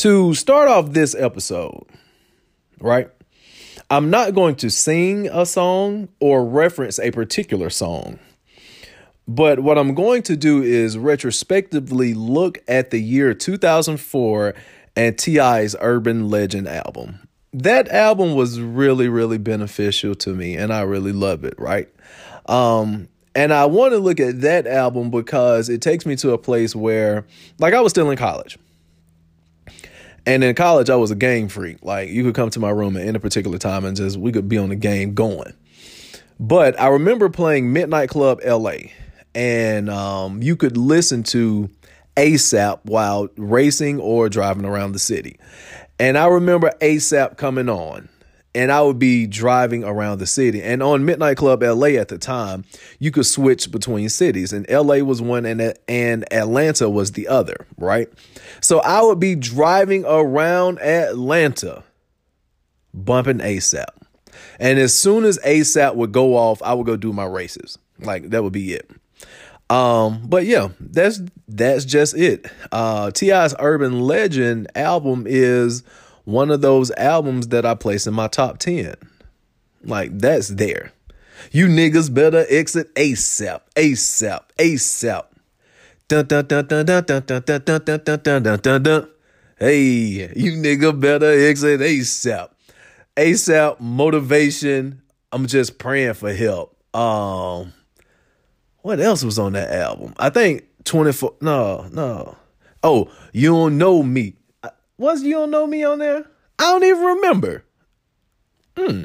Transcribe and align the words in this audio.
To 0.00 0.32
start 0.32 0.66
off 0.66 0.92
this 0.92 1.14
episode, 1.14 1.84
right? 2.80 3.10
I'm 3.90 4.08
not 4.08 4.34
going 4.34 4.56
to 4.56 4.70
sing 4.70 5.28
a 5.30 5.44
song 5.44 6.08
or 6.20 6.42
reference 6.42 6.98
a 6.98 7.10
particular 7.10 7.68
song. 7.68 8.18
But 9.28 9.60
what 9.60 9.76
I'm 9.76 9.94
going 9.94 10.22
to 10.22 10.36
do 10.36 10.62
is 10.62 10.96
retrospectively 10.96 12.14
look 12.14 12.60
at 12.66 12.90
the 12.90 12.98
year 12.98 13.34
2004 13.34 14.54
and 14.96 15.18
T.I.'s 15.18 15.76
Urban 15.82 16.30
Legend 16.30 16.66
album. 16.66 17.28
That 17.52 17.86
album 17.88 18.34
was 18.34 18.58
really, 18.58 19.10
really 19.10 19.36
beneficial 19.36 20.14
to 20.14 20.34
me, 20.34 20.56
and 20.56 20.72
I 20.72 20.80
really 20.80 21.12
love 21.12 21.44
it, 21.44 21.56
right? 21.58 21.90
Um, 22.46 23.08
and 23.34 23.52
I 23.52 23.66
want 23.66 23.92
to 23.92 23.98
look 23.98 24.18
at 24.18 24.40
that 24.40 24.66
album 24.66 25.10
because 25.10 25.68
it 25.68 25.82
takes 25.82 26.06
me 26.06 26.16
to 26.16 26.32
a 26.32 26.38
place 26.38 26.74
where, 26.74 27.26
like, 27.58 27.74
I 27.74 27.82
was 27.82 27.92
still 27.92 28.10
in 28.10 28.16
college. 28.16 28.58
And 30.26 30.44
in 30.44 30.54
college, 30.54 30.90
I 30.90 30.96
was 30.96 31.10
a 31.10 31.16
game 31.16 31.48
freak. 31.48 31.82
Like 31.82 32.10
you 32.10 32.22
could 32.24 32.34
come 32.34 32.50
to 32.50 32.60
my 32.60 32.70
room 32.70 32.96
at 32.96 33.06
any 33.06 33.18
particular 33.18 33.58
time 33.58 33.84
and 33.84 33.96
just 33.96 34.16
we 34.16 34.32
could 34.32 34.48
be 34.48 34.58
on 34.58 34.68
the 34.68 34.76
game 34.76 35.14
going. 35.14 35.54
But 36.38 36.80
I 36.80 36.88
remember 36.88 37.28
playing 37.28 37.72
Midnight 37.72 38.08
Club 38.08 38.40
LA, 38.44 38.76
and 39.34 39.90
um, 39.90 40.42
you 40.42 40.56
could 40.56 40.76
listen 40.76 41.22
to 41.24 41.68
ASAP 42.16 42.80
while 42.84 43.28
racing 43.36 44.00
or 44.00 44.28
driving 44.28 44.64
around 44.64 44.92
the 44.92 44.98
city. 44.98 45.38
And 45.98 46.16
I 46.16 46.26
remember 46.26 46.72
ASAP 46.80 47.36
coming 47.36 47.68
on 47.68 48.08
and 48.54 48.72
I 48.72 48.82
would 48.82 48.98
be 48.98 49.26
driving 49.26 49.84
around 49.84 50.18
the 50.18 50.26
city. 50.26 50.62
And 50.62 50.82
on 50.82 51.04
Midnight 51.04 51.36
Club 51.36 51.62
LA 51.62 51.88
at 51.88 52.08
the 52.08 52.18
time, 52.18 52.64
you 52.98 53.10
could 53.10 53.26
switch 53.26 53.70
between 53.70 54.08
cities, 54.08 54.52
and 54.52 54.68
LA 54.68 54.96
was 54.96 55.22
one 55.22 55.46
and 55.46 55.74
and 55.88 56.32
Atlanta 56.32 56.90
was 56.90 57.12
the 57.12 57.28
other, 57.28 57.66
right? 57.78 58.08
So 58.60 58.80
I 58.80 59.02
would 59.02 59.20
be 59.20 59.34
driving 59.36 60.04
around 60.04 60.80
Atlanta, 60.80 61.84
bumping 62.92 63.38
ASAP. 63.38 63.86
And 64.58 64.78
as 64.78 64.96
soon 64.96 65.24
as 65.24 65.38
ASAP 65.38 65.94
would 65.94 66.12
go 66.12 66.36
off, 66.36 66.62
I 66.62 66.74
would 66.74 66.86
go 66.86 66.96
do 66.96 67.12
my 67.12 67.24
races. 67.24 67.78
Like 68.00 68.30
that 68.30 68.42
would 68.42 68.52
be 68.52 68.72
it. 68.74 68.90
Um, 69.68 70.22
but 70.26 70.46
yeah, 70.46 70.70
that's 70.80 71.20
that's 71.46 71.84
just 71.84 72.16
it. 72.16 72.46
Uh 72.72 73.12
T.I.'s 73.12 73.54
Urban 73.60 74.00
Legend 74.00 74.66
album 74.74 75.24
is 75.28 75.84
one 76.30 76.50
of 76.50 76.60
those 76.60 76.90
albums 76.92 77.48
that 77.48 77.66
I 77.66 77.74
place 77.74 78.06
in 78.06 78.14
my 78.14 78.28
top 78.28 78.58
10. 78.58 78.94
Like, 79.82 80.18
that's 80.18 80.48
there. 80.48 80.92
You 81.52 81.66
niggas 81.66 82.12
better 82.12 82.44
exit 82.48 82.94
ASAP, 82.94 83.60
ASAP, 83.74 84.40
ASAP. 84.58 85.24
Dun 86.08 86.26
dun 86.26 86.46
dun 86.46 86.66
dun 86.66 86.84
dun 86.84 87.04
dun 87.04 87.24
dun 87.26 87.62
dun 87.64 87.90
dun 87.94 88.42
dun 88.42 88.58
dun 88.60 88.82
dun. 88.82 89.08
Hey, 89.58 89.78
you 90.34 90.52
nigga 90.52 90.98
better 90.98 91.30
exit 91.30 91.80
ASAP. 91.80 92.50
ASAP 93.16 93.80
motivation. 93.80 95.02
I'm 95.32 95.46
just 95.46 95.78
praying 95.78 96.14
for 96.14 96.32
help. 96.32 96.76
Um, 96.94 97.72
what 98.82 99.00
else 99.00 99.22
was 99.22 99.38
on 99.38 99.52
that 99.52 99.70
album? 99.70 100.14
I 100.18 100.30
think 100.30 100.64
24. 100.84 101.34
No, 101.40 101.88
no. 101.92 102.36
Oh, 102.82 103.10
you 103.32 103.50
don't 103.50 103.78
know 103.78 104.02
me. 104.02 104.34
Was 105.00 105.22
You 105.22 105.32
Don't 105.32 105.50
Know 105.50 105.66
Me 105.66 105.82
on 105.82 105.98
there? 105.98 106.26
I 106.58 106.64
don't 106.64 106.84
even 106.84 107.02
remember. 107.02 107.64
Hmm. 108.76 109.02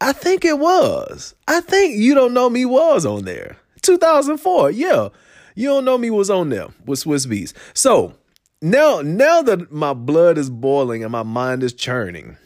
I 0.00 0.12
think 0.12 0.44
it 0.44 0.60
was. 0.60 1.34
I 1.48 1.60
think 1.60 1.96
You 1.96 2.14
Don't 2.14 2.34
Know 2.34 2.48
Me 2.48 2.64
was 2.64 3.04
on 3.04 3.24
there. 3.24 3.56
2004. 3.82 4.70
Yeah. 4.70 5.08
You 5.56 5.70
Don't 5.70 5.84
Know 5.84 5.98
Me 5.98 6.08
was 6.08 6.30
on 6.30 6.50
there 6.50 6.68
with 6.84 7.02
Swizz 7.02 7.26
Beatz. 7.26 7.52
So 7.74 8.14
now, 8.62 9.00
now 9.00 9.42
that 9.42 9.72
my 9.72 9.92
blood 9.92 10.38
is 10.38 10.48
boiling 10.48 11.02
and 11.02 11.10
my 11.10 11.24
mind 11.24 11.64
is 11.64 11.72
churning, 11.72 12.36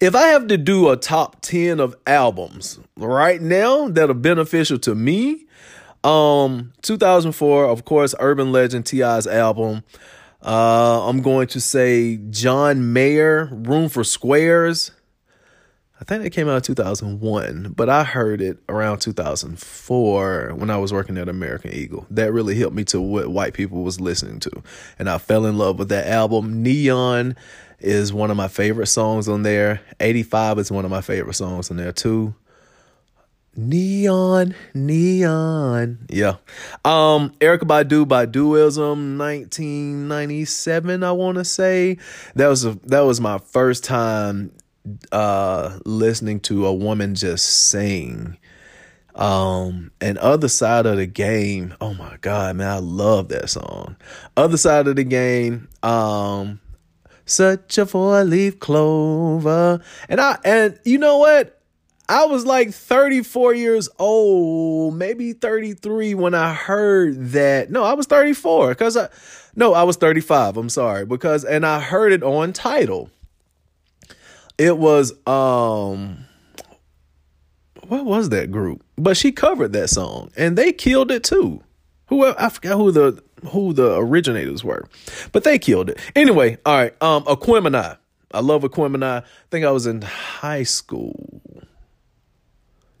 if 0.00 0.14
I 0.14 0.28
have 0.28 0.46
to 0.46 0.56
do 0.56 0.88
a 0.88 0.96
top 0.96 1.42
10 1.42 1.78
of 1.78 1.94
albums 2.06 2.80
right 2.96 3.42
now 3.42 3.88
that 3.88 4.08
are 4.08 4.14
beneficial 4.14 4.78
to 4.78 4.94
me, 4.94 5.44
um, 6.08 6.72
2004, 6.82 7.66
of 7.66 7.84
course, 7.84 8.14
Urban 8.18 8.52
Legend 8.52 8.86
T.I.'s 8.86 9.26
album. 9.26 9.82
Uh, 10.42 11.08
I'm 11.08 11.20
going 11.20 11.48
to 11.48 11.60
say 11.60 12.16
John 12.30 12.92
Mayer, 12.92 13.48
Room 13.52 13.88
for 13.88 14.04
Squares. 14.04 14.92
I 16.00 16.04
think 16.04 16.24
it 16.24 16.30
came 16.30 16.48
out 16.48 16.56
in 16.56 16.62
2001, 16.62 17.72
but 17.76 17.88
I 17.88 18.04
heard 18.04 18.40
it 18.40 18.58
around 18.68 19.00
2004 19.00 20.54
when 20.54 20.70
I 20.70 20.78
was 20.78 20.92
working 20.92 21.18
at 21.18 21.28
American 21.28 21.74
Eagle. 21.74 22.06
That 22.10 22.32
really 22.32 22.54
helped 22.54 22.76
me 22.76 22.84
to 22.84 23.00
what 23.00 23.28
white 23.28 23.52
people 23.52 23.82
was 23.82 24.00
listening 24.00 24.38
to. 24.40 24.62
And 24.98 25.10
I 25.10 25.18
fell 25.18 25.44
in 25.44 25.58
love 25.58 25.76
with 25.78 25.88
that 25.88 26.06
album. 26.06 26.62
Neon 26.62 27.34
is 27.80 28.12
one 28.12 28.30
of 28.30 28.36
my 28.36 28.46
favorite 28.46 28.86
songs 28.86 29.28
on 29.28 29.42
there. 29.42 29.80
85 29.98 30.60
is 30.60 30.70
one 30.70 30.84
of 30.84 30.90
my 30.92 31.00
favorite 31.00 31.34
songs 31.34 31.68
on 31.68 31.76
there 31.76 31.92
too. 31.92 32.32
Neon, 33.60 34.54
neon. 34.72 36.06
Yeah. 36.08 36.36
Um, 36.84 37.30
Erykah 37.40 37.66
Badu, 37.66 38.06
Baduizm, 38.06 39.18
1997, 39.18 41.02
I 41.02 41.10
want 41.10 41.38
to 41.38 41.44
say. 41.44 41.98
That 42.36 42.46
was 42.46 42.64
a, 42.64 42.78
that 42.84 43.00
was 43.00 43.20
my 43.20 43.38
first 43.38 43.82
time 43.82 44.52
uh 45.10 45.78
listening 45.84 46.38
to 46.40 46.66
a 46.66 46.72
woman 46.72 47.16
just 47.16 47.46
sing. 47.46 48.38
Um, 49.16 49.90
and 50.00 50.18
other 50.18 50.46
side 50.46 50.86
of 50.86 50.96
the 50.96 51.06
game, 51.06 51.74
oh 51.80 51.94
my 51.94 52.16
god, 52.20 52.54
man, 52.54 52.68
I 52.68 52.78
love 52.78 53.28
that 53.30 53.50
song. 53.50 53.96
Other 54.36 54.56
side 54.56 54.86
of 54.86 54.94
the 54.94 55.02
game, 55.02 55.68
um, 55.82 56.60
such 57.26 57.76
a 57.76 57.86
four 57.86 58.22
leaf 58.22 58.60
clover. 58.60 59.82
And 60.08 60.20
I 60.20 60.38
and 60.44 60.78
you 60.84 60.98
know 60.98 61.18
what? 61.18 61.57
I 62.08 62.24
was 62.24 62.46
like 62.46 62.72
34 62.72 63.54
years 63.54 63.88
old, 63.98 64.96
maybe 64.96 65.34
33 65.34 66.14
when 66.14 66.34
I 66.34 66.54
heard 66.54 67.32
that. 67.32 67.70
No, 67.70 67.84
I 67.84 67.92
was 67.92 68.06
34 68.06 68.70
because 68.70 68.96
I, 68.96 69.08
no, 69.54 69.74
I 69.74 69.82
was 69.82 69.96
35. 69.96 70.56
I'm 70.56 70.70
sorry 70.70 71.04
because, 71.04 71.44
and 71.44 71.66
I 71.66 71.80
heard 71.80 72.12
it 72.12 72.22
on 72.22 72.54
Tidal. 72.54 73.10
It 74.56 74.78
was, 74.78 75.12
um, 75.26 76.24
what 77.88 78.06
was 78.06 78.30
that 78.30 78.50
group? 78.50 78.82
But 78.96 79.18
she 79.18 79.30
covered 79.30 79.74
that 79.74 79.88
song 79.90 80.30
and 80.34 80.56
they 80.56 80.72
killed 80.72 81.10
it 81.10 81.24
too. 81.24 81.62
Who 82.06 82.24
I 82.24 82.48
forgot 82.48 82.78
who 82.78 82.90
the 82.90 83.22
who 83.50 83.74
the 83.74 83.96
originators 83.98 84.64
were, 84.64 84.88
but 85.30 85.44
they 85.44 85.58
killed 85.58 85.90
it 85.90 85.98
anyway. 86.16 86.56
All 86.64 86.74
right, 86.74 87.02
um, 87.02 87.24
Aquemini. 87.24 87.98
I 88.32 88.40
love 88.40 88.62
Aquemini. 88.62 89.04
I 89.04 89.22
think 89.50 89.66
I 89.66 89.70
was 89.70 89.86
in 89.86 90.00
high 90.00 90.62
school 90.62 91.42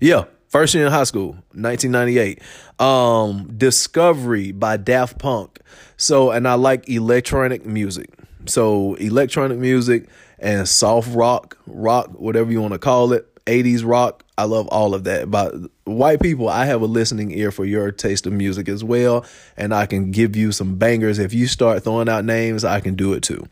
yeah, 0.00 0.24
first 0.48 0.74
year 0.74 0.86
in 0.86 0.92
high 0.92 1.04
school, 1.04 1.30
1998. 1.52 2.40
Um, 2.78 3.52
Discovery 3.56 4.52
by 4.52 4.76
Daft 4.76 5.18
Punk. 5.18 5.60
So, 5.96 6.30
and 6.30 6.46
I 6.46 6.54
like 6.54 6.88
electronic 6.88 7.66
music. 7.66 8.10
So, 8.46 8.94
electronic 8.94 9.58
music 9.58 10.08
and 10.38 10.68
soft 10.68 11.14
rock, 11.14 11.58
rock, 11.66 12.08
whatever 12.18 12.50
you 12.50 12.60
want 12.60 12.72
to 12.72 12.78
call 12.78 13.12
it, 13.12 13.27
80s 13.48 13.82
rock. 13.84 14.24
I 14.36 14.44
love 14.44 14.68
all 14.68 14.94
of 14.94 15.04
that. 15.04 15.30
But 15.30 15.54
white 15.84 16.20
people, 16.20 16.48
I 16.48 16.66
have 16.66 16.82
a 16.82 16.86
listening 16.86 17.32
ear 17.32 17.50
for 17.50 17.64
your 17.64 17.90
taste 17.90 18.26
of 18.26 18.32
music 18.32 18.68
as 18.68 18.84
well. 18.84 19.24
And 19.56 19.74
I 19.74 19.86
can 19.86 20.10
give 20.10 20.36
you 20.36 20.52
some 20.52 20.76
bangers. 20.76 21.18
If 21.18 21.34
you 21.34 21.46
start 21.46 21.82
throwing 21.82 22.08
out 22.08 22.24
names, 22.24 22.64
I 22.64 22.80
can 22.80 22.94
do 22.94 23.14
it 23.14 23.22
too. 23.22 23.48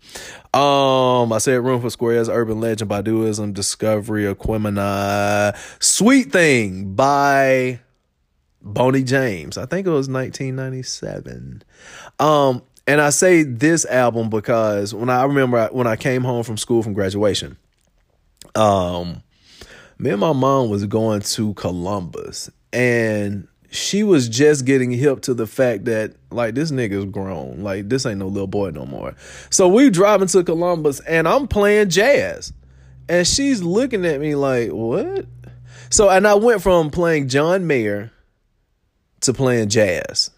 Um, 0.58 1.32
I 1.32 1.38
said 1.38 1.64
Room 1.64 1.80
for 1.80 1.90
Squares, 1.90 2.28
Urban 2.28 2.60
Legend, 2.60 2.90
Baduizm, 2.90 3.54
Discovery, 3.54 4.32
Aquemini, 4.32 5.56
Sweet 5.82 6.30
Thing 6.30 6.94
by 6.94 7.80
Boney 8.62 9.02
James. 9.02 9.58
I 9.58 9.66
think 9.66 9.86
it 9.86 9.90
was 9.90 10.08
1997. 10.08 11.64
Um, 12.20 12.62
and 12.86 13.00
I 13.00 13.10
say 13.10 13.42
this 13.42 13.84
album 13.86 14.30
because 14.30 14.94
when 14.94 15.10
I 15.10 15.24
remember 15.24 15.68
when 15.72 15.86
I 15.86 15.96
came 15.96 16.22
home 16.22 16.44
from 16.44 16.56
school 16.56 16.82
from 16.82 16.92
graduation, 16.92 17.56
um, 18.54 19.22
me 19.98 20.10
and 20.10 20.20
my 20.20 20.32
mom 20.32 20.68
was 20.68 20.84
going 20.86 21.20
to 21.20 21.54
Columbus 21.54 22.50
and 22.72 23.48
she 23.70 24.02
was 24.02 24.28
just 24.28 24.64
getting 24.64 24.90
hip 24.90 25.22
to 25.22 25.34
the 25.34 25.46
fact 25.46 25.86
that 25.86 26.14
like 26.30 26.54
this 26.54 26.70
nigga's 26.70 27.04
grown. 27.06 27.62
Like 27.62 27.88
this 27.88 28.06
ain't 28.06 28.18
no 28.18 28.28
little 28.28 28.46
boy 28.46 28.70
no 28.70 28.86
more. 28.86 29.14
So 29.50 29.68
we 29.68 29.90
driving 29.90 30.28
to 30.28 30.44
Columbus 30.44 31.00
and 31.00 31.26
I'm 31.26 31.48
playing 31.48 31.90
jazz. 31.90 32.52
And 33.08 33.26
she's 33.26 33.62
looking 33.62 34.04
at 34.04 34.20
me 34.20 34.34
like, 34.34 34.70
what? 34.70 35.26
So 35.90 36.08
and 36.08 36.26
I 36.26 36.34
went 36.34 36.62
from 36.62 36.90
playing 36.90 37.28
John 37.28 37.66
Mayer 37.66 38.10
to 39.20 39.32
playing 39.32 39.68
jazz. 39.68 40.30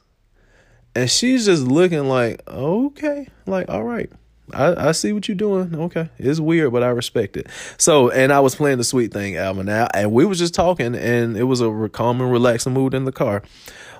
And 0.95 1.11
she's 1.11 1.47
just 1.47 1.63
looking 1.63 2.09
like, 2.09 2.43
okay, 2.49 3.29
like, 3.47 3.69
all 3.69 3.85
right. 3.85 4.11
I, 4.53 4.89
I 4.89 4.93
see 4.93 5.13
what 5.13 5.29
you're 5.29 5.37
doing. 5.37 5.75
Okay. 5.75 6.09
It's 6.19 6.41
weird, 6.41 6.73
but 6.73 6.83
I 6.83 6.89
respect 6.89 7.37
it. 7.37 7.49
So, 7.77 8.11
and 8.11 8.33
I 8.33 8.41
was 8.41 8.55
playing 8.55 8.79
the 8.79 8.85
Sweet 8.85 9.13
Thing 9.13 9.37
album 9.37 9.67
now, 9.67 9.89
and 9.95 10.13
we 10.13 10.25
was 10.25 10.39
just 10.39 10.55
talking, 10.55 10.95
and 10.95 11.37
it 11.37 11.45
was 11.45 11.61
a 11.61 11.89
calm 11.93 12.21
and 12.21 12.31
relaxing 12.31 12.73
mood 12.73 12.95
in 12.95 13.05
the 13.05 13.13
car. 13.13 13.43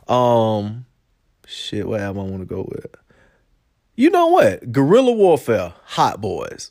Um, 0.09 0.87
shit, 1.47 1.87
what 1.87 2.01
album 2.01 2.27
I 2.27 2.31
want 2.31 2.43
to 2.43 2.47
go 2.47 2.67
with? 2.69 2.95
You 3.97 4.11
know 4.11 4.29
what? 4.29 4.71
Guerrilla 4.71 5.13
Warfare, 5.13 5.75
Hot 5.85 6.21
Boys. 6.21 6.71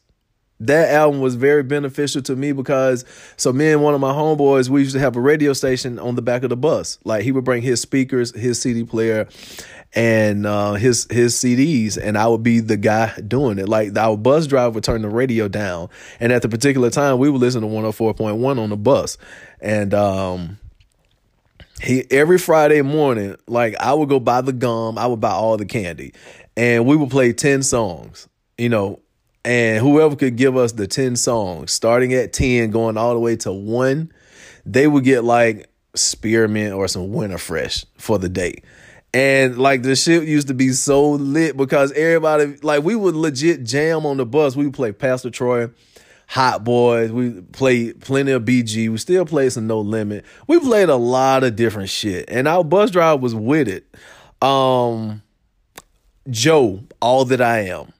That 0.59 0.91
album 0.91 1.21
was 1.21 1.35
very 1.35 1.62
beneficial 1.62 2.24
to 2.24 2.35
me 2.35 2.51
because 2.51 3.06
so 3.35 3.53
me 3.53 3.71
and 3.71 3.83
one 3.83 3.94
of 3.94 4.01
my 4.01 4.12
homeboys, 4.12 4.69
we 4.69 4.81
used 4.81 4.94
to 4.94 5.00
have 5.00 5.15
a 5.15 5.21
radio 5.21 5.53
station 5.53 6.00
on 6.00 6.15
the 6.15 6.21
back 6.24 6.44
of 6.44 6.50
the 6.50 6.57
bus. 6.57 6.97
Like 7.03 7.24
he 7.24 7.31
would 7.31 7.44
bring 7.44 7.62
his 7.62 7.79
speakers, 7.79 8.33
his 8.35 8.59
CD 8.59 8.83
player, 8.83 9.27
and 9.98 10.46
uh, 10.46 10.74
his 10.74 11.08
his 11.10 11.34
CDs, 11.34 11.98
and 11.98 12.20
I 12.20 12.28
would 12.28 12.44
be 12.44 12.60
the 12.60 12.78
guy 12.78 13.20
doing 13.28 13.58
it. 13.58 13.68
Like 13.68 13.98
our 13.98 14.16
bus 14.16 14.46
driver 14.46 14.76
would 14.76 14.84
turn 14.84 15.02
the 15.02 15.10
radio 15.10 15.48
down, 15.48 15.90
and 16.20 16.32
at 16.32 16.44
the 16.44 16.50
particular 16.50 16.92
time, 16.92 17.18
we 17.18 17.32
would 17.32 17.42
listen 17.42 17.62
to 17.62 17.68
one 17.68 17.84
hundred 17.84 17.94
four 17.94 18.14
point 18.14 18.38
one 18.38 18.60
on 18.60 18.70
the 18.70 18.78
bus, 18.78 19.18
and 19.60 19.96
um, 19.96 20.60
he 21.82 22.06
every 22.12 22.38
Friday 22.38 22.84
morning, 22.84 23.38
like 23.48 23.76
I 23.80 23.92
would 23.96 24.08
go 24.08 24.20
buy 24.20 24.42
the 24.42 24.54
gum, 24.54 25.00
I 25.00 25.08
would 25.08 25.20
buy 25.20 25.32
all 25.32 25.58
the 25.58 25.66
candy, 25.66 26.14
and 26.56 26.86
we 26.86 26.96
would 26.96 27.10
play 27.10 27.34
10 27.34 27.64
songs, 27.64 28.28
you 28.56 28.70
know, 28.70 29.00
and 29.44 29.82
whoever 29.82 30.16
could 30.16 30.36
give 30.36 30.56
us 30.56 30.74
the 30.74 30.86
10 30.86 31.16
songs, 31.16 31.72
starting 31.72 32.14
at 32.14 32.34
10, 32.34 32.70
going 32.70 32.98
all 32.98 33.16
the 33.16 33.20
way 33.20 33.36
to 33.38 33.52
one, 33.52 34.12
they 34.64 34.86
would 34.86 35.04
get 35.04 35.24
like 35.24 35.72
spearmint 35.96 36.76
or 36.76 36.88
some 36.88 37.12
winter 37.12 37.40
fresh 37.40 37.84
for 37.98 38.20
the 38.20 38.30
day. 38.30 38.62
And 39.13 39.57
like 39.57 39.83
the 39.83 39.95
shit 39.95 40.27
used 40.27 40.50
to 40.50 40.54
be 40.54 40.69
so 40.69 41.12
lit 41.12 41.56
because 41.56 41.92
everybody, 41.94 42.57
like 42.62 42.83
we 42.83 42.95
would 42.95 43.15
legit 43.15 43.63
jam 43.63 44.06
on 44.06 44.18
the 44.18 44.25
bus. 44.25 44.56
We 44.56 44.65
would 44.65 44.74
play 44.74 44.92
Pastor 44.92 45.30
Troy, 45.30 45.69
Hot 46.27 46.63
Boys. 46.63 47.12
We 47.12 47.42
played 47.42 48.01
plenty 48.01 48.31
of 48.31 48.44
BG. 48.44 48.89
We 48.89 48.98
still 48.98 49.25
played 49.25 49.54
some 49.54 49.65
No 49.65 49.80
Limit. 49.80 50.25
We 50.48 50.59
played 50.59 50.89
a 50.89 50.98
lot 50.98 51.44
of 51.44 51.56
different 51.56 51.89
shit, 51.89 52.25
and 52.27 52.48
our 52.48 52.63
bus 52.63 52.92
drive 52.92 53.21
was 53.21 53.33
with 53.33 53.68
it. 53.68 53.88
Um, 54.42 55.24
Joe, 56.30 56.83
All 57.01 57.25
That 57.25 57.42
I 57.42 57.60
Am. 57.60 57.94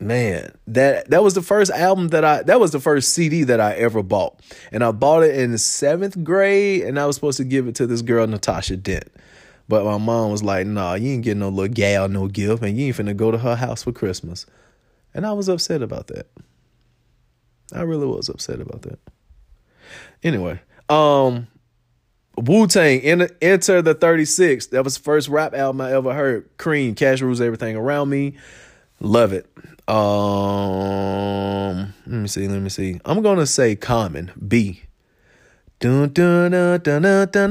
Man, 0.00 0.52
that 0.66 1.08
that 1.10 1.22
was 1.22 1.34
the 1.34 1.40
first 1.40 1.70
album 1.70 2.08
that 2.08 2.24
I 2.24 2.42
that 2.42 2.58
was 2.58 2.72
the 2.72 2.80
first 2.80 3.14
CD 3.14 3.44
that 3.44 3.60
I 3.60 3.74
ever 3.74 4.02
bought. 4.02 4.38
And 4.72 4.82
I 4.82 4.90
bought 4.90 5.22
it 5.22 5.36
in 5.36 5.56
seventh 5.56 6.22
grade 6.24 6.82
and 6.82 6.98
I 6.98 7.06
was 7.06 7.14
supposed 7.14 7.36
to 7.38 7.44
give 7.44 7.68
it 7.68 7.76
to 7.76 7.86
this 7.86 8.02
girl, 8.02 8.26
Natasha 8.26 8.76
Dent. 8.76 9.08
But 9.68 9.84
my 9.84 9.98
mom 9.98 10.30
was 10.30 10.42
like, 10.42 10.66
nah, 10.66 10.94
you 10.94 11.12
ain't 11.12 11.22
getting 11.24 11.40
no 11.40 11.48
little 11.48 11.72
gal 11.72 12.08
no 12.08 12.28
gift 12.28 12.62
and 12.62 12.76
you 12.76 12.86
ain't 12.86 12.96
finna 12.96 13.16
go 13.16 13.30
to 13.30 13.38
her 13.38 13.56
house 13.56 13.82
for 13.82 13.92
Christmas. 13.92 14.46
And 15.14 15.24
I 15.26 15.32
was 15.32 15.48
upset 15.48 15.80
about 15.82 16.08
that. 16.08 16.26
I 17.72 17.82
really 17.82 18.06
was 18.06 18.28
upset 18.28 18.60
about 18.60 18.82
that. 18.82 18.98
Anyway, 20.22 20.60
um, 20.88 21.46
Wu 22.36 22.66
Tang, 22.66 23.00
Enter 23.00 23.80
the 23.80 23.94
36. 23.94 24.66
That 24.66 24.84
was 24.84 24.96
the 24.96 25.02
first 25.02 25.28
rap 25.28 25.54
album 25.54 25.80
I 25.80 25.92
ever 25.92 26.12
heard. 26.12 26.48
Cream, 26.58 26.94
Cash 26.94 27.20
Rules 27.22 27.40
Everything 27.40 27.76
Around 27.76 28.10
Me. 28.10 28.36
Love 29.00 29.32
it. 29.32 29.46
Um, 29.86 29.96
let 32.06 32.20
me 32.20 32.28
see, 32.28 32.48
let 32.48 32.60
me 32.60 32.70
see. 32.70 33.00
I'm 33.04 33.22
gonna 33.22 33.46
say 33.46 33.76
Common, 33.76 34.32
B. 34.48 34.82
Dun 35.78 36.08
dun 36.10 36.52
dun 36.52 36.80
dun 36.80 37.02
dun 37.02 37.28
dun 37.28 37.50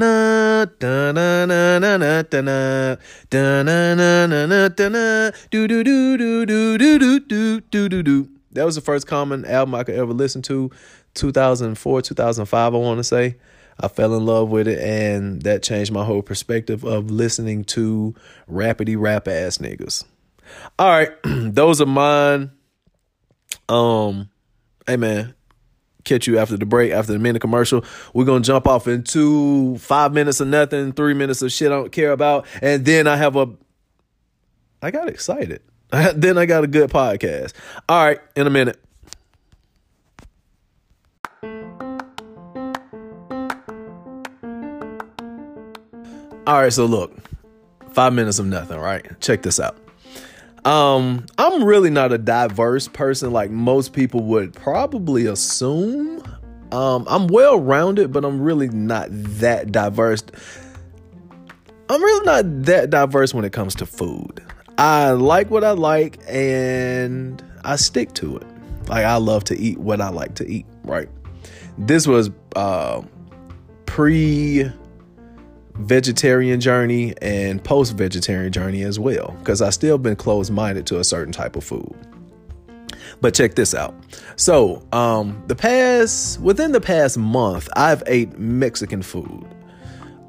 dun 0.66 1.14
dun 1.14 1.48
dun 1.48 1.82
dun 1.82 2.00
dun 2.00 2.44
dun 3.30 3.66
dun 3.66 4.74
dun 4.74 5.32
do 5.50 5.68
do 5.68 5.84
do 5.84 6.16
do 6.16 6.46
do 6.46 6.78
do 6.78 6.98
do 6.98 7.20
do 7.20 7.60
do 7.60 7.88
do 7.88 8.02
do. 8.02 8.28
That 8.52 8.64
was 8.64 8.76
the 8.76 8.80
first 8.80 9.06
Common 9.06 9.44
album 9.44 9.74
I 9.74 9.84
could 9.84 9.96
ever 9.96 10.12
listen 10.12 10.42
to. 10.42 10.70
2004, 11.14 12.02
2005, 12.02 12.74
I 12.74 12.76
want 12.76 12.98
to 12.98 13.04
say. 13.04 13.36
I 13.80 13.88
fell 13.88 14.14
in 14.16 14.24
love 14.24 14.50
with 14.50 14.68
it, 14.68 14.78
and 14.78 15.42
that 15.42 15.62
changed 15.62 15.90
my 15.90 16.04
whole 16.04 16.22
perspective 16.22 16.84
of 16.84 17.10
listening 17.10 17.64
to 17.64 18.14
rapidy 18.48 18.96
rap 18.98 19.26
ass 19.26 19.58
niggas. 19.58 20.04
All 20.78 20.88
right, 20.88 21.10
those 21.24 21.80
are 21.80 21.86
mine. 21.86 22.52
Um, 23.68 24.30
hey 24.86 24.96
man, 24.96 25.33
catch 26.04 26.26
you 26.26 26.38
after 26.38 26.56
the 26.56 26.66
break, 26.66 26.92
after 26.92 27.12
the 27.12 27.18
minute 27.18 27.40
commercial. 27.40 27.84
We're 28.12 28.24
gonna 28.24 28.44
jump 28.44 28.66
off 28.66 28.86
into 28.86 29.76
five 29.78 30.12
minutes 30.12 30.40
of 30.40 30.48
nothing, 30.48 30.92
three 30.92 31.14
minutes 31.14 31.42
of 31.42 31.52
shit 31.52 31.72
I 31.72 31.76
don't 31.76 31.92
care 31.92 32.12
about, 32.12 32.46
and 32.62 32.84
then 32.84 33.06
I 33.06 33.16
have 33.16 33.36
a. 33.36 33.48
I 34.82 34.90
got 34.90 35.08
excited. 35.08 35.62
then 36.14 36.38
I 36.38 36.46
got 36.46 36.64
a 36.64 36.66
good 36.66 36.90
podcast. 36.90 37.52
All 37.88 38.04
right, 38.04 38.20
in 38.36 38.46
a 38.46 38.50
minute. 38.50 38.80
All 46.46 46.60
right, 46.60 46.72
so 46.72 46.84
look, 46.84 47.12
five 47.92 48.12
minutes 48.12 48.38
of 48.38 48.46
nothing, 48.46 48.78
right? 48.78 49.18
Check 49.20 49.42
this 49.42 49.58
out. 49.58 49.78
Um, 50.64 51.26
I'm 51.36 51.62
really 51.62 51.90
not 51.90 52.12
a 52.12 52.18
diverse 52.18 52.88
person 52.88 53.32
like 53.32 53.50
most 53.50 53.92
people 53.92 54.22
would 54.24 54.54
probably 54.54 55.26
assume. 55.26 56.22
Um, 56.72 57.06
I'm 57.08 57.26
well 57.28 57.58
rounded, 57.58 58.12
but 58.12 58.24
I'm 58.24 58.40
really 58.40 58.68
not 58.68 59.08
that 59.10 59.70
diverse. 59.72 60.24
I'm 61.88 62.02
really 62.02 62.24
not 62.24 62.62
that 62.64 62.90
diverse 62.90 63.34
when 63.34 63.44
it 63.44 63.52
comes 63.52 63.74
to 63.76 63.86
food. 63.86 64.42
I 64.78 65.10
like 65.10 65.50
what 65.50 65.62
I 65.64 65.72
like 65.72 66.18
and 66.26 67.42
I 67.62 67.76
stick 67.76 68.14
to 68.14 68.38
it. 68.38 68.46
Like 68.88 69.04
I 69.04 69.16
love 69.16 69.44
to 69.44 69.58
eat 69.58 69.78
what 69.78 70.00
I 70.00 70.08
like 70.08 70.34
to 70.36 70.48
eat, 70.48 70.66
right? 70.84 71.08
This 71.78 72.06
was 72.06 72.30
uh 72.56 73.02
pre 73.86 74.70
vegetarian 75.74 76.60
journey 76.60 77.14
and 77.20 77.62
post 77.62 77.96
vegetarian 77.96 78.52
journey 78.52 78.82
as 78.82 78.98
well 78.98 79.34
because 79.40 79.60
I 79.60 79.70
still 79.70 79.98
been 79.98 80.16
closed 80.16 80.52
minded 80.52 80.86
to 80.86 81.00
a 81.00 81.04
certain 81.04 81.32
type 81.32 81.56
of 81.56 81.64
food. 81.64 81.94
But 83.20 83.34
check 83.34 83.54
this 83.54 83.74
out. 83.74 83.94
So, 84.36 84.86
um 84.92 85.42
the 85.46 85.56
past 85.56 86.40
within 86.40 86.72
the 86.72 86.80
past 86.80 87.18
month, 87.18 87.68
I've 87.76 88.02
ate 88.06 88.38
Mexican 88.38 89.02
food. 89.02 89.46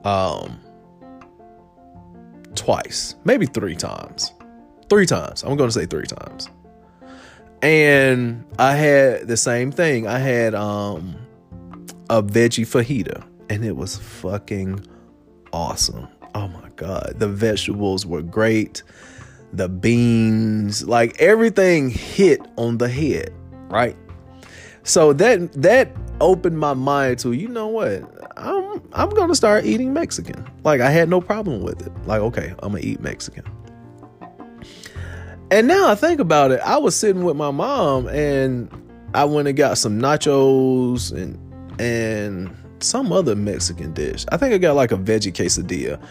Um 0.03 0.59
twice, 2.56 3.15
maybe 3.25 3.45
3 3.45 3.75
times. 3.75 4.33
3 4.89 5.06
times. 5.06 5.44
I'm 5.44 5.57
going 5.57 5.69
to 5.69 5.74
say 5.74 5.86
3 5.86 6.06
times. 6.06 6.50
And 7.62 8.45
I 8.57 8.75
had 8.75 9.27
the 9.27 9.38
same 9.38 9.71
thing. 9.71 10.07
I 10.07 10.19
had 10.19 10.56
um 10.56 11.15
a 12.09 12.24
veggie 12.24 12.65
fajita 12.65 13.24
and 13.50 13.63
it 13.63 13.75
was 13.75 13.97
fucking 13.97 14.86
awesome. 15.56 16.07
Oh 16.36 16.50
my 16.50 16.69
God. 16.75 17.13
The 17.16 17.30
vegetables 17.30 18.06
were 18.06 18.22
great. 18.22 18.84
The 19.54 19.69
beans, 19.69 20.86
like 20.86 21.19
everything 21.19 21.90
hit 21.90 22.45
on 22.57 22.78
the 22.78 22.90
head, 22.90 23.33
right? 23.69 23.95
So 24.83 25.14
that 25.14 25.54
that 25.54 25.95
opened 26.19 26.59
my 26.59 26.74
mind 26.74 27.19
to, 27.19 27.31
you 27.31 27.47
know 27.47 27.68
what? 27.68 28.04
I'm 28.35 28.81
I'm 28.92 29.09
gonna 29.12 29.33
start 29.33 29.66
eating 29.66 29.94
Mexican. 29.94 30.45
Like 30.66 30.81
I 30.81 30.90
had 30.92 31.07
no 31.07 31.21
problem 31.21 31.64
with 31.64 31.88
it. 31.88 31.94
Like, 32.06 32.19
okay, 32.21 32.54
I'm 32.59 32.74
gonna 32.74 32.81
eat 32.83 33.00
Mexican. 33.00 33.45
And 35.52 35.68
now 35.68 35.90
I 35.90 35.95
think 35.95 36.19
about 36.19 36.52
it, 36.52 36.59
I 36.66 36.78
was 36.78 36.97
sitting 36.97 37.24
with 37.24 37.38
my 37.38 37.52
mom 37.52 38.07
and 38.09 38.69
I 39.14 39.24
went 39.24 39.47
and 39.47 39.56
got 39.56 39.78
some 39.78 40.02
nachos 40.02 41.14
and 41.14 41.40
and 41.80 42.54
some 42.85 43.11
other 43.11 43.35
Mexican 43.35 43.94
dish. 43.94 44.25
I 44.31 44.37
think 44.37 44.54
I 44.54 44.57
got 44.57 44.75
like 44.75 44.92
a 44.92 44.97
veggie 44.97 45.33
quesadilla. 45.33 46.01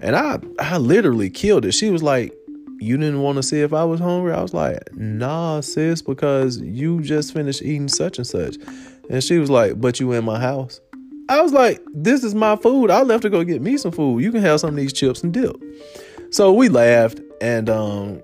And 0.00 0.16
I 0.16 0.40
I 0.58 0.78
literally 0.78 1.30
killed 1.30 1.64
it. 1.64 1.72
She 1.72 1.90
was 1.90 2.02
like, 2.02 2.34
You 2.80 2.96
didn't 2.96 3.22
want 3.22 3.36
to 3.36 3.42
see 3.42 3.60
if 3.60 3.72
I 3.72 3.84
was 3.84 4.00
hungry? 4.00 4.32
I 4.32 4.42
was 4.42 4.54
like, 4.54 4.92
Nah, 4.94 5.60
sis, 5.60 6.02
because 6.02 6.58
you 6.58 7.00
just 7.00 7.32
finished 7.32 7.62
eating 7.62 7.88
such 7.88 8.18
and 8.18 8.26
such. 8.26 8.56
And 9.08 9.22
she 9.22 9.38
was 9.38 9.50
like, 9.50 9.80
But 9.80 10.00
you 10.00 10.12
in 10.12 10.24
my 10.24 10.40
house. 10.40 10.80
I 11.28 11.40
was 11.40 11.52
like, 11.52 11.80
This 11.94 12.24
is 12.24 12.34
my 12.34 12.56
food. 12.56 12.90
I 12.90 13.02
left 13.02 13.22
to 13.22 13.30
go 13.30 13.44
get 13.44 13.62
me 13.62 13.76
some 13.76 13.92
food. 13.92 14.22
You 14.22 14.32
can 14.32 14.42
have 14.42 14.60
some 14.60 14.70
of 14.70 14.76
these 14.76 14.92
chips 14.92 15.22
and 15.22 15.32
dip. 15.32 15.56
So 16.30 16.52
we 16.52 16.68
laughed 16.68 17.20
and 17.40 17.68
um 17.68 18.22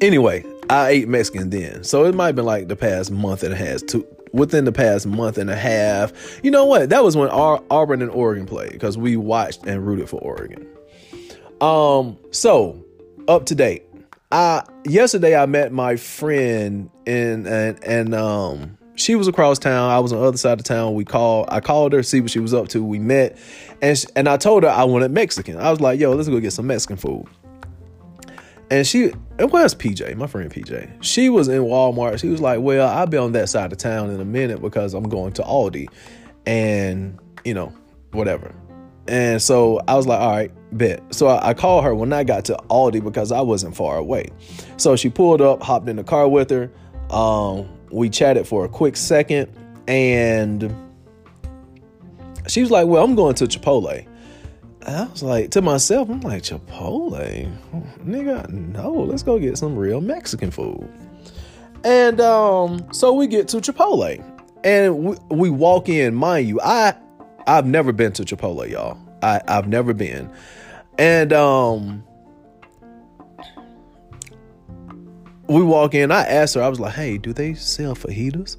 anyway, 0.00 0.44
I 0.70 0.90
ate 0.90 1.08
Mexican 1.08 1.50
then. 1.50 1.84
So 1.84 2.04
it 2.04 2.14
might 2.14 2.26
have 2.28 2.36
been 2.36 2.44
like 2.44 2.68
the 2.68 2.76
past 2.76 3.10
month 3.10 3.42
and 3.42 3.52
a 3.52 3.56
half, 3.56 3.84
two, 3.86 4.06
within 4.32 4.64
the 4.64 4.72
past 4.72 5.06
month 5.06 5.38
and 5.38 5.50
a 5.50 5.56
half. 5.56 6.40
You 6.42 6.50
know 6.50 6.64
what? 6.64 6.90
That 6.90 7.04
was 7.04 7.16
when 7.16 7.28
Auburn 7.28 8.02
and 8.02 8.10
Oregon 8.10 8.46
played 8.46 8.72
because 8.72 8.96
we 8.96 9.16
watched 9.16 9.64
and 9.66 9.86
rooted 9.86 10.08
for 10.08 10.20
Oregon. 10.20 10.66
Um, 11.60 12.18
so 12.30 12.84
up 13.28 13.46
to 13.46 13.54
date. 13.54 13.84
I 14.30 14.64
yesterday 14.84 15.36
I 15.36 15.46
met 15.46 15.72
my 15.72 15.96
friend 15.96 16.90
in 17.04 17.46
and 17.46 17.84
and 17.84 18.14
um 18.14 18.78
she 18.94 19.14
was 19.14 19.28
across 19.28 19.58
town. 19.58 19.90
I 19.90 19.98
was 20.00 20.12
on 20.12 20.20
the 20.20 20.26
other 20.26 20.36
side 20.36 20.58
of 20.58 20.64
town. 20.64 20.94
We 20.94 21.04
called. 21.04 21.46
I 21.48 21.60
called 21.60 21.92
her, 21.92 22.02
see 22.02 22.20
what 22.20 22.30
she 22.30 22.40
was 22.40 22.54
up 22.54 22.68
to. 22.68 22.82
We 22.82 22.98
met, 22.98 23.38
and 23.80 23.96
she, 23.98 24.06
and 24.16 24.28
I 24.28 24.36
told 24.36 24.64
her 24.64 24.68
I 24.68 24.84
wanted 24.84 25.10
Mexican. 25.10 25.58
I 25.58 25.70
was 25.70 25.80
like, 25.80 25.98
"Yo, 25.98 26.12
let's 26.12 26.28
go 26.28 26.38
get 26.40 26.52
some 26.52 26.66
Mexican 26.66 26.96
food." 26.96 27.26
And 28.72 28.86
she, 28.86 29.12
it 29.38 29.50
was 29.52 29.74
PJ, 29.74 30.16
my 30.16 30.26
friend 30.26 30.50
PJ. 30.50 31.02
She 31.02 31.28
was 31.28 31.48
in 31.48 31.60
Walmart. 31.60 32.18
She 32.18 32.28
was 32.28 32.40
like, 32.40 32.60
Well, 32.60 32.88
I'll 32.88 33.06
be 33.06 33.18
on 33.18 33.32
that 33.32 33.50
side 33.50 33.70
of 33.70 33.76
town 33.76 34.08
in 34.08 34.18
a 34.18 34.24
minute 34.24 34.62
because 34.62 34.94
I'm 34.94 35.10
going 35.10 35.34
to 35.34 35.42
Aldi. 35.42 35.88
And, 36.46 37.18
you 37.44 37.52
know, 37.52 37.70
whatever. 38.12 38.54
And 39.08 39.42
so 39.42 39.78
I 39.86 39.94
was 39.94 40.06
like, 40.06 40.20
all 40.20 40.30
right, 40.30 40.50
bet. 40.72 41.02
So 41.14 41.26
I, 41.26 41.50
I 41.50 41.54
called 41.54 41.84
her 41.84 41.94
when 41.94 42.14
I 42.14 42.24
got 42.24 42.46
to 42.46 42.54
Aldi 42.70 43.04
because 43.04 43.30
I 43.30 43.42
wasn't 43.42 43.76
far 43.76 43.98
away. 43.98 44.30
So 44.78 44.96
she 44.96 45.10
pulled 45.10 45.42
up, 45.42 45.62
hopped 45.62 45.86
in 45.90 45.96
the 45.96 46.04
car 46.04 46.26
with 46.26 46.48
her. 46.48 46.70
Um, 47.14 47.68
we 47.90 48.08
chatted 48.08 48.48
for 48.48 48.64
a 48.64 48.70
quick 48.70 48.96
second, 48.96 49.54
and 49.86 50.74
she 52.48 52.62
was 52.62 52.70
like, 52.70 52.86
Well, 52.86 53.04
I'm 53.04 53.16
going 53.16 53.34
to 53.34 53.44
Chipotle. 53.44 54.08
I 54.86 55.04
was 55.04 55.22
like, 55.22 55.50
to 55.52 55.62
myself, 55.62 56.08
I'm 56.08 56.20
like, 56.20 56.42
Chipotle? 56.42 57.56
Nigga, 58.04 58.48
no, 58.50 58.92
let's 58.92 59.22
go 59.22 59.38
get 59.38 59.56
some 59.58 59.76
real 59.76 60.00
Mexican 60.00 60.50
food. 60.50 60.88
And 61.84 62.20
um, 62.20 62.92
so 62.92 63.12
we 63.12 63.26
get 63.26 63.48
to 63.48 63.58
Chipotle. 63.58 64.24
And 64.64 65.04
we, 65.04 65.16
we 65.30 65.50
walk 65.50 65.88
in, 65.88 66.14
mind 66.14 66.48
you, 66.48 66.60
I 66.60 66.94
I've 67.46 67.66
never 67.66 67.92
been 67.92 68.12
to 68.12 68.22
Chipotle, 68.22 68.68
y'all. 68.70 68.98
I, 69.22 69.40
I've 69.48 69.68
never 69.68 69.92
been. 69.92 70.30
And 70.98 71.32
um 71.32 72.04
we 75.48 75.62
walk 75.62 75.94
in, 75.94 76.10
I 76.10 76.22
asked 76.22 76.54
her, 76.54 76.62
I 76.62 76.68
was 76.68 76.80
like, 76.80 76.94
hey, 76.94 77.18
do 77.18 77.32
they 77.32 77.54
sell 77.54 77.94
fajitas? 77.94 78.56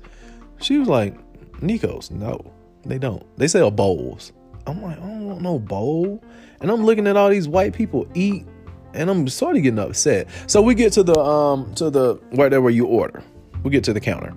She 0.60 0.78
was 0.78 0.88
like, 0.88 1.16
Nekos, 1.60 2.12
no, 2.12 2.52
they 2.86 3.00
don't. 3.00 3.26
They 3.38 3.48
sell 3.48 3.72
bowls. 3.72 4.32
I'm 4.66 4.82
like, 4.82 4.98
I 4.98 5.02
don't 5.02 5.26
want 5.26 5.42
no 5.42 5.60
bowl. 5.60 6.24
And 6.62 6.72
I'm 6.72 6.84
looking 6.86 7.08
at 7.08 7.18
all 7.18 7.30
these 7.30 7.48
white 7.48 7.74
people 7.74 8.08
eat, 8.14 8.46
and 8.94 9.10
I'm 9.10 9.28
sort 9.28 9.58
of 9.58 9.64
getting 9.64 9.80
upset. 9.80 10.28
So 10.48 10.62
we 10.62 10.76
get 10.76 10.94
to 10.94 11.04
the 11.04 11.20
um 11.20 11.74
to 11.76 11.90
the 11.90 12.16
where 12.32 12.62
where 12.62 12.72
you 12.72 12.86
order. 12.86 13.24
We 13.64 13.72
get 13.72 13.84
to 13.86 13.94
the 13.94 14.00
counter. 14.00 14.34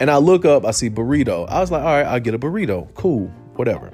And 0.00 0.10
I 0.10 0.18
look 0.18 0.44
up, 0.44 0.64
I 0.64 0.70
see 0.70 0.90
burrito. 0.90 1.48
I 1.48 1.60
was 1.60 1.70
like, 1.70 1.82
all 1.82 1.96
right, 1.96 2.06
I'll 2.06 2.20
get 2.20 2.34
a 2.34 2.38
burrito. 2.38 2.92
Cool, 2.94 3.26
whatever. 3.54 3.90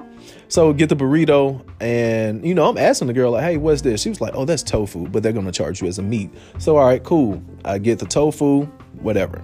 So 0.48 0.72
get 0.72 0.88
the 0.88 0.96
burrito, 0.96 1.66
and 1.80 2.46
you 2.46 2.54
know, 2.54 2.68
I'm 2.68 2.78
asking 2.78 3.08
the 3.08 3.14
girl, 3.14 3.32
like, 3.32 3.44
hey, 3.44 3.56
what's 3.56 3.82
this? 3.82 4.02
She 4.02 4.08
was 4.08 4.20
like, 4.20 4.34
oh, 4.34 4.44
that's 4.44 4.62
tofu, 4.62 5.08
but 5.08 5.22
they're 5.22 5.32
gonna 5.32 5.52
charge 5.52 5.80
you 5.80 5.88
as 5.88 5.98
a 5.98 6.02
meat. 6.02 6.30
So, 6.58 6.76
all 6.76 6.86
right, 6.86 7.02
cool. 7.02 7.42
I 7.64 7.78
get 7.78 7.98
the 7.98 8.06
tofu, 8.06 8.64
whatever. 9.00 9.42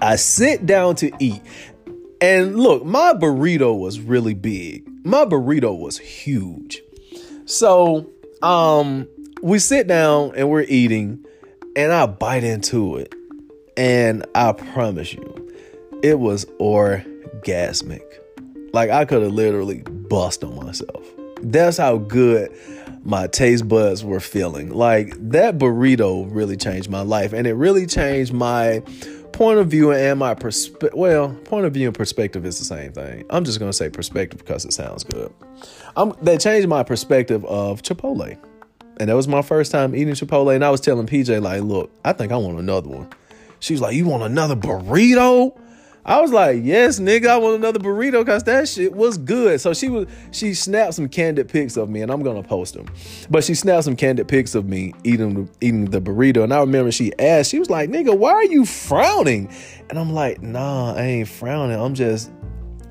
I 0.00 0.16
sit 0.16 0.66
down 0.66 0.96
to 0.96 1.10
eat. 1.18 1.42
And 2.20 2.58
look, 2.58 2.84
my 2.84 3.12
burrito 3.12 3.78
was 3.78 4.00
really 4.00 4.34
big. 4.34 4.86
My 5.04 5.24
burrito 5.24 5.78
was 5.78 5.98
huge. 5.98 6.82
So, 7.44 8.10
um, 8.42 9.08
we 9.42 9.58
sit 9.58 9.86
down 9.86 10.32
and 10.36 10.50
we're 10.50 10.62
eating, 10.62 11.24
and 11.76 11.92
I 11.92 12.06
bite 12.06 12.44
into 12.44 12.96
it. 12.96 13.14
And 13.76 14.24
I 14.34 14.52
promise 14.52 15.12
you, 15.12 15.52
it 16.02 16.18
was 16.18 16.46
orgasmic. 16.58 18.02
Like 18.72 18.90
I 18.90 19.04
could 19.04 19.22
have 19.22 19.32
literally 19.32 19.82
bust 19.82 20.42
on 20.42 20.56
myself. 20.56 21.06
That's 21.42 21.76
how 21.76 21.98
good 21.98 22.50
my 23.04 23.26
taste 23.26 23.68
buds 23.68 24.04
were 24.04 24.20
feeling. 24.20 24.70
Like 24.70 25.14
that 25.30 25.58
burrito 25.58 26.26
really 26.30 26.56
changed 26.56 26.90
my 26.90 27.02
life 27.02 27.32
and 27.32 27.46
it 27.46 27.54
really 27.54 27.86
changed 27.86 28.32
my 28.32 28.82
point 29.36 29.58
of 29.58 29.68
view 29.68 29.92
and 29.92 30.18
my 30.18 30.32
perspective. 30.32 30.94
Well, 30.94 31.28
point 31.44 31.66
of 31.66 31.74
view 31.74 31.88
and 31.88 31.94
perspective 31.94 32.46
is 32.46 32.58
the 32.58 32.64
same 32.64 32.92
thing. 32.92 33.24
I'm 33.28 33.44
just 33.44 33.58
gonna 33.58 33.72
say 33.72 33.90
perspective 33.90 34.40
because 34.40 34.64
it 34.64 34.72
sounds 34.72 35.04
good. 35.04 35.32
Um, 35.94 36.16
that 36.22 36.40
changed 36.40 36.68
my 36.68 36.82
perspective 36.82 37.44
of 37.44 37.82
Chipotle, 37.82 38.38
and 38.98 39.10
that 39.10 39.14
was 39.14 39.28
my 39.28 39.42
first 39.42 39.70
time 39.70 39.94
eating 39.94 40.14
Chipotle. 40.14 40.54
And 40.54 40.64
I 40.64 40.70
was 40.70 40.80
telling 40.80 41.06
PJ 41.06 41.42
like, 41.42 41.62
"Look, 41.62 41.90
I 42.02 42.14
think 42.14 42.32
I 42.32 42.36
want 42.38 42.58
another 42.58 42.88
one." 42.88 43.08
She 43.60 43.74
was 43.74 43.82
like, 43.82 43.94
"You 43.94 44.06
want 44.06 44.22
another 44.22 44.56
burrito?" 44.56 45.54
I 46.06 46.20
was 46.20 46.32
like, 46.32 46.60
yes, 46.62 47.00
nigga, 47.00 47.26
I 47.26 47.36
want 47.36 47.56
another 47.56 47.80
burrito 47.80 48.24
because 48.24 48.44
that 48.44 48.68
shit 48.68 48.94
was 48.94 49.18
good. 49.18 49.60
So 49.60 49.74
she 49.74 49.88
was 49.88 50.06
she 50.30 50.54
snapped 50.54 50.94
some 50.94 51.08
candid 51.08 51.48
pics 51.48 51.76
of 51.76 51.90
me, 51.90 52.00
and 52.00 52.12
I'm 52.12 52.22
gonna 52.22 52.44
post 52.44 52.74
them. 52.74 52.86
But 53.28 53.42
she 53.42 53.54
snapped 53.54 53.84
some 53.84 53.96
candid 53.96 54.28
pics 54.28 54.54
of 54.54 54.66
me 54.66 54.94
eating 55.02 55.50
eating 55.60 55.86
the 55.86 56.00
burrito, 56.00 56.44
and 56.44 56.54
I 56.54 56.60
remember 56.60 56.92
she 56.92 57.12
asked, 57.18 57.50
she 57.50 57.58
was 57.58 57.68
like, 57.70 57.90
nigga, 57.90 58.16
why 58.16 58.30
are 58.30 58.44
you 58.44 58.64
frowning? 58.64 59.52
And 59.90 59.98
I'm 59.98 60.12
like, 60.12 60.40
nah, 60.40 60.94
I 60.94 61.02
ain't 61.02 61.28
frowning. 61.28 61.78
I'm 61.78 61.94
just 61.94 62.30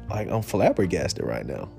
like 0.10 0.30
I'm 0.30 0.42
flabbergasted 0.42 1.26
right 1.26 1.46
now. 1.46 1.70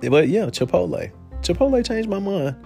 But 0.00 0.28
yeah, 0.28 0.46
Chipotle. 0.46 1.12
Chipotle 1.42 1.86
changed 1.86 2.08
my 2.08 2.18
mind. 2.18 2.56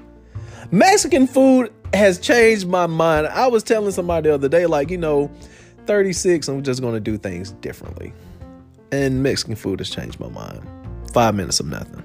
Mexican 0.70 1.26
food 1.26 1.70
has 1.92 2.18
changed 2.18 2.66
my 2.66 2.86
mind. 2.86 3.26
I 3.26 3.46
was 3.48 3.62
telling 3.62 3.92
somebody 3.92 4.28
the 4.28 4.34
other 4.34 4.48
day, 4.48 4.64
like, 4.64 4.90
you 4.90 4.98
know, 4.98 5.30
36, 5.86 6.48
I'm 6.48 6.62
just 6.62 6.80
going 6.80 6.94
to 6.94 7.00
do 7.00 7.18
things 7.18 7.52
differently. 7.52 8.12
And 8.90 9.22
Mexican 9.22 9.54
food 9.54 9.80
has 9.80 9.90
changed 9.90 10.18
my 10.18 10.28
mind. 10.28 10.66
Five 11.12 11.34
minutes 11.34 11.60
of 11.60 11.66
nothing. 11.66 12.02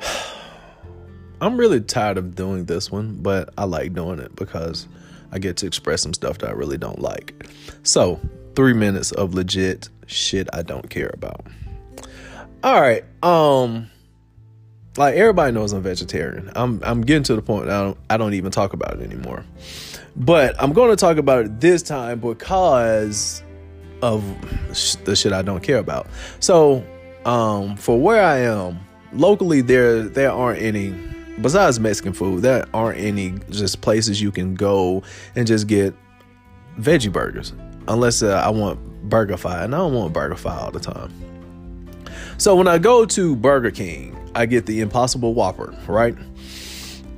I'm 1.40 1.58
really 1.58 1.80
tired 1.80 2.16
of 2.16 2.34
doing 2.34 2.64
this 2.64 2.90
one, 2.90 3.18
but 3.20 3.52
I 3.58 3.64
like 3.64 3.92
doing 3.92 4.18
it 4.18 4.34
because 4.34 4.88
I 5.32 5.38
get 5.38 5.56
to 5.58 5.66
express 5.66 6.02
some 6.02 6.14
stuff 6.14 6.38
that 6.38 6.50
I 6.50 6.52
really 6.52 6.78
don't 6.78 7.00
like. 7.00 7.46
So, 7.82 8.20
three 8.54 8.72
minutes 8.72 9.12
of 9.12 9.34
legit 9.34 9.88
shit 10.06 10.48
I 10.52 10.62
don't 10.62 10.88
care 10.88 11.10
about. 11.12 11.46
All 12.62 12.80
right. 12.80 13.04
Um, 13.22 13.90
like 14.96 15.14
everybody 15.14 15.52
knows 15.52 15.72
I'm 15.72 15.82
vegetarian. 15.82 16.50
I'm 16.56 16.80
I'm 16.82 17.02
getting 17.02 17.22
to 17.24 17.36
the 17.36 17.42
point 17.42 17.68
I 17.68 17.82
don't 17.82 17.98
I 18.10 18.16
don't 18.16 18.34
even 18.34 18.50
talk 18.50 18.72
about 18.72 19.00
it 19.00 19.02
anymore. 19.02 19.44
But 20.16 20.60
I'm 20.60 20.72
going 20.72 20.90
to 20.90 20.96
talk 20.96 21.18
about 21.18 21.44
it 21.44 21.60
this 21.60 21.82
time 21.82 22.20
because 22.20 23.42
of 24.02 24.24
the 25.04 25.14
shit 25.14 25.32
I 25.32 25.42
don't 25.42 25.62
care 25.62 25.78
about. 25.78 26.06
So, 26.40 26.84
um, 27.26 27.76
for 27.76 28.00
where 28.00 28.22
I 28.22 28.38
am 28.38 28.78
locally, 29.12 29.60
there 29.60 30.02
there 30.02 30.32
aren't 30.32 30.62
any 30.62 30.94
besides 31.40 31.78
Mexican 31.80 32.12
food, 32.12 32.42
there 32.42 32.66
aren't 32.72 32.98
any 32.98 33.34
just 33.50 33.80
places 33.80 34.20
you 34.20 34.30
can 34.30 34.54
go 34.54 35.02
and 35.34 35.46
just 35.46 35.66
get 35.66 35.94
veggie 36.78 37.12
burgers. 37.12 37.52
Unless 37.88 38.22
uh, 38.22 38.42
I 38.44 38.50
want 38.50 39.08
BurgerFi, 39.08 39.64
and 39.64 39.74
I 39.74 39.78
don't 39.78 39.94
want 39.94 40.12
BurgerFi 40.12 40.50
all 40.50 40.70
the 40.70 40.80
time. 40.80 41.12
So 42.38 42.54
when 42.56 42.68
I 42.68 42.78
go 42.78 43.06
to 43.06 43.36
Burger 43.36 43.70
King, 43.70 44.16
I 44.34 44.46
get 44.46 44.66
the 44.66 44.80
Impossible 44.80 45.34
Whopper, 45.34 45.74
right? 45.86 46.16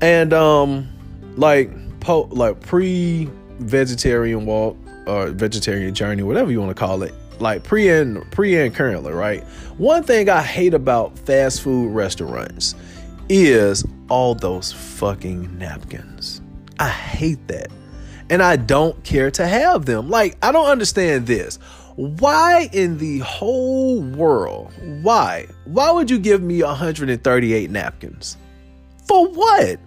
And 0.01 0.33
um, 0.33 0.89
like 1.37 1.71
po- 2.01 2.29
like 2.31 2.61
pre 2.61 3.29
vegetarian 3.59 4.47
walk 4.47 4.77
or 5.07 5.29
vegetarian 5.29 5.95
journey, 5.95 6.23
whatever 6.23 6.53
you 6.53 6.61
want 6.61 6.71
to 6.71 6.79
call 6.79 7.03
it, 7.03 7.15
like 7.41 7.65
pre 7.65 7.89
and 7.89 8.31
pre 8.31 8.57
and 8.61 8.75
currently, 8.75 9.13
right? 9.13 9.43
One 9.79 10.03
thing 10.03 10.29
I 10.29 10.43
hate 10.43 10.75
about 10.75 11.19
fast 11.19 11.63
food 11.63 11.93
restaurants 11.93 12.75
is 13.29 13.85
all 14.09 14.35
those 14.35 14.73
fucking 14.73 15.59
napkins. 15.59 16.41
I 16.79 16.89
hate 16.89 17.47
that. 17.49 17.69
And 18.31 18.43
I 18.43 18.57
don't 18.57 19.03
care 19.05 19.31
to 19.33 19.47
have 19.47 19.87
them. 19.87 20.11
Like, 20.11 20.37
I 20.43 20.53
don't 20.53 20.69
understand 20.69 21.27
this. 21.27 21.59
Why 21.97 22.69
in 22.73 22.99
the 22.99 23.19
whole 23.21 24.01
world? 24.01 24.73
Why? 25.03 25.47
Why 25.65 25.91
would 25.91 26.11
you 26.11 26.19
give 26.19 26.43
me 26.43 26.63
138 26.63 27.71
napkins? 27.71 28.37
For 29.07 29.27
what? 29.29 29.81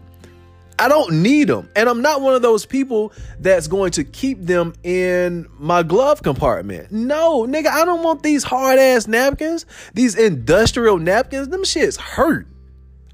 I 0.78 0.88
don't 0.88 1.22
need 1.22 1.48
them. 1.48 1.70
And 1.76 1.88
I'm 1.88 2.02
not 2.02 2.22
one 2.22 2.34
of 2.34 2.42
those 2.42 2.66
people 2.66 3.14
that's 3.40 3.68
going 3.68 3.92
to 3.92 4.04
keep 4.04 4.42
them 4.42 4.74
in 4.84 5.48
my 5.60 5.84
glove 5.84 6.24
compartment. 6.24 6.92
No, 6.92 7.46
nigga, 7.46 7.68
I 7.68 7.86
don't 7.86 8.02
want 8.02 8.24
these 8.24 8.44
hard 8.44 8.80
ass 8.80 9.08
napkins, 9.08 9.68
these 9.94 10.16
industrial 10.16 10.98
napkins. 10.98 11.50
Them 11.50 11.64
shits 11.64 11.98
hurt. 11.98 12.48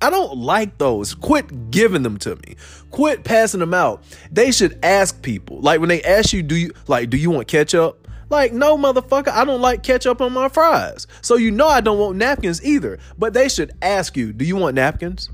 I 0.01 0.09
don't 0.09 0.37
like 0.37 0.77
those. 0.77 1.13
Quit 1.13 1.71
giving 1.71 2.03
them 2.03 2.17
to 2.19 2.35
me. 2.35 2.55
Quit 2.91 3.23
passing 3.23 3.59
them 3.59 3.73
out. 3.73 4.03
They 4.31 4.51
should 4.51 4.79
ask 4.83 5.21
people. 5.21 5.59
Like 5.61 5.79
when 5.79 5.89
they 5.89 6.03
ask 6.03 6.33
you, 6.33 6.43
do 6.43 6.55
you 6.55 6.71
like 6.87 7.09
do 7.09 7.17
you 7.17 7.31
want 7.31 7.47
ketchup? 7.47 8.07
Like, 8.29 8.51
no, 8.51 8.77
motherfucker, 8.77 9.29
I 9.29 9.45
don't 9.45 9.61
like 9.61 9.83
ketchup 9.83 10.19
on 10.19 10.33
my 10.33 10.49
fries. 10.49 11.07
So 11.21 11.37
you 11.37 11.49
know 11.49 11.67
I 11.67 11.79
don't 11.79 11.97
want 11.97 12.17
napkins 12.17 12.63
either. 12.63 12.99
But 13.17 13.33
they 13.33 13.47
should 13.47 13.71
ask 13.81 14.17
you, 14.17 14.33
do 14.33 14.43
you 14.43 14.57
want 14.57 14.75
napkins? 14.75 15.29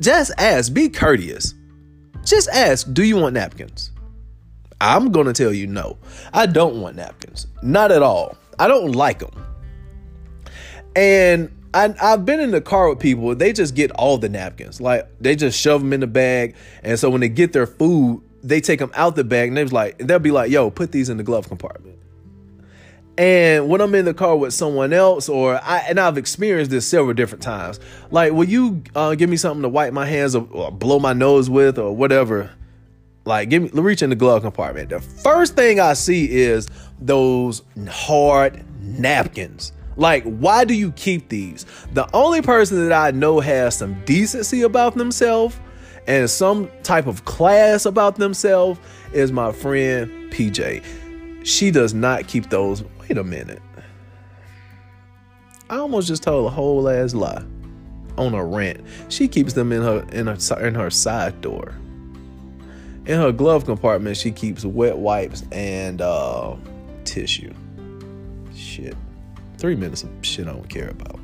Just 0.00 0.32
ask. 0.38 0.72
Be 0.72 0.88
courteous. 0.88 1.54
Just 2.24 2.48
ask, 2.48 2.90
do 2.92 3.02
you 3.02 3.16
want 3.16 3.34
napkins? 3.34 3.90
I'm 4.80 5.12
to 5.12 5.32
tell 5.32 5.52
you 5.52 5.66
no. 5.66 5.98
I 6.32 6.46
don't 6.46 6.80
want 6.80 6.96
napkins. 6.96 7.46
Not 7.62 7.92
at 7.92 8.02
all. 8.02 8.36
I 8.58 8.66
don't 8.66 8.92
like 8.92 9.20
them. 9.20 9.46
And 10.96 11.50
I, 11.74 11.94
I've 12.02 12.26
been 12.26 12.40
in 12.40 12.50
the 12.50 12.60
car 12.60 12.88
with 12.88 13.00
people, 13.00 13.34
they 13.34 13.52
just 13.52 13.74
get 13.74 13.90
all 13.92 14.18
the 14.18 14.28
napkins. 14.28 14.80
Like 14.80 15.08
they 15.20 15.36
just 15.36 15.58
shove 15.58 15.80
them 15.80 15.92
in 15.92 16.00
the 16.00 16.06
bag. 16.06 16.54
And 16.82 16.98
so 16.98 17.10
when 17.10 17.20
they 17.20 17.28
get 17.28 17.52
their 17.52 17.66
food, 17.66 18.22
they 18.42 18.60
take 18.60 18.78
them 18.78 18.90
out 18.94 19.16
the 19.16 19.24
bag 19.24 19.48
and 19.48 19.56
they 19.56 19.62
was 19.62 19.72
like, 19.72 19.98
they'll 19.98 20.18
be 20.18 20.30
like, 20.30 20.50
yo, 20.50 20.70
put 20.70 20.92
these 20.92 21.08
in 21.08 21.16
the 21.16 21.22
glove 21.22 21.48
compartment. 21.48 21.98
And 23.18 23.68
when 23.68 23.80
I'm 23.80 23.94
in 23.94 24.06
the 24.06 24.14
car 24.14 24.36
with 24.36 24.54
someone 24.54 24.92
else, 24.92 25.28
or 25.28 25.60
I 25.62 25.84
and 25.88 26.00
I've 26.00 26.16
experienced 26.16 26.70
this 26.70 26.86
several 26.86 27.12
different 27.12 27.42
times, 27.42 27.78
like, 28.10 28.32
will 28.32 28.48
you 28.48 28.82
uh, 28.94 29.14
give 29.14 29.28
me 29.28 29.36
something 29.36 29.62
to 29.62 29.68
wipe 29.68 29.92
my 29.92 30.06
hands 30.06 30.34
or, 30.34 30.48
or 30.50 30.72
blow 30.72 30.98
my 30.98 31.12
nose 31.12 31.50
with 31.50 31.78
or 31.78 31.94
whatever? 31.94 32.50
Like, 33.24 33.50
give 33.50 33.62
me 33.62 33.80
reach 33.80 34.02
in 34.02 34.10
the 34.10 34.16
glove 34.16 34.42
compartment. 34.42 34.88
The 34.88 35.00
first 35.00 35.54
thing 35.54 35.78
I 35.78 35.92
see 35.92 36.24
is 36.32 36.68
those 37.00 37.62
hard 37.88 38.64
napkins. 38.80 39.72
Like, 39.96 40.24
why 40.24 40.64
do 40.64 40.74
you 40.74 40.92
keep 40.92 41.28
these? 41.28 41.66
The 41.92 42.08
only 42.14 42.42
person 42.42 42.88
that 42.88 42.92
I 42.92 43.10
know 43.10 43.40
has 43.40 43.76
some 43.76 44.02
decency 44.04 44.62
about 44.62 44.94
themselves 44.94 45.58
and 46.06 46.28
some 46.28 46.70
type 46.82 47.06
of 47.06 47.24
class 47.24 47.86
about 47.86 48.16
themselves 48.16 48.80
is 49.12 49.32
my 49.32 49.52
friend 49.52 50.32
PJ. 50.32 50.84
She 51.44 51.70
does 51.70 51.94
not 51.94 52.26
keep 52.26 52.50
those. 52.50 52.84
Wait 53.00 53.18
a 53.18 53.24
minute. 53.24 53.62
I 55.68 55.76
almost 55.76 56.08
just 56.08 56.22
told 56.22 56.46
a 56.46 56.50
whole 56.50 56.88
ass 56.88 57.14
lie 57.14 57.42
on 58.18 58.34
a 58.34 58.44
rant. 58.44 58.80
She 59.08 59.28
keeps 59.28 59.54
them 59.54 59.72
in 59.72 59.82
her 59.82 60.06
in 60.12 60.26
her 60.26 60.66
in 60.66 60.74
her 60.74 60.90
side 60.90 61.40
door. 61.40 61.74
In 63.04 63.18
her 63.18 63.32
glove 63.32 63.64
compartment, 63.64 64.16
she 64.16 64.30
keeps 64.30 64.64
wet 64.64 64.98
wipes 64.98 65.42
and 65.50 66.00
uh, 66.00 66.54
tissue. 67.04 67.52
Shit. 68.54 68.96
Three 69.62 69.76
minutes 69.76 70.02
of 70.02 70.10
shit 70.22 70.48
I 70.48 70.54
don't 70.54 70.68
care 70.68 70.88
about. 70.88 71.20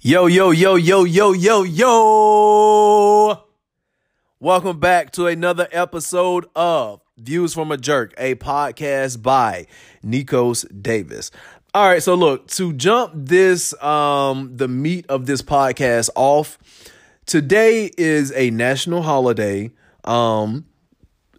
Yo, 0.00 0.24
yo, 0.24 0.52
yo, 0.52 0.76
yo, 0.76 1.04
yo, 1.04 1.32
yo, 1.34 1.62
yo. 1.64 3.44
Welcome 4.40 4.80
back 4.80 5.12
to 5.12 5.26
another 5.26 5.68
episode 5.70 6.46
of 6.56 7.02
Views 7.18 7.52
from 7.52 7.70
a 7.70 7.76
Jerk, 7.76 8.14
a 8.16 8.36
podcast 8.36 9.22
by 9.22 9.66
Nekos 10.02 10.64
Davis. 10.80 11.30
All 11.74 11.90
right, 11.90 12.02
so 12.02 12.14
look, 12.14 12.48
to 12.52 12.72
jump 12.72 13.12
this 13.14 13.74
um 13.82 14.56
the 14.56 14.66
meat 14.66 15.04
of 15.10 15.26
this 15.26 15.42
podcast 15.42 16.08
off, 16.14 16.56
today 17.26 17.90
is 17.98 18.32
a 18.32 18.48
national 18.48 19.02
holiday. 19.02 19.72
Um 20.04 20.64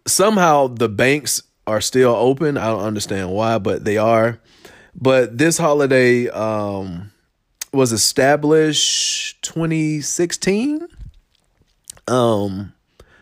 somehow 0.06 0.68
the 0.68 0.88
banks 0.88 1.42
are 1.66 1.80
still 1.80 2.14
open. 2.14 2.56
I 2.56 2.66
don't 2.66 2.82
understand 2.82 3.30
why, 3.30 3.58
but 3.58 3.84
they 3.84 3.98
are. 3.98 4.40
But 4.94 5.38
this 5.38 5.58
holiday 5.58 6.28
um 6.28 7.10
was 7.72 7.92
established 7.92 9.42
2016. 9.42 10.86
Um 12.08 12.72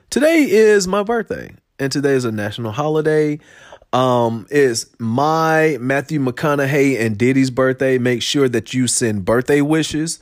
today 0.09 0.47
is 0.51 0.89
my 0.89 1.03
birthday 1.03 1.55
and 1.79 1.93
today 1.93 2.13
is 2.13 2.25
a 2.25 2.33
national 2.33 2.73
holiday. 2.73 3.39
Um 3.93 4.47
it's 4.51 4.87
my 4.99 5.77
Matthew 5.81 6.21
McConaughey 6.21 7.01
and 7.01 7.17
Diddy's 7.17 7.51
birthday. 7.51 7.99
Make 7.99 8.23
sure 8.23 8.49
that 8.49 8.75
you 8.75 8.87
send 8.87 9.25
birthday 9.25 9.61
wishes. 9.61 10.19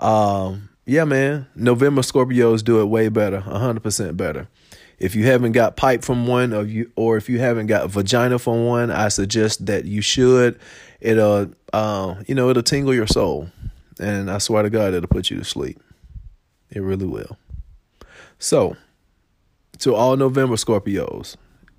Um 0.00 0.70
yeah, 0.84 1.04
man. 1.04 1.46
November 1.54 2.00
Scorpios 2.00 2.64
do 2.64 2.80
it 2.80 2.86
way 2.86 3.10
better, 3.10 3.42
100% 3.42 4.16
better. 4.16 4.48
If 4.98 5.14
you 5.14 5.26
haven't 5.26 5.52
got 5.52 5.76
pipe 5.76 6.02
from 6.02 6.26
one 6.26 6.52
of 6.52 6.70
you 6.70 6.90
or 6.96 7.16
if 7.16 7.28
you 7.28 7.38
haven't 7.38 7.66
got 7.66 7.88
vagina 7.90 8.38
from 8.38 8.66
one, 8.66 8.90
I 8.90 9.08
suggest 9.08 9.66
that 9.66 9.84
you 9.84 10.02
should. 10.02 10.58
It'll 11.00 11.52
uh, 11.72 12.16
you 12.26 12.34
know, 12.34 12.50
it'll 12.50 12.62
tingle 12.62 12.94
your 12.94 13.06
soul. 13.06 13.50
And 14.00 14.30
I 14.30 14.38
swear 14.38 14.62
to 14.62 14.70
God, 14.70 14.94
it'll 14.94 15.08
put 15.08 15.30
you 15.30 15.38
to 15.38 15.44
sleep. 15.44 15.80
It 16.70 16.80
really 16.80 17.06
will. 17.06 17.36
So, 18.38 18.76
to 19.78 19.94
all 19.94 20.16
November 20.16 20.54
Scorpios, 20.56 21.36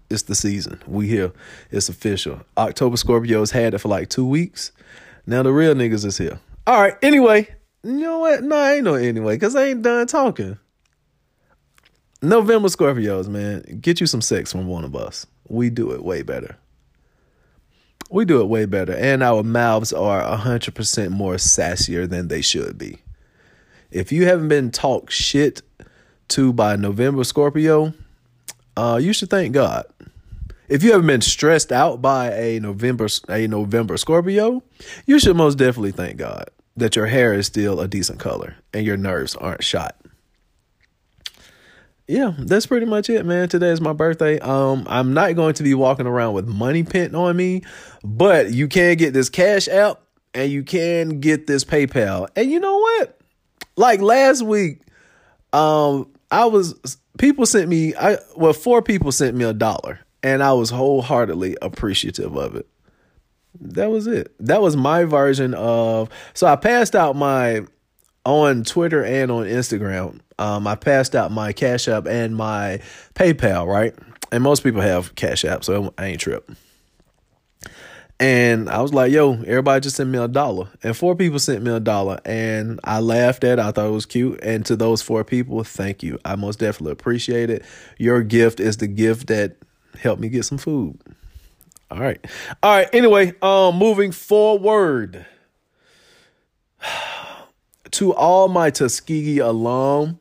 it's 0.09 0.23
the 0.23 0.35
season. 0.35 0.81
We 0.87 1.07
here. 1.07 1.31
It's 1.71 1.89
official. 1.89 2.41
October 2.57 2.97
Scorpios 2.97 3.51
had 3.51 3.73
it 3.73 3.77
for 3.77 3.89
like 3.89 4.09
two 4.09 4.25
weeks. 4.25 4.71
Now 5.25 5.43
the 5.43 5.53
real 5.53 5.75
niggas 5.75 6.05
is 6.05 6.17
here. 6.17 6.39
All 6.65 6.81
right. 6.81 6.95
Anyway, 7.01 7.47
you 7.83 7.93
know 7.93 8.19
what? 8.19 8.43
No, 8.43 8.55
I 8.55 8.75
ain't 8.75 8.83
no 8.83 8.95
anyway, 8.95 9.35
because 9.35 9.55
I 9.55 9.65
ain't 9.65 9.81
done 9.81 10.07
talking. 10.07 10.57
November 12.21 12.67
Scorpios, 12.67 13.27
man. 13.29 13.79
Get 13.81 14.01
you 14.01 14.07
some 14.07 14.21
sex 14.21 14.51
from 14.51 14.67
one 14.67 14.83
of 14.83 14.95
us. 14.95 15.25
We 15.47 15.69
do 15.69 15.91
it 15.91 16.03
way 16.03 16.21
better. 16.21 16.57
We 18.09 18.25
do 18.25 18.41
it 18.41 18.45
way 18.45 18.65
better. 18.65 18.93
And 18.93 19.23
our 19.23 19.41
mouths 19.41 19.93
are 19.93 20.21
100% 20.37 21.11
more 21.11 21.35
sassier 21.35 22.09
than 22.09 22.27
they 22.27 22.41
should 22.41 22.77
be. 22.77 22.99
If 23.89 24.11
you 24.11 24.25
haven't 24.25 24.49
been 24.49 24.69
talked 24.69 25.13
shit 25.13 25.61
to 26.29 26.51
by 26.51 26.75
November 26.75 27.23
Scorpio, 27.23 27.93
uh, 28.75 28.99
you 29.01 29.13
should 29.13 29.29
thank 29.29 29.53
God. 29.53 29.85
If 30.67 30.83
you 30.83 30.91
haven't 30.91 31.07
been 31.07 31.21
stressed 31.21 31.71
out 31.71 32.01
by 32.01 32.31
a 32.33 32.59
November 32.59 33.07
a 33.27 33.47
November 33.47 33.97
Scorpio, 33.97 34.61
you 35.05 35.19
should 35.19 35.35
most 35.35 35.57
definitely 35.57 35.91
thank 35.91 36.17
God 36.17 36.49
that 36.77 36.95
your 36.95 37.07
hair 37.07 37.33
is 37.33 37.47
still 37.47 37.79
a 37.79 37.87
decent 37.87 38.19
color 38.19 38.55
and 38.73 38.85
your 38.85 38.97
nerves 38.97 39.35
aren't 39.35 39.63
shot 39.63 39.95
yeah, 42.09 42.33
that's 42.39 42.65
pretty 42.65 42.87
much 42.87 43.07
it, 43.11 43.23
man. 43.23 43.49
Today 43.49 43.69
is 43.69 43.79
my 43.79 43.93
birthday. 43.93 44.39
Um, 44.39 44.83
I'm 44.89 45.13
not 45.13 45.35
going 45.35 45.53
to 45.53 45.63
be 45.63 45.75
walking 45.75 46.07
around 46.07 46.33
with 46.33 46.47
money 46.47 46.81
pent 46.81 47.13
on 47.13 47.37
me, 47.37 47.61
but 48.03 48.51
you 48.51 48.67
can 48.67 48.97
get 48.97 49.13
this 49.13 49.29
Cash 49.29 49.67
App 49.67 50.01
and 50.33 50.51
you 50.51 50.63
can 50.63 51.19
get 51.19 51.45
this 51.45 51.63
PayPal. 51.63 52.27
And 52.35 52.49
you 52.49 52.59
know 52.59 52.79
what? 52.79 53.19
Like 53.75 54.01
last 54.01 54.41
week, 54.41 54.81
um, 55.53 56.11
I 56.31 56.45
was 56.45 56.97
people 57.19 57.45
sent 57.45 57.69
me 57.69 57.93
I 57.93 58.17
well, 58.35 58.53
four 58.53 58.81
people 58.81 59.11
sent 59.11 59.37
me 59.37 59.45
a 59.45 59.53
dollar, 59.53 59.99
and 60.23 60.41
I 60.41 60.53
was 60.53 60.71
wholeheartedly 60.71 61.57
appreciative 61.61 62.35
of 62.35 62.55
it. 62.55 62.67
That 63.61 63.91
was 63.91 64.07
it. 64.07 64.33
That 64.39 64.63
was 64.63 64.75
my 64.75 65.03
version 65.03 65.53
of 65.53 66.09
so 66.33 66.47
I 66.47 66.55
passed 66.55 66.95
out 66.95 67.15
my 67.15 67.67
on 68.25 68.63
Twitter 68.63 69.03
and 69.03 69.29
on 69.29 69.45
Instagram 69.45 70.21
um, 70.39 70.65
I 70.65 70.75
passed 70.75 71.15
out 71.15 71.31
my 71.31 71.53
Cash 71.53 71.87
App 71.87 72.07
and 72.07 72.35
my 72.35 72.81
PayPal, 73.13 73.67
right? 73.67 73.93
And 74.31 74.43
most 74.43 74.63
people 74.63 74.81
have 74.81 75.15
Cash 75.15 75.45
App, 75.45 75.63
so 75.63 75.93
I 75.97 76.07
ain't 76.07 76.21
trip. 76.21 76.49
And 78.21 78.69
I 78.69 78.81
was 78.81 78.93
like, 78.93 79.11
yo, 79.11 79.33
everybody 79.33 79.81
just 79.81 79.95
sent 79.95 80.09
me 80.09 80.17
a 80.19 80.27
dollar. 80.27 80.67
And 80.83 80.95
four 80.95 81.15
people 81.15 81.39
sent 81.39 81.63
me 81.63 81.71
a 81.71 81.79
dollar. 81.79 82.19
And 82.25 82.79
I 82.83 82.99
laughed 82.99 83.45
at 83.45 83.59
it. 83.59 83.61
I 83.61 83.71
thought 83.71 83.87
it 83.87 83.91
was 83.91 84.05
cute. 84.05 84.39
And 84.43 84.65
to 84.65 84.75
those 84.75 85.01
four 85.01 85.23
people, 85.23 85.63
thank 85.63 86.03
you. 86.03 86.19
I 86.25 86.35
most 86.35 86.59
definitely 86.59 86.91
appreciate 86.91 87.49
it. 87.49 87.63
Your 87.97 88.21
gift 88.21 88.59
is 88.59 88.77
the 88.77 88.87
gift 88.87 89.27
that 89.27 89.55
helped 89.97 90.21
me 90.21 90.27
get 90.27 90.43
some 90.43 90.57
food. 90.57 90.99
All 91.89 91.99
right. 91.99 92.19
All 92.61 92.71
right. 92.71 92.89
Anyway, 92.91 93.33
um, 93.41 93.77
moving 93.77 94.11
forward. 94.11 95.25
to 97.91 98.13
all 98.13 98.47
my 98.47 98.69
Tuskegee 98.69 99.39
alum, 99.39 100.19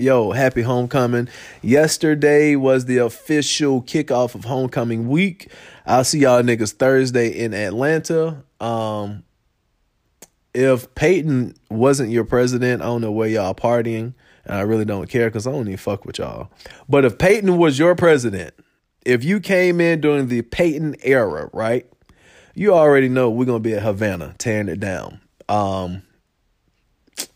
Yo, 0.00 0.30
happy 0.30 0.62
homecoming. 0.62 1.28
Yesterday 1.60 2.56
was 2.56 2.86
the 2.86 2.96
official 2.96 3.82
kickoff 3.82 4.34
of 4.34 4.44
homecoming 4.44 5.10
week. 5.10 5.52
I'll 5.84 6.04
see 6.04 6.20
y'all 6.20 6.42
niggas 6.42 6.72
Thursday 6.72 7.28
in 7.28 7.52
Atlanta. 7.52 8.42
Um 8.60 9.24
if 10.54 10.92
Peyton 10.94 11.54
wasn't 11.68 12.10
your 12.10 12.24
president, 12.24 12.80
I 12.80 12.86
don't 12.86 13.02
know 13.02 13.12
where 13.12 13.28
y'all 13.28 13.54
partying. 13.54 14.14
And 14.46 14.56
I 14.56 14.62
really 14.62 14.86
don't 14.86 15.06
care 15.06 15.28
because 15.28 15.46
I 15.46 15.52
don't 15.52 15.66
even 15.66 15.76
fuck 15.76 16.06
with 16.06 16.18
y'all. 16.18 16.50
But 16.88 17.04
if 17.04 17.18
Peyton 17.18 17.58
was 17.58 17.78
your 17.78 17.94
president, 17.94 18.54
if 19.04 19.22
you 19.22 19.38
came 19.38 19.82
in 19.82 20.00
during 20.00 20.28
the 20.28 20.40
Peyton 20.40 20.96
era, 21.02 21.50
right? 21.52 21.86
You 22.54 22.72
already 22.72 23.10
know 23.10 23.28
we're 23.28 23.44
gonna 23.44 23.60
be 23.60 23.74
at 23.74 23.82
Havana 23.82 24.34
tearing 24.38 24.70
it 24.70 24.80
down. 24.80 25.20
Um 25.46 26.04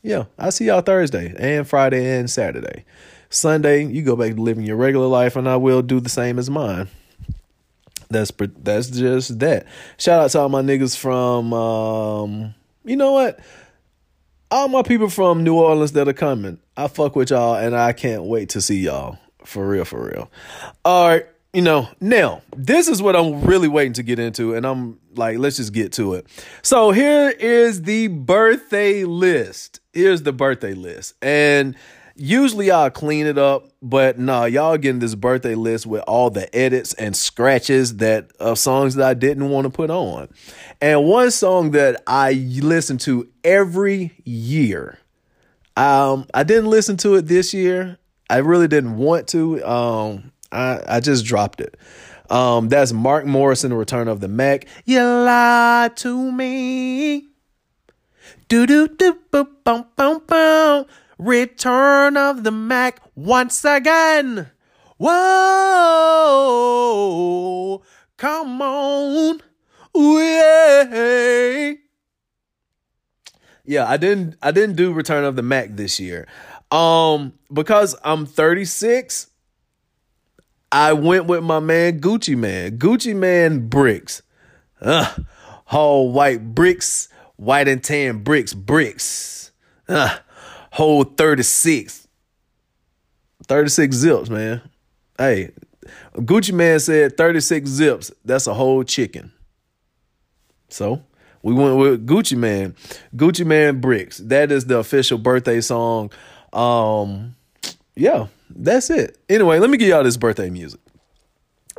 yeah, 0.02 0.24
I 0.38 0.50
see 0.50 0.66
y'all 0.66 0.80
Thursday 0.80 1.34
and 1.38 1.66
Friday 1.66 2.18
and 2.18 2.30
Saturday. 2.30 2.84
Sunday, 3.30 3.84
you 3.84 4.02
go 4.02 4.16
back 4.16 4.34
to 4.34 4.40
living 4.40 4.64
your 4.64 4.76
regular 4.76 5.06
life, 5.06 5.37
and 5.37 5.48
I 5.48 5.56
will 5.56 5.82
do 5.82 6.00
the 6.00 6.08
same 6.08 6.38
as 6.38 6.48
mine. 6.48 6.88
That's 8.08 8.30
that's 8.58 8.88
just 8.88 9.38
that. 9.40 9.66
Shout 9.98 10.22
out 10.22 10.30
to 10.30 10.40
all 10.40 10.48
my 10.48 10.62
niggas 10.62 10.96
from, 10.96 11.52
um, 11.52 12.54
you 12.84 12.96
know 12.96 13.12
what? 13.12 13.40
All 14.50 14.68
my 14.68 14.82
people 14.82 15.08
from 15.08 15.42
New 15.42 15.58
Orleans 15.58 15.92
that 15.92 16.06
are 16.06 16.12
coming. 16.12 16.58
I 16.76 16.87
fuck 16.88 17.16
with 17.16 17.30
y'all, 17.30 17.56
and 17.56 17.74
I 17.74 17.92
can't 17.92 18.24
wait 18.24 18.50
to 18.50 18.60
see 18.60 18.80
y'all 18.80 19.18
for 19.44 19.66
real, 19.66 19.84
for 19.84 20.06
real. 20.06 20.30
All 20.84 21.08
right 21.08 21.26
you 21.54 21.62
know, 21.62 21.88
now 22.00 22.42
this 22.56 22.88
is 22.88 23.00
what 23.00 23.14
I'm 23.14 23.42
really 23.42 23.68
waiting 23.68 23.92
to 23.94 24.02
get 24.02 24.18
into, 24.18 24.54
and 24.54 24.66
I'm 24.66 24.98
like, 25.14 25.38
let's 25.38 25.56
just 25.56 25.72
get 25.72 25.92
to 25.92 26.14
it. 26.14 26.26
So 26.62 26.90
here 26.90 27.30
is 27.30 27.82
the 27.82 28.08
birthday 28.08 29.04
list. 29.04 29.80
Here's 29.92 30.22
the 30.22 30.32
birthday 30.32 30.74
list, 30.74 31.14
and 31.22 31.76
usually 32.16 32.70
I'll 32.70 32.90
clean 32.90 33.26
it 33.26 33.38
up, 33.38 33.68
but 33.80 34.18
nah, 34.18 34.46
y'all 34.46 34.76
getting 34.76 34.98
this 34.98 35.14
birthday 35.14 35.54
list 35.54 35.86
with 35.86 36.02
all 36.08 36.28
the 36.28 36.54
edits 36.54 36.92
and 36.94 37.16
scratches 37.16 37.98
that 37.98 38.32
of 38.40 38.58
songs 38.58 38.96
that 38.96 39.08
I 39.08 39.14
didn't 39.14 39.48
want 39.48 39.66
to 39.66 39.70
put 39.70 39.90
on, 39.90 40.28
and 40.80 41.04
one 41.04 41.30
song 41.30 41.70
that 41.70 42.02
I 42.06 42.32
listen 42.32 42.98
to 42.98 43.28
every 43.44 44.12
year. 44.24 44.98
Um, 45.76 46.26
I 46.34 46.44
didn't 46.44 46.70
listen 46.70 46.96
to 46.98 47.14
it 47.14 47.22
this 47.22 47.52
year 47.52 47.98
I 48.30 48.38
really 48.38 48.68
didn't 48.68 48.96
want 48.96 49.28
to. 49.28 49.62
Um, 49.64 50.32
I 50.54 50.96
I 50.96 51.00
just 51.00 51.24
dropped 51.24 51.60
it. 51.60 51.76
Um, 52.30 52.68
that's 52.68 52.92
Mark 52.92 53.26
Morrison, 53.26 53.70
The 53.70 53.76
Return 53.76 54.08
of 54.08 54.20
the 54.20 54.28
Mack. 54.28 54.66
You 54.84 55.02
lied 55.02 55.96
to 55.98 56.32
me. 56.32 57.28
Do 58.48 58.66
do 58.66 58.88
do 58.88 59.18
boom 59.30 59.48
boom 59.64 59.86
boom 59.96 60.22
boom. 60.26 60.86
Return 61.18 62.16
of 62.16 62.44
the 62.44 62.50
Mack 62.50 63.00
once 63.14 63.64
again. 63.64 64.50
Whoa, 64.96 65.12
come 68.16 68.62
on, 68.62 69.40
yeah. 69.94 71.74
Yeah, 73.66 73.88
I 73.88 73.96
didn't 73.96 74.36
I 74.42 74.50
didn't 74.50 74.76
do 74.76 74.92
Return 74.92 75.24
of 75.24 75.36
the 75.36 75.42
Mack 75.42 75.70
this 75.76 75.98
year. 75.98 76.26
Um 76.70 77.32
because 77.52 77.96
I'm 78.04 78.26
36, 78.26 79.28
I 80.74 80.92
went 80.92 81.26
with 81.26 81.44
my 81.44 81.60
man 81.60 82.00
Gucci 82.00 82.37
Mane. 82.37 82.76
Gucci 82.78 83.14
Mane 83.14 83.68
bricks. 83.68 84.22
Uh, 84.80 85.08
whole 85.66 86.10
white 86.10 86.52
bricks, 86.52 87.08
white 87.37 87.68
and 87.68 87.82
tan 87.82 88.24
bricks, 88.24 88.52
bricks. 88.54 89.52
Uh, 89.88 90.18
whole 90.72 91.04
36. 91.04 92.08
36 93.46 93.94
zips, 93.94 94.28
man. 94.28 94.62
Hey, 95.16 95.52
Gucci 96.16 96.52
Mane 96.52 96.80
said 96.80 97.16
36 97.16 97.70
zips. 97.70 98.10
That's 98.24 98.48
a 98.48 98.54
whole 98.54 98.82
chicken. 98.82 99.30
So 100.70 101.04
we 101.44 101.54
went 101.54 101.76
with 101.76 102.04
Gucci 102.04 102.37
Mane. 102.37 102.74
Gucci 103.14 103.46
Mane 103.46 103.80
Bricks. 103.80 104.18
That 104.18 104.50
is 104.50 104.64
the 104.66 104.78
official 104.78 105.18
birthday 105.18 105.60
song. 105.60 106.10
Um, 106.52 107.37
yeah, 107.94 108.26
that's 108.54 108.90
it. 108.90 109.18
Anyway, 109.28 109.58
let 109.58 109.70
me 109.70 109.76
give 109.76 109.88
y'all 109.88 110.04
this 110.04 110.16
birthday 110.16 110.50
music. 110.50 110.80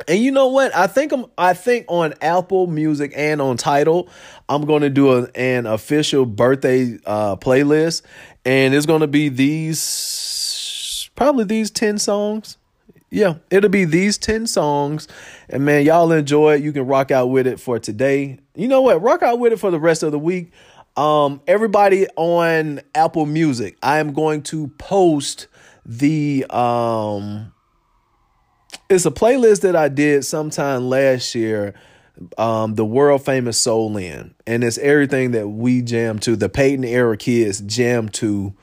And 0.08 0.18
you 0.18 0.30
know 0.30 0.48
what? 0.48 0.74
I 0.74 0.86
think 0.86 1.12
I'm. 1.12 1.24
I 1.38 1.54
think 1.54 1.86
on 1.88 2.12
Apple 2.20 2.66
Music 2.66 3.12
and 3.16 3.40
on 3.40 3.56
Tidal, 3.56 4.10
I'm 4.46 4.66
going 4.66 4.82
to 4.82 4.90
do 4.90 5.12
a, 5.12 5.28
an 5.34 5.64
official 5.64 6.26
birthday 6.26 6.98
uh, 7.06 7.36
playlist, 7.36 8.02
and 8.44 8.74
it's 8.74 8.84
going 8.84 9.00
to 9.00 9.06
be 9.06 9.30
these, 9.30 11.08
probably 11.16 11.44
these 11.44 11.70
ten 11.70 11.96
songs 11.96 12.58
yeah, 13.10 13.36
it'll 13.50 13.70
be 13.70 13.84
these 13.84 14.18
10 14.18 14.46
songs. 14.46 15.06
And 15.48 15.64
man, 15.64 15.84
y'all 15.84 16.10
enjoy 16.12 16.54
it. 16.54 16.62
You 16.62 16.72
can 16.72 16.86
rock 16.86 17.10
out 17.10 17.26
with 17.26 17.46
it 17.46 17.60
for 17.60 17.78
today. 17.78 18.38
You 18.54 18.68
know 18.68 18.82
what? 18.82 19.00
Rock 19.00 19.22
out 19.22 19.38
with 19.38 19.52
it 19.52 19.58
for 19.58 19.70
the 19.70 19.80
rest 19.80 20.02
of 20.02 20.12
the 20.12 20.18
week. 20.18 20.52
Um, 20.96 21.40
everybody 21.46 22.06
on 22.16 22.80
Apple 22.94 23.26
Music, 23.26 23.76
I 23.82 23.98
am 23.98 24.12
going 24.12 24.42
to 24.44 24.68
post 24.78 25.46
the 25.86 26.44
um 26.50 27.52
it's 28.90 29.06
a 29.06 29.10
playlist 29.10 29.62
that 29.62 29.76
I 29.76 29.88
did 29.88 30.24
sometime 30.24 30.88
last 30.88 31.34
year. 31.34 31.74
Um, 32.38 32.76
the 32.76 32.84
world 32.84 33.24
famous 33.24 33.58
Soul 33.58 33.96
In. 33.98 34.34
And 34.46 34.64
it's 34.64 34.78
everything 34.78 35.32
that 35.32 35.48
we 35.48 35.82
jam 35.82 36.18
to, 36.20 36.34
the 36.34 36.48
Peyton 36.48 36.84
era 36.84 37.16
kids 37.16 37.60
jam 37.60 38.08
to 38.10 38.54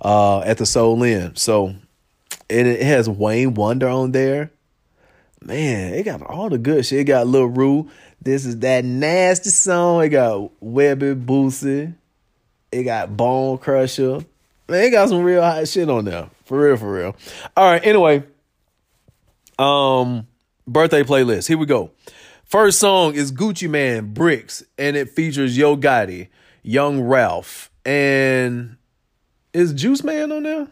uh 0.00 0.40
at 0.40 0.58
the 0.58 0.66
Soul 0.66 1.02
In. 1.02 1.36
So 1.36 1.74
and 2.48 2.68
it 2.68 2.82
has 2.82 3.08
Wayne 3.08 3.54
Wonder 3.54 3.88
on 3.88 4.12
there. 4.12 4.50
Man, 5.42 5.94
it 5.94 6.04
got 6.04 6.22
all 6.22 6.50
the 6.50 6.58
good 6.58 6.84
shit. 6.84 7.00
It 7.00 7.04
got 7.04 7.26
Lil 7.26 7.46
Rue. 7.46 7.90
This 8.20 8.44
is 8.44 8.58
that 8.58 8.84
nasty 8.84 9.50
song. 9.50 10.04
It 10.04 10.10
got 10.10 10.50
Webbie 10.62 11.24
Boosie. 11.24 11.94
It 12.70 12.84
got 12.84 13.16
Bone 13.16 13.58
Crusher. 13.58 14.20
Man, 14.68 14.84
it 14.84 14.90
got 14.90 15.08
some 15.08 15.22
real 15.22 15.42
hot 15.42 15.66
shit 15.66 15.88
on 15.88 16.04
there. 16.04 16.28
For 16.50 16.58
real, 16.58 16.76
for 16.76 16.92
real. 16.92 17.16
All 17.56 17.70
right, 17.70 17.86
anyway. 17.86 18.24
Um, 19.56 20.26
birthday 20.66 21.04
playlist. 21.04 21.46
Here 21.46 21.56
we 21.56 21.64
go. 21.64 21.92
First 22.42 22.80
song 22.80 23.14
is 23.14 23.30
Gucci 23.30 23.70
Mane 23.70 24.12
Bricks, 24.12 24.64
and 24.76 24.96
it 24.96 25.10
features 25.10 25.56
Yo 25.56 25.76
Gotti, 25.76 26.26
Young 26.64 27.02
Ralph, 27.02 27.70
and 27.84 28.78
is 29.52 29.72
Juice 29.72 30.02
Man 30.02 30.32
on 30.32 30.42
there? 30.42 30.66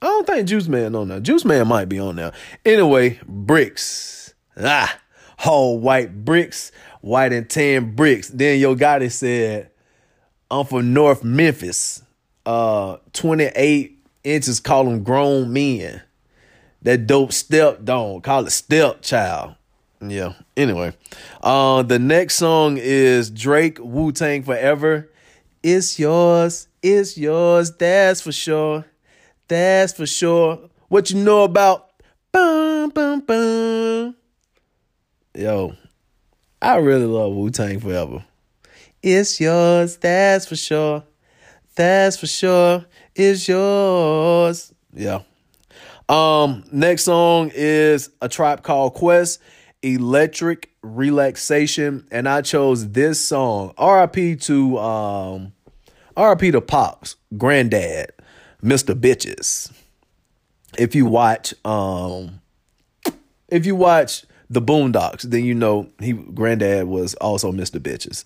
I 0.00 0.06
don't 0.06 0.24
think 0.24 0.46
Juice 0.46 0.68
Man 0.68 0.94
on 0.94 1.08
there. 1.08 1.18
Juice 1.18 1.44
Man 1.44 1.66
might 1.66 1.88
be 1.88 1.98
on 1.98 2.14
there. 2.14 2.32
Anyway, 2.64 3.18
bricks. 3.26 4.34
Ah, 4.56 5.00
whole 5.36 5.80
white 5.80 6.24
bricks, 6.24 6.70
white 7.00 7.32
and 7.32 7.50
tan 7.50 7.96
bricks. 7.96 8.28
Then 8.28 8.60
Yo 8.60 8.76
Gotti 8.76 9.10
said, 9.10 9.72
I'm 10.48 10.64
from 10.64 10.94
North 10.94 11.24
Memphis. 11.24 12.04
Uh, 12.46 12.98
28 13.14 13.97
inches, 14.28 14.60
call 14.60 14.84
them 14.84 15.02
grown 15.02 15.52
men. 15.52 16.02
That 16.82 17.06
dope 17.06 17.32
step 17.32 17.84
don't 17.84 18.22
call 18.22 18.46
it 18.46 18.50
step 18.50 19.02
child. 19.02 19.54
Yeah. 20.00 20.34
Anyway, 20.56 20.94
uh, 21.42 21.82
the 21.82 21.98
next 21.98 22.36
song 22.36 22.78
is 22.80 23.30
Drake 23.30 23.78
Wu 23.80 24.12
Tang 24.12 24.44
Forever. 24.44 25.10
It's 25.62 25.98
yours. 25.98 26.68
It's 26.82 27.18
yours. 27.18 27.72
That's 27.76 28.20
for 28.20 28.30
sure. 28.30 28.84
That's 29.48 29.92
for 29.92 30.06
sure. 30.06 30.70
What 30.88 31.10
you 31.10 31.16
know 31.16 31.42
about 31.42 31.90
boom, 32.30 32.90
boom, 32.90 33.20
boom. 33.20 34.16
Yo, 35.34 35.74
I 36.60 36.76
really 36.76 37.06
love 37.06 37.32
Wu 37.34 37.50
Tang 37.50 37.80
Forever. 37.80 38.24
It's 39.02 39.40
yours, 39.40 39.96
that's 39.96 40.46
for 40.46 40.56
sure. 40.56 41.04
That's 41.76 42.16
for 42.16 42.26
sure. 42.26 42.84
It's 43.18 43.48
yours. 43.48 44.72
Yeah. 44.94 45.22
Um, 46.08 46.62
next 46.70 47.02
song 47.02 47.50
is 47.52 48.10
a 48.22 48.28
tribe 48.28 48.62
called 48.62 48.94
Quest, 48.94 49.40
Electric 49.82 50.70
Relaxation. 50.82 52.06
And 52.12 52.28
I 52.28 52.42
chose 52.42 52.90
this 52.90 53.18
song. 53.20 53.74
RIP 53.76 54.40
to 54.42 54.78
um 54.78 55.52
RIP 56.16 56.52
to 56.52 56.60
Pops, 56.60 57.16
Granddad. 57.36 58.12
Mr. 58.62 58.94
Bitches. 58.94 59.72
If 60.78 60.94
you 60.94 61.04
watch 61.04 61.54
um 61.64 62.40
if 63.48 63.66
you 63.66 63.74
watch 63.74 64.24
the 64.48 64.62
Boondocks, 64.62 65.22
then 65.22 65.44
you 65.44 65.54
know 65.54 65.90
he 65.98 66.12
granddad 66.12 66.86
was 66.86 67.14
also 67.16 67.50
Mr. 67.50 67.80
Bitches. 67.80 68.22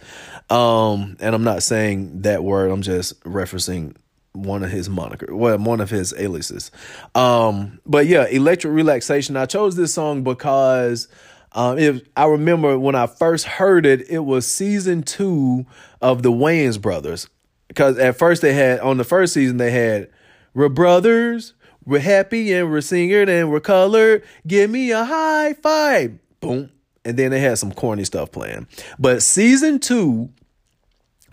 Um, 0.55 1.17
and 1.19 1.35
I'm 1.35 1.45
not 1.45 1.63
saying 1.63 2.23
that 2.23 2.45
word, 2.45 2.71
I'm 2.71 2.83
just 2.83 3.19
referencing 3.25 3.97
one 4.33 4.62
of 4.62 4.71
his 4.71 4.88
moniker, 4.88 5.35
well, 5.35 5.59
one 5.59 5.81
of 5.81 5.90
his 5.90 6.14
aliases. 6.16 6.71
Um, 7.14 7.81
but 7.85 8.07
yeah, 8.07 8.27
Electric 8.27 8.73
Relaxation. 8.73 9.37
I 9.37 9.47
chose 9.47 9.77
this 9.77 9.92
song 9.92 10.23
because 10.23 11.09
um, 11.53 11.79
if 11.79 12.03
I 12.16 12.27
remember 12.27 12.79
when 12.79 12.95
I 12.95 13.07
first 13.07 13.47
heard 13.47 13.85
it, 13.85 14.09
it 14.09 14.21
was 14.21 14.47
season 14.47 15.03
two 15.03 15.66
of 16.01 16.23
the 16.23 16.33
Wayans 16.33 16.81
brothers. 16.81 17.29
Because 17.68 17.99
at 17.99 18.18
first 18.18 18.42
they 18.42 18.53
had 18.53 18.81
on 18.81 18.99
the 18.99 19.05
first 19.05 19.33
season 19.33 19.57
they 19.57 19.71
had 19.71 20.11
we're 20.55 20.68
brothers. 20.68 21.55
We're 21.85 22.01
happy 22.01 22.53
and 22.53 22.71
we're 22.71 22.81
singing 22.81 23.29
and 23.29 23.51
we're 23.51 23.61
colored. 23.61 24.23
Give 24.47 24.71
me 24.71 24.92
a 24.92 25.05
high 25.05 25.55
five. 25.55 26.18
Boom. 26.40 26.71
And 27.05 27.16
then 27.16 27.33
they 27.33 27.40
had 27.40 27.59
some 27.59 27.73
corny 27.73 28.05
stuff 28.05 28.31
playing. 28.31 28.68
But 28.99 29.23
season 29.23 29.81
two, 29.81 30.31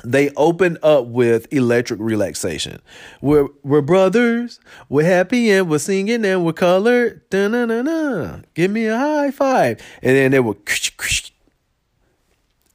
they 0.04 0.30
open 0.32 0.78
up 0.82 1.08
with 1.08 1.52
electric 1.52 2.00
relaxation. 2.00 2.82
We're 3.22 3.48
we're 3.64 3.82
brothers. 3.82 4.60
We're 4.88 5.06
happy 5.06 5.52
and 5.52 5.70
we're 5.70 5.80
singing 5.80 6.26
and 6.26 6.46
we're 6.46 6.54
colored. 6.54 7.30
Da-na-na-na. 7.30 8.40
Give 8.54 8.72
me 8.72 8.86
a 8.86 8.98
high 8.98 9.32
five. 9.32 9.82
And 10.02 10.16
then 10.16 10.32
they 10.32 10.40
were 10.40 10.56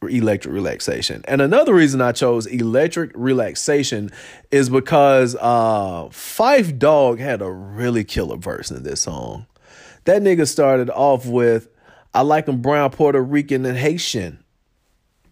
electric 0.03 0.53
relaxation. 0.53 1.25
And 1.27 1.41
another 1.41 1.75
reason 1.75 2.01
I 2.01 2.13
chose 2.13 2.47
electric 2.47 3.13
relaxation 3.15 4.11
is 4.51 4.69
because 4.69 5.35
uh 5.41 6.09
Phife 6.11 6.79
Dawg 6.79 7.19
had 7.19 7.43
a 7.43 7.51
really 7.51 8.05
killer 8.05 8.37
verse 8.37 8.71
in 8.71 8.83
this 8.83 9.01
song. 9.01 9.47
That 10.05 10.23
nigga 10.23 10.47
started 10.47 10.91
off 10.91 11.27
with 11.27 11.69
I 12.13 12.21
like 12.21 12.47
him 12.47 12.63
brown, 12.63 12.91
Puerto 12.91 13.21
Rican, 13.21 13.67
and 13.67 13.77
Haitian. 13.77 14.45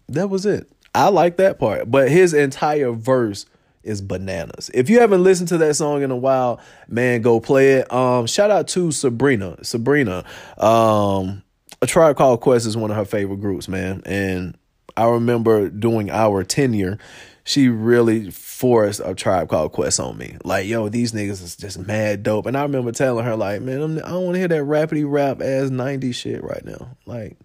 That 0.09 0.29
was 0.29 0.45
it. 0.45 0.69
I 0.95 1.09
like 1.09 1.37
that 1.37 1.59
part. 1.59 1.89
But 1.89 2.09
his 2.09 2.33
entire 2.33 2.91
verse 2.91 3.45
is 3.83 4.01
bananas. 4.01 4.71
If 4.73 4.89
you 4.89 4.99
haven't 4.99 5.23
listened 5.23 5.49
to 5.49 5.57
that 5.59 5.75
song 5.75 6.01
in 6.01 6.11
a 6.11 6.15
while, 6.15 6.59
man, 6.87 7.21
go 7.21 7.39
play 7.39 7.73
it. 7.73 7.91
Um, 7.91 8.27
shout 8.27 8.51
out 8.51 8.67
to 8.69 8.91
Sabrina. 8.91 9.63
Sabrina. 9.63 10.23
Um, 10.57 11.43
a 11.81 11.87
tribe 11.87 12.15
called 12.15 12.41
Quest 12.41 12.65
is 12.65 12.77
one 12.77 12.91
of 12.91 12.97
her 12.97 13.05
favorite 13.05 13.41
groups, 13.41 13.67
man. 13.67 14.01
And 14.05 14.57
I 14.95 15.05
remember 15.05 15.69
doing 15.69 16.09
our 16.09 16.43
tenure, 16.43 16.97
she 17.43 17.67
really 17.67 18.31
forced 18.31 19.01
a 19.03 19.13
tribe 19.13 19.49
called 19.49 19.73
Quest 19.73 19.99
on 19.99 20.17
me. 20.17 20.37
Like, 20.45 20.65
yo, 20.65 20.87
these 20.87 21.11
niggas 21.11 21.43
is 21.43 21.57
just 21.57 21.77
mad 21.77 22.23
dope. 22.23 22.45
And 22.45 22.57
I 22.57 22.61
remember 22.61 22.93
telling 22.93 23.25
her, 23.25 23.35
like, 23.35 23.61
man, 23.61 23.81
I'm, 23.81 23.97
I 23.97 24.01
do 24.01 24.07
not 24.07 24.21
want 24.21 24.33
to 24.35 24.39
hear 24.39 24.47
that 24.47 24.63
rapidy 24.63 25.03
rap 25.05 25.41
ass 25.41 25.69
90s 25.69 26.15
shit 26.15 26.41
right 26.41 26.63
now. 26.63 26.95
Like, 27.05 27.37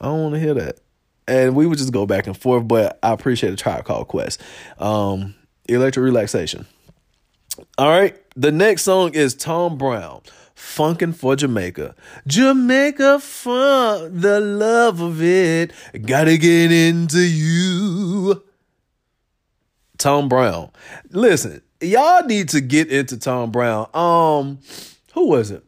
I 0.00 0.06
don't 0.06 0.22
want 0.22 0.34
to 0.34 0.40
hear 0.40 0.54
that. 0.54 0.78
And 1.28 1.54
we 1.54 1.66
would 1.66 1.78
just 1.78 1.92
go 1.92 2.06
back 2.06 2.26
and 2.26 2.36
forth, 2.36 2.66
but 2.66 2.98
I 3.02 3.12
appreciate 3.12 3.52
a 3.52 3.56
tribe 3.56 3.84
called 3.84 4.08
Quest. 4.08 4.40
Um, 4.78 5.34
electric 5.68 6.02
relaxation. 6.02 6.66
All 7.78 7.88
right. 7.88 8.16
The 8.34 8.50
next 8.50 8.82
song 8.82 9.14
is 9.14 9.34
Tom 9.34 9.76
Browne, 9.76 10.22
Funkin' 10.56 11.14
for 11.14 11.36
Jamaica. 11.36 11.94
Jamaica 12.26 13.20
fun, 13.20 14.20
the 14.20 14.40
love 14.40 15.00
of 15.00 15.22
it. 15.22 15.72
Gotta 16.06 16.38
get 16.38 16.72
into 16.72 17.20
you. 17.20 18.42
Tom 19.98 20.28
Browne. 20.28 20.70
Listen, 21.10 21.62
y'all 21.80 22.24
need 22.24 22.48
to 22.50 22.60
get 22.60 22.90
into 22.90 23.18
Tom 23.18 23.50
Browne. 23.50 23.88
Um, 23.94 24.58
who 25.12 25.28
was 25.28 25.50
it? 25.50 25.62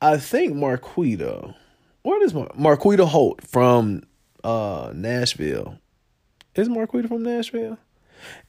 I 0.00 0.18
think 0.18 0.54
Marquita. 0.54 1.54
What 2.08 2.22
is 2.22 2.32
Mar- 2.32 2.48
Marquita 2.56 3.06
Holt 3.06 3.46
from 3.46 4.02
uh 4.42 4.92
Nashville? 4.94 5.78
Is 6.54 6.66
Marquita 6.66 7.06
from 7.06 7.22
Nashville? 7.22 7.76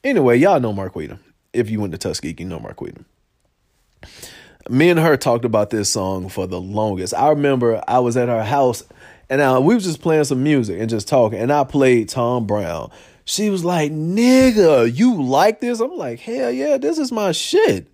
Anyway, 0.01 0.37
y'all 0.37 0.61
know 0.61 0.71
Marquita. 0.71 1.19
If 1.51 1.69
you 1.69 1.81
went 1.81 1.91
to 1.91 1.97
Tuskegee, 1.97 2.41
you 2.43 2.49
know 2.49 2.59
Marquita 2.59 3.03
me 4.69 4.89
and 4.89 4.99
her 4.99 5.17
talked 5.17 5.43
about 5.43 5.71
this 5.71 5.89
song 5.89 6.29
for 6.29 6.47
the 6.47 6.61
longest. 6.61 7.13
I 7.13 7.29
remember 7.29 7.83
I 7.85 7.99
was 7.99 8.15
at 8.15 8.29
her 8.29 8.43
house 8.43 8.83
and 9.29 9.41
uh, 9.41 9.59
we 9.61 9.75
was 9.75 9.83
just 9.83 10.01
playing 10.01 10.23
some 10.23 10.41
music 10.41 10.79
and 10.79 10.89
just 10.89 11.09
talking, 11.09 11.37
and 11.37 11.51
I 11.51 11.65
played 11.65 12.07
Tom 12.07 12.47
Browne. 12.47 12.89
She 13.25 13.49
was 13.49 13.65
like, 13.65 13.91
"Nigga, 13.91 14.95
you 14.95 15.21
like 15.21 15.59
this?" 15.59 15.81
I'm 15.81 15.97
like, 15.97 16.19
"Hell 16.21 16.49
yeah, 16.49 16.77
this 16.77 16.97
is 16.97 17.11
my 17.11 17.33
shit." 17.33 17.87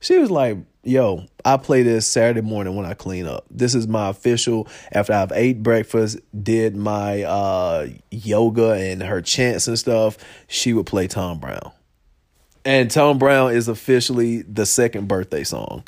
She 0.00 0.18
was 0.18 0.30
like, 0.30 0.58
"Yo, 0.88 1.26
I 1.44 1.58
play 1.58 1.82
this 1.82 2.06
Saturday 2.06 2.40
morning 2.40 2.74
when 2.74 2.86
I 2.86 2.94
clean 2.94 3.26
up. 3.26 3.44
This 3.50 3.74
is 3.74 3.86
my 3.86 4.08
official. 4.08 4.66
After 4.90 5.12
I've 5.12 5.32
ate 5.32 5.62
breakfast, 5.62 6.18
did 6.42 6.76
my 6.76 7.22
uh, 7.24 7.88
yoga 8.10 8.72
and 8.72 9.02
her 9.02 9.20
chants 9.20 9.68
and 9.68 9.78
stuff, 9.78 10.16
she 10.46 10.72
would 10.72 10.86
play 10.86 11.06
Tom 11.06 11.38
Browne, 11.40 11.72
and 12.64 12.90
Tom 12.90 13.18
Browne 13.18 13.52
is 13.52 13.68
officially 13.68 14.42
the 14.42 14.64
second 14.64 15.08
birthday 15.08 15.44
song. 15.44 15.84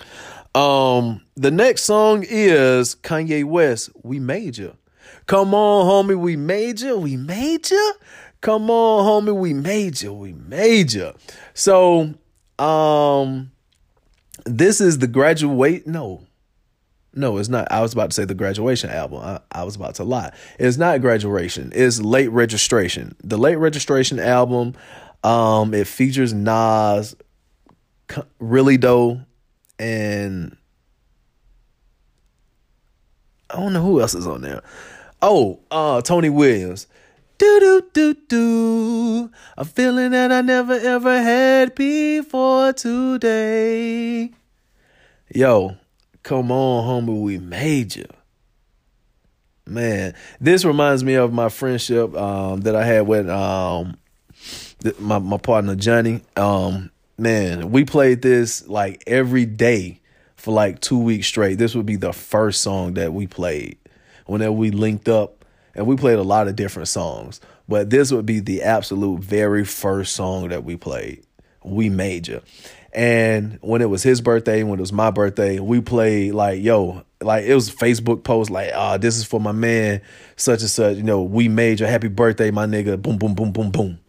Um, 0.54 1.22
the 1.34 1.50
next 1.50 1.82
song 1.82 2.24
is 2.28 2.94
Kanye 2.96 3.44
West, 3.44 3.90
We 4.02 4.18
Made. 4.18 4.70
Come 5.26 5.54
on, 5.54 5.86
homie, 5.86 6.18
we 6.18 6.36
made 6.36 6.82
we 6.82 7.16
made. 7.16 7.70
Come 8.40 8.70
on, 8.70 9.26
homie, 9.26 9.34
we 9.34 9.54
made 9.54 10.02
we 10.02 10.32
made. 10.32 11.00
So, 11.54 12.14
um, 12.58 13.52
this 14.44 14.81
is 14.81 14.98
the 14.98 15.07
graduate. 15.07 15.87
No, 15.87 16.26
no, 17.14 17.38
it's 17.38 17.48
not. 17.48 17.70
I 17.70 17.81
was 17.81 17.92
about 17.92 18.11
to 18.11 18.14
say 18.14 18.24
the 18.24 18.35
graduation 18.35 18.90
album. 18.90 19.20
I, 19.22 19.40
I 19.50 19.64
was 19.64 19.76
about 19.76 19.96
to 19.96 20.05
lie. 20.05 20.33
It's 20.59 20.76
not 20.76 21.00
graduation. 21.00 21.72
It's 21.74 22.00
late 22.00 22.29
registration. 22.29 23.16
The 23.22 23.38
late 23.38 23.57
registration 23.57 24.18
album 24.18 24.74
um, 25.22 25.74
it 25.74 25.87
features 25.87 26.33
Nas, 26.33 27.16
Really 28.38 28.76
Doe, 28.76 29.20
and 29.79 30.57
I 33.50 33.57
don't 33.57 33.72
know 33.72 33.83
who 33.83 34.00
else 34.00 34.14
is 34.14 34.26
on 34.26 34.40
there. 34.40 34.62
Oh, 35.20 35.61
uh, 35.70 36.00
Tony 36.03 36.31
Williams. 36.31 36.87
Do 37.40 37.59
do 37.59 37.83
do 37.94 38.14
do. 38.29 39.31
A 39.57 39.64
feeling 39.64 40.11
that 40.11 40.31
I 40.31 40.42
never 40.42 40.74
ever 40.74 41.22
had 41.22 41.74
before 41.74 42.74
today. 42.74 44.31
Yo, 45.35 45.79
come 46.22 46.53
on, 46.53 47.07
homie, 47.07 47.22
we 47.22 47.38
made 47.38 47.96
you. 47.96 48.05
Man, 49.66 50.14
this 50.38 50.66
reminds 50.66 51.03
me 51.03 51.14
of 51.14 51.33
my 51.33 51.48
friendship 51.48 52.14
um, 52.14 52.61
that 52.61 52.76
I 52.76 52.85
had 52.85 53.07
with 53.07 53.31
um, 53.31 53.96
my 54.98 55.18
my 55.18 55.38
partner 55.38 55.74
Johnny. 55.76 56.20
Um, 56.37 56.90
man, 57.16 57.70
we 57.70 57.87
played 57.87 58.20
this 58.20 58.68
like 58.68 59.03
every 59.07 59.46
day 59.46 60.03
for 60.37 60.53
like 60.53 60.81
two 60.81 60.98
weeks 60.98 61.29
straight. 61.29 61.55
This 61.55 61.74
would 61.74 61.87
be 61.87 61.96
the 61.96 62.12
first 62.12 62.61
song 62.61 62.94
that 62.94 63.14
we 63.14 63.26
played 63.26 63.79
whenever 64.26 64.53
we 64.53 64.70
linked 64.70 65.09
up, 65.09 65.39
and 65.74 65.87
we 65.87 65.96
played 65.96 66.18
a 66.18 66.22
lot 66.22 66.48
of 66.48 66.56
different 66.56 66.88
songs. 66.88 67.40
But 67.68 67.90
this 67.90 68.11
would 68.12 68.26
be 68.26 68.40
the 68.40 68.62
absolute 68.62 69.20
very 69.20 69.64
first 69.64 70.14
song 70.14 70.48
that 70.48 70.64
we 70.64 70.76
played. 70.76 71.24
We 71.62 71.88
Major. 71.88 72.42
And 72.92 73.59
when 73.61 73.83
it 73.83 73.88
was 73.88 74.02
his 74.02 74.20
birthday, 74.20 74.64
when 74.64 74.78
it 74.78 74.83
was 74.83 74.92
my 74.92 75.11
birthday, 75.11 75.61
we 75.61 75.80
played 75.80 76.35
like, 76.35 76.61
yo, 76.61 77.04
like 77.20 77.44
it 77.44 77.54
was 77.54 77.70
Facebook 77.70 78.24
post 78.24 78.50
like, 78.50 78.72
ah, 78.74 78.94
oh, 78.94 78.98
this 78.98 79.16
is 79.16 79.24
for 79.24 79.40
my 79.40 79.52
man, 79.52 80.00
such 80.37 80.61
and 80.61 80.70
such. 80.70 80.96
You 80.96 81.04
know, 81.04 81.22
we 81.22 81.46
major, 81.48 81.87
happy 81.87 82.09
birthday, 82.09 82.50
my 82.50 82.66
nigga. 82.66 83.00
Boom, 83.00 83.16
boom, 83.16 83.35
boom, 83.35 83.52
boom, 83.52 83.70
boom. 83.70 84.00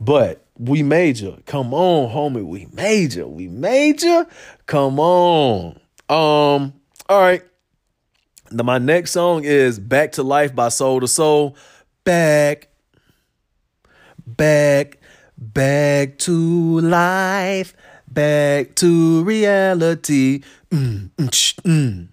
But 0.00 0.44
we 0.56 0.84
major. 0.84 1.38
Come 1.46 1.74
on, 1.74 2.10
homie. 2.14 2.44
We 2.44 2.68
major. 2.72 3.26
We 3.26 3.48
major. 3.48 4.26
Come 4.66 5.00
on. 5.00 5.80
Um, 6.08 6.74
all 7.08 7.20
right. 7.20 7.42
The, 8.50 8.64
my 8.64 8.78
next 8.78 9.10
song 9.10 9.44
is 9.44 9.78
Back 9.78 10.12
to 10.12 10.22
Life 10.22 10.54
by 10.54 10.70
Soul 10.70 11.02
II 11.02 11.06
Soul. 11.06 11.56
Back, 12.04 12.68
back, 14.26 14.98
back 15.36 16.16
to 16.18 16.80
life, 16.80 17.74
back 18.06 18.74
to 18.76 19.22
reality. 19.24 20.40
Mm, 20.70 21.10
mm, 21.18 21.60
mm. 21.62 22.08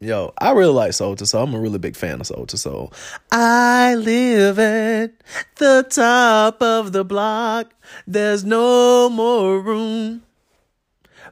Yo, 0.00 0.34
I 0.36 0.50
really 0.50 0.74
like 0.74 0.92
Soul 0.92 1.16
II 1.18 1.24
Soul. 1.24 1.44
I'm 1.44 1.54
a 1.54 1.60
really 1.60 1.78
big 1.78 1.96
fan 1.96 2.20
of 2.20 2.26
Soul 2.26 2.46
II 2.52 2.58
Soul. 2.58 2.92
I 3.30 3.94
live 3.94 4.58
at 4.58 5.12
the 5.56 5.86
top 5.88 6.60
of 6.60 6.92
the 6.92 7.04
block. 7.04 7.72
There's 8.06 8.44
no 8.44 9.08
more 9.08 9.58
room 9.58 10.22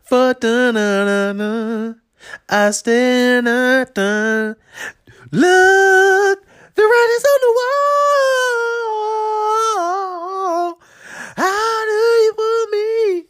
for 0.03 0.33
da 0.33 0.70
na 0.70 1.05
na 1.05 1.33
na. 1.33 1.94
I 2.48 2.70
stand 2.72 3.48
at 3.48 3.94
the 3.94 4.56
look. 5.33 6.44
The 6.74 6.83
writing's 6.83 7.24
on 7.24 7.40
the 7.40 7.52
wall. 7.59 8.00
How 11.37 11.85
do 11.85 11.92
you 11.92 12.33
want 12.37 12.70
me? 12.72 13.24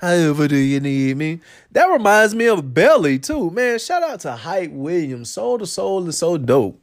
However, 0.00 0.48
do 0.48 0.56
you 0.56 0.80
need 0.80 1.16
me? 1.16 1.40
That 1.72 1.86
reminds 1.86 2.34
me 2.34 2.48
of 2.48 2.72
Belly 2.72 3.18
too, 3.18 3.50
man. 3.50 3.78
Shout 3.78 4.02
out 4.02 4.20
to 4.20 4.32
Hype 4.32 4.70
Williams. 4.72 5.30
Soul 5.30 5.60
II 5.60 5.66
Soul 5.66 6.08
is 6.08 6.18
so 6.18 6.38
dope. 6.38 6.80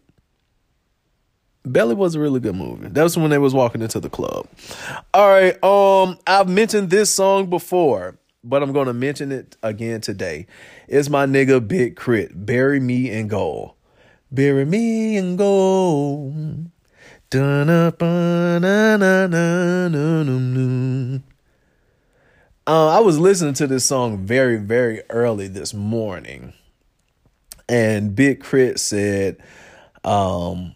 Belly 1.66 1.96
was 1.96 2.16
a 2.16 2.20
really 2.20 2.40
good 2.40 2.56
movie. 2.56 2.88
That 2.88 3.04
was 3.04 3.18
when 3.18 3.30
they 3.30 3.38
was 3.38 3.54
walking 3.54 3.82
into 3.82 4.00
the 4.00 4.10
club. 4.10 4.48
All 5.14 5.28
right, 5.28 5.62
um, 5.64 6.18
I've 6.26 6.48
mentioned 6.48 6.90
this 6.90 7.10
song 7.10 7.50
before, 7.50 8.18
but 8.48 8.64
I'm 8.64 8.74
gonna 8.74 8.94
mention 8.94 9.32
it 9.32 9.56
again 9.62 10.02
today. 10.02 10.48
It's 10.88 11.10
my 11.10 11.26
nigga 11.26 11.66
Big 11.66 11.96
K.R.I.T. 11.96 12.34
Bury 12.34 12.80
Me 12.80 13.10
in 13.10 13.28
Gold. 13.28 13.74
Bury 14.32 14.66
me 14.66 15.18
in 15.18 15.38
gold. 15.38 16.70
Uh, 17.34 17.92
I 22.68 23.00
was 23.00 23.20
listening 23.20 23.54
to 23.56 23.68
this 23.68 23.86
song 23.86 24.26
very, 24.26 24.58
very 24.58 25.02
early 25.10 25.48
this 25.48 25.74
morning, 25.74 26.54
and 27.70 28.16
Big 28.16 28.44
K.R.I.T. 28.44 28.78
said, 28.78 29.38
um, 30.04 30.76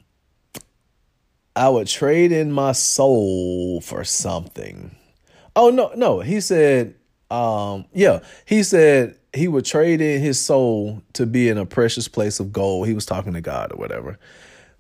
I 1.56 1.70
would 1.70 1.88
trade 1.88 2.32
in 2.32 2.52
my 2.52 2.72
soul 2.72 3.82
for 3.82 4.04
something. 4.04 4.96
Oh 5.56 5.70
no, 5.70 5.92
no. 5.96 6.22
He 6.22 6.40
said, 6.40 6.96
um, 7.32 7.86
yeah, 7.94 8.20
he 8.46 8.64
said 8.64 9.18
he 9.34 9.48
would 9.48 9.66
trade 9.66 10.02
in 10.02 10.22
his 10.22 10.40
soul 10.40 11.02
to 11.14 11.26
be 11.26 11.50
in 11.50 11.58
a 11.58 11.66
precious 11.66 12.08
place 12.08 12.40
of 12.40 12.52
gold. 12.52 12.88
He 12.88 12.94
was 12.94 13.06
talking 13.06 13.34
to 13.34 13.42
God 13.42 13.72
or 13.72 13.78
whatever. 13.78 14.20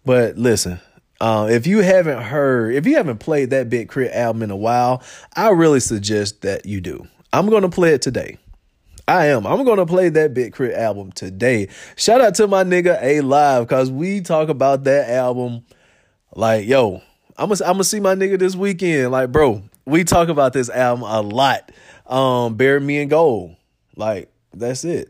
But 0.05 0.37
listen, 0.37 0.79
uh, 1.21 1.47
if 1.49 1.65
you 1.65 1.79
haven't 1.79 2.21
heard, 2.23 2.75
if 2.75 2.85
you 2.85 2.97
haven't 2.97 3.19
played 3.19 3.51
that 3.51 3.69
Big 3.69 3.89
K.R.I.T. 3.91 4.13
album 4.13 4.43
in 4.43 4.51
a 4.51 4.57
while, 4.57 5.01
I 5.35 5.49
really 5.49 5.79
suggest 5.79 6.41
that 6.41 6.65
you 6.65 6.81
do. 6.81 7.07
I'm 7.31 7.47
going 7.47 7.63
to 7.63 7.69
play 7.69 7.93
it 7.93 8.01
today. 8.01 8.37
I 9.07 9.27
am. 9.27 9.47
I'm 9.47 9.63
going 9.63 9.77
to 9.77 9.85
play 9.85 10.09
that 10.09 10.33
Big 10.33 10.55
K.R.I.T. 10.55 10.75
album 10.75 11.11
today. 11.13 11.69
Shout 11.95 12.21
out 12.21 12.35
to 12.35 12.47
my 12.47 12.63
nigga 12.63 13.01
A 13.01 13.21
Live 13.21 13.67
because 13.67 13.89
we 13.89 14.19
talk 14.21 14.49
about 14.49 14.83
that 14.83 15.09
album 15.09 15.63
like, 16.35 16.65
yo, 16.67 17.01
I'm 17.37 17.51
I'm 17.51 17.57
gonna 17.57 17.83
see 17.83 17.99
my 17.99 18.15
nigga 18.15 18.37
this 18.37 18.55
weekend. 18.55 19.11
Like, 19.11 19.31
bro, 19.31 19.63
we 19.85 20.03
talk 20.03 20.29
about 20.29 20.53
this 20.53 20.69
album 20.69 21.03
a 21.03 21.21
lot. 21.21 21.71
Um, 22.11 22.55
Bury 22.55 22.81
Me 22.81 22.99
in 22.99 23.07
Gold. 23.07 23.55
Like, 23.95 24.31
that's 24.53 24.83
it. 24.83 25.09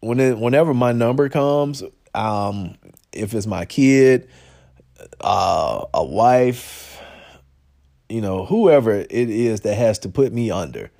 When 0.00 0.20
it, 0.20 0.36
whenever 0.36 0.74
my 0.74 0.92
number 0.92 1.28
comes, 1.28 1.82
um, 2.14 2.74
if 3.12 3.32
it's 3.34 3.46
my 3.46 3.64
kid, 3.64 4.28
uh, 5.20 5.84
a 5.94 6.04
wife, 6.04 7.00
you 8.08 8.20
know, 8.20 8.44
whoever 8.44 8.92
it 8.92 9.10
is 9.10 9.62
that 9.62 9.74
has 9.74 9.98
to 10.00 10.08
put 10.08 10.32
me 10.32 10.50
under, 10.50 10.90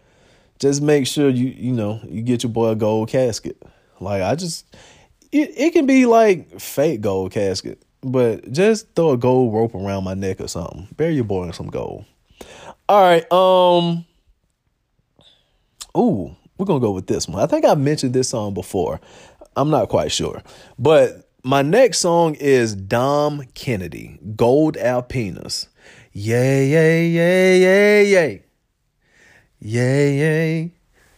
just 0.59 0.81
make 0.81 1.07
sure 1.07 1.29
you 1.29 1.49
you 1.49 1.73
know 1.73 2.01
you 2.05 2.23
get 2.23 2.43
your 2.43 2.51
boy 2.53 2.69
a 2.69 2.77
gold 2.77 3.09
casket. 3.09 3.61
Like 4.01 4.23
I 4.23 4.35
just, 4.35 4.65
it 5.33 5.51
it 5.57 5.73
can 5.73 5.87
be 5.87 6.07
like 6.07 6.61
fake 6.61 7.01
gold 7.01 7.33
casket, 7.33 7.83
but 8.03 8.51
just 8.53 8.95
throw 8.95 9.11
a 9.11 9.17
gold 9.17 9.53
rope 9.53 9.75
around 9.75 10.05
my 10.05 10.15
neck 10.15 10.41
or 10.41 10.49
something. 10.49 10.89
Bury 10.97 11.15
your 11.15 11.25
boy 11.25 11.45
in 11.45 11.53
some 11.53 11.69
gold. 11.69 12.05
All 12.89 13.03
right, 13.03 13.31
um. 13.33 14.07
Ooh, 15.97 16.35
we're 16.59 16.67
gonna 16.67 16.81
go 16.81 16.91
with 16.93 17.07
this 17.07 17.29
one. 17.29 17.43
I 17.43 17.47
think 17.47 17.65
I've 17.65 17.79
mentioned 17.79 18.15
this 18.15 18.29
song 18.29 18.55
before. 18.55 19.01
I'm 19.57 19.71
not 19.71 19.89
quite 19.89 20.11
sure. 20.11 20.43
But 20.79 21.31
my 21.43 21.63
next 21.63 21.99
song 21.99 22.35
is 22.37 22.75
Dom 22.75 23.45
Kennedy, 23.55 24.19
Gold 24.35 24.77
Alpinas. 24.77 25.69
Yay, 26.13 26.69
yay, 26.69 27.09
yay, 27.09 27.61
yay, 27.61 28.07
yay. 28.07 28.43
Yay, 29.61 30.19
yay, 30.19 30.73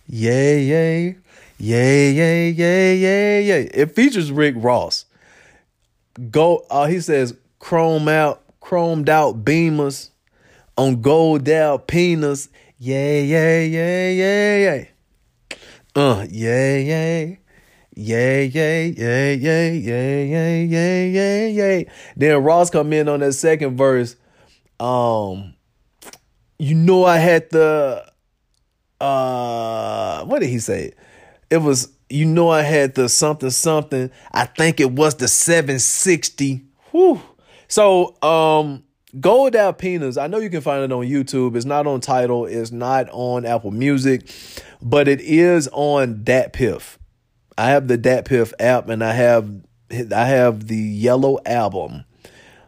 yay, 0.06 0.64
yay. 0.64 1.16
Yay, 1.58 2.12
yay, 2.12 2.50
yay, 2.50 3.42
yay. 3.44 3.62
It 3.72 3.94
features 3.94 4.30
Rick 4.30 4.56
Ross. 4.58 5.06
Go 6.30 6.64
uh, 6.70 6.86
he 6.86 7.00
says 7.00 7.34
chrome 7.58 8.08
out, 8.08 8.42
chromed 8.60 9.08
out 9.08 9.44
beamers 9.44 10.10
on 10.76 11.00
gold 11.00 11.44
Alpinas. 11.44 12.48
Yay, 12.78 13.24
yay, 13.24 13.68
yay, 13.68 14.16
yay, 14.16 14.62
yay. 14.64 14.90
Uh, 15.94 16.26
yay, 16.30 16.84
yay. 16.84 17.40
Yay, 17.94 18.44
yay, 18.46 18.88
yay, 18.88 19.34
yay, 19.36 19.78
yay, 19.78 20.64
yay, 20.66 21.10
yay, 21.10 21.50
yay. 21.52 21.86
Then 22.16 22.42
Ross 22.44 22.68
come 22.68 22.92
in 22.92 23.08
on 23.08 23.20
that 23.20 23.32
second 23.32 23.78
verse. 23.78 24.16
Um, 24.78 25.54
you 26.58 26.74
know 26.74 27.04
I 27.04 27.16
had 27.18 27.50
the 27.50 28.04
uh 29.00 30.24
what 30.24 30.40
did 30.40 30.48
he 30.48 30.58
say? 30.58 30.92
It 31.50 31.58
was 31.58 31.92
you 32.08 32.24
know 32.24 32.50
I 32.50 32.62
had 32.62 32.94
the 32.94 33.08
something 33.08 33.50
something. 33.50 34.10
I 34.32 34.46
think 34.46 34.80
it 34.80 34.92
was 34.92 35.16
the 35.16 35.28
760. 35.28 36.64
Whew. 36.90 37.20
So 37.68 38.16
um 38.22 38.84
Gold 39.20 39.54
Alpinas, 39.54 40.20
I 40.20 40.26
know 40.26 40.38
you 40.38 40.50
can 40.50 40.60
find 40.60 40.82
it 40.84 40.92
on 40.92 41.06
YouTube. 41.06 41.56
It's 41.56 41.64
not 41.64 41.86
on 41.86 42.00
Tidal, 42.00 42.46
it's 42.46 42.72
not 42.72 43.08
on 43.12 43.46
Apple 43.46 43.70
Music, 43.70 44.28
but 44.82 45.06
it 45.08 45.20
is 45.20 45.68
on 45.72 46.16
DatPiff. 46.24 46.98
I 47.56 47.70
have 47.70 47.88
the 47.88 47.96
DatPiff 47.96 48.52
app 48.58 48.88
and 48.88 49.02
I 49.02 49.12
have 49.12 49.48
I 49.90 50.24
have 50.26 50.66
the 50.66 50.76
yellow 50.76 51.38
album 51.46 52.04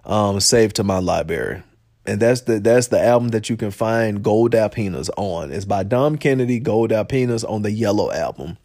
um, 0.04 0.40
saved 0.40 0.76
to 0.76 0.84
my 0.84 0.98
library. 0.98 1.62
And 2.06 2.20
that's 2.20 2.42
the 2.42 2.58
that's 2.60 2.86
the 2.86 3.02
album 3.02 3.28
that 3.30 3.50
you 3.50 3.56
can 3.56 3.70
find 3.70 4.22
Gold 4.22 4.52
Alpinas 4.52 5.10
on. 5.18 5.52
It's 5.52 5.66
by 5.66 5.82
Dom 5.82 6.16
Kennedy, 6.16 6.58
Gold 6.58 6.90
Alpinas 6.90 7.44
on 7.48 7.62
the 7.62 7.70
yellow 7.70 8.10
album. 8.10 8.56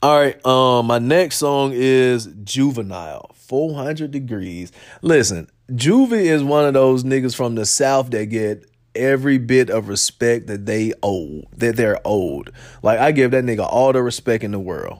All 0.00 0.20
right, 0.20 0.44
um, 0.46 0.86
my 0.86 0.98
next 0.98 1.36
song 1.36 1.72
is 1.74 2.26
Juvenile, 2.44 3.30
400 3.34 4.10
Degrees. 4.10 4.70
Listen, 5.00 5.48
Juvie 5.70 6.26
is 6.26 6.44
one 6.44 6.66
of 6.66 6.74
those 6.74 7.04
niggas 7.04 7.34
from 7.34 7.54
the 7.54 7.64
South 7.64 8.10
that 8.10 8.26
get 8.26 8.70
every 8.94 9.38
bit 9.38 9.70
of 9.70 9.88
respect 9.88 10.46
that 10.48 10.66
they 10.66 10.92
owe, 11.02 11.42
that 11.56 11.76
they're 11.76 12.00
owed. 12.04 12.52
Like 12.82 12.98
I 12.98 13.12
give 13.12 13.30
that 13.30 13.44
nigga 13.44 13.66
all 13.66 13.94
the 13.94 14.02
respect 14.02 14.44
in 14.44 14.50
the 14.50 14.58
world. 14.58 14.98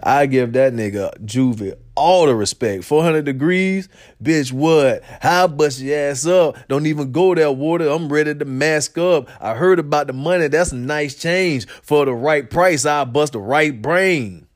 I 0.00 0.26
give 0.26 0.52
that 0.52 0.74
nigga 0.74 1.18
Juvie 1.24 1.74
all 1.96 2.26
the 2.26 2.36
respect. 2.36 2.84
400 2.84 3.24
degrees, 3.24 3.88
bitch, 4.22 4.52
what? 4.52 5.02
How 5.20 5.48
bust 5.48 5.80
your 5.80 5.98
ass 5.98 6.24
up? 6.24 6.56
Don't 6.68 6.86
even 6.86 7.10
go 7.10 7.34
that 7.34 7.56
water. 7.56 7.88
I'm 7.88 8.10
ready 8.10 8.32
to 8.32 8.44
mask 8.44 8.96
up. 8.96 9.28
I 9.40 9.54
heard 9.54 9.80
about 9.80 10.06
the 10.06 10.12
money. 10.12 10.46
That's 10.46 10.70
a 10.70 10.76
nice 10.76 11.16
change. 11.16 11.68
For 11.68 12.04
the 12.04 12.14
right 12.14 12.48
price, 12.48 12.86
I 12.86 13.04
bust 13.04 13.32
the 13.32 13.40
right 13.40 13.82
brain. 13.82 14.46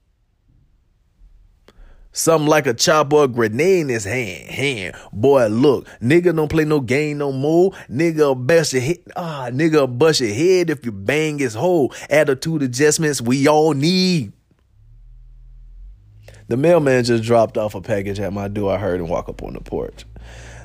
Something 2.16 2.48
like 2.48 2.68
a 2.68 2.74
chopper 2.74 3.24
a 3.24 3.28
grenade 3.28 3.80
in 3.80 3.88
his 3.88 4.04
hand. 4.04 4.48
Hand. 4.48 4.94
Boy, 5.12 5.48
look, 5.48 5.88
nigga 6.00 6.34
don't 6.34 6.48
play 6.48 6.64
no 6.64 6.78
game 6.78 7.18
no 7.18 7.32
more. 7.32 7.72
Nigga 7.90 8.46
bust 8.46 8.72
your 8.72 8.82
head. 8.82 8.98
Ah, 9.16 9.48
nigga 9.52 9.98
bust 9.98 10.20
your 10.20 10.32
head 10.32 10.70
if 10.70 10.84
you 10.84 10.92
bang 10.92 11.40
his 11.40 11.54
hole. 11.54 11.92
Attitude 12.08 12.62
adjustments 12.62 13.20
we 13.20 13.48
all 13.48 13.72
need. 13.72 14.32
The 16.46 16.56
mailman 16.56 17.02
just 17.02 17.24
dropped 17.24 17.58
off 17.58 17.74
a 17.74 17.80
package 17.80 18.20
at 18.20 18.32
my 18.32 18.46
door. 18.46 18.72
I 18.72 18.78
heard 18.78 19.00
him 19.00 19.08
walk 19.08 19.28
up 19.28 19.42
on 19.42 19.54
the 19.54 19.60
porch. 19.60 20.04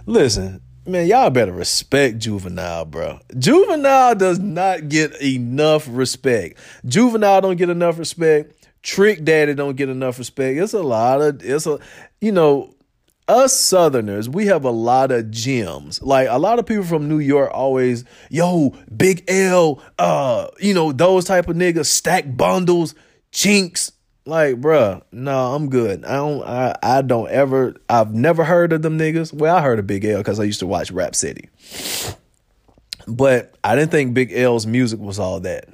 Listen, 0.05 0.61
man, 0.85 1.07
y'all 1.07 1.31
better 1.31 1.51
respect 1.51 2.19
Juvenile, 2.19 2.85
bro. 2.85 3.21
Juvenile 3.39 4.13
does 4.13 4.37
not 4.37 4.87
get 4.87 5.19
enough 5.19 5.87
respect. 5.89 6.59
Juvenile 6.85 7.41
don't 7.41 7.55
get 7.55 7.71
enough 7.71 7.97
respect. 7.97 8.58
Trick 8.81 9.23
Daddy 9.23 9.53
don't 9.53 9.75
get 9.75 9.89
enough 9.89 10.19
respect. 10.19 10.57
It's 10.57 10.73
a 10.73 10.81
lot 10.81 11.21
of 11.21 11.43
it's 11.43 11.67
a 11.67 11.79
you 12.21 12.31
know 12.31 12.73
us 13.29 13.55
Southerners, 13.55 14.27
we 14.27 14.47
have 14.47 14.65
a 14.65 14.71
lot 14.71 15.11
of 15.11 15.29
gems. 15.31 16.01
Like 16.01 16.27
a 16.29 16.39
lot 16.39 16.59
of 16.59 16.65
people 16.65 16.83
from 16.83 17.07
New 17.07 17.19
York 17.19 17.51
always, 17.53 18.03
yo, 18.29 18.75
Big 18.95 19.23
L, 19.27 19.81
uh, 19.99 20.47
you 20.59 20.73
know, 20.73 20.91
those 20.91 21.25
type 21.25 21.47
of 21.47 21.55
niggas, 21.55 21.85
stack 21.85 22.35
bundles, 22.35 22.95
Chinx. 23.31 23.91
Like, 24.25 24.55
bruh, 24.57 25.01
no, 25.11 25.55
I'm 25.55 25.69
good. 25.69 26.05
I 26.05 26.15
don't 26.15 26.43
I, 26.43 26.75
I 26.83 27.01
don't 27.01 27.29
ever 27.29 27.75
I've 27.87 28.13
never 28.13 28.43
heard 28.43 28.73
of 28.73 28.81
them 28.81 28.97
niggas. 28.97 29.31
Well, 29.31 29.55
I 29.55 29.61
heard 29.61 29.79
of 29.79 29.87
Big 29.87 30.05
L 30.05 30.17
because 30.17 30.39
I 30.39 30.43
used 30.43 30.59
to 30.59 30.67
watch 30.67 30.91
Rap 30.91 31.15
City. 31.15 31.49
But 33.07 33.55
I 33.63 33.75
didn't 33.75 33.91
think 33.91 34.13
Big 34.13 34.31
L's 34.33 34.67
music 34.67 34.99
was 34.99 35.19
all 35.19 35.39
that. 35.41 35.67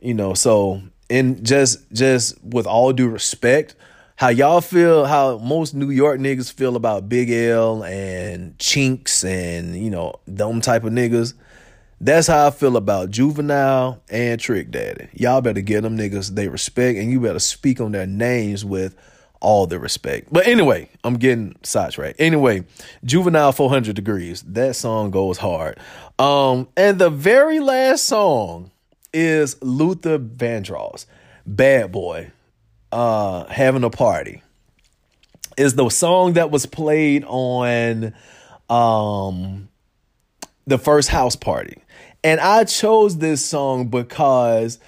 You 0.00 0.14
know, 0.14 0.34
so 0.34 0.82
and 1.10 1.44
just 1.44 1.90
just 1.92 2.42
with 2.42 2.66
all 2.66 2.92
due 2.92 3.08
respect, 3.08 3.74
how 4.16 4.28
y'all 4.28 4.60
feel, 4.60 5.04
how 5.04 5.38
most 5.38 5.74
New 5.74 5.90
York 5.90 6.20
niggas 6.20 6.52
feel 6.52 6.76
about 6.76 7.08
Big 7.08 7.30
L 7.30 7.82
and 7.84 8.56
Chinx 8.58 9.24
and 9.24 9.76
you 9.76 9.90
know 9.90 10.14
them 10.26 10.60
type 10.60 10.84
of 10.84 10.92
niggas. 10.92 11.34
That's 12.02 12.28
how 12.28 12.46
I 12.46 12.50
feel 12.50 12.78
about 12.78 13.10
Juvenile 13.10 14.00
and 14.08 14.40
Trick 14.40 14.70
Daddy. 14.70 15.08
Y'all 15.12 15.42
better 15.42 15.60
get 15.60 15.82
them 15.82 15.98
niggas 15.98 16.34
they 16.34 16.48
respect, 16.48 16.98
and 16.98 17.10
you 17.10 17.20
better 17.20 17.38
speak 17.38 17.80
on 17.80 17.92
their 17.92 18.06
names 18.06 18.64
with 18.64 18.96
all 19.40 19.66
the 19.66 19.78
respect. 19.78 20.28
But 20.32 20.46
anyway, 20.46 20.88
I'm 21.02 21.16
getting 21.16 21.56
sidetracked. 21.62 22.20
Anyway, 22.20 22.64
Juvenile 23.04 23.52
400 23.52 23.96
Degrees. 23.96 24.42
That 24.42 24.76
song 24.76 25.10
goes 25.10 25.38
hard. 25.38 25.78
Um, 26.18 26.68
and 26.76 26.98
the 26.98 27.10
very 27.10 27.60
last 27.60 28.04
song 28.04 28.70
is 29.12 29.60
Luther 29.62 30.18
Vandross, 30.18 31.06
Bad 31.46 31.92
Boy, 31.92 32.30
uh, 32.92 33.44
Having 33.46 33.84
a 33.84 33.90
Party. 33.90 34.42
Is 35.56 35.74
the 35.74 35.88
song 35.90 36.34
that 36.34 36.50
was 36.50 36.64
played 36.66 37.24
on 37.26 38.14
um 38.70 39.68
the 40.66 40.78
first 40.78 41.08
house 41.08 41.36
party. 41.36 41.82
And 42.22 42.40
I 42.40 42.64
chose 42.64 43.18
this 43.18 43.44
song 43.44 43.88
because 43.88 44.78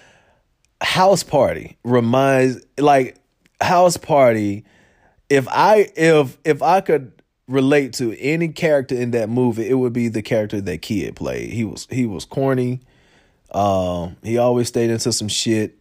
house 0.81 1.23
party 1.23 1.77
reminds 1.85 2.65
like 2.79 3.17
house 3.61 3.97
party 3.97 4.65
if 5.29 5.47
I 5.49 5.91
if 5.97 6.39
if 6.45 6.63
I 6.63 6.81
could 6.81 7.13
relate 7.49 7.95
to 7.95 8.19
any 8.19 8.49
character 8.49 8.95
in 8.95 9.13
that 9.13 9.29
movie, 9.29 9.69
it 9.69 9.75
would 9.75 9.93
be 9.93 10.09
the 10.09 10.23
character 10.23 10.61
that 10.61 10.83
Kid 10.83 11.17
played. 11.17 11.51
He 11.51 11.65
was 11.65 11.87
he 11.91 12.07
was 12.07 12.25
corny. 12.25 12.81
Um, 13.53 14.17
he 14.23 14.38
always 14.38 14.69
stayed 14.69 14.91
into 14.91 15.12
some 15.12 15.29
shit, 15.29 15.79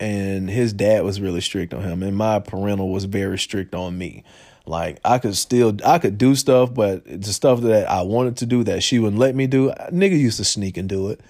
and 0.00 0.48
his 0.48 0.72
dad 0.72 1.04
was 1.04 1.20
really 1.20 1.40
strict 1.40 1.74
on 1.74 1.82
him, 1.82 2.02
and 2.02 2.16
my 2.16 2.40
parental 2.40 2.90
was 2.90 3.04
very 3.04 3.38
strict 3.38 3.74
on 3.74 3.96
me. 3.96 4.24
Like 4.66 5.00
I 5.04 5.18
could 5.18 5.36
still 5.36 5.76
I 5.84 5.98
could 5.98 6.18
do 6.18 6.34
stuff, 6.34 6.72
but 6.72 7.04
the 7.04 7.32
stuff 7.32 7.62
that 7.62 7.88
I 7.88 8.02
wanted 8.02 8.36
to 8.38 8.46
do 8.46 8.64
that 8.64 8.82
she 8.82 8.98
wouldn't 8.98 9.18
let 9.18 9.34
me 9.34 9.46
do, 9.46 9.70
nigga 9.90 10.18
used 10.18 10.36
to 10.38 10.44
sneak 10.44 10.76
and 10.76 10.88
do 10.88 11.08
it. 11.08 11.20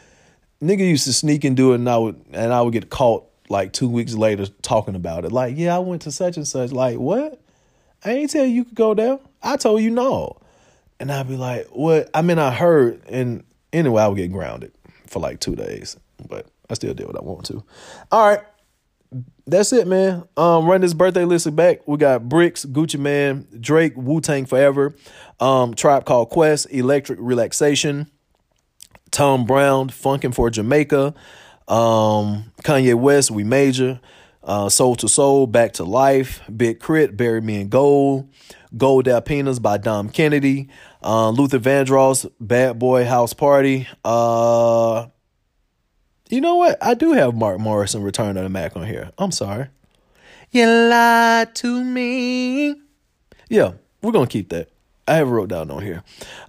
Nigga 0.60 0.80
used 0.80 1.04
to 1.04 1.12
sneak 1.12 1.44
and 1.44 1.56
do 1.56 1.72
it, 1.72 1.76
and 1.76 1.88
I 1.88 1.98
would 1.98 2.20
and 2.32 2.52
I 2.52 2.62
would 2.62 2.72
get 2.72 2.90
caught 2.90 3.24
like 3.48 3.72
two 3.72 3.88
weeks 3.88 4.14
later 4.14 4.46
talking 4.62 4.94
about 4.94 5.24
it. 5.24 5.32
Like, 5.32 5.56
yeah, 5.56 5.76
I 5.76 5.78
went 5.78 6.02
to 6.02 6.12
such 6.12 6.36
and 6.36 6.46
such. 6.46 6.72
Like, 6.72 6.98
what? 6.98 7.40
I 8.04 8.10
ain't 8.10 8.30
tell 8.30 8.44
you 8.44 8.52
you 8.52 8.64
could 8.64 8.74
go 8.74 8.94
there. 8.94 9.18
I 9.42 9.56
told 9.56 9.82
you 9.82 9.90
no. 9.90 10.36
And 11.00 11.10
I'd 11.12 11.28
be 11.28 11.36
like, 11.36 11.66
what? 11.68 12.10
I 12.12 12.22
mean, 12.22 12.38
I 12.38 12.50
heard, 12.50 13.02
and 13.08 13.44
anyway, 13.72 14.02
I 14.02 14.08
would 14.08 14.16
get 14.16 14.32
grounded 14.32 14.72
for 15.08 15.20
like 15.20 15.40
two 15.40 15.56
days, 15.56 15.96
but 16.28 16.46
I 16.70 16.74
still 16.74 16.94
did 16.94 17.06
what 17.06 17.16
I 17.16 17.22
want 17.22 17.44
to. 17.46 17.64
All 18.12 18.28
right. 18.28 18.40
That's 19.46 19.72
it, 19.72 19.86
man. 19.86 20.24
Um, 20.36 20.66
run 20.66 20.82
this 20.82 20.92
birthday 20.92 21.24
list 21.24 21.54
back. 21.56 21.88
We 21.88 21.96
got 21.96 22.28
Bricks, 22.28 22.66
Gucci 22.66 23.00
Mane, 23.00 23.46
Drake, 23.58 23.94
Wu 23.96 24.20
Tang 24.20 24.44
Forever, 24.44 24.94
um, 25.40 25.72
Tribe 25.72 26.04
Called 26.04 26.28
Quest, 26.28 26.66
Electric 26.70 27.18
Relaxation, 27.20 28.10
Tom 29.10 29.46
Browne, 29.46 29.88
Funkin' 29.88 30.34
for 30.34 30.50
Jamaica, 30.50 31.14
um, 31.66 32.52
Kanye 32.62 32.94
West, 32.94 33.30
We 33.30 33.44
Major, 33.44 34.00
uh, 34.42 34.68
Soul 34.68 34.96
II 35.02 35.08
Soul, 35.08 35.46
Back 35.46 35.72
to 35.74 35.84
Life, 35.84 36.42
Big 36.54 36.80
K.R.I.T, 36.80 37.12
Bury 37.12 37.40
Me 37.40 37.62
in 37.62 37.68
Gold, 37.70 38.28
Gold 38.76 39.06
Alpinas 39.06 39.60
by 39.60 39.78
Dom 39.78 40.10
Kennedy, 40.10 40.68
uh, 41.02 41.30
Luther 41.30 41.58
Vandross, 41.58 42.30
Bad 42.40 42.78
Boy 42.78 43.04
House 43.04 43.32
Party. 43.32 43.88
Uh, 44.04 45.06
you 46.28 46.40
know 46.40 46.56
what? 46.56 46.76
I 46.82 46.94
do 46.94 47.12
have 47.12 47.34
Mark 47.34 47.58
Morrison 47.58 48.02
Return 48.02 48.36
of 48.36 48.42
the 48.42 48.48
Mack 48.48 48.76
on 48.76 48.86
here. 48.86 49.10
I'm 49.18 49.32
sorry. 49.32 49.68
You 50.50 50.66
lied 50.66 51.54
to 51.56 51.84
me. 51.84 52.74
Yeah, 53.48 53.72
we're 54.02 54.12
gonna 54.12 54.26
keep 54.26 54.48
that. 54.50 54.70
I 55.06 55.14
have 55.14 55.28
it 55.28 55.30
wrote 55.30 55.48
down 55.48 55.70
on 55.70 55.82
here. 55.82 56.02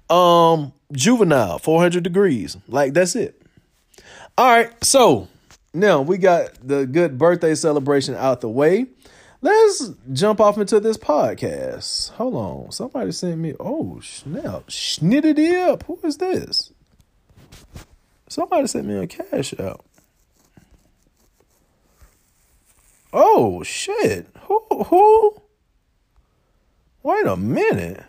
Um, 0.09 0.73
Juvenile, 0.91 1.59
400 1.59 2.03
degrees. 2.03 2.57
Like 2.67 2.93
that's 2.93 3.15
it. 3.15 3.41
All 4.37 4.47
right, 4.47 4.71
so 4.83 5.27
now 5.73 6.01
we 6.01 6.17
got 6.17 6.51
the 6.65 6.85
good 6.85 7.17
birthday 7.17 7.55
celebration 7.55 8.15
out 8.15 8.41
the 8.41 8.49
way. 8.49 8.87
Let's 9.41 9.91
jump 10.11 10.41
off 10.41 10.57
into 10.57 10.79
this 10.79 10.97
podcast. 10.97 12.11
Hold 12.11 12.35
on. 12.35 12.71
Somebody 12.71 13.11
sent 13.13 13.39
me, 13.39 13.53
oh, 13.59 13.99
snap. 14.01 14.67
Schnitted 14.67 15.39
up. 15.69 15.83
Who 15.83 15.97
is 16.03 16.17
this? 16.17 16.73
Somebody 18.27 18.67
sent 18.67 18.85
me 18.85 18.95
a 18.95 19.07
cash 19.07 19.57
out. 19.59 19.85
Oh, 23.13 23.63
shit. 23.63 24.27
Who? 24.41 24.65
Who? 24.87 25.41
Wait 27.01 27.25
a 27.25 27.37
minute. 27.37 28.03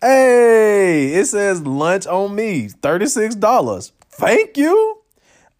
Hey, 0.00 1.14
it 1.14 1.26
says 1.26 1.62
lunch 1.62 2.06
on 2.06 2.34
me, 2.34 2.68
$36. 2.68 3.92
Thank 4.10 4.56
you. 4.56 4.98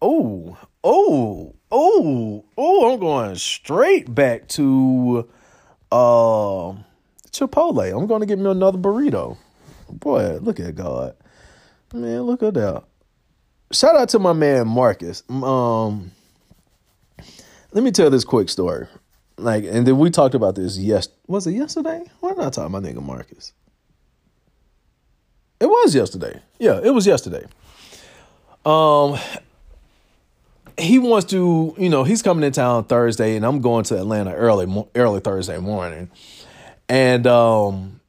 Oh, 0.01 0.57
oh, 0.83 1.55
oh, 1.73 2.45
oh, 2.55 2.93
I'm 2.93 2.99
going 2.99 3.35
straight 3.35 4.13
back 4.13 4.47
to 4.49 5.27
uh 5.91 6.73
Chipotle. 7.31 7.97
I'm 7.97 8.07
gonna 8.07 8.27
get 8.27 8.39
me 8.39 8.49
another 8.49 8.77
burrito. 8.77 9.37
Boy, 9.89 10.37
look 10.41 10.59
at 10.59 10.75
God. 10.75 11.15
Man, 11.93 12.21
look 12.21 12.43
at 12.43 12.53
that. 12.53 12.83
Shout 13.71 13.95
out 13.95 14.09
to 14.09 14.19
my 14.19 14.33
man 14.33 14.67
Marcus. 14.67 15.23
Um 15.29 16.11
let 17.71 17.83
me 17.83 17.91
tell 17.91 18.11
this 18.11 18.23
quick 18.23 18.49
story. 18.49 18.87
Like, 19.37 19.63
and 19.63 19.85
then 19.87 19.97
we 19.97 20.11
talked 20.11 20.35
about 20.35 20.55
this 20.55 20.77
yes 20.77 21.09
was 21.27 21.47
it 21.47 21.53
yesterday? 21.53 22.03
Why 22.19 22.33
I 22.39 22.49
talk 22.51 22.69
my 22.69 22.79
nigga 22.79 23.03
Marcus? 23.03 23.51
It 25.59 25.65
was 25.65 25.95
yesterday. 25.95 26.39
Yeah, 26.59 26.79
it 26.83 26.91
was 26.91 27.07
yesterday. 27.07 27.45
Um 28.63 29.17
he 30.77 30.99
wants 30.99 31.27
to, 31.31 31.75
you 31.77 31.89
know, 31.89 32.03
he's 32.03 32.21
coming 32.21 32.43
in 32.43 32.51
town 32.51 32.85
Thursday, 32.85 33.35
and 33.35 33.45
I'm 33.45 33.61
going 33.61 33.83
to 33.85 33.97
Atlanta 33.97 34.33
early, 34.33 34.85
early 34.95 35.19
Thursday 35.19 35.57
morning, 35.59 36.09
and 36.89 37.27
um, 37.27 37.99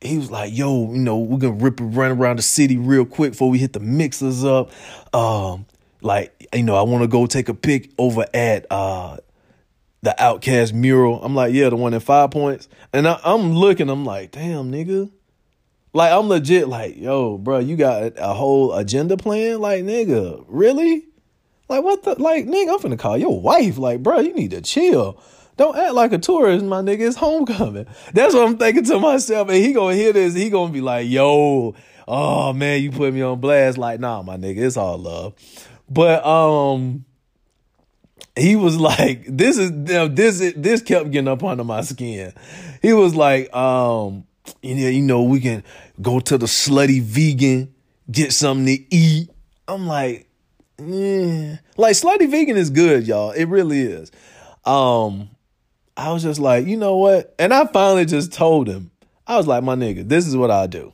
he 0.00 0.18
was 0.18 0.30
like, 0.30 0.56
"Yo, 0.56 0.92
you 0.92 0.98
know, 0.98 1.18
we're 1.18 1.38
gonna 1.38 1.54
rip 1.54 1.80
and 1.80 1.96
run 1.96 2.12
around 2.12 2.38
the 2.38 2.42
city 2.42 2.76
real 2.76 3.04
quick 3.04 3.32
before 3.32 3.50
we 3.50 3.58
hit 3.58 3.72
the 3.72 3.80
mixers 3.80 4.44
up. 4.44 4.70
Um, 5.14 5.66
like, 6.00 6.48
you 6.54 6.62
know, 6.62 6.76
I 6.76 6.82
want 6.82 7.02
to 7.02 7.08
go 7.08 7.26
take 7.26 7.48
a 7.48 7.54
pic 7.54 7.90
over 7.98 8.26
at 8.34 8.66
uh 8.70 9.18
the 10.02 10.14
OutKast 10.18 10.72
mural. 10.72 11.22
I'm 11.24 11.34
like, 11.34 11.54
yeah, 11.54 11.68
the 11.68 11.76
one 11.76 11.94
in 11.94 12.00
Five 12.00 12.30
Points, 12.30 12.68
and 12.92 13.06
I, 13.06 13.20
I'm 13.24 13.52
looking, 13.54 13.88
I'm 13.88 14.04
like, 14.04 14.32
damn, 14.32 14.70
nigga. 14.72 15.10
Like 15.94 16.10
I'm 16.10 16.28
legit 16.28 16.68
like, 16.68 16.96
yo, 16.96 17.36
bro, 17.36 17.58
you 17.58 17.76
got 17.76 18.14
a 18.16 18.32
whole 18.32 18.72
agenda 18.74 19.16
plan? 19.16 19.60
Like, 19.60 19.84
nigga, 19.84 20.44
really? 20.48 21.04
Like 21.72 21.84
what 21.84 22.02
the 22.02 22.22
like 22.22 22.44
nigga, 22.44 22.74
I'm 22.74 22.78
finna 22.80 22.98
call 22.98 23.16
your 23.16 23.40
wife. 23.40 23.78
Like, 23.78 24.02
bro, 24.02 24.20
you 24.20 24.34
need 24.34 24.50
to 24.50 24.60
chill. 24.60 25.18
Don't 25.56 25.74
act 25.74 25.94
like 25.94 26.12
a 26.12 26.18
tourist, 26.18 26.66
my 26.66 26.82
nigga. 26.82 27.08
It's 27.08 27.16
homecoming. 27.16 27.86
That's 28.12 28.34
what 28.34 28.46
I'm 28.46 28.58
thinking 28.58 28.84
to 28.84 29.00
myself. 29.00 29.48
And 29.48 29.56
he 29.56 29.72
gonna 29.72 29.94
hear 29.94 30.12
this, 30.12 30.34
he 30.34 30.50
gonna 30.50 30.70
be 30.70 30.82
like, 30.82 31.08
yo, 31.08 31.74
oh 32.06 32.52
man, 32.52 32.82
you 32.82 32.90
put 32.90 33.14
me 33.14 33.22
on 33.22 33.40
blast. 33.40 33.78
Like, 33.78 34.00
nah, 34.00 34.20
my 34.20 34.36
nigga, 34.36 34.58
it's 34.58 34.76
all 34.76 34.98
love. 34.98 35.32
But 35.88 36.22
um 36.26 37.06
he 38.36 38.54
was 38.54 38.78
like, 38.78 39.24
this 39.26 39.56
is 39.56 39.70
this 39.74 40.52
this 40.54 40.82
kept 40.82 41.10
getting 41.10 41.28
up 41.28 41.42
under 41.42 41.64
my 41.64 41.80
skin. 41.80 42.34
He 42.82 42.92
was 42.92 43.14
like, 43.14 43.50
um, 43.56 44.24
you 44.60 44.74
know, 44.74 44.88
you 44.88 45.00
know, 45.00 45.22
we 45.22 45.40
can 45.40 45.64
go 46.02 46.20
to 46.20 46.36
the 46.36 46.44
slutty 46.46 47.00
vegan, 47.00 47.74
get 48.10 48.34
something 48.34 48.66
to 48.66 48.94
eat. 48.94 49.30
I'm 49.66 49.86
like, 49.86 50.28
yeah. 50.78 51.58
Like 51.76 51.94
slutty 51.94 52.30
vegan 52.30 52.56
is 52.56 52.70
good, 52.70 53.06
y'all. 53.06 53.30
It 53.30 53.44
really 53.44 53.80
is. 53.80 54.10
Um, 54.64 55.30
I 55.96 56.12
was 56.12 56.22
just 56.22 56.40
like, 56.40 56.66
you 56.66 56.76
know 56.76 56.96
what? 56.96 57.34
And 57.38 57.52
I 57.52 57.66
finally 57.66 58.04
just 58.04 58.32
told 58.32 58.68
him, 58.68 58.90
I 59.26 59.36
was 59.36 59.46
like, 59.46 59.62
my 59.62 59.74
nigga, 59.74 60.08
this 60.08 60.26
is 60.26 60.36
what 60.36 60.50
I 60.50 60.66
do. 60.66 60.92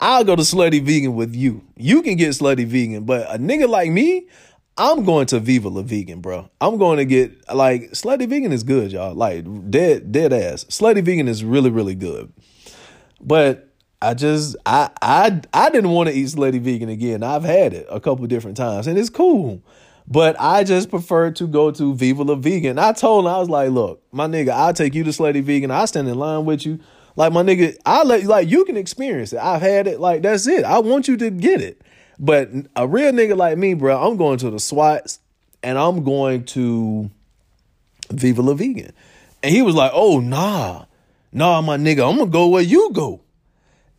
I'll 0.00 0.24
go 0.24 0.36
to 0.36 0.42
slutty 0.42 0.82
vegan 0.82 1.14
with 1.16 1.34
you. 1.34 1.64
You 1.76 2.02
can 2.02 2.16
get 2.16 2.30
slutty 2.30 2.66
vegan, 2.66 3.04
but 3.04 3.28
a 3.34 3.38
nigga 3.38 3.68
like 3.68 3.90
me, 3.90 4.28
I'm 4.76 5.04
going 5.04 5.26
to 5.26 5.40
Viva 5.40 5.68
La 5.68 5.82
Vegan, 5.82 6.20
bro. 6.20 6.48
I'm 6.60 6.78
going 6.78 6.98
to 6.98 7.04
get 7.04 7.52
like 7.52 7.90
slutty 7.90 8.28
vegan 8.28 8.52
is 8.52 8.62
good, 8.62 8.92
y'all. 8.92 9.14
Like 9.14 9.44
dead, 9.70 10.12
dead 10.12 10.32
ass. 10.32 10.64
Slutty 10.64 11.02
vegan 11.02 11.26
is 11.26 11.42
really, 11.42 11.70
really 11.70 11.96
good. 11.96 12.32
But 13.20 13.67
I 14.00 14.14
just 14.14 14.56
I 14.64 14.90
I 15.02 15.40
I 15.52 15.70
didn't 15.70 15.90
want 15.90 16.08
to 16.08 16.14
eat 16.14 16.28
slutty 16.28 16.60
vegan 16.60 16.88
again. 16.88 17.22
I've 17.22 17.44
had 17.44 17.72
it 17.72 17.86
a 17.90 18.00
couple 18.00 18.26
different 18.26 18.56
times 18.56 18.86
and 18.86 18.98
it's 18.98 19.10
cool. 19.10 19.62
But 20.10 20.40
I 20.40 20.64
just 20.64 20.88
prefer 20.88 21.30
to 21.32 21.46
go 21.46 21.70
to 21.70 21.94
Viva 21.94 22.22
La 22.22 22.34
Vegan. 22.34 22.78
I 22.78 22.92
told 22.92 23.24
him 23.24 23.30
I 23.30 23.38
was 23.38 23.50
like, 23.50 23.70
look, 23.70 24.02
my 24.10 24.26
nigga, 24.26 24.48
I'll 24.48 24.72
take 24.72 24.94
you 24.94 25.04
to 25.04 25.10
slutty 25.10 25.42
vegan. 25.42 25.70
I 25.70 25.84
stand 25.84 26.08
in 26.08 26.18
line 26.18 26.46
with 26.46 26.64
you. 26.64 26.80
Like 27.14 27.32
my 27.32 27.42
nigga, 27.42 27.76
I 27.84 28.04
let 28.04 28.24
like 28.24 28.48
you 28.48 28.64
can 28.64 28.76
experience 28.76 29.32
it. 29.32 29.38
I've 29.38 29.60
had 29.60 29.86
it. 29.86 30.00
Like 30.00 30.22
that's 30.22 30.46
it. 30.46 30.64
I 30.64 30.78
want 30.78 31.08
you 31.08 31.16
to 31.16 31.30
get 31.30 31.60
it. 31.60 31.82
But 32.18 32.48
a 32.74 32.86
real 32.86 33.12
nigga 33.12 33.36
like 33.36 33.58
me, 33.58 33.74
bro, 33.74 34.00
I'm 34.00 34.16
going 34.16 34.38
to 34.38 34.50
the 34.50 34.60
SWATs 34.60 35.18
and 35.62 35.76
I'm 35.76 36.04
going 36.04 36.44
to 36.46 37.10
Viva 38.10 38.42
La 38.42 38.54
Vegan. 38.54 38.92
And 39.42 39.54
he 39.54 39.62
was 39.62 39.74
like, 39.74 39.90
oh 39.94 40.20
nah, 40.20 40.84
nah, 41.32 41.60
my 41.60 41.76
nigga, 41.76 42.08
I'm 42.08 42.18
gonna 42.18 42.30
go 42.30 42.48
where 42.48 42.62
you 42.62 42.90
go. 42.92 43.20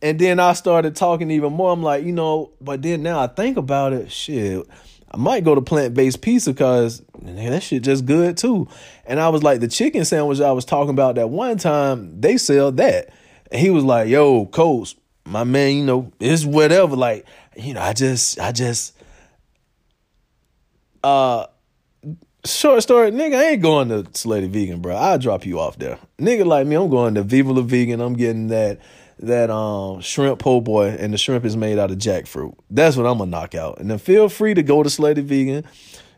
And 0.02 0.18
then 0.18 0.40
I 0.40 0.54
started 0.54 0.96
talking 0.96 1.30
even 1.30 1.52
more. 1.52 1.72
I'm 1.72 1.82
like, 1.82 2.04
you 2.04 2.12
know, 2.12 2.52
but 2.60 2.82
then 2.82 3.02
now 3.02 3.20
I 3.20 3.26
think 3.26 3.56
about 3.56 3.92
it, 3.92 4.10
shit, 4.10 4.66
I 5.12 5.16
might 5.16 5.44
go 5.44 5.54
to 5.54 5.60
plant 5.60 5.94
based 5.94 6.22
pizza 6.22 6.52
because 6.52 7.02
that 7.20 7.62
shit 7.62 7.82
just 7.82 8.06
good 8.06 8.36
too. 8.36 8.68
And 9.04 9.20
I 9.20 9.28
was 9.28 9.42
like, 9.42 9.60
the 9.60 9.68
chicken 9.68 10.04
sandwich 10.04 10.40
I 10.40 10.52
was 10.52 10.64
talking 10.64 10.90
about 10.90 11.16
that 11.16 11.28
one 11.28 11.58
time, 11.58 12.20
they 12.20 12.36
sell 12.36 12.72
that. 12.72 13.12
And 13.50 13.60
he 13.60 13.70
was 13.70 13.84
like, 13.84 14.08
yo, 14.08 14.46
Coach, 14.46 14.96
my 15.26 15.44
man, 15.44 15.76
you 15.76 15.84
know, 15.84 16.12
it's 16.20 16.44
whatever. 16.44 16.96
Like, 16.96 17.26
you 17.56 17.74
know, 17.74 17.80
I 17.80 17.92
just, 17.92 18.38
I 18.38 18.52
just, 18.52 18.96
uh, 21.02 21.46
short 22.44 22.82
story, 22.82 23.10
nigga, 23.10 23.34
I 23.34 23.44
ain't 23.50 23.62
going 23.62 23.88
to 23.88 24.04
Slutty 24.04 24.48
Vegan, 24.48 24.80
bro. 24.80 24.94
I'll 24.94 25.18
drop 25.18 25.44
you 25.44 25.58
off 25.58 25.76
there. 25.78 25.98
Nigga 26.18 26.46
like 26.46 26.66
me, 26.66 26.76
I'm 26.76 26.88
going 26.88 27.14
to 27.14 27.22
Viva 27.22 27.52
La 27.52 27.62
Vegan. 27.62 28.00
I'm 28.00 28.14
getting 28.14 28.48
that 28.48 28.78
that 29.22 29.50
um 29.50 30.00
shrimp 30.00 30.38
po' 30.38 30.60
boy 30.60 30.88
and 30.98 31.12
the 31.12 31.18
shrimp 31.18 31.44
is 31.44 31.56
made 31.56 31.78
out 31.78 31.90
of 31.90 31.98
jackfruit. 31.98 32.54
That's 32.70 32.96
what 32.96 33.06
I'm 33.06 33.18
gonna 33.18 33.30
knock 33.30 33.54
out. 33.54 33.78
And 33.78 33.90
then 33.90 33.98
feel 33.98 34.28
free 34.28 34.54
to 34.54 34.62
go 34.62 34.82
to 34.82 34.88
Slutty 34.88 35.22
Vegan. 35.22 35.64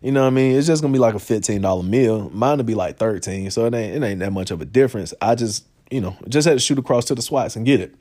You 0.01 0.13
know 0.13 0.23
what 0.23 0.29
I 0.29 0.31
mean? 0.31 0.57
It's 0.57 0.67
just 0.67 0.83
gonna 0.83 0.93
be 0.93 0.99
like 0.99 1.15
a 1.15 1.21
fifteen 1.21 1.63
dollar 1.63 1.83
meal. 1.83 2.31
Mine 2.31 2.59
would 2.59 2.67
be 2.67 2.75
like 2.75 2.97
thirteen, 2.97 3.51
so 3.51 3.67
it 3.67 3.75
ain't 3.75 4.03
it 4.03 4.07
ain't 4.07 4.21
that 4.21 4.33
much 4.33 4.51
of 4.51 4.61
a 4.61 4.65
difference. 4.65 5.13
I 5.21 5.35
just 5.35 5.67
you 5.91 6.01
know 6.01 6.17
just 6.29 6.47
had 6.47 6.55
to 6.55 6.61
shoot 6.61 6.79
across 6.79 7.05
to 7.07 7.15
the 7.15 7.23
SWATs 7.23 7.57
and 7.57 7.67
get 7.67 7.81
it. 7.81 7.95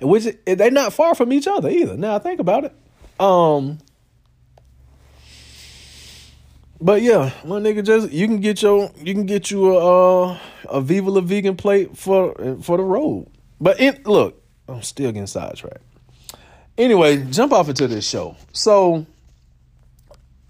Which 0.00 0.26
they're 0.46 0.70
not 0.70 0.92
far 0.92 1.14
from 1.14 1.32
each 1.32 1.48
other 1.48 1.68
either. 1.68 1.96
Now 1.96 2.14
I 2.14 2.18
think 2.20 2.40
about 2.40 2.64
it. 2.64 2.72
Um, 3.18 3.78
but 6.80 7.02
yeah, 7.02 7.32
my 7.44 7.58
nigga, 7.58 7.84
just 7.84 8.12
you 8.12 8.26
can 8.26 8.40
get 8.40 8.62
your 8.62 8.92
you 9.02 9.14
can 9.14 9.26
get 9.26 9.50
you 9.50 9.76
a 9.76 10.26
uh, 10.26 10.38
a 10.68 10.80
Viva 10.80 11.10
La 11.10 11.20
Vegan 11.20 11.56
plate 11.56 11.96
for 11.96 12.34
for 12.62 12.76
the 12.76 12.84
road. 12.84 13.28
But 13.60 13.80
in, 13.80 14.02
look, 14.04 14.42
I'm 14.68 14.82
still 14.82 15.10
getting 15.10 15.26
sidetracked. 15.26 15.82
Anyway, 16.76 17.24
jump 17.30 17.52
off 17.52 17.68
into 17.68 17.88
this 17.88 18.08
show. 18.08 18.36
So 18.52 19.06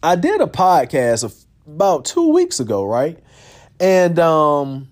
I 0.02 0.16
did 0.16 0.40
a 0.40 0.46
podcast 0.46 1.46
about 1.66 2.04
two 2.04 2.32
weeks 2.32 2.60
ago, 2.60 2.84
right? 2.84 3.18
And 3.80 4.18
um 4.18 4.88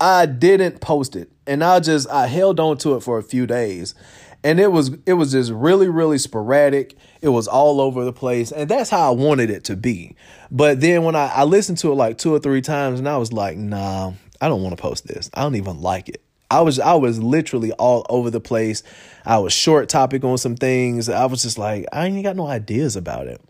I 0.00 0.26
didn't 0.26 0.80
post 0.80 1.16
it. 1.16 1.30
And 1.46 1.62
I 1.64 1.80
just 1.80 2.08
I 2.10 2.26
held 2.26 2.60
on 2.60 2.78
to 2.78 2.96
it 2.96 3.02
for 3.02 3.18
a 3.18 3.22
few 3.22 3.46
days. 3.46 3.94
And 4.42 4.58
it 4.58 4.72
was 4.72 4.90
it 5.06 5.14
was 5.14 5.32
just 5.32 5.50
really, 5.52 5.88
really 5.88 6.18
sporadic. 6.18 6.96
It 7.22 7.28
was 7.28 7.46
all 7.46 7.80
over 7.80 8.04
the 8.04 8.12
place. 8.12 8.52
And 8.52 8.68
that's 8.68 8.90
how 8.90 9.12
I 9.12 9.14
wanted 9.14 9.50
it 9.50 9.64
to 9.64 9.76
be. 9.76 10.16
But 10.50 10.80
then 10.80 11.04
when 11.04 11.14
I, 11.14 11.28
I 11.28 11.44
listened 11.44 11.78
to 11.78 11.92
it 11.92 11.94
like 11.94 12.18
two 12.18 12.34
or 12.34 12.38
three 12.38 12.62
times 12.62 12.98
and 12.98 13.08
I 13.08 13.18
was 13.18 13.32
like, 13.32 13.56
nah, 13.56 14.12
I 14.40 14.48
don't 14.48 14.62
want 14.62 14.76
to 14.76 14.80
post 14.80 15.06
this. 15.06 15.30
I 15.34 15.42
don't 15.42 15.56
even 15.56 15.80
like 15.80 16.08
it. 16.08 16.22
I 16.50 16.62
was 16.62 16.80
I 16.80 16.94
was 16.94 17.22
literally 17.22 17.72
all 17.72 18.04
over 18.08 18.28
the 18.28 18.40
place. 18.40 18.82
I 19.24 19.38
was 19.38 19.52
short 19.52 19.88
topic 19.88 20.24
on 20.24 20.36
some 20.38 20.56
things. 20.56 21.08
I 21.08 21.26
was 21.26 21.42
just 21.42 21.58
like, 21.58 21.86
I 21.92 22.06
ain't 22.06 22.22
got 22.24 22.36
no 22.36 22.46
ideas 22.46 22.96
about 22.96 23.28
it. 23.28 23.40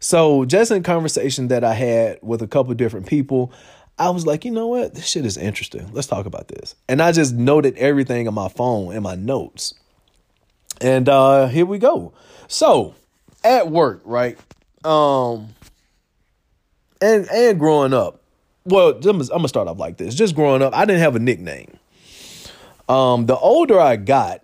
So 0.00 0.44
just 0.44 0.70
in 0.70 0.82
conversation 0.82 1.48
that 1.48 1.62
I 1.62 1.74
had 1.74 2.18
with 2.22 2.42
a 2.42 2.48
couple 2.48 2.74
different 2.74 3.06
people, 3.06 3.52
I 3.98 4.10
was 4.10 4.26
like, 4.26 4.44
you 4.44 4.50
know 4.50 4.66
what? 4.66 4.94
This 4.94 5.06
shit 5.06 5.24
is 5.24 5.36
interesting. 5.36 5.88
Let's 5.92 6.08
talk 6.08 6.26
about 6.26 6.48
this. 6.48 6.74
And 6.88 7.00
I 7.00 7.12
just 7.12 7.34
noted 7.34 7.76
everything 7.76 8.26
on 8.26 8.34
my 8.34 8.48
phone 8.48 8.94
in 8.94 9.02
my 9.02 9.14
notes. 9.14 9.74
And 10.80 11.08
uh 11.08 11.46
here 11.46 11.66
we 11.66 11.78
go. 11.78 12.12
So 12.48 12.94
at 13.44 13.70
work, 13.70 14.02
right? 14.04 14.36
Um 14.84 15.50
and 17.00 17.28
and 17.30 17.58
growing 17.58 17.92
up, 17.92 18.22
well, 18.64 18.90
I'm 18.90 19.02
gonna 19.02 19.48
start 19.48 19.68
off 19.68 19.78
like 19.78 19.96
this. 19.96 20.14
Just 20.14 20.34
growing 20.34 20.62
up, 20.62 20.74
I 20.74 20.84
didn't 20.84 21.00
have 21.00 21.14
a 21.14 21.20
nickname. 21.20 21.78
Um, 22.88 23.26
the 23.26 23.36
older 23.36 23.78
I 23.78 23.96
got, 23.96 24.42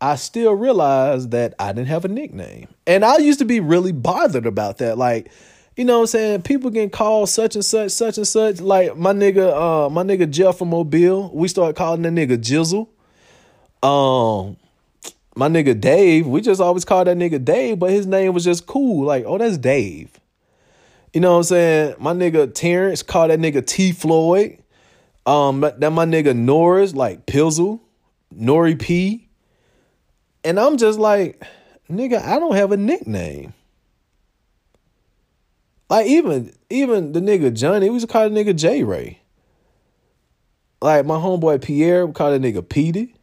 I 0.00 0.16
still 0.16 0.52
realized 0.52 1.30
that 1.30 1.54
I 1.58 1.72
didn't 1.72 1.88
have 1.88 2.04
a 2.04 2.08
nickname. 2.08 2.68
And 2.86 3.04
I 3.04 3.18
used 3.18 3.38
to 3.38 3.44
be 3.44 3.60
really 3.60 3.92
bothered 3.92 4.46
about 4.46 4.78
that. 4.78 4.98
Like, 4.98 5.30
you 5.76 5.84
know 5.84 5.98
what 5.98 6.00
I'm 6.02 6.06
saying? 6.08 6.42
People 6.42 6.70
getting 6.70 6.90
called 6.90 7.28
such 7.28 7.54
and 7.54 7.64
such, 7.64 7.92
such 7.92 8.18
and 8.18 8.26
such. 8.26 8.60
Like 8.60 8.96
my 8.96 9.12
nigga, 9.12 9.86
uh, 9.86 9.88
my 9.88 10.02
nigga 10.02 10.30
Jeff 10.30 10.58
from 10.58 10.70
Mobile, 10.70 11.30
we 11.32 11.48
started 11.48 11.76
calling 11.76 12.02
that 12.02 12.12
nigga 12.12 12.36
Jizzle. 12.36 12.88
Um, 13.82 14.56
my 15.34 15.48
nigga 15.48 15.80
Dave, 15.80 16.26
we 16.26 16.40
just 16.40 16.60
always 16.60 16.84
called 16.84 17.06
that 17.06 17.16
nigga 17.16 17.42
Dave, 17.42 17.78
but 17.78 17.90
his 17.90 18.06
name 18.06 18.34
was 18.34 18.44
just 18.44 18.66
cool. 18.66 19.06
Like, 19.06 19.24
oh, 19.26 19.38
that's 19.38 19.56
Dave. 19.56 20.10
You 21.12 21.20
know 21.20 21.32
what 21.32 21.38
I'm 21.38 21.44
saying? 21.44 21.94
My 21.98 22.12
nigga 22.12 22.52
Terrence 22.52 23.02
called 23.02 23.30
that 23.30 23.38
nigga 23.38 23.64
T 23.66 23.92
Floyd. 23.92 24.61
Um, 25.24 25.60
that 25.60 25.92
my 25.92 26.04
nigga 26.04 26.36
Norris, 26.36 26.94
like 26.94 27.26
Pizzle, 27.26 27.80
Nori 28.34 28.78
P. 28.78 29.28
And 30.44 30.58
I'm 30.58 30.76
just 30.76 30.98
like, 30.98 31.42
nigga, 31.90 32.20
I 32.20 32.38
don't 32.38 32.56
have 32.56 32.72
a 32.72 32.76
nickname. 32.76 33.54
Like 35.92 36.06
even 36.06 36.52
even 36.70 37.12
the 37.12 37.20
nigga 37.20 37.52
Johnny, 37.52 37.90
we 37.90 37.96
used 37.96 38.06
to 38.06 38.12
call 38.12 38.28
nigga 38.30 38.56
J 38.56 38.82
Ray. 38.82 39.20
Like 40.80 41.04
my 41.04 41.16
homeboy 41.16 41.62
Pierre, 41.62 42.06
we 42.06 42.14
call 42.14 42.30
that 42.30 42.40
nigga 42.40 42.66
Petey. 42.66 43.14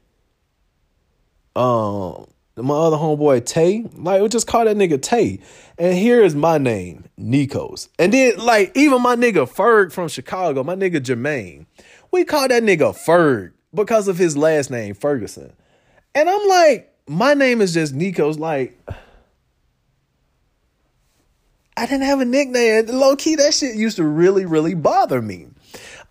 Um, 1.56 2.28
my 2.56 2.76
other 2.76 2.96
homeboy 2.96 3.44
Tay, 3.44 3.86
like 3.96 4.22
we 4.22 4.28
just 4.30 4.46
call 4.46 4.66
that 4.66 4.78
nigga 4.78 5.02
Tay. 5.02 5.40
And 5.80 5.98
here 5.98 6.24
is 6.24 6.36
my 6.36 6.60
name, 6.60 7.06
Nekos. 7.20 7.90
And 7.98 8.14
then 8.14 8.38
like 8.38 8.72
even 8.76 9.02
my 9.02 9.16
nigga 9.16 9.52
Ferg 9.52 9.92
from 9.92 10.08
Chicago, 10.08 10.64
my 10.64 10.76
nigga 10.76 10.98
Jermaine, 10.98 11.66
we 12.12 12.26
call 12.26 12.48
that 12.48 12.64
nigga 12.64 12.96
Ferg 12.96 13.52
because 13.74 14.08
of 14.08 14.18
his 14.18 14.38
last 14.38 14.70
name, 14.72 14.96
Ferguson. 14.96 15.54
And 16.16 16.30
I'm 16.30 16.48
like, 16.48 16.94
my 17.08 17.34
name 17.34 17.62
is 17.62 17.74
just 17.74 17.96
Nekos. 17.96 18.40
Like, 18.40 18.78
I 21.78 21.86
didn't 21.86 22.04
have 22.04 22.20
a 22.20 22.26
nickname. 22.26 22.88
Low 22.88 23.16
key, 23.16 23.36
that 23.36 23.54
shit 23.54 23.76
used 23.76 23.98
to 23.98 24.04
really, 24.04 24.46
really 24.46 24.74
bother 24.74 25.22
me 25.22 25.48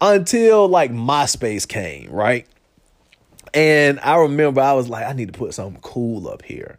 until 0.00 0.68
like 0.68 0.92
MySpace 0.92 1.66
came, 1.66 2.10
right? 2.10 2.46
And 3.54 3.98
I 4.00 4.16
remember 4.16 4.60
I 4.60 4.72
was 4.72 4.88
like, 4.88 5.06
I 5.06 5.12
need 5.12 5.32
to 5.32 5.38
put 5.38 5.54
something 5.54 5.80
cool 5.82 6.28
up 6.28 6.42
here. 6.42 6.78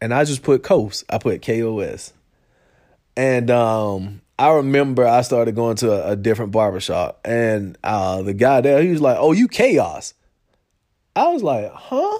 And 0.00 0.12
I 0.12 0.24
just 0.24 0.42
put 0.42 0.62
KOS. 0.62 1.04
I 1.08 1.18
put 1.18 1.42
KOS. 1.42 2.12
And 3.16 3.50
um, 3.50 4.20
I 4.38 4.50
remember 4.54 5.06
I 5.06 5.22
started 5.22 5.54
going 5.54 5.76
to 5.76 5.92
a, 5.92 6.12
a 6.12 6.16
different 6.16 6.52
barbershop 6.52 7.20
and 7.24 7.78
uh, 7.82 8.22
the 8.22 8.34
guy 8.34 8.60
there, 8.60 8.82
he 8.82 8.90
was 8.90 9.00
like, 9.00 9.16
Oh, 9.18 9.32
you 9.32 9.48
chaos. 9.48 10.14
I 11.14 11.28
was 11.28 11.42
like, 11.42 11.72
huh? 11.72 12.18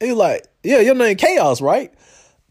He 0.00 0.08
was 0.08 0.16
like, 0.16 0.46
Yeah, 0.62 0.80
your 0.80 0.94
name 0.94 1.16
chaos, 1.16 1.60
right? 1.60 1.92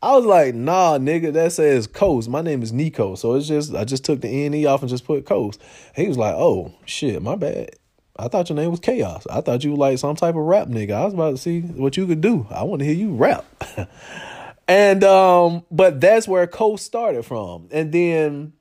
I 0.01 0.15
was 0.15 0.25
like, 0.25 0.55
nah, 0.55 0.97
nigga, 0.97 1.33
that 1.33 1.51
says 1.51 1.85
KOS. 1.85 2.29
My 2.29 2.41
name 2.41 2.63
is 2.63 2.71
Nico. 2.71 3.15
So 3.15 3.33
it's 3.33 3.47
just 3.47 3.75
I 3.75 3.83
just 3.83 4.05
took 4.05 4.21
the 4.21 4.45
N 4.45 4.53
E 4.53 4.65
off 4.65 4.81
and 4.81 4.89
just 4.89 5.05
put 5.05 5.25
KOS. 5.25 5.59
He 5.95 6.07
was 6.07 6.17
like, 6.17 6.35
Oh, 6.35 6.73
shit, 6.85 7.21
my 7.21 7.35
bad. 7.35 7.71
I 8.17 8.27
thought 8.27 8.49
your 8.49 8.57
name 8.57 8.71
was 8.71 8.81
Chaos. 8.81 9.25
I 9.27 9.39
thought 9.41 9.63
you 9.63 9.71
were 9.71 9.77
like 9.77 9.97
some 9.97 10.15
type 10.15 10.35
of 10.35 10.41
rap 10.41 10.67
nigga. 10.67 10.91
I 10.91 11.05
was 11.05 11.13
about 11.13 11.31
to 11.31 11.37
see 11.37 11.61
what 11.61 11.95
you 11.95 12.05
could 12.05 12.21
do. 12.21 12.47
I 12.49 12.63
want 12.63 12.79
to 12.79 12.85
hear 12.85 12.95
you 12.95 13.13
rap. 13.13 13.45
and 14.67 15.03
um, 15.03 15.63
but 15.71 16.01
that's 16.01 16.27
where 16.27 16.45
KOS 16.47 16.81
started 16.81 17.23
from. 17.23 17.69
And 17.71 17.91
then 17.91 18.53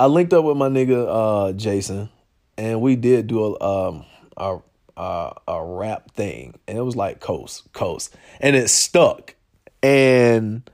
I 0.00 0.06
linked 0.06 0.32
up 0.32 0.46
with 0.46 0.56
my 0.56 0.70
nigga 0.70 1.06
uh 1.08 1.52
Jason, 1.52 2.08
and 2.56 2.80
we 2.80 2.96
did 2.96 3.26
do 3.26 3.44
a 3.44 3.62
um 3.62 4.06
a 4.34 4.58
a, 4.96 5.34
a 5.46 5.62
rap 5.62 6.12
thing, 6.12 6.58
and 6.66 6.78
it 6.78 6.80
was 6.80 6.96
like 6.96 7.20
coast 7.20 7.70
coast, 7.74 8.16
and 8.40 8.56
it 8.56 8.70
stuck. 8.70 9.34
And 9.82 10.68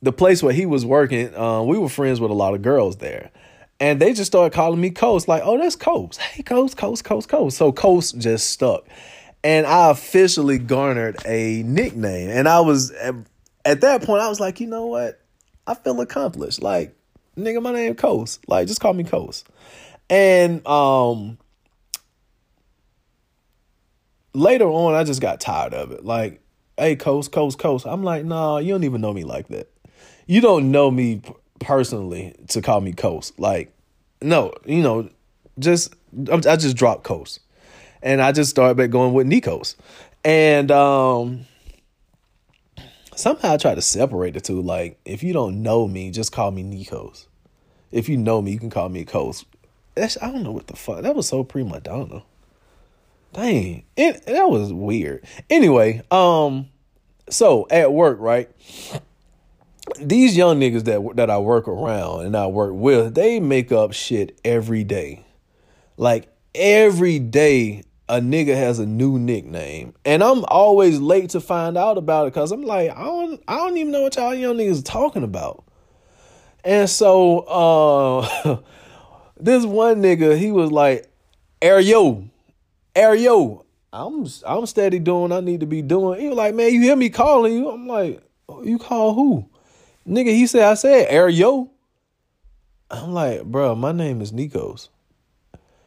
the 0.00 0.12
place 0.12 0.40
where 0.40 0.54
he 0.54 0.66
was 0.66 0.86
working, 0.86 1.34
uh, 1.34 1.62
we 1.62 1.78
were 1.78 1.88
friends 1.88 2.20
with 2.20 2.30
a 2.30 2.34
lot 2.34 2.54
of 2.54 2.62
girls 2.62 2.98
there. 2.98 3.32
And 3.80 4.00
they 4.00 4.12
just 4.12 4.30
started 4.30 4.54
calling 4.54 4.80
me 4.80 4.90
Coast, 4.90 5.28
like, 5.28 5.42
oh, 5.44 5.56
that's 5.58 5.76
Coast. 5.76 6.20
Hey, 6.20 6.42
Coast, 6.42 6.76
Coast, 6.76 7.04
Coast, 7.04 7.28
Coast. 7.28 7.56
So 7.56 7.70
Coast 7.70 8.18
just 8.18 8.50
stuck. 8.50 8.86
And 9.44 9.66
I 9.66 9.90
officially 9.90 10.58
garnered 10.58 11.16
a 11.24 11.62
nickname. 11.62 12.30
And 12.30 12.48
I 12.48 12.60
was, 12.60 12.90
at 13.64 13.80
that 13.82 14.02
point, 14.02 14.20
I 14.20 14.28
was 14.28 14.40
like, 14.40 14.58
you 14.58 14.66
know 14.66 14.86
what? 14.86 15.20
I 15.66 15.74
feel 15.74 16.00
accomplished. 16.00 16.60
Like, 16.60 16.97
nigga, 17.38 17.62
my 17.62 17.72
name 17.72 17.94
Coast. 17.94 18.46
Like, 18.48 18.66
just 18.66 18.80
call 18.80 18.92
me 18.92 19.04
Coast. 19.04 19.48
And 20.10 20.66
um 20.66 21.38
later 24.34 24.66
on, 24.66 24.94
I 24.94 25.04
just 25.04 25.20
got 25.20 25.40
tired 25.40 25.74
of 25.74 25.92
it. 25.92 26.04
Like, 26.04 26.40
hey, 26.76 26.96
Coast, 26.96 27.32
Coast, 27.32 27.58
Coast. 27.58 27.86
I'm 27.86 28.02
like, 28.02 28.24
nah, 28.24 28.58
you 28.58 28.72
don't 28.72 28.84
even 28.84 29.00
know 29.00 29.12
me 29.12 29.24
like 29.24 29.48
that. 29.48 29.70
You 30.26 30.40
don't 30.40 30.70
know 30.70 30.90
me 30.90 31.22
personally 31.58 32.34
to 32.48 32.62
call 32.62 32.80
me 32.80 32.92
Coast. 32.92 33.38
Like, 33.38 33.72
no, 34.20 34.52
you 34.64 34.82
know, 34.82 35.08
just 35.58 35.94
I 36.30 36.56
just 36.56 36.76
dropped 36.76 37.04
Coast, 37.04 37.40
and 38.02 38.20
I 38.20 38.32
just 38.32 38.50
started 38.50 38.76
back 38.76 38.90
going 38.90 39.12
with 39.12 39.26
Nekos, 39.26 39.74
and 40.24 40.70
um, 40.70 41.46
somehow 43.18 43.54
I 43.54 43.56
try 43.56 43.74
to 43.74 43.82
separate 43.82 44.34
the 44.34 44.40
two. 44.40 44.62
Like, 44.62 44.98
if 45.04 45.22
you 45.22 45.32
don't 45.32 45.62
know 45.62 45.86
me, 45.88 46.10
just 46.10 46.32
call 46.32 46.50
me 46.50 46.62
Nekos. 46.62 47.26
If 47.90 48.08
you 48.08 48.16
know 48.16 48.40
me, 48.40 48.52
you 48.52 48.58
can 48.58 48.70
call 48.70 48.88
me 48.88 49.04
KOS. 49.04 49.44
That's 49.94 50.16
I 50.22 50.30
don't 50.30 50.42
know 50.42 50.52
what 50.52 50.68
the 50.68 50.76
fuck. 50.76 51.02
That 51.02 51.16
was 51.16 51.28
so 51.28 51.42
prima 51.42 51.80
donna. 51.80 52.22
Dang, 53.32 53.84
it 53.96 54.24
that 54.26 54.48
was 54.48 54.72
weird. 54.72 55.24
Anyway, 55.50 56.02
um, 56.10 56.68
so 57.28 57.66
at 57.70 57.92
work, 57.92 58.18
right? 58.20 58.48
these 60.00 60.36
young 60.36 60.60
niggas 60.60 60.84
that 60.84 61.16
that 61.16 61.30
I 61.30 61.38
work 61.38 61.66
around 61.66 62.26
and 62.26 62.36
I 62.36 62.46
work 62.46 62.74
with, 62.74 63.14
they 63.14 63.40
make 63.40 63.72
up 63.72 63.92
shit 63.92 64.38
every 64.44 64.84
day. 64.84 65.24
Like 65.96 66.28
every 66.54 67.18
day 67.18 67.82
a 68.08 68.20
nigga 68.20 68.54
has 68.54 68.78
a 68.78 68.86
new 68.86 69.18
nickname. 69.18 69.94
And 70.04 70.22
I'm 70.22 70.44
always 70.46 70.98
late 70.98 71.30
to 71.30 71.40
find 71.40 71.76
out 71.76 71.98
about 71.98 72.26
it 72.26 72.34
cuz 72.34 72.52
I'm 72.52 72.62
like, 72.62 72.90
I 72.90 73.04
don't 73.04 73.42
I 73.46 73.56
don't 73.56 73.76
even 73.76 73.92
know 73.92 74.02
what 74.02 74.16
y'all 74.16 74.34
young 74.34 74.56
niggas 74.56 74.80
are 74.80 74.82
talking 74.82 75.22
about. 75.22 75.64
And 76.64 76.88
so 76.88 77.40
uh 77.40 78.58
this 79.40 79.64
one 79.64 80.02
nigga, 80.02 80.36
he 80.36 80.52
was 80.52 80.72
like, 80.72 81.08
Ario, 81.60 82.28
Ario. 82.94 83.64
I'm 83.92 84.26
I'm 84.46 84.66
steady 84.66 84.98
doing 84.98 85.32
I 85.32 85.40
need 85.40 85.60
to 85.60 85.66
be 85.66 85.82
doing. 85.82 86.20
He 86.20 86.28
was 86.28 86.36
like, 86.36 86.54
man, 86.54 86.72
you 86.72 86.80
hear 86.82 86.96
me 86.96 87.10
calling 87.10 87.54
you? 87.54 87.70
I'm 87.70 87.86
like, 87.86 88.22
you 88.62 88.78
call 88.78 89.14
who? 89.14 89.48
Nigga, 90.06 90.28
he 90.28 90.46
said, 90.46 90.62
I 90.62 90.74
said, 90.74 91.10
Ario. 91.10 91.68
I'm 92.90 93.12
like, 93.12 93.44
bro, 93.44 93.74
my 93.74 93.92
name 93.92 94.22
is 94.22 94.32
Nekos. 94.32 94.88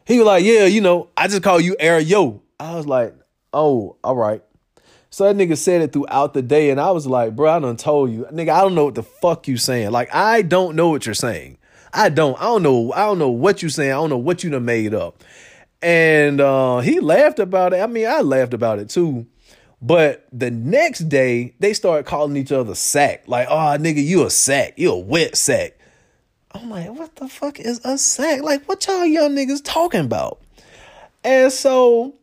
He 0.06 0.18
was 0.18 0.26
like, 0.26 0.44
yeah, 0.44 0.64
you 0.64 0.80
know, 0.80 1.08
I 1.16 1.28
just 1.28 1.42
call 1.42 1.60
you 1.60 1.76
Ario. 1.80 2.40
I 2.58 2.74
was 2.74 2.86
like, 2.86 3.14
oh, 3.52 3.96
all 4.02 4.16
right. 4.16 4.42
So 5.10 5.24
that 5.24 5.36
nigga 5.36 5.58
said 5.58 5.82
it 5.82 5.92
throughout 5.92 6.32
the 6.32 6.40
day, 6.40 6.70
and 6.70 6.80
I 6.80 6.90
was 6.90 7.06
like, 7.06 7.36
bro, 7.36 7.50
I 7.50 7.58
done 7.58 7.76
told 7.76 8.10
you. 8.10 8.24
Nigga, 8.32 8.48
I 8.48 8.62
don't 8.62 8.74
know 8.74 8.86
what 8.86 8.94
the 8.94 9.02
fuck 9.02 9.46
you 9.46 9.58
saying. 9.58 9.90
Like, 9.90 10.12
I 10.14 10.40
don't 10.40 10.74
know 10.74 10.88
what 10.88 11.04
you're 11.04 11.14
saying. 11.14 11.58
I 11.92 12.08
don't. 12.08 12.38
I 12.40 12.44
don't 12.44 12.62
know. 12.62 12.92
I 12.92 13.04
don't 13.04 13.18
know 13.18 13.28
what 13.28 13.62
you 13.62 13.68
saying. 13.68 13.90
I 13.90 13.96
don't 13.96 14.08
know 14.08 14.16
what 14.16 14.42
you 14.42 14.48
done 14.48 14.64
made 14.64 14.94
up. 14.94 15.22
And 15.82 16.40
uh, 16.40 16.78
he 16.78 17.00
laughed 17.00 17.40
about 17.40 17.74
it. 17.74 17.80
I 17.80 17.86
mean, 17.86 18.06
I 18.06 18.20
laughed 18.20 18.54
about 18.54 18.78
it 18.78 18.88
too. 18.88 19.26
But 19.82 20.26
the 20.32 20.50
next 20.50 21.00
day, 21.08 21.56
they 21.58 21.74
start 21.74 22.06
calling 22.06 22.36
each 22.36 22.52
other 22.52 22.74
sack. 22.74 23.24
Like, 23.26 23.48
oh, 23.50 23.76
nigga, 23.78 24.02
you 24.02 24.24
a 24.24 24.30
sack. 24.30 24.74
You 24.76 24.92
a 24.92 24.98
wet 24.98 25.36
sack. 25.36 25.76
I'm 26.54 26.70
like, 26.70 26.90
what 26.90 27.16
the 27.16 27.28
fuck 27.28 27.58
is 27.58 27.80
a 27.84 27.96
sack? 27.96 28.42
Like, 28.42 28.64
what 28.68 28.86
y'all 28.86 29.04
young 29.04 29.34
niggas 29.34 29.62
talking 29.64 30.04
about? 30.04 30.40
And 31.24 31.52
so, 31.52 32.14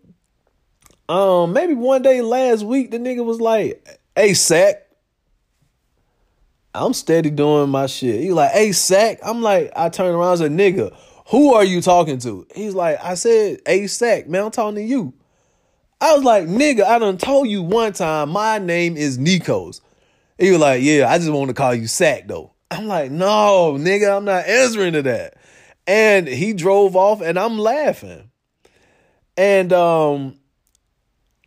um, 1.07 1.53
maybe 1.53 1.73
one 1.73 2.01
day 2.01 2.21
last 2.21 2.63
week, 2.63 2.91
the 2.91 2.99
nigga 2.99 3.23
was 3.23 3.41
like, 3.41 3.87
hey, 4.15 4.33
sack. 4.33 4.85
I'm 6.75 6.93
steady 6.93 7.31
doing 7.31 7.69
my 7.69 7.87
shit. 7.87 8.21
He 8.21 8.31
like, 8.31 8.51
hey, 8.51 8.71
sack. 8.71 9.19
I'm 9.23 9.41
like, 9.41 9.71
I 9.75 9.89
turn 9.89 10.13
around 10.13 10.41
and 10.41 10.57
say, 10.57 10.71
nigga, 10.71 10.95
who 11.27 11.53
are 11.53 11.63
you 11.63 11.81
talking 11.81 12.19
to? 12.19 12.45
He's 12.53 12.75
like, 12.75 13.03
I 13.03 13.15
said, 13.15 13.61
hey, 13.65 13.87
sack, 13.87 14.27
man, 14.27 14.45
I'm 14.45 14.51
talking 14.51 14.75
to 14.75 14.83
you. 14.83 15.13
I 16.01 16.13
was 16.13 16.23
like, 16.23 16.45
nigga, 16.45 16.83
I 16.83 16.97
done 16.97 17.17
told 17.17 17.49
you 17.49 17.61
one 17.61 17.93
time 17.93 18.29
my 18.29 18.57
name 18.57 18.95
is 18.95 19.17
Nekos. 19.17 19.81
He 20.37 20.51
was 20.51 20.59
like, 20.59 20.81
yeah, 20.81 21.09
I 21.09 21.17
just 21.17 21.29
want 21.29 21.49
to 21.49 21.53
call 21.53 21.75
you 21.75 21.87
Sack 21.87 22.27
though. 22.27 22.53
I'm 22.71 22.87
like, 22.87 23.11
no, 23.11 23.75
nigga, 23.79 24.15
I'm 24.15 24.25
not 24.25 24.45
answering 24.45 24.93
to 24.93 25.01
that. 25.03 25.35
And 25.87 26.27
he 26.27 26.53
drove 26.53 26.95
off 26.95 27.21
and 27.21 27.37
I'm 27.39 27.57
laughing. 27.57 28.29
And 29.37 29.73
um, 29.73 30.39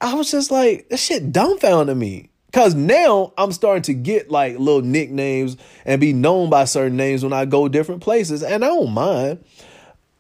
I 0.01 0.14
was 0.14 0.31
just 0.31 0.51
like, 0.51 0.89
that 0.89 0.97
shit 0.97 1.33
dumbfounded 1.33 1.97
me. 1.97 2.31
Cause 2.53 2.75
now 2.75 3.33
I'm 3.39 3.51
starting 3.51 3.83
to 3.85 3.95
get 3.95 4.31
like 4.31 4.59
little 4.59 4.83
nicknames 4.83 5.57
and 5.87 6.01
be 6.01 6.12
known 6.12 6.51
by 6.51 6.64
certain 6.66 6.99
names 6.99 7.23
when 7.23 7.33
I 7.33 7.47
go 7.47 7.66
different 7.66 8.03
places. 8.03 8.43
And 8.43 8.62
I 8.62 8.68
don't 8.68 8.93
mind. 8.93 9.43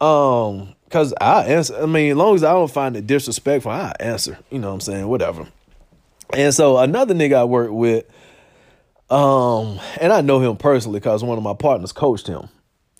Um, 0.00 0.74
Cause 0.92 1.14
I 1.18 1.44
answer. 1.44 1.74
I 1.82 1.86
mean, 1.86 2.10
as 2.10 2.16
long 2.18 2.34
as 2.34 2.44
I 2.44 2.52
don't 2.52 2.70
find 2.70 2.94
it 2.98 3.06
disrespectful, 3.06 3.72
I 3.72 3.94
answer. 3.98 4.38
You 4.50 4.58
know 4.58 4.68
what 4.68 4.74
I'm 4.74 4.80
saying? 4.82 5.08
Whatever. 5.08 5.48
And 6.34 6.52
so 6.52 6.76
another 6.76 7.14
nigga 7.14 7.36
I 7.36 7.44
worked 7.44 7.72
with, 7.72 8.04
um, 9.12 9.78
and 10.00 10.12
I 10.12 10.22
know 10.22 10.40
him 10.40 10.56
personally 10.56 11.00
because 11.00 11.22
one 11.22 11.36
of 11.36 11.44
my 11.44 11.54
partners 11.54 11.92
coached 11.92 12.26
him, 12.26 12.48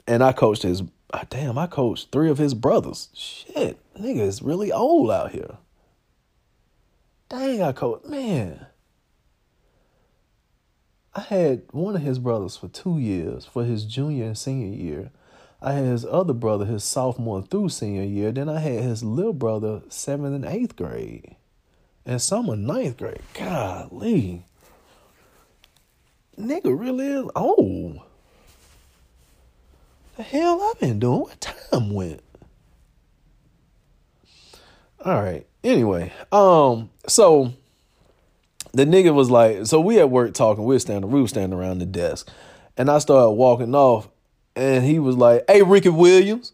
and 0.07 0.23
I 0.23 0.33
coached 0.33 0.63
his. 0.63 0.83
ah, 1.13 1.25
Damn, 1.31 1.57
I 1.57 1.67
coached 1.67 2.13
three 2.13 2.31
of 2.31 2.39
his 2.39 2.55
brothers. 2.55 3.09
Shit, 3.15 3.79
nigga 3.99 4.21
is 4.21 4.43
really 4.43 4.71
old 4.71 5.11
out 5.11 5.33
here. 5.33 5.57
Dang, 7.29 7.63
I 7.63 7.73
coached 7.73 8.07
man. 8.07 8.67
I 11.15 11.21
had 11.21 11.63
one 11.73 11.97
of 11.97 12.03
his 12.03 12.19
brothers 12.19 12.57
for 12.57 12.69
two 12.69 12.99
years 12.99 13.45
for 13.45 13.65
his 13.65 13.85
junior 13.85 14.27
and 14.27 14.37
senior 14.37 14.75
year. 14.75 15.11
I 15.61 15.73
had 15.73 15.85
his 15.85 16.05
other 16.05 16.33
brother 16.33 16.65
his 16.65 16.85
sophomore 16.85 17.43
through 17.43 17.69
senior 17.69 18.03
year. 18.03 18.33
Then 18.33 18.49
I 18.49 18.61
had 18.61 18.83
his 18.83 19.03
little 19.05 19.33
brother 19.33 19.83
seventh 19.89 20.35
and 20.35 20.45
eighth 20.45 20.75
grade, 20.77 21.37
and 22.05 22.21
some 22.21 22.49
in 22.51 22.67
ninth 22.67 22.97
grade. 22.99 23.21
Golly, 23.35 24.45
nigga 26.39 26.79
really 26.79 27.07
is 27.07 27.27
old. 27.35 28.01
The 30.17 30.23
hell 30.23 30.63
I've 30.63 30.81
been 30.81 30.99
doing? 30.99 31.21
What 31.21 31.41
time 31.41 31.93
went? 31.93 32.23
All 35.05 35.21
right. 35.21 35.47
Anyway, 35.65 36.13
um, 36.31 36.91
so 37.07 37.53
the 38.73 38.85
nigga 38.85 39.15
was 39.15 39.31
like, 39.31 39.67
so 39.67 39.81
we 39.81 39.99
at 39.99 40.11
work 40.11 40.35
talking, 40.35 40.65
we 40.65 40.75
were 40.75 40.81
standing, 40.81 41.11
we 41.11 41.21
were 41.21 41.29
standing 41.29 41.59
around 41.59 41.79
the 41.79 41.87
desk, 41.87 42.29
and 42.77 42.91
I 42.91 42.99
started 42.99 43.31
walking 43.31 43.75
off, 43.75 44.09
and 44.55 44.85
he 44.85 44.99
was 44.99 45.17
like, 45.17 45.45
"Hey, 45.49 45.63
Ricky 45.63 45.89
Williams," 45.89 46.53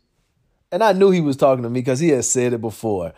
and 0.70 0.82
I 0.82 0.92
knew 0.92 1.10
he 1.10 1.20
was 1.20 1.36
talking 1.36 1.62
to 1.62 1.70
me 1.70 1.80
because 1.80 2.00
he 2.00 2.08
had 2.10 2.24
said 2.24 2.52
it 2.52 2.60
before. 2.60 3.12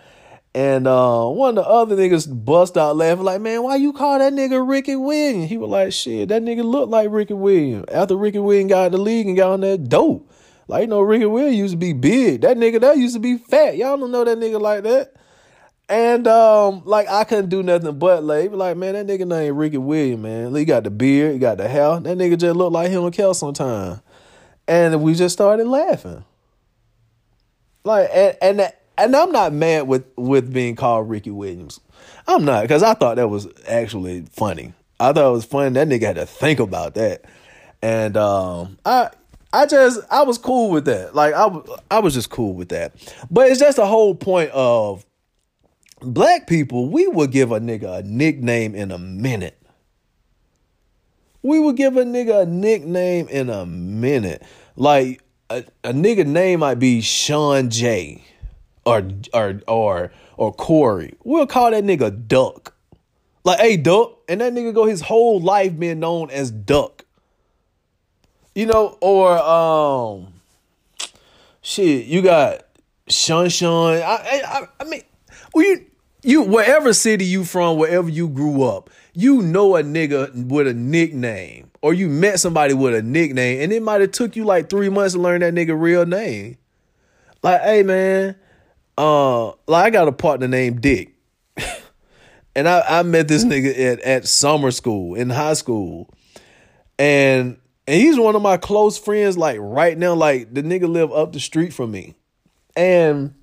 And 0.53 0.89
uh, 0.89 1.27
one 1.27 1.57
of 1.57 1.65
the 1.65 1.71
other 1.71 1.97
niggas 1.97 2.45
bust 2.45 2.77
out 2.77 2.97
laughing, 2.97 3.25
like, 3.25 3.41
man, 3.41 3.63
why 3.63 3.77
you 3.77 3.93
call 3.93 4.19
that 4.19 4.33
nigga 4.33 4.67
Ricky 4.67 4.97
Williams? 4.97 5.49
He 5.49 5.57
was 5.57 5.71
like, 5.71 5.93
shit, 5.93 6.29
that 6.31 6.43
nigga 6.43 6.65
looked 6.65 6.91
like 6.91 7.09
Ricky 7.11 7.35
Williams. 7.35 7.85
After 7.93 8.17
Ricky 8.17 8.41
Williams 8.41 8.71
got 8.71 8.87
in 8.87 8.93
the 8.93 8.99
league 8.99 9.29
and 9.29 9.37
got 9.37 9.53
on 9.53 9.61
that 9.61 9.89
dope. 9.89 10.29
Like, 10.67 10.83
you 10.83 10.87
know, 10.89 11.01
Ricky 11.01 11.27
Williams 11.27 11.57
used 11.57 11.73
to 11.75 11.79
be 11.79 11.93
big. 11.93 12.41
That 12.41 12.57
nigga 12.57 12.81
that 12.81 12.99
used 12.99 13.15
to 13.15 13.21
be 13.21 13.39
fat. 13.39 13.77
Y'all 13.77 13.97
don't 13.97 14.11
know 14.11 14.25
that 14.25 14.39
nigga 14.39 14.61
like 14.61 14.83
that. 14.85 15.15
And 15.89 16.29
um, 16.29 16.83
like 16.85 17.09
I 17.09 17.25
couldn't 17.25 17.49
do 17.49 17.65
nothing 17.65 17.99
but 17.99 18.23
like, 18.23 18.53
like 18.53 18.77
man, 18.77 18.95
that 18.95 19.09
nigga 19.09 19.27
named 19.27 19.57
Ricky 19.57 19.79
Williams, 19.79 20.23
man. 20.23 20.55
He 20.55 20.65
got 20.65 20.85
the 20.85 20.91
beard, 20.91 21.33
he 21.33 21.39
got 21.41 21.59
the 21.59 21.67
hair. 21.67 21.99
That 21.99 22.17
nigga 22.17 22.39
just 22.39 22.55
looked 22.55 22.73
like 22.73 22.93
him 22.93 23.05
and 23.05 23.13
Kel 23.13 23.35
sometime. 23.35 24.01
And 24.69 25.03
we 25.03 25.15
just 25.15 25.33
started 25.33 25.67
laughing. 25.67 26.25
Like 27.83 28.09
and 28.13 28.37
and 28.41 28.73
and 29.01 29.17
I'm 29.17 29.33
not 29.33 29.53
mad 29.53 29.89
with 29.89 30.05
with 30.17 30.53
being 30.53 30.77
called 30.77 31.09
Ricky 31.09 31.31
Williams. 31.31 31.81
I'm 32.29 32.45
not 32.45 32.63
because 32.63 32.83
I 32.83 32.95
thought 32.95 33.17
that 33.17 33.29
was 33.29 33.49
actually 33.67 34.23
funny. 34.31 34.75
I 34.99 35.13
thought 35.13 35.31
it 35.31 35.33
was 35.33 35.45
funny. 35.45 35.71
That 35.71 35.89
nigga 35.89 36.03
had 36.03 36.17
to 36.17 36.27
think 36.27 36.61
about 36.61 36.95
that, 36.95 37.25
and 37.83 38.17
um, 38.17 38.79
I 38.85 39.11
I 39.53 39.67
just 39.67 40.01
I 40.11 40.23
was 40.23 40.39
cool 40.39 40.71
with 40.71 40.85
that. 40.85 41.15
Like 41.15 41.35
I 41.35 41.47
was 41.47 41.81
I 41.91 41.99
was 42.01 42.15
just 42.15 42.31
cool 42.31 42.55
with 42.55 42.69
that. 42.69 42.93
But 43.31 43.51
it's 43.51 43.61
just 43.61 43.77
the 43.77 43.87
whole 43.87 44.15
point 44.15 44.51
of 44.51 45.05
black 46.01 46.47
people. 46.47 46.89
We 46.89 47.09
would 47.09 47.33
give 47.33 47.53
a 47.53 47.61
nigga 47.61 48.01
a 48.01 48.03
nickname 48.03 48.75
in 48.75 48.91
a 48.91 48.99
minute. 48.99 49.57
We 51.43 51.59
would 51.59 51.77
give 51.77 51.97
a 51.97 52.05
nigga 52.05 52.43
a 52.43 52.47
nickname 52.47 53.27
in 53.29 53.49
a 53.49 53.65
minute. 53.65 54.43
Like 54.77 55.23
a, 55.49 55.65
a 55.83 55.93
nigga 55.93 56.27
name 56.27 56.61
might 56.61 56.79
be 56.79 57.01
Sean 57.01 57.71
J 57.71 58.23
or 58.85 59.03
or 59.33 59.61
or 59.67 60.13
or 60.37 60.53
Corey. 60.53 61.15
We'll 61.25 61.47
call 61.47 61.71
that 61.71 61.85
nigga 61.85 62.27
Duck. 62.27 62.75
Like, 63.45 63.61
hey, 63.61 63.77
Duck. 63.77 64.19
And 64.29 64.41
that 64.41 64.53
nigga 64.53 64.75
go 64.75 64.87
his 64.87 65.01
whole 65.01 65.41
life 65.41 65.79
being 65.79 66.01
known 66.01 66.31
as 66.31 66.51
Duck. 66.51 67.05
You 68.55 68.67
know, 68.67 68.99
or 69.01 69.39
um 69.39 70.35
shit, 71.63 72.07
you 72.07 72.23
got 72.23 72.63
Shun 73.09 73.49
Shun. 73.49 73.97
I 73.97 74.43
I 74.47 74.69
I 74.81 74.85
mean, 74.85 75.03
well, 75.55 75.65
you 75.65 75.87
you 76.23 76.43
wherever 76.43 76.93
city 76.93 77.25
you 77.25 77.45
from, 77.45 77.79
wherever 77.79 78.09
you 78.09 78.29
grew 78.29 78.63
up, 78.63 78.91
you 79.15 79.43
know 79.43 79.77
a 79.77 79.83
nigga 79.83 80.47
with 80.47 80.67
a 80.67 80.75
nickname. 80.75 81.71
Or 81.83 81.95
you 81.95 82.11
met 82.11 82.39
somebody 82.41 82.75
with 82.75 82.95
a 82.95 83.01
nickname, 83.01 83.63
and 83.63 83.73
it 83.73 83.83
might 83.83 84.03
have 84.03 84.11
took 84.11 84.37
you 84.37 84.45
like 84.45 84.69
three 84.69 84.91
months 84.91 85.15
to 85.15 85.21
learn 85.21 85.41
that 85.41 85.55
nigga 85.55 85.81
real 85.81 86.05
name. 86.05 86.59
Like, 87.43 87.63
hey 87.63 87.83
man, 87.83 88.37
uh, 88.99 89.49
like 89.67 89.87
I 89.87 89.91
got 89.91 90.09
a 90.09 90.13
partner 90.13 90.49
named 90.49 90.81
Dick. 90.81 91.15
and 92.55 92.69
I, 92.69 92.83
I 92.89 93.03
met 93.03 93.29
this 93.29 93.45
nigga 93.45 93.79
at, 93.79 94.01
at 94.01 94.29
summer 94.29 94.71
school, 94.71 95.15
in 95.15 95.31
high 95.31 95.55
school. 95.55 96.09
And 96.99 97.59
and 97.87 98.01
he's 98.01 98.19
one 98.19 98.37
of 98.37 98.43
my 98.43 98.57
close 98.57 98.99
friends, 98.99 99.37
like 99.37 99.59
right 99.61 99.99
now, 99.99 100.15
like 100.15 100.53
the 100.55 100.63
nigga 100.63 100.89
live 100.89 101.13
up 101.13 101.33
the 101.33 101.41
street 101.41 101.73
from 101.73 101.91
me. 101.91 102.15
And 102.77 103.35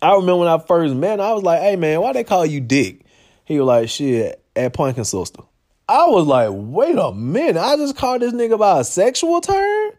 I 0.00 0.12
remember 0.14 0.36
when 0.36 0.48
I 0.48 0.58
first 0.58 0.94
met 0.94 1.14
him, 1.14 1.20
I 1.20 1.32
was 1.32 1.42
like, 1.42 1.60
hey 1.60 1.76
man, 1.76 2.00
why 2.00 2.12
they 2.12 2.24
call 2.24 2.46
you 2.46 2.60
Dick? 2.60 3.04
He 3.44 3.58
was 3.58 3.66
like, 3.66 3.88
shit, 3.88 4.42
at 4.56 4.72
Punkin 4.72 5.04
Sister. 5.04 5.42
I 5.88 6.06
was 6.06 6.26
like, 6.26 6.48
wait 6.52 6.96
a 6.96 7.12
minute, 7.12 7.60
I 7.60 7.76
just 7.76 7.96
called 7.96 8.22
this 8.22 8.32
nigga 8.32 8.58
by 8.58 8.80
a 8.80 8.84
sexual 8.84 9.40
term? 9.40 9.92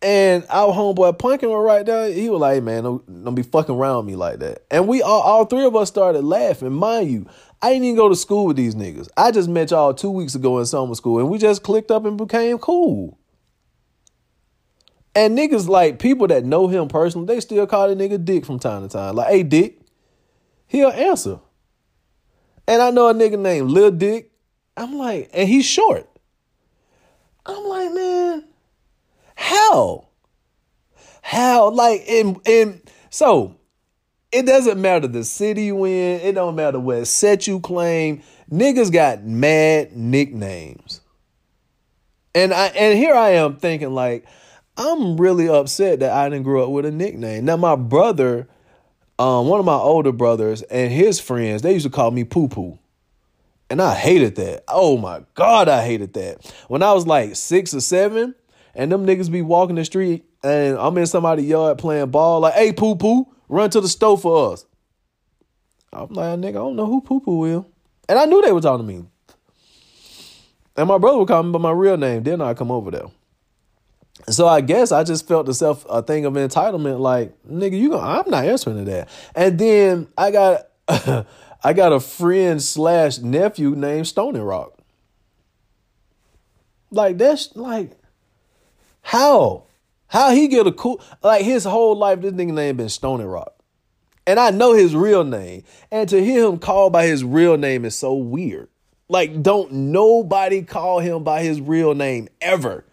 And 0.00 0.46
our 0.48 0.72
homeboy 0.72 1.18
Punkin 1.18 1.48
was 1.48 1.64
right 1.64 1.84
there. 1.84 2.12
He 2.12 2.30
was 2.30 2.40
like, 2.40 2.62
man, 2.62 2.84
don't, 2.84 3.24
don't 3.24 3.34
be 3.34 3.42
fucking 3.42 3.74
around 3.74 4.06
me 4.06 4.14
like 4.14 4.38
that. 4.38 4.62
And 4.70 4.86
we 4.86 5.02
all, 5.02 5.20
all 5.22 5.44
three 5.44 5.64
of 5.64 5.74
us 5.74 5.88
started 5.88 6.22
laughing. 6.22 6.72
Mind 6.72 7.10
you, 7.10 7.26
I 7.60 7.70
didn't 7.70 7.84
even 7.84 7.96
go 7.96 8.08
to 8.08 8.14
school 8.14 8.46
with 8.46 8.56
these 8.56 8.76
niggas. 8.76 9.08
I 9.16 9.32
just 9.32 9.48
met 9.48 9.72
y'all 9.72 9.92
two 9.92 10.10
weeks 10.10 10.36
ago 10.36 10.60
in 10.60 10.66
summer 10.66 10.94
school 10.94 11.18
and 11.18 11.28
we 11.28 11.38
just 11.38 11.64
clicked 11.64 11.90
up 11.90 12.04
and 12.04 12.16
became 12.16 12.58
cool. 12.58 13.18
And 15.16 15.36
niggas 15.36 15.66
like 15.66 15.98
people 15.98 16.28
that 16.28 16.44
know 16.44 16.68
him 16.68 16.86
personally, 16.86 17.26
they 17.26 17.40
still 17.40 17.66
call 17.66 17.92
the 17.92 17.96
nigga 17.96 18.24
Dick 18.24 18.46
from 18.46 18.60
time 18.60 18.82
to 18.82 18.88
time. 18.88 19.16
Like, 19.16 19.28
hey 19.28 19.42
Dick, 19.42 19.80
he'll 20.68 20.90
answer. 20.90 21.40
And 22.68 22.80
I 22.80 22.90
know 22.90 23.08
a 23.08 23.14
nigga 23.14 23.36
named 23.36 23.70
Lil 23.70 23.90
Dick. 23.90 24.30
I'm 24.76 24.96
like, 24.96 25.30
and 25.32 25.48
he's 25.48 25.66
short. 25.66 26.08
I'm 27.44 27.64
like, 27.64 27.92
man, 27.92 28.44
how? 29.38 30.08
How? 31.22 31.70
Like, 31.70 32.02
in 32.08 32.40
in 32.44 32.82
so 33.08 33.54
it 34.32 34.44
doesn't 34.44 34.80
matter 34.80 35.06
the 35.06 35.22
city 35.22 35.66
you 35.66 35.84
in, 35.84 36.20
it 36.20 36.34
don't 36.34 36.56
matter 36.56 36.80
what 36.80 37.06
set 37.06 37.46
you 37.46 37.60
claim. 37.60 38.22
Niggas 38.50 38.92
got 38.92 39.22
mad 39.22 39.96
nicknames. 39.96 41.02
And 42.34 42.52
I 42.52 42.66
and 42.66 42.98
here 42.98 43.14
I 43.14 43.30
am 43.30 43.58
thinking 43.58 43.92
like, 43.94 44.26
I'm 44.76 45.16
really 45.16 45.48
upset 45.48 46.00
that 46.00 46.12
I 46.12 46.28
didn't 46.28 46.42
grow 46.42 46.64
up 46.64 46.70
with 46.70 46.84
a 46.84 46.90
nickname. 46.90 47.44
Now 47.44 47.56
my 47.56 47.76
brother, 47.76 48.48
um, 49.20 49.46
one 49.46 49.60
of 49.60 49.66
my 49.66 49.74
older 49.74 50.12
brothers 50.12 50.62
and 50.62 50.92
his 50.92 51.20
friends, 51.20 51.62
they 51.62 51.74
used 51.74 51.86
to 51.86 51.90
call 51.90 52.10
me 52.10 52.24
Poo 52.24 52.48
Poo. 52.48 52.76
And 53.70 53.80
I 53.80 53.94
hated 53.94 54.34
that. 54.36 54.64
Oh 54.66 54.98
my 54.98 55.22
God, 55.34 55.68
I 55.68 55.84
hated 55.84 56.14
that. 56.14 56.52
When 56.66 56.82
I 56.82 56.92
was 56.92 57.06
like 57.06 57.36
six 57.36 57.72
or 57.72 57.80
seven, 57.80 58.34
and 58.78 58.90
them 58.90 59.04
niggas 59.04 59.30
be 59.30 59.42
walking 59.42 59.76
the 59.76 59.84
street 59.84 60.24
and 60.42 60.78
I'm 60.78 60.96
in 60.96 61.06
somebody's 61.06 61.46
yard 61.46 61.78
playing 61.78 62.10
ball, 62.10 62.40
like, 62.40 62.54
hey, 62.54 62.72
poo 62.72 62.94
poo, 62.94 63.26
run 63.48 63.68
to 63.70 63.80
the 63.80 63.88
stove 63.88 64.22
for 64.22 64.52
us. 64.52 64.64
I'm 65.92 66.12
like, 66.14 66.38
nigga, 66.38 66.50
I 66.50 66.52
don't 66.52 66.76
know 66.76 66.86
who 66.86 67.00
poo 67.00 67.20
poo 67.20 67.38
will. 67.38 67.70
And 68.08 68.18
I 68.18 68.24
knew 68.24 68.40
they 68.40 68.52
were 68.52 68.60
talking 68.60 68.86
to 68.86 68.92
me. 68.92 69.04
And 70.76 70.86
my 70.86 70.96
brother 70.96 71.18
would 71.18 71.28
call 71.28 71.42
me 71.42 71.50
by 71.50 71.58
my 71.58 71.72
real 71.72 71.96
name. 71.96 72.22
Then 72.22 72.40
I 72.40 72.54
come 72.54 72.70
over 72.70 72.92
there. 72.92 73.06
So 74.28 74.46
I 74.46 74.60
guess 74.60 74.92
I 74.92 75.02
just 75.02 75.26
felt 75.26 75.46
the 75.46 75.54
self 75.54 75.84
a 75.90 76.02
thing 76.02 76.24
of 76.24 76.34
entitlement, 76.34 77.00
like, 77.00 77.34
nigga, 77.44 77.78
you 77.78 77.90
gonna, 77.90 78.20
I'm 78.20 78.30
not 78.30 78.44
answering 78.44 78.84
to 78.84 78.90
that. 78.90 79.08
And 79.34 79.58
then 79.58 80.08
I 80.16 80.30
got 80.30 80.68
I 81.64 81.72
got 81.72 81.92
a 81.92 81.98
friend 81.98 82.62
slash 82.62 83.18
nephew 83.18 83.70
named 83.70 84.06
Stony 84.06 84.38
Rock. 84.38 84.78
Like 86.90 87.18
that's 87.18 87.54
like 87.56 87.97
how? 89.08 89.62
How 90.08 90.32
he 90.32 90.48
get 90.48 90.66
a 90.66 90.72
cool 90.72 91.00
like 91.22 91.42
his 91.42 91.64
whole 91.64 91.96
life 91.96 92.20
this 92.20 92.32
nigga 92.32 92.52
name 92.52 92.76
been 92.76 92.90
Stony 92.90 93.24
Rock. 93.24 93.54
And 94.26 94.38
I 94.38 94.50
know 94.50 94.74
his 94.74 94.94
real 94.94 95.24
name. 95.24 95.64
And 95.90 96.06
to 96.10 96.22
hear 96.22 96.44
him 96.44 96.58
called 96.58 96.92
by 96.92 97.06
his 97.06 97.24
real 97.24 97.56
name 97.56 97.86
is 97.86 97.94
so 97.94 98.12
weird. 98.12 98.68
Like 99.08 99.42
don't 99.42 99.72
nobody 99.72 100.60
call 100.60 100.98
him 100.98 101.24
by 101.24 101.42
his 101.42 101.58
real 101.58 101.94
name 101.94 102.28
ever. 102.42 102.84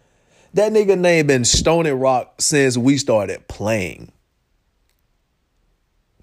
That 0.54 0.72
nigga 0.72 0.98
name 0.98 1.26
been 1.26 1.44
Stony 1.44 1.90
Rock 1.90 2.40
since 2.40 2.78
we 2.78 2.96
started 2.96 3.46
playing. 3.46 4.10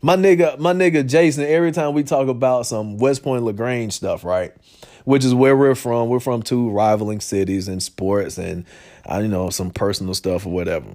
My 0.01 0.15
nigga, 0.15 0.57
my 0.57 0.73
nigga 0.73 1.07
Jason, 1.07 1.43
every 1.43 1.71
time 1.71 1.93
we 1.93 2.01
talk 2.01 2.29
about 2.29 2.65
some 2.65 2.97
West 2.97 3.21
Point 3.21 3.43
LaGrange 3.43 3.93
stuff, 3.93 4.23
right? 4.23 4.53
Which 5.05 5.23
is 5.23 5.35
where 5.35 5.55
we're 5.55 5.75
from. 5.75 6.09
We're 6.09 6.19
from 6.19 6.41
two 6.41 6.71
rivaling 6.71 7.19
cities 7.19 7.67
in 7.67 7.79
sports 7.79 8.39
and 8.39 8.65
I 9.05 9.21
you 9.21 9.27
know 9.27 9.49
some 9.49 9.71
personal 9.71 10.13
stuff 10.13 10.45
or 10.45 10.53
whatever. 10.53 10.87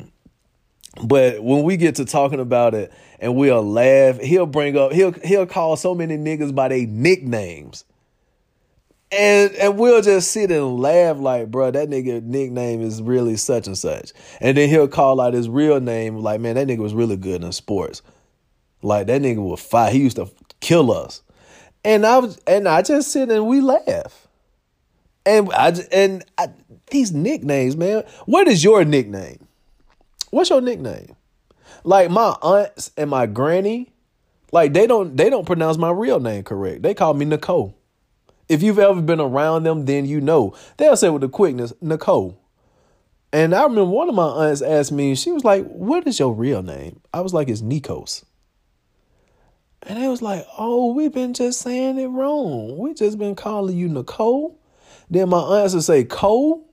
But 1.03 1.43
when 1.43 1.63
we 1.63 1.77
get 1.77 1.97
to 1.97 2.05
talking 2.05 2.41
about 2.41 2.75
it 2.75 2.93
and 3.21 3.37
we'll 3.37 3.63
laugh, 3.63 4.19
he'll 4.21 4.47
bring 4.47 4.77
up 4.77 4.93
he'll 4.93 5.13
he'll 5.13 5.47
call 5.47 5.77
so 5.77 5.95
many 5.95 6.17
niggas 6.17 6.55
by 6.55 6.69
their 6.69 6.87
nicknames. 6.87 7.85
And 9.11 9.53
and 9.55 9.79
we'll 9.79 10.03
just 10.03 10.33
sit 10.33 10.51
and 10.51 10.79
laugh 10.79 11.19
like, 11.19 11.51
bro, 11.51 11.71
that 11.71 11.89
nigga 11.89 12.23
nickname 12.23 12.83
is 12.83 13.01
really 13.01 13.37
such 13.37 13.67
and 13.67 13.79
such. 13.79 14.13
And 14.41 14.57
then 14.57 14.69
he'll 14.69 14.89
call 14.89 15.21
out 15.21 15.35
his 15.35 15.49
real 15.49 15.81
name, 15.81 16.19
like, 16.19 16.41
man, 16.41 16.57
that 16.57 16.67
nigga 16.67 16.79
was 16.79 16.95
really 16.95 17.17
good 17.17 17.43
in 17.43 17.53
sports. 17.53 18.03
Like 18.83 19.07
that 19.07 19.23
nigga 19.23 19.39
was 19.39 19.61
fight. 19.61 19.93
He 19.93 20.01
used 20.01 20.17
to 20.17 20.31
kill 20.61 20.93
us. 20.93 21.23
And 21.85 22.05
I 22.05 22.19
was 22.19 22.39
and 22.47 22.69
I 22.69 22.83
just 22.83 23.13
sit 23.13 23.31
and 23.31 23.47
we 23.47 23.61
laugh. 23.61 24.29
And 25.25 25.53
I 25.53 25.73
and 25.93 26.25
I, 26.37 26.49
these 26.91 27.13
nicknames, 27.13 27.77
man. 27.77 28.05
What 28.27 28.49
is 28.49 28.63
your 28.63 28.85
nickname? 28.85 29.47
What's 30.31 30.51
your 30.51 30.61
nickname? 30.61 31.17
Like 31.85 32.11
my 32.11 32.37
aunts 32.43 32.91
and 32.97 33.11
my 33.11 33.27
granny, 33.27 33.93
like 34.53 34.73
they 34.73 34.87
don't 34.87 35.17
they 35.17 35.31
don't 35.31 35.47
pronounce 35.47 35.77
my 35.77 35.91
real 35.91 36.21
name 36.21 36.45
correct. 36.45 36.83
They 36.83 36.95
call 36.95 37.15
me 37.15 37.25
Nicole. 37.25 37.79
If 38.49 38.63
you've 38.63 38.79
ever 38.79 39.03
been 39.03 39.21
around 39.21 39.65
them, 39.65 39.85
then 39.85 40.07
you 40.07 40.21
know. 40.21 40.55
They'll 40.79 40.97
say 40.97 41.11
with 41.11 41.21
the 41.23 41.29
quickness, 41.29 41.73
Nicole. 41.81 42.41
And 43.31 43.55
I 43.55 43.63
remember 43.65 43.85
one 43.85 44.09
of 44.09 44.15
my 44.15 44.27
aunts 44.27 44.63
asked 44.63 44.91
me, 44.91 45.15
she 45.15 45.31
was 45.31 45.45
like, 45.45 45.67
What 45.67 46.07
is 46.07 46.19
your 46.19 46.33
real 46.33 46.63
name? 46.63 47.01
I 47.13 47.21
was 47.21 47.35
like, 47.35 47.49
It's 47.49 47.61
Nekos. 47.61 48.25
And 49.83 50.03
they 50.03 50.09
was 50.09 50.23
like, 50.23 50.47
Oh, 50.57 50.93
we've 50.93 51.13
been 51.13 51.35
just 51.35 51.61
saying 51.61 51.99
it 51.99 52.07
wrong. 52.07 52.79
We 52.79 52.95
just 52.95 53.19
been 53.19 53.35
calling 53.35 53.77
you 53.77 53.89
Nicole. 53.89 54.59
Then 55.11 55.29
my 55.29 55.39
aunts 55.39 55.75
would 55.75 55.85
say, 55.85 56.05
Cole. 56.05 56.65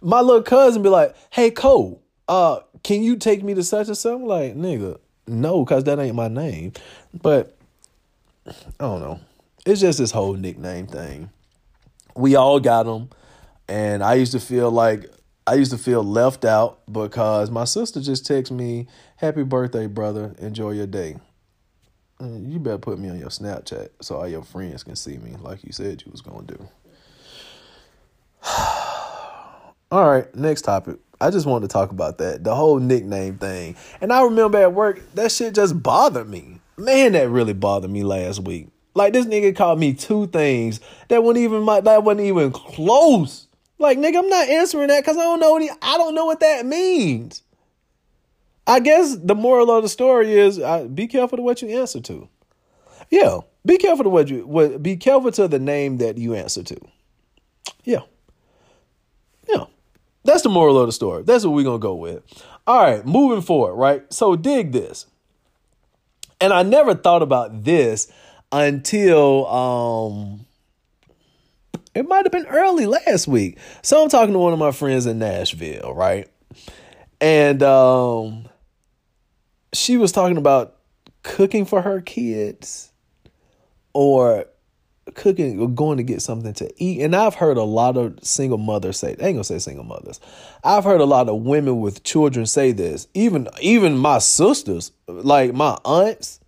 My 0.00 0.20
little 0.20 0.42
cousin 0.42 0.82
be 0.82 0.88
like, 0.88 1.14
Hey, 1.30 1.50
Cole, 1.50 2.02
uh, 2.28 2.60
can 2.82 3.02
you 3.02 3.16
take 3.16 3.42
me 3.42 3.54
to 3.54 3.62
such 3.62 3.88
and 3.88 3.96
such? 3.96 4.20
like, 4.20 4.54
nigga, 4.54 4.98
no, 5.26 5.64
because 5.64 5.84
that 5.84 5.98
ain't 5.98 6.14
my 6.14 6.28
name. 6.28 6.72
But 7.12 7.56
I 8.46 8.52
don't 8.78 9.00
know. 9.00 9.20
It's 9.66 9.80
just 9.80 9.98
this 9.98 10.10
whole 10.10 10.34
nickname 10.34 10.86
thing. 10.86 11.30
We 12.16 12.36
all 12.36 12.60
got 12.60 12.84
them. 12.84 13.10
And 13.68 14.02
I 14.02 14.14
used 14.14 14.32
to 14.32 14.40
feel 14.40 14.70
like 14.70 15.10
I 15.46 15.54
used 15.54 15.70
to 15.72 15.78
feel 15.78 16.02
left 16.02 16.44
out 16.44 16.80
because 16.90 17.50
my 17.50 17.64
sister 17.64 18.00
just 18.00 18.24
texted 18.24 18.52
me, 18.52 18.86
Happy 19.16 19.42
birthday, 19.42 19.86
brother. 19.86 20.34
Enjoy 20.38 20.70
your 20.70 20.86
day. 20.86 21.16
You 22.20 22.58
better 22.58 22.78
put 22.78 22.98
me 22.98 23.10
on 23.10 23.18
your 23.18 23.28
Snapchat 23.28 23.90
so 24.00 24.16
all 24.16 24.28
your 24.28 24.42
friends 24.42 24.82
can 24.82 24.96
see 24.96 25.18
me 25.18 25.36
like 25.40 25.62
you 25.62 25.72
said 25.72 26.02
you 26.04 26.10
was 26.10 26.20
going 26.20 26.46
to 26.46 26.56
do. 26.56 26.68
all 29.90 30.10
right, 30.10 30.34
next 30.34 30.62
topic. 30.62 30.98
I 31.20 31.30
just 31.30 31.46
wanted 31.46 31.68
to 31.68 31.72
talk 31.72 31.90
about 31.90 32.18
that, 32.18 32.44
the 32.44 32.54
whole 32.54 32.78
nickname 32.78 33.38
thing. 33.38 33.76
And 34.00 34.12
I 34.12 34.22
remember 34.22 34.58
at 34.58 34.72
work, 34.72 35.00
that 35.14 35.32
shit 35.32 35.54
just 35.54 35.82
bothered 35.82 36.28
me. 36.28 36.60
Man, 36.76 37.12
that 37.12 37.28
really 37.28 37.54
bothered 37.54 37.90
me 37.90 38.04
last 38.04 38.40
week. 38.40 38.68
Like 38.94 39.12
this 39.12 39.26
nigga 39.26 39.54
called 39.54 39.78
me 39.78 39.94
two 39.94 40.26
things 40.28 40.80
that 41.08 41.22
wasn't 41.22 41.44
even 41.44 41.62
my 41.62 41.80
that 41.80 42.04
wasn't 42.04 42.26
even 42.26 42.52
close. 42.52 43.46
Like 43.78 43.98
nigga, 43.98 44.18
I'm 44.18 44.28
not 44.28 44.48
answering 44.48 44.88
that 44.88 45.02
because 45.02 45.16
I 45.16 45.22
don't 45.22 45.40
know 45.40 45.56
he, 45.58 45.70
I 45.82 45.96
don't 45.96 46.14
know 46.14 46.24
what 46.24 46.40
that 46.40 46.66
means. 46.66 47.42
I 48.66 48.80
guess 48.80 49.16
the 49.16 49.34
moral 49.34 49.70
of 49.70 49.82
the 49.82 49.88
story 49.88 50.32
is 50.34 50.58
uh, 50.58 50.84
be 50.84 51.06
careful 51.06 51.36
to 51.38 51.42
what 51.42 51.62
you 51.62 51.68
answer 51.68 52.00
to. 52.00 52.28
Yeah, 53.08 53.38
be 53.64 53.78
careful 53.78 54.04
to 54.04 54.10
what 54.10 54.28
you 54.28 54.46
what, 54.46 54.82
be 54.82 54.96
careful 54.96 55.32
to 55.32 55.48
the 55.48 55.58
name 55.58 55.98
that 55.98 56.18
you 56.18 56.34
answer 56.34 56.62
to. 56.64 56.76
Yeah, 57.84 58.02
that's 60.28 60.42
the 60.42 60.50
moral 60.50 60.78
of 60.78 60.86
the 60.86 60.92
story. 60.92 61.22
That's 61.22 61.44
what 61.44 61.54
we're 61.54 61.64
gonna 61.64 61.78
go 61.78 61.94
with. 61.94 62.22
All 62.66 62.78
right, 62.78 63.04
moving 63.06 63.40
forward. 63.40 63.76
Right, 63.76 64.12
so 64.12 64.36
dig 64.36 64.72
this. 64.72 65.06
And 66.38 66.52
I 66.52 66.62
never 66.62 66.94
thought 66.94 67.22
about 67.22 67.64
this 67.64 68.12
until 68.52 69.46
um 69.46 70.46
it 71.94 72.06
might 72.06 72.26
have 72.26 72.32
been 72.32 72.46
early 72.46 72.84
last 72.84 73.26
week. 73.26 73.58
So 73.82 74.02
I'm 74.02 74.10
talking 74.10 74.34
to 74.34 74.38
one 74.38 74.52
of 74.52 74.58
my 74.58 74.70
friends 74.70 75.06
in 75.06 75.18
Nashville, 75.18 75.94
right? 75.94 76.28
And 77.22 77.62
um 77.62 78.50
she 79.72 79.96
was 79.96 80.12
talking 80.12 80.36
about 80.36 80.76
cooking 81.22 81.64
for 81.64 81.80
her 81.80 82.02
kids 82.02 82.92
or 83.94 84.44
cooking 85.14 85.60
or 85.60 85.68
going 85.68 85.96
to 85.96 86.02
get 86.02 86.22
something 86.22 86.52
to 86.54 86.72
eat. 86.82 87.00
And 87.00 87.14
I've 87.14 87.34
heard 87.34 87.56
a 87.56 87.62
lot 87.62 87.96
of 87.96 88.18
single 88.22 88.58
mothers 88.58 88.98
say, 88.98 89.16
I 89.20 89.26
ain't 89.26 89.36
gonna 89.36 89.44
say 89.44 89.58
single 89.58 89.84
mothers. 89.84 90.20
I've 90.64 90.84
heard 90.84 91.00
a 91.00 91.06
lot 91.06 91.28
of 91.28 91.42
women 91.42 91.80
with 91.80 92.02
children 92.02 92.46
say 92.46 92.72
this. 92.72 93.06
Even 93.14 93.48
even 93.60 93.96
my 93.96 94.18
sisters, 94.18 94.92
like 95.06 95.54
my 95.54 95.78
aunts, 95.84 96.40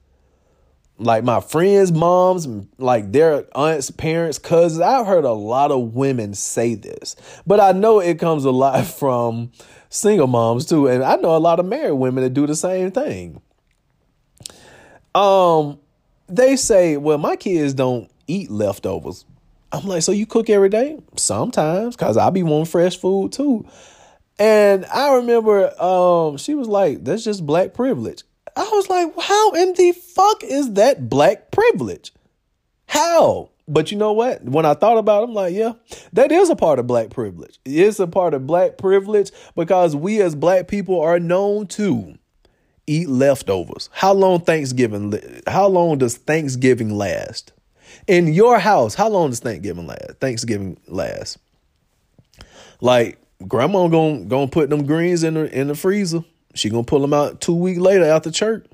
like 0.99 1.25
my 1.25 1.41
friends' 1.41 1.93
moms, 1.93 2.47
like 2.79 3.13
their 3.13 3.47
aunts, 3.57 3.91
parents, 3.91 4.39
cousins. 4.39 4.83
I've 4.83 5.07
heard 5.07 5.25
a 5.25 5.33
lot 5.33 5.71
of 5.71 5.95
women 5.95 6.35
say 6.35 6.75
this, 6.75 7.17
but 7.47 7.59
I 7.59 7.73
know 7.73 8.01
it 8.01 8.19
comes 8.19 8.45
a 8.45 8.51
lot 8.51 8.85
from 8.87 9.53
single 9.89 10.27
moms 10.27 10.67
too, 10.67 10.89
and 10.89 11.03
I 11.03 11.17
know 11.17 11.37
a 11.37 11.39
lot 11.39 11.59
of 11.61 11.67
married 11.67 11.93
women 11.93 12.23
that 12.25 12.35
do 12.35 12.47
the 12.47 12.57
same 12.57 12.91
thing. 12.91 13.41
Um, 15.15 15.79
they 16.29 16.57
say, 16.57 16.97
"Well, 16.97 17.19
my 17.19 17.37
kids 17.37 17.75
don't 17.75 18.10
eat 18.31 18.51
leftovers." 18.51 19.24
I'm 19.72 19.87
like, 19.87 20.03
"So 20.03 20.12
you 20.12 20.26
cook 20.26 20.51
every 20.51 20.68
day?" 20.68 20.99
Sometimes, 21.16 21.97
cause 21.97 22.16
I 22.16 22.31
be 22.31 22.43
wanting 22.43 22.66
fresh 22.66 22.97
food 22.97 23.33
too. 23.33 23.66
And 24.39 24.87
I 24.87 25.14
remember, 25.16 25.81
um, 25.83 26.39
she 26.39 26.55
was 26.55 26.68
like, 26.68 27.05
"That's 27.05 27.24
just 27.24 27.45
black 27.45 27.74
privilege." 27.74 28.22
I 28.57 28.68
was 28.72 28.89
like, 28.89 29.12
how 29.18 29.53
in 29.53 29.74
the 29.74 29.93
fuck 29.93 30.43
is 30.45 30.74
that 30.74 31.09
black 31.09 31.51
privilege? 31.51 32.12
How? 32.87 33.51
But 33.68 33.93
you 33.93 33.99
know 33.99 34.12
what? 34.12 34.43
When 34.43 34.66
I 34.66 34.74
thought 34.74 34.99
about 34.99 35.22
it, 35.22 35.28
I'm 35.28 35.35
like, 35.35 35.55
yeah, 35.55 35.74
that 36.12 36.33
is 36.33 36.51
a 36.51 36.57
part 36.57 36.78
of 36.78 36.87
black 36.87 37.11
privilege. 37.11 37.59
It's 37.64 38.01
a 38.01 38.07
part 38.07 38.35
of 38.35 38.47
black 38.47 38.78
privilege 38.78 39.31
because 39.55 39.95
we 39.95 40.20
as 40.20 40.35
black 40.35 40.66
people 40.66 41.01
are 41.01 41.20
known 41.20 41.68
to 41.68 42.18
eat 42.87 43.09
leftovers. 43.09 43.89
How 43.93 44.12
long 44.12 44.41
Thanksgiving 44.41 45.14
how 45.47 45.68
long 45.68 45.99
does 45.99 46.16
Thanksgiving 46.16 46.91
last? 46.91 47.53
In 48.07 48.33
your 48.33 48.59
house, 48.59 48.95
how 48.95 49.09
long 49.09 49.31
does 49.31 49.41
Thanksgiving 49.41 49.87
last? 49.87 50.19
Thanksgiving 50.21 50.79
last? 50.87 51.39
Like 52.81 53.21
grandma 53.47 53.89
gonna 53.89 54.25
gonna 54.25 54.49
put 54.49 54.71
them 54.71 54.87
greens 54.87 55.23
in 55.23 55.35
the 55.35 55.59
in 55.59 55.69
the 55.69 55.75
freezer 55.75 56.25
she 56.55 56.69
gonna 56.69 56.85
pull 56.85 57.01
them 57.01 57.15
out 57.15 57.41
two 57.41 57.55
weeks 57.55 57.79
later 57.79 58.05
after 58.05 58.31
church. 58.31 58.67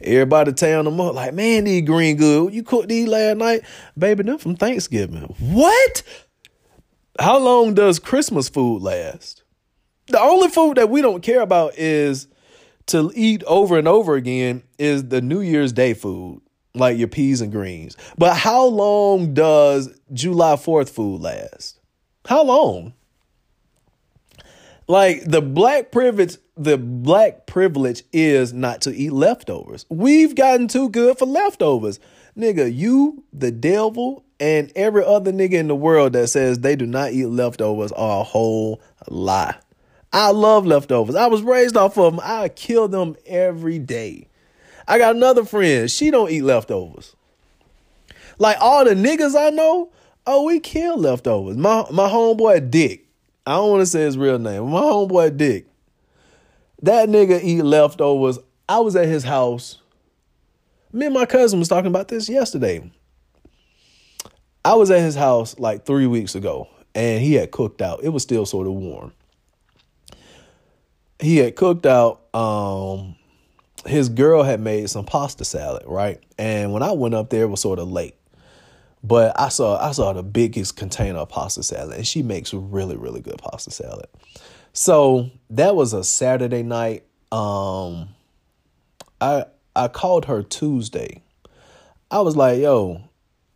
Everybody 0.00 0.52
tearing 0.52 0.84
them 0.84 1.00
up 1.00 1.14
like, 1.14 1.32
man, 1.32 1.64
these 1.64 1.82
green 1.82 2.16
good. 2.16 2.52
You 2.52 2.62
cooked 2.62 2.88
these 2.88 3.08
last 3.08 3.36
night, 3.36 3.62
baby. 3.96 4.24
Them 4.24 4.38
from 4.38 4.56
Thanksgiving. 4.56 5.22
What? 5.38 6.02
How 7.18 7.38
long 7.38 7.74
does 7.74 7.98
Christmas 7.98 8.48
food 8.48 8.82
last? 8.82 9.44
The 10.08 10.20
only 10.20 10.48
food 10.48 10.76
that 10.76 10.90
we 10.90 11.02
don't 11.02 11.22
care 11.22 11.40
about 11.40 11.78
is 11.78 12.26
to 12.86 13.12
eat 13.14 13.44
over 13.44 13.78
and 13.78 13.86
over 13.86 14.16
again 14.16 14.62
is 14.78 15.08
the 15.08 15.20
New 15.20 15.40
Year's 15.40 15.72
Day 15.72 15.94
food, 15.94 16.42
like 16.74 16.98
your 16.98 17.08
peas 17.08 17.40
and 17.40 17.52
greens. 17.52 17.96
But 18.16 18.36
how 18.36 18.64
long 18.64 19.34
does 19.34 19.90
July 20.12 20.54
4th 20.54 20.90
food 20.90 21.20
last? 21.20 21.78
How 22.26 22.42
long? 22.44 22.94
Like 24.88 25.24
the 25.24 25.40
black 25.40 25.90
privilege 25.90 26.36
the 26.56 26.76
black 26.76 27.46
privilege 27.46 28.02
is 28.12 28.52
not 28.52 28.82
to 28.82 28.94
eat 28.94 29.12
leftovers. 29.12 29.86
We've 29.88 30.34
gotten 30.34 30.68
too 30.68 30.90
good 30.90 31.18
for 31.18 31.24
leftovers. 31.24 31.98
Nigga, 32.36 32.74
you, 32.74 33.24
the 33.32 33.50
devil, 33.50 34.24
and 34.38 34.70
every 34.76 35.04
other 35.04 35.32
nigga 35.32 35.54
in 35.54 35.68
the 35.68 35.76
world 35.76 36.12
that 36.12 36.28
says 36.28 36.58
they 36.58 36.76
do 36.76 36.86
not 36.86 37.12
eat 37.12 37.26
leftovers 37.26 37.92
are 37.92 38.20
a 38.20 38.24
whole 38.24 38.82
lie. 39.08 39.56
I 40.12 40.30
love 40.30 40.66
leftovers. 40.66 41.14
I 41.14 41.26
was 41.26 41.42
raised 41.42 41.76
off 41.76 41.96
of 41.96 42.12
them. 42.12 42.20
I 42.22 42.48
kill 42.50 42.86
them 42.86 43.16
every 43.24 43.78
day. 43.78 44.28
I 44.86 44.98
got 44.98 45.16
another 45.16 45.44
friend. 45.44 45.90
She 45.90 46.10
don't 46.10 46.30
eat 46.30 46.42
leftovers. 46.42 47.14
Like 48.38 48.56
all 48.60 48.84
the 48.84 48.94
niggas 48.94 49.38
I 49.38 49.50
know, 49.50 49.90
oh, 50.26 50.44
we 50.44 50.60
kill 50.60 50.96
leftovers. 50.98 51.56
My 51.56 51.84
my 51.90 52.08
homeboy 52.08 52.70
Dick. 52.70 53.06
I 53.46 53.52
don't 53.56 53.70
want 53.70 53.82
to 53.82 53.86
say 53.86 54.02
his 54.02 54.16
real 54.16 54.38
name. 54.38 54.70
My 54.70 54.80
homeboy 54.80 55.36
Dick. 55.36 55.66
That 56.82 57.08
nigga 57.08 57.42
eat 57.42 57.62
leftovers. 57.62 58.38
I 58.68 58.80
was 58.80 58.96
at 58.96 59.06
his 59.06 59.24
house. 59.24 59.78
Me 60.92 61.06
and 61.06 61.14
my 61.14 61.26
cousin 61.26 61.58
was 61.58 61.68
talking 61.68 61.88
about 61.88 62.08
this 62.08 62.28
yesterday. 62.28 62.90
I 64.64 64.74
was 64.74 64.90
at 64.90 65.00
his 65.00 65.14
house 65.14 65.58
like 65.58 65.84
three 65.84 66.06
weeks 66.06 66.34
ago, 66.34 66.68
and 66.94 67.22
he 67.22 67.34
had 67.34 67.50
cooked 67.50 67.82
out. 67.82 68.04
It 68.04 68.10
was 68.10 68.22
still 68.22 68.46
sort 68.46 68.66
of 68.66 68.74
warm. 68.74 69.12
He 71.18 71.38
had 71.38 71.56
cooked 71.56 71.86
out. 71.86 72.22
Um, 72.34 73.16
his 73.86 74.08
girl 74.08 74.42
had 74.42 74.60
made 74.60 74.88
some 74.90 75.04
pasta 75.04 75.44
salad, 75.44 75.84
right? 75.86 76.20
And 76.38 76.72
when 76.72 76.82
I 76.82 76.92
went 76.92 77.14
up 77.14 77.30
there, 77.30 77.42
it 77.42 77.48
was 77.48 77.60
sort 77.60 77.78
of 77.78 77.90
late. 77.90 78.14
But 79.04 79.38
I 79.38 79.48
saw 79.48 79.78
I 79.84 79.92
saw 79.92 80.12
the 80.12 80.22
biggest 80.22 80.76
container 80.76 81.18
of 81.18 81.28
pasta 81.28 81.62
salad, 81.62 81.96
and 81.96 82.06
she 82.06 82.22
makes 82.22 82.54
really 82.54 82.96
really 82.96 83.20
good 83.20 83.38
pasta 83.38 83.70
salad. 83.70 84.06
So 84.72 85.30
that 85.50 85.74
was 85.74 85.92
a 85.92 86.04
Saturday 86.04 86.62
night. 86.62 87.04
Um, 87.32 88.10
I 89.20 89.46
I 89.74 89.88
called 89.88 90.26
her 90.26 90.42
Tuesday. 90.42 91.22
I 92.12 92.20
was 92.20 92.36
like, 92.36 92.60
"Yo, 92.60 93.02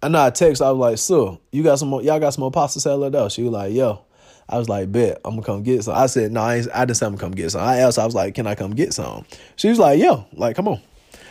and 0.02 0.16
I 0.16 0.30
text, 0.30 0.62
I 0.62 0.70
was 0.70 0.78
like, 0.78 0.98
so 0.98 1.40
you 1.52 1.62
got 1.62 1.78
some 1.78 1.88
more, 1.88 2.02
y'all 2.02 2.20
got 2.20 2.34
some 2.34 2.42
more 2.42 2.50
pasta 2.50 2.80
salad 2.80 3.12
though? 3.12 3.28
She 3.28 3.42
was 3.42 3.52
like, 3.52 3.72
yo. 3.72 4.05
I 4.48 4.58
was 4.58 4.68
like, 4.68 4.92
bet, 4.92 5.20
I'm 5.24 5.32
gonna 5.32 5.42
come 5.42 5.62
get 5.62 5.84
some. 5.84 5.96
I 5.96 6.06
said, 6.06 6.32
no, 6.32 6.40
I, 6.40 6.62
I 6.72 6.84
didn't 6.84 6.96
say 6.96 7.06
I'm 7.06 7.12
gonna 7.12 7.20
come 7.20 7.32
get 7.32 7.50
some. 7.50 7.62
I 7.62 7.78
asked, 7.78 7.98
I 7.98 8.04
was 8.04 8.14
like, 8.14 8.34
can 8.34 8.46
I 8.46 8.54
come 8.54 8.74
get 8.74 8.92
some? 8.92 9.24
She 9.56 9.68
was 9.68 9.78
like, 9.78 10.00
yo, 10.00 10.26
like, 10.32 10.56
come 10.56 10.68
on. 10.68 10.80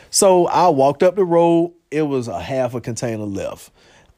So 0.10 0.48
I 0.48 0.70
walked 0.70 1.04
up 1.04 1.16
the 1.16 1.26
road. 1.26 1.74
It 1.92 2.04
was 2.04 2.28
a 2.28 2.40
half 2.40 2.74
a 2.74 2.82
container 2.82 3.24
left. 3.24 3.72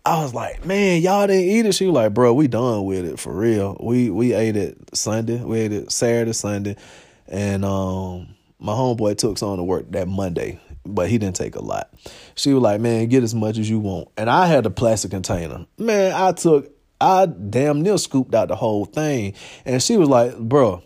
I 0.05 0.23
was 0.23 0.33
like, 0.33 0.65
man, 0.65 1.01
y'all 1.01 1.27
didn't 1.27 1.49
eat 1.49 1.65
it. 1.65 1.75
She 1.75 1.85
was 1.85 1.93
like, 1.93 2.13
bro, 2.13 2.33
we 2.33 2.47
done 2.47 2.85
with 2.85 3.03
it 3.03 3.19
for 3.19 3.33
real. 3.33 3.75
We 3.79 4.09
we 4.09 4.33
ate 4.33 4.55
it 4.55 4.77
Sunday. 4.93 5.43
We 5.43 5.59
ate 5.59 5.73
it 5.73 5.91
Saturday, 5.91 6.31
Sunday. 6.31 6.77
And 7.27 7.65
um 7.65 8.29
my 8.59 8.71
homeboy 8.71 9.17
took 9.17 9.37
some 9.37 9.57
to 9.57 9.63
work 9.63 9.91
that 9.91 10.07
Monday, 10.07 10.59
but 10.85 11.09
he 11.09 11.17
didn't 11.17 11.35
take 11.35 11.55
a 11.55 11.61
lot. 11.61 11.93
She 12.35 12.53
was 12.53 12.63
like, 12.63 12.79
man, 12.79 13.07
get 13.07 13.23
as 13.23 13.35
much 13.35 13.57
as 13.57 13.69
you 13.69 13.79
want. 13.79 14.07
And 14.17 14.29
I 14.29 14.47
had 14.47 14.65
a 14.65 14.69
plastic 14.69 15.11
container. 15.11 15.65
Man, 15.77 16.13
I 16.13 16.31
took 16.31 16.71
I 16.99 17.25
damn 17.27 17.81
near 17.81 17.97
scooped 17.97 18.33
out 18.33 18.47
the 18.47 18.55
whole 18.55 18.85
thing. 18.85 19.33
And 19.65 19.81
she 19.81 19.97
was 19.97 20.09
like, 20.09 20.37
bro, 20.37 20.81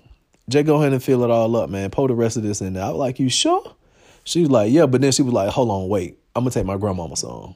just 0.50 0.66
go 0.66 0.78
ahead 0.78 0.94
and 0.94 1.04
fill 1.04 1.24
it 1.24 1.32
all 1.32 1.56
up, 1.56 1.70
man. 1.70 1.90
Pour 1.90 2.08
the 2.08 2.16
rest 2.16 2.38
of 2.38 2.44
this 2.44 2.62
in 2.62 2.74
there. 2.74 2.84
I 2.84 2.90
was 2.90 2.98
like, 2.98 3.20
you 3.20 3.30
sure? 3.30 3.76
She 4.24 4.42
was 4.42 4.52
like, 4.52 4.72
yeah, 4.72 4.86
but 4.86 5.02
then 5.02 5.12
she 5.12 5.22
was 5.22 5.34
like, 5.34 5.50
hold 5.50 5.70
on, 5.70 5.88
wait. 5.88 6.18
I'm 6.36 6.44
gonna 6.44 6.52
take 6.52 6.66
my 6.66 6.78
grandmama 6.78 7.16
some. 7.16 7.56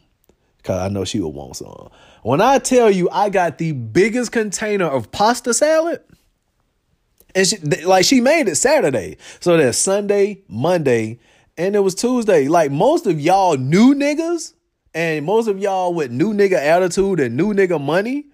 Cause 0.64 0.80
I 0.80 0.90
know 0.90 1.06
she 1.06 1.20
would 1.20 1.30
want 1.30 1.58
some. 1.58 1.90
When 2.24 2.42
I 2.42 2.58
tell 2.58 2.90
you 2.90 3.08
I 3.12 3.30
got 3.30 3.60
the 3.60 3.72
biggest 3.72 4.32
container 4.32 4.86
of 4.86 5.12
pasta 5.12 5.54
salad, 5.54 6.02
and 7.36 7.46
she 7.46 7.58
like 7.58 8.04
she 8.04 8.20
made 8.20 8.48
it 8.48 8.56
Saturday. 8.56 9.18
So 9.40 9.58
that's 9.58 9.78
Sunday, 9.78 10.42
Monday, 10.48 11.20
and 11.56 11.76
it 11.76 11.80
was 11.80 11.94
Tuesday. 11.94 12.48
Like 12.48 12.72
most 12.72 13.06
of 13.06 13.20
y'all 13.20 13.58
new 13.58 13.94
niggas, 13.94 14.54
and 14.96 15.24
most 15.24 15.48
of 15.48 15.60
y'all 15.60 15.94
with 15.94 16.10
new 16.10 16.34
nigga 16.34 16.54
attitude 16.54 17.20
and 17.20 17.38
new 17.38 17.54
nigga 17.54 17.80
money, 17.80 18.26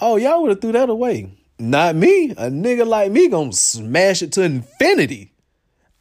oh, 0.00 0.16
y'all 0.16 0.42
would 0.42 0.50
have 0.50 0.60
threw 0.60 0.72
that 0.72 0.90
away. 0.90 1.32
Not 1.58 1.94
me. 1.94 2.30
A 2.30 2.48
nigga 2.48 2.86
like 2.86 3.12
me 3.12 3.28
gonna 3.28 3.52
smash 3.52 4.22
it 4.22 4.32
to 4.32 4.42
infinity. 4.42 5.32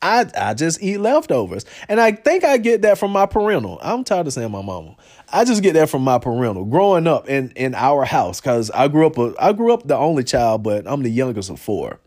I 0.01 0.25
I 0.37 0.53
just 0.53 0.81
eat 0.81 0.99
leftovers. 0.99 1.65
And 1.89 1.99
I 1.99 2.13
think 2.13 2.43
I 2.43 2.57
get 2.57 2.83
that 2.83 2.97
from 2.97 3.11
my 3.11 3.25
parental. 3.25 3.77
I'm 3.81 4.03
tired 4.03 4.27
of 4.27 4.33
saying 4.33 4.51
my 4.51 4.61
mama. 4.61 4.95
I 5.31 5.43
just 5.43 5.61
get 5.61 5.73
that 5.73 5.89
from 5.89 6.03
my 6.03 6.17
parental. 6.17 6.63
Growing 6.65 7.07
up 7.07 7.27
in 7.27 7.51
in 7.51 7.75
our 7.75 8.05
house 8.05 8.39
cuz 8.39 8.71
I 8.71 8.87
grew 8.87 9.07
up 9.07 9.17
a, 9.17 9.33
I 9.37 9.51
grew 9.51 9.73
up 9.73 9.85
the 9.85 9.97
only 9.97 10.23
child, 10.23 10.63
but 10.63 10.87
I'm 10.87 11.03
the 11.03 11.09
youngest 11.09 11.49
of 11.49 11.59
four. 11.59 11.99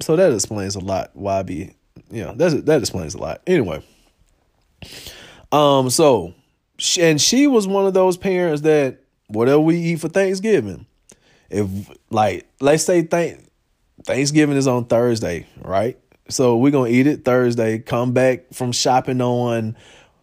So 0.00 0.16
that 0.16 0.32
explains 0.32 0.74
a 0.74 0.80
lot 0.80 1.10
why 1.14 1.40
I 1.40 1.42
be 1.42 1.74
you 2.10 2.22
know, 2.22 2.32
that 2.34 2.64
that 2.66 2.80
explains 2.80 3.14
a 3.14 3.18
lot. 3.18 3.42
Anyway, 3.46 3.82
um 5.52 5.90
so 5.90 6.32
and 6.98 7.20
she 7.20 7.46
was 7.46 7.66
one 7.66 7.86
of 7.86 7.92
those 7.92 8.16
parents 8.16 8.62
that 8.62 9.02
whatever 9.28 9.60
we 9.60 9.76
eat 9.76 10.00
for 10.00 10.08
Thanksgiving, 10.08 10.86
if 11.50 11.68
like 12.10 12.46
let's 12.60 12.84
say 12.84 13.02
thank 13.02 13.44
Thanksgiving 14.04 14.56
is 14.56 14.66
on 14.66 14.84
Thursday, 14.84 15.46
right? 15.62 15.98
So 16.28 16.56
we're 16.56 16.72
gonna 16.72 16.90
eat 16.90 17.06
it 17.06 17.24
Thursday, 17.24 17.78
come 17.78 18.12
back 18.12 18.52
from 18.52 18.72
shopping 18.72 19.20
on 19.20 19.76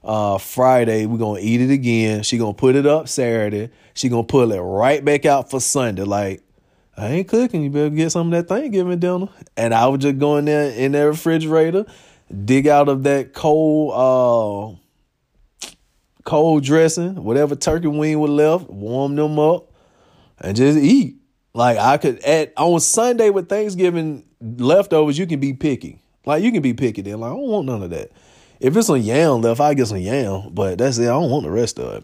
uh 0.03 0.37
Friday, 0.37 1.05
we're 1.05 1.17
gonna 1.17 1.39
eat 1.39 1.61
it 1.61 1.71
again. 1.71 2.23
She 2.23 2.37
gonna 2.37 2.53
put 2.53 2.75
it 2.75 2.85
up 2.85 3.07
Saturday. 3.07 3.69
She 3.93 4.09
gonna 4.09 4.23
pull 4.23 4.51
it 4.51 4.59
right 4.59 5.03
back 5.03 5.25
out 5.25 5.49
for 5.49 5.59
Sunday. 5.59 6.03
Like, 6.03 6.41
I 6.97 7.07
ain't 7.07 7.27
cooking, 7.27 7.63
you 7.63 7.69
better 7.69 7.89
get 7.89 8.11
some 8.11 8.27
of 8.27 8.31
that 8.31 8.53
Thanksgiving 8.53 8.99
dinner. 8.99 9.29
And 9.55 9.73
I 9.73 9.87
would 9.87 10.01
just 10.01 10.19
go 10.19 10.37
in 10.37 10.45
there 10.45 10.71
in 10.71 10.91
that 10.93 11.03
refrigerator, 11.03 11.85
dig 12.43 12.67
out 12.67 12.89
of 12.89 13.03
that 13.03 13.33
cold 13.33 14.75
uh 14.75 14.82
cold 16.23 16.63
dressing, 16.63 17.23
whatever 17.23 17.55
turkey 17.55 17.87
wing 17.87 18.19
was 18.19 18.31
left, 18.31 18.69
warm 18.69 19.15
them 19.15 19.39
up, 19.39 19.71
and 20.39 20.55
just 20.55 20.77
eat. 20.77 21.17
Like 21.53 21.77
I 21.77 21.97
could 21.97 22.23
at 22.23 22.53
on 22.57 22.79
Sunday 22.79 23.29
with 23.29 23.49
Thanksgiving 23.49 24.25
leftovers, 24.41 25.17
you 25.17 25.27
can 25.27 25.39
be 25.39 25.53
picky. 25.53 25.99
Like 26.25 26.43
you 26.43 26.51
can 26.51 26.61
be 26.61 26.73
picky 26.73 27.01
then. 27.01 27.19
Like 27.19 27.31
I 27.31 27.35
don't 27.35 27.47
want 27.47 27.65
none 27.67 27.83
of 27.83 27.89
that. 27.91 28.11
If 28.59 28.75
it's 28.75 28.87
some 28.87 28.97
yam 28.97 29.41
left, 29.41 29.59
I 29.59 29.73
get 29.73 29.87
some 29.87 29.97
yam, 29.97 30.49
but 30.53 30.77
that's 30.77 30.97
it. 30.97 31.03
I 31.03 31.07
don't 31.07 31.29
want 31.29 31.43
the 31.43 31.51
rest 31.51 31.79
of 31.79 31.97
it. 31.97 32.03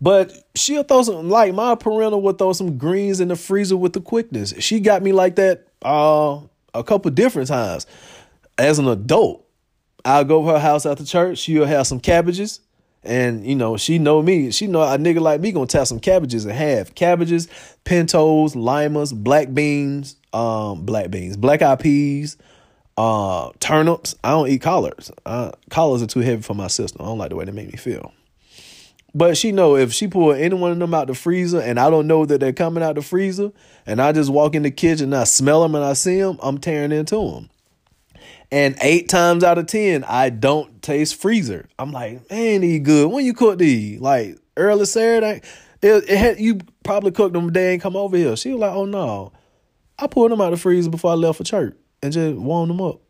But 0.00 0.32
she'll 0.54 0.82
throw 0.82 1.02
some 1.02 1.28
like 1.28 1.54
my 1.54 1.74
parental 1.74 2.22
would 2.22 2.38
throw 2.38 2.52
some 2.52 2.76
greens 2.76 3.20
in 3.20 3.28
the 3.28 3.36
freezer 3.36 3.76
with 3.76 3.92
the 3.92 4.00
quickness. 4.00 4.52
She 4.58 4.80
got 4.80 5.02
me 5.02 5.12
like 5.12 5.36
that 5.36 5.68
uh 5.82 6.40
a 6.74 6.84
couple 6.84 7.10
different 7.10 7.48
times. 7.48 7.86
As 8.58 8.78
an 8.78 8.88
adult, 8.88 9.46
I'll 10.04 10.24
go 10.24 10.42
to 10.42 10.48
her 10.52 10.58
house 10.58 10.86
after 10.86 11.04
church. 11.04 11.38
She'll 11.38 11.66
have 11.66 11.86
some 11.86 12.00
cabbages. 12.00 12.60
And 13.04 13.44
you 13.46 13.56
know, 13.56 13.76
she 13.76 13.98
know 13.98 14.22
me. 14.22 14.50
She 14.52 14.66
know 14.66 14.82
a 14.82 14.96
nigga 14.96 15.20
like 15.20 15.40
me 15.40 15.52
gonna 15.52 15.66
tap 15.66 15.86
some 15.86 16.00
cabbages 16.00 16.46
in 16.46 16.52
half. 16.54 16.94
Cabbages, 16.94 17.48
pintos, 17.84 18.54
limas, 18.54 19.12
black 19.12 19.52
beans, 19.52 20.16
um, 20.32 20.84
black 20.84 21.10
beans, 21.10 21.36
black 21.36 21.62
eyed 21.62 21.80
peas, 21.80 22.36
uh, 22.96 23.50
turnips. 23.58 24.14
I 24.22 24.30
don't 24.30 24.48
eat 24.48 24.62
collards. 24.62 25.10
Uh, 25.26 25.50
collards 25.70 26.02
are 26.02 26.06
too 26.06 26.20
heavy 26.20 26.42
for 26.42 26.54
my 26.54 26.68
system. 26.68 27.02
I 27.02 27.06
don't 27.06 27.18
like 27.18 27.30
the 27.30 27.36
way 27.36 27.44
they 27.44 27.52
make 27.52 27.72
me 27.72 27.78
feel. 27.78 28.12
But 29.14 29.36
she 29.36 29.52
know 29.52 29.76
if 29.76 29.92
she 29.92 30.08
pull 30.08 30.32
any 30.32 30.54
one 30.54 30.72
of 30.72 30.78
them 30.78 30.94
out 30.94 31.08
the 31.08 31.14
freezer 31.14 31.60
and 31.60 31.78
I 31.78 31.90
don't 31.90 32.06
know 32.06 32.24
that 32.24 32.40
they're 32.40 32.52
coming 32.52 32.82
out 32.82 32.94
the 32.94 33.02
freezer 33.02 33.52
and 33.84 34.00
I 34.00 34.12
just 34.12 34.30
walk 34.30 34.54
in 34.54 34.62
the 34.62 34.70
kitchen 34.70 35.12
and 35.12 35.16
I 35.16 35.24
smell 35.24 35.62
them 35.62 35.74
and 35.74 35.84
I 35.84 35.92
see 35.92 36.18
them, 36.18 36.38
I'm 36.42 36.56
tearing 36.56 36.92
into 36.92 37.16
them. 37.16 37.50
And 38.52 38.76
eight 38.82 39.08
times 39.08 39.42
out 39.42 39.56
of 39.56 39.66
ten, 39.66 40.04
I 40.04 40.28
don't 40.28 40.82
taste 40.82 41.16
freezer. 41.16 41.70
I'm 41.78 41.90
like, 41.90 42.30
man, 42.30 42.60
these 42.60 42.82
good. 42.82 43.10
When 43.10 43.24
you 43.24 43.32
cook 43.32 43.58
these? 43.58 43.98
Like 43.98 44.36
early 44.58 44.84
Saturday, 44.84 45.40
it, 45.80 46.04
it 46.06 46.18
had 46.18 46.38
you 46.38 46.58
probably 46.84 47.12
cooked 47.12 47.32
them 47.32 47.50
day 47.50 47.72
and 47.72 47.82
come 47.82 47.96
over 47.96 48.14
here. 48.14 48.36
She 48.36 48.50
was 48.50 48.60
like, 48.60 48.72
oh 48.74 48.84
no, 48.84 49.32
I 49.98 50.06
pulled 50.06 50.30
them 50.30 50.42
out 50.42 50.52
of 50.52 50.58
the 50.58 50.62
freezer 50.62 50.90
before 50.90 51.12
I 51.12 51.14
left 51.14 51.38
for 51.38 51.44
church 51.44 51.74
and 52.02 52.12
just 52.12 52.36
warmed 52.36 52.68
them 52.68 52.82
up. 52.82 53.00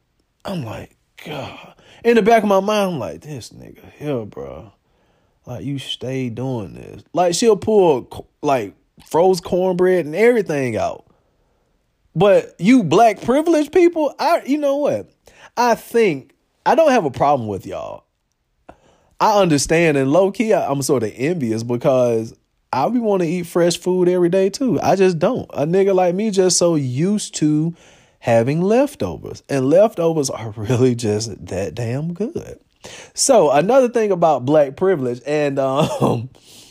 I'm 0.45 0.63
like, 0.63 0.97
God. 1.27 1.75
In 2.05 2.15
the 2.15 2.23
back 2.23 2.45
of 2.45 2.49
my 2.49 2.61
mind, 2.61 2.93
I'm 2.93 2.99
like, 3.01 3.23
this 3.23 3.51
nigga 3.51 3.91
here, 3.95 4.25
bro. 4.25 4.73
Like 5.45 5.65
you 5.65 5.81
stay 5.81 6.31
doing 6.31 6.75
this. 6.75 7.03
Like 7.13 7.35
she'll 7.35 7.57
pull 7.57 8.29
like 8.43 8.77
froze 9.07 9.41
cornbread 9.41 10.07
and 10.07 10.15
everything 10.15 10.77
out. 10.77 11.07
But 12.15 12.55
you 12.59 12.85
black 12.85 13.23
privileged 13.23 13.73
people, 13.73 14.15
I 14.19 14.43
you 14.45 14.59
know 14.59 14.77
what? 14.77 15.11
I 15.57 15.75
think 15.75 16.35
I 16.65 16.75
don't 16.75 16.91
have 16.91 17.05
a 17.05 17.11
problem 17.11 17.49
with 17.49 17.67
y'all. 17.67 18.05
I 19.21 19.41
understand 19.41 19.97
and 19.97 20.11
low 20.11 20.33
key 20.33 20.53
I, 20.53 20.71
am 20.71 20.83
sort 20.83 21.05
of 21.05 21.13
envious 21.15 21.63
because 21.63 22.35
I 22.73 22.89
be 22.89 22.99
want 22.99 23.23
to 23.23 23.29
eat 23.29 23.47
fresh 23.47 23.79
food 23.79 24.09
every 24.09 24.29
day 24.29 24.51
too. 24.51 24.81
I 24.81 24.97
just 24.97 25.19
don't. 25.19 25.49
A 25.53 25.67
nigga 25.67 25.95
like 25.95 26.15
me 26.15 26.31
just 26.31 26.59
so 26.59 26.75
used 26.75 27.35
to 27.37 27.75
having 28.19 28.63
leftovers. 28.63 29.43
And 29.49 29.69
leftovers 29.69 30.31
are 30.31 30.51
really 30.57 30.95
just 30.95 31.47
that 31.47 31.75
damn 31.75 32.15
good. 32.15 32.59
So 33.15 33.51
another 33.51 33.89
thing 33.89 34.11
about 34.11 34.45
black 34.45 34.77
privilege 34.77 35.21
and 35.27 35.59
um 35.59 36.31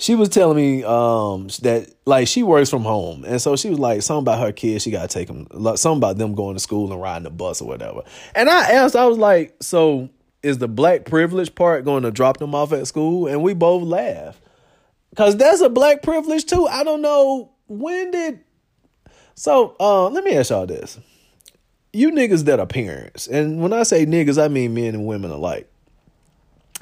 she 0.00 0.14
was 0.14 0.30
telling 0.30 0.56
me 0.56 0.82
um 0.82 1.48
that 1.60 1.92
like 2.06 2.26
she 2.26 2.42
works 2.42 2.70
from 2.70 2.82
home. 2.82 3.22
And 3.24 3.40
so 3.40 3.54
she 3.54 3.68
was 3.68 3.78
like 3.78 4.00
something 4.00 4.22
about 4.22 4.40
her 4.40 4.50
kids 4.50 4.82
she 4.82 4.90
got 4.90 5.08
to 5.08 5.18
take 5.18 5.28
them 5.28 5.46
like 5.52 5.76
something 5.76 5.98
about 5.98 6.16
them 6.16 6.34
going 6.34 6.56
to 6.56 6.60
school 6.60 6.90
and 6.90 7.00
riding 7.00 7.24
the 7.24 7.30
bus 7.30 7.60
or 7.60 7.68
whatever. 7.68 8.02
And 8.34 8.48
i 8.48 8.70
asked 8.72 8.96
i 8.96 9.06
was 9.06 9.18
like 9.18 9.54
so 9.60 10.08
is 10.42 10.56
the 10.56 10.68
black 10.68 11.04
privilege 11.04 11.54
part 11.54 11.84
going 11.84 12.02
to 12.04 12.10
drop 12.10 12.38
them 12.38 12.54
off 12.54 12.72
at 12.72 12.86
school? 12.86 13.26
And 13.26 13.42
we 13.42 13.52
both 13.52 13.82
laughed. 13.82 14.40
Because 15.10 15.36
that's 15.36 15.60
a 15.60 15.68
black 15.68 16.00
privilege 16.00 16.46
too. 16.46 16.66
I 16.66 16.82
don't 16.82 17.02
know 17.02 17.52
when 17.68 18.10
did 18.10 18.40
so 19.34 19.76
uh 19.78 20.08
let 20.08 20.24
me 20.24 20.32
ask 20.32 20.50
y'all 20.50 20.66
this. 20.66 20.98
You 21.92 22.10
niggas 22.10 22.44
that 22.44 22.58
are 22.58 22.66
parents 22.66 23.26
and 23.26 23.60
when 23.60 23.74
i 23.74 23.82
say 23.82 24.06
niggas 24.06 24.42
i 24.42 24.48
mean 24.48 24.72
men 24.72 24.94
and 24.94 25.06
women 25.06 25.30
alike. 25.30 25.70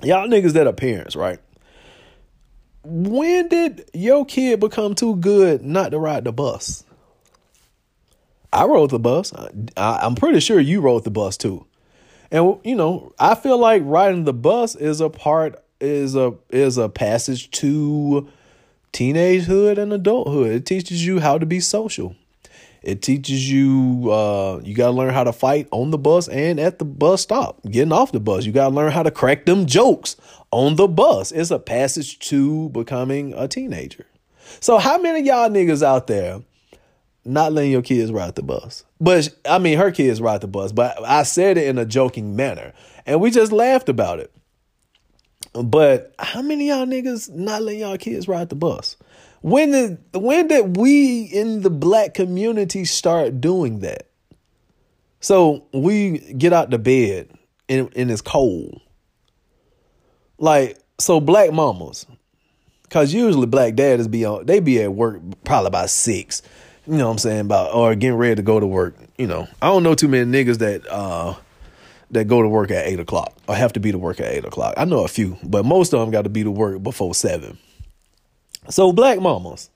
Y'all 0.05 0.29
niggas 0.29 0.53
that 0.53 0.69
are 0.69 0.73
parents 0.73 1.17
right 1.17 1.41
when 2.83 3.49
did 3.49 3.91
your 3.93 4.25
kid 4.25 4.61
become 4.61 4.95
too 4.95 5.17
good 5.17 5.63
not 5.63 5.91
to 5.91 5.99
ride 5.99 6.25
the 6.25 6.33
bus? 6.33 6.85
I 8.53 8.65
rode 8.65 8.91
the 8.91 8.99
bus. 8.99 9.33
I, 9.77 10.07
am 10.07 10.15
pretty 10.15 10.41
sure 10.41 10.59
you 10.59 10.81
rode 10.81 11.05
the 11.05 11.11
bus 11.11 11.37
too. 11.37 11.67
And 12.31 12.59
you 12.65 12.75
know, 12.75 13.13
I 13.19 13.35
feel 13.35 13.59
like 13.59 13.83
riding 13.85 14.25
the 14.25 14.33
bus 14.33 14.75
is 14.75 15.01
a 15.01 15.11
part 15.11 15.63
is 15.81 16.17
a 16.17 16.35
is 16.51 16.79
a 16.79 16.89
passage 16.89 17.51
to 17.53 18.29
teenagehood 18.93 19.79
and 19.79 19.93
adulthood. 19.93 20.53
It 20.53 20.67
teaches 20.67 21.05
you 21.07 21.21
how 21.21 21.39
to 21.39 21.47
be 21.47 21.61
social. 21.61 22.17
It 22.83 23.03
teaches 23.03 23.51
you 23.51 24.11
uh, 24.11 24.61
you 24.63 24.75
gotta 24.75 24.93
learn 24.93 25.13
how 25.13 25.25
to 25.25 25.33
fight 25.33 25.69
on 25.71 25.91
the 25.91 25.99
bus 25.99 26.29
and 26.29 26.61
at 26.61 26.79
the 26.79 26.85
bus 26.85 27.23
stop, 27.23 27.61
getting 27.65 27.93
off 27.93 28.13
the 28.13 28.21
bus. 28.21 28.45
You 28.45 28.53
gotta 28.53 28.75
learn 28.75 28.93
how 28.93 29.03
to 29.03 29.11
crack 29.11 29.47
them 29.47 29.67
jokes 29.67 30.17
on 30.51 30.77
the 30.77 30.89
bus. 30.89 31.33
It's 31.33 31.51
a 31.51 31.59
passage 31.59 32.19
to 32.29 32.69
becoming 32.71 33.35
a 33.35 33.49
teenager. 33.49 34.07
So 34.61 34.79
how 34.79 34.99
many 34.99 35.27
y'all 35.27 35.51
niggas 35.51 35.83
out 35.83 36.07
there 36.07 36.41
not 37.25 37.53
letting 37.53 37.73
your 37.73 37.83
kids 37.83 38.13
ride 38.13 38.37
the 38.37 38.43
bus? 38.43 38.85
But 39.01 39.29
I 39.45 39.59
mean 39.59 39.79
her 39.79 39.91
kids 39.91 40.21
ride 40.21 40.41
the 40.41 40.49
bus, 40.49 40.73
but 40.73 41.03
I 41.05 41.25
said 41.25 41.59
it 41.59 41.67
in 41.67 41.79
a 41.79 41.85
joking 41.85 42.37
manner. 42.37 42.73
And 43.07 43.21
we 43.21 43.31
just 43.31 43.53
laughed 43.53 43.89
about 43.89 44.21
it. 44.21 44.33
But 45.53 46.15
how 46.19 46.43
many 46.43 46.69
y'all 46.69 46.87
niggas 46.87 47.31
not 47.31 47.63
letting 47.63 47.81
y'all 47.81 47.97
kids 47.97 48.29
ride 48.29 48.49
the 48.49 48.55
bus? 48.57 48.97
When 49.41 49.71
did 49.71 49.99
when 50.13 50.49
did 50.49 50.77
we 50.77 51.23
in 51.23 51.63
the 51.63 51.71
black 51.71 52.15
community 52.15 52.85
start 52.85 53.41
doing 53.41 53.81
that? 53.81 54.09
So 55.21 55.67
we 55.73 56.19
get 56.35 56.53
out 56.53 56.71
the 56.71 56.79
bed 56.79 57.31
and, 57.69 57.91
and 57.97 58.11
it's 58.11 58.21
cold. 58.21 58.81
Like, 60.39 60.79
so 60.99 61.21
black 61.21 61.53
mamas, 61.53 62.07
cause 62.91 63.13
usually 63.13 63.47
black 63.47 63.75
dads 63.75 64.07
be 64.09 64.25
on 64.25 64.47
they 64.47 64.61
be 64.61 64.81
at 64.83 64.93
work 64.93 65.21
probably 65.45 65.71
by 65.71 65.87
six. 65.87 66.43
You 66.87 66.97
know 66.97 67.07
what 67.07 67.13
I'm 67.13 67.19
saying? 67.19 67.41
About 67.41 67.75
or 67.75 67.95
getting 67.95 68.17
ready 68.17 68.37
to 68.37 68.43
go 68.43 68.59
to 68.59 68.67
work. 68.67 68.97
You 69.19 69.27
know, 69.27 69.49
I 69.61 69.67
don't 69.67 69.83
know 69.83 69.95
too 69.95 70.09
many 70.09 70.31
niggas 70.31 70.59
that 70.59 70.87
uh 70.91 71.35
that 72.11 72.27
go 72.27 72.41
to 72.41 72.49
work 72.49 72.71
at 72.71 72.87
eight 72.87 73.01
o'clock 73.01 73.37
or 73.47 73.55
have 73.55 73.73
to 73.75 73.81
be 73.81 73.93
to 73.93 73.99
work 73.99 74.21
at 74.21 74.33
eight 74.33 74.45
o'clock. 74.45 74.75
I 74.77 74.85
know 74.85 75.05
a 75.05 75.09
few, 75.09 75.37
but 75.43 75.65
most 75.65 75.93
of 75.93 76.01
them 76.01 76.11
got 76.11 76.23
to 76.23 76.31
be 76.31 76.43
to 76.43 76.51
work 76.51 76.83
before 76.83 77.15
seven. 77.15 77.59
So 78.71 78.93
black 78.93 79.19
mamas, 79.19 79.71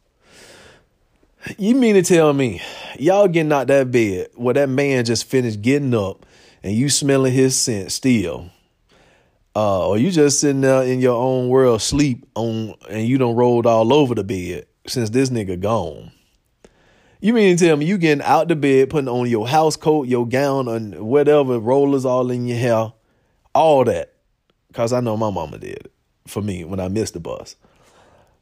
you 1.57 1.75
mean 1.75 1.95
to 1.95 2.03
tell 2.03 2.33
me 2.35 2.61
y'all 2.99 3.27
getting 3.27 3.53
out 3.53 3.69
that 3.69 3.91
bed 3.91 4.29
where 4.35 4.53
that 4.53 4.69
man 4.69 5.07
just 5.07 5.25
finished 5.25 5.63
getting 5.63 5.95
up 5.95 6.27
and 6.63 6.75
you 6.75 6.91
smelling 6.91 7.33
his 7.33 7.57
scent 7.57 7.91
still? 7.91 8.51
Uh, 9.57 9.89
or 9.89 9.99
you 9.99 10.11
just 10.11 10.41
sitting 10.41 10.61
there 10.61 10.83
in 10.83 11.01
your 11.01 11.17
own 11.17 11.49
world 11.49 11.81
sleep 11.81 12.27
on 12.35 12.75
and 12.91 13.07
you 13.07 13.17
don't 13.17 13.35
rolled 13.37 13.67
all 13.67 13.95
over 13.95 14.15
the 14.15 14.25
bed 14.25 14.67
since 14.87 15.09
this 15.11 15.31
nigga 15.31 15.59
gone. 15.59 16.13
You 17.21 17.33
mean 17.33 17.57
to 17.57 17.65
tell 17.65 17.77
me 17.77 17.87
you 17.87 17.97
getting 17.97 18.25
out 18.25 18.49
the 18.49 18.57
bed, 18.57 18.91
putting 18.91 19.09
on 19.09 19.29
your 19.29 19.49
house 19.49 19.77
coat, 19.77 20.07
your 20.07 20.27
gown, 20.27 20.69
and 20.69 21.01
whatever, 21.01 21.59
rollers 21.59 22.05
all 22.05 22.31
in 22.31 22.47
your 22.47 22.59
hair, 22.59 22.93
all 23.55 23.85
that. 23.85 24.13
Cause 24.75 24.93
I 24.93 25.01
know 25.01 25.17
my 25.17 25.31
mama 25.31 25.59
did 25.59 25.77
it 25.77 25.93
for 26.27 26.43
me 26.43 26.65
when 26.65 26.81
I 26.81 26.89
missed 26.89 27.15
the 27.15 27.21
bus. 27.21 27.57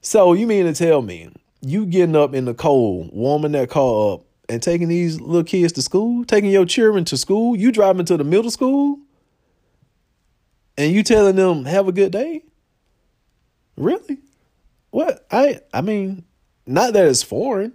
So 0.00 0.32
you 0.32 0.46
mean 0.46 0.64
to 0.66 0.72
tell 0.72 1.02
me 1.02 1.30
you 1.60 1.84
getting 1.86 2.16
up 2.16 2.34
in 2.34 2.46
the 2.46 2.54
cold, 2.54 3.10
warming 3.12 3.52
that 3.52 3.68
car 3.68 4.14
up, 4.14 4.22
and 4.48 4.62
taking 4.62 4.88
these 4.88 5.20
little 5.20 5.44
kids 5.44 5.72
to 5.74 5.82
school, 5.82 6.24
taking 6.24 6.50
your 6.50 6.64
children 6.64 7.04
to 7.04 7.16
school, 7.16 7.54
you 7.54 7.70
driving 7.70 8.06
to 8.06 8.16
the 8.16 8.24
middle 8.24 8.50
school, 8.50 8.98
and 10.76 10.92
you 10.92 11.02
telling 11.02 11.36
them 11.36 11.66
have 11.66 11.86
a 11.86 11.92
good 11.92 12.12
day? 12.12 12.42
Really? 13.76 14.18
What? 14.90 15.26
I 15.30 15.60
I 15.72 15.82
mean, 15.82 16.24
not 16.66 16.94
that 16.94 17.06
it's 17.06 17.22
foreign. 17.22 17.72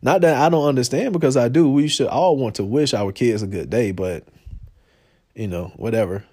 Not 0.00 0.22
that 0.22 0.40
I 0.40 0.48
don't 0.48 0.66
understand 0.66 1.12
because 1.12 1.36
I 1.36 1.48
do. 1.48 1.68
We 1.70 1.88
should 1.88 2.06
all 2.06 2.36
want 2.36 2.54
to 2.56 2.64
wish 2.64 2.94
our 2.94 3.12
kids 3.12 3.42
a 3.42 3.46
good 3.46 3.68
day, 3.68 3.92
but 3.92 4.24
you 5.34 5.48
know, 5.48 5.72
whatever. 5.76 6.24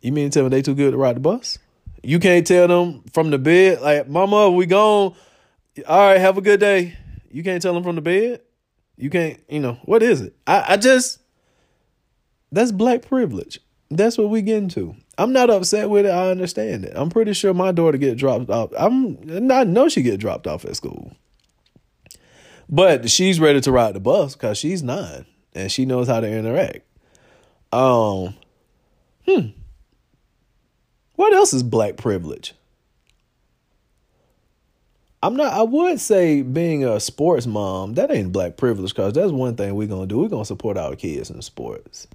You 0.00 0.12
mean 0.12 0.30
to 0.30 0.34
tell 0.34 0.44
me 0.44 0.50
they 0.50 0.62
too 0.62 0.74
good 0.74 0.92
to 0.92 0.96
ride 0.96 1.16
the 1.16 1.20
bus? 1.20 1.58
You 2.04 2.18
can't 2.18 2.46
tell 2.46 2.68
them 2.68 3.02
from 3.12 3.30
the 3.30 3.38
bed, 3.38 3.80
like, 3.80 4.08
Mama, 4.08 4.50
we 4.50 4.66
gone. 4.66 5.14
All 5.86 6.08
right, 6.08 6.20
have 6.20 6.38
a 6.38 6.42
good 6.42 6.60
day. 6.60 6.96
You 7.30 7.42
can't 7.42 7.60
tell 7.60 7.74
them 7.74 7.82
from 7.82 7.96
the 7.96 8.02
bed. 8.02 8.40
You 8.96 9.10
can't, 9.10 9.40
you 9.48 9.60
know, 9.60 9.78
what 9.84 10.02
is 10.02 10.20
it? 10.20 10.36
I, 10.46 10.74
I 10.74 10.76
just 10.76 11.18
that's 12.52 12.70
black 12.70 13.02
privilege. 13.02 13.58
That's 13.90 14.16
what 14.16 14.30
we 14.30 14.42
get 14.42 14.58
into. 14.58 14.94
I'm 15.18 15.32
not 15.32 15.50
upset 15.50 15.90
with 15.90 16.06
it. 16.06 16.10
I 16.10 16.30
understand 16.30 16.84
it. 16.84 16.92
I'm 16.94 17.10
pretty 17.10 17.32
sure 17.32 17.52
my 17.52 17.72
daughter 17.72 17.98
get 17.98 18.16
dropped 18.16 18.50
off. 18.50 18.70
I'm 18.78 19.50
I 19.50 19.64
know 19.64 19.88
she 19.88 20.02
get 20.02 20.20
dropped 20.20 20.46
off 20.46 20.64
at 20.64 20.76
school. 20.76 21.12
But 22.68 23.10
she's 23.10 23.40
ready 23.40 23.60
to 23.60 23.72
ride 23.72 23.94
the 23.94 24.00
bus 24.00 24.34
because 24.34 24.56
she's 24.56 24.82
nine 24.82 25.26
and 25.54 25.70
she 25.70 25.84
knows 25.84 26.08
how 26.08 26.20
to 26.20 26.28
interact. 26.30 26.82
Um, 27.72 28.34
hmm. 29.26 29.48
What 31.16 31.32
else 31.32 31.52
is 31.52 31.62
black 31.62 31.96
privilege? 31.96 32.54
I'm 35.22 35.36
not. 35.36 35.54
I 35.54 35.62
would 35.62 36.00
say 36.00 36.42
being 36.42 36.84
a 36.84 37.00
sports 37.00 37.46
mom 37.46 37.94
that 37.94 38.10
ain't 38.10 38.32
black 38.32 38.58
privilege 38.58 38.90
because 38.90 39.14
that's 39.14 39.32
one 39.32 39.56
thing 39.56 39.74
we're 39.74 39.88
gonna 39.88 40.06
do. 40.06 40.18
We're 40.18 40.28
gonna 40.28 40.44
support 40.44 40.76
our 40.76 40.94
kids 40.96 41.30
in 41.30 41.40
sports. 41.40 42.06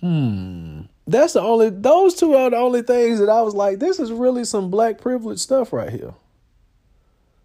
Hmm. 0.00 0.80
That's 1.06 1.34
the 1.34 1.40
only. 1.40 1.70
Those 1.70 2.14
two 2.14 2.34
are 2.34 2.50
the 2.50 2.56
only 2.56 2.82
things 2.82 3.20
that 3.20 3.28
I 3.28 3.40
was 3.42 3.54
like, 3.54 3.78
this 3.78 4.00
is 4.00 4.10
really 4.10 4.44
some 4.44 4.68
black 4.68 5.00
privilege 5.00 5.38
stuff 5.38 5.72
right 5.72 5.90
here. 5.90 6.14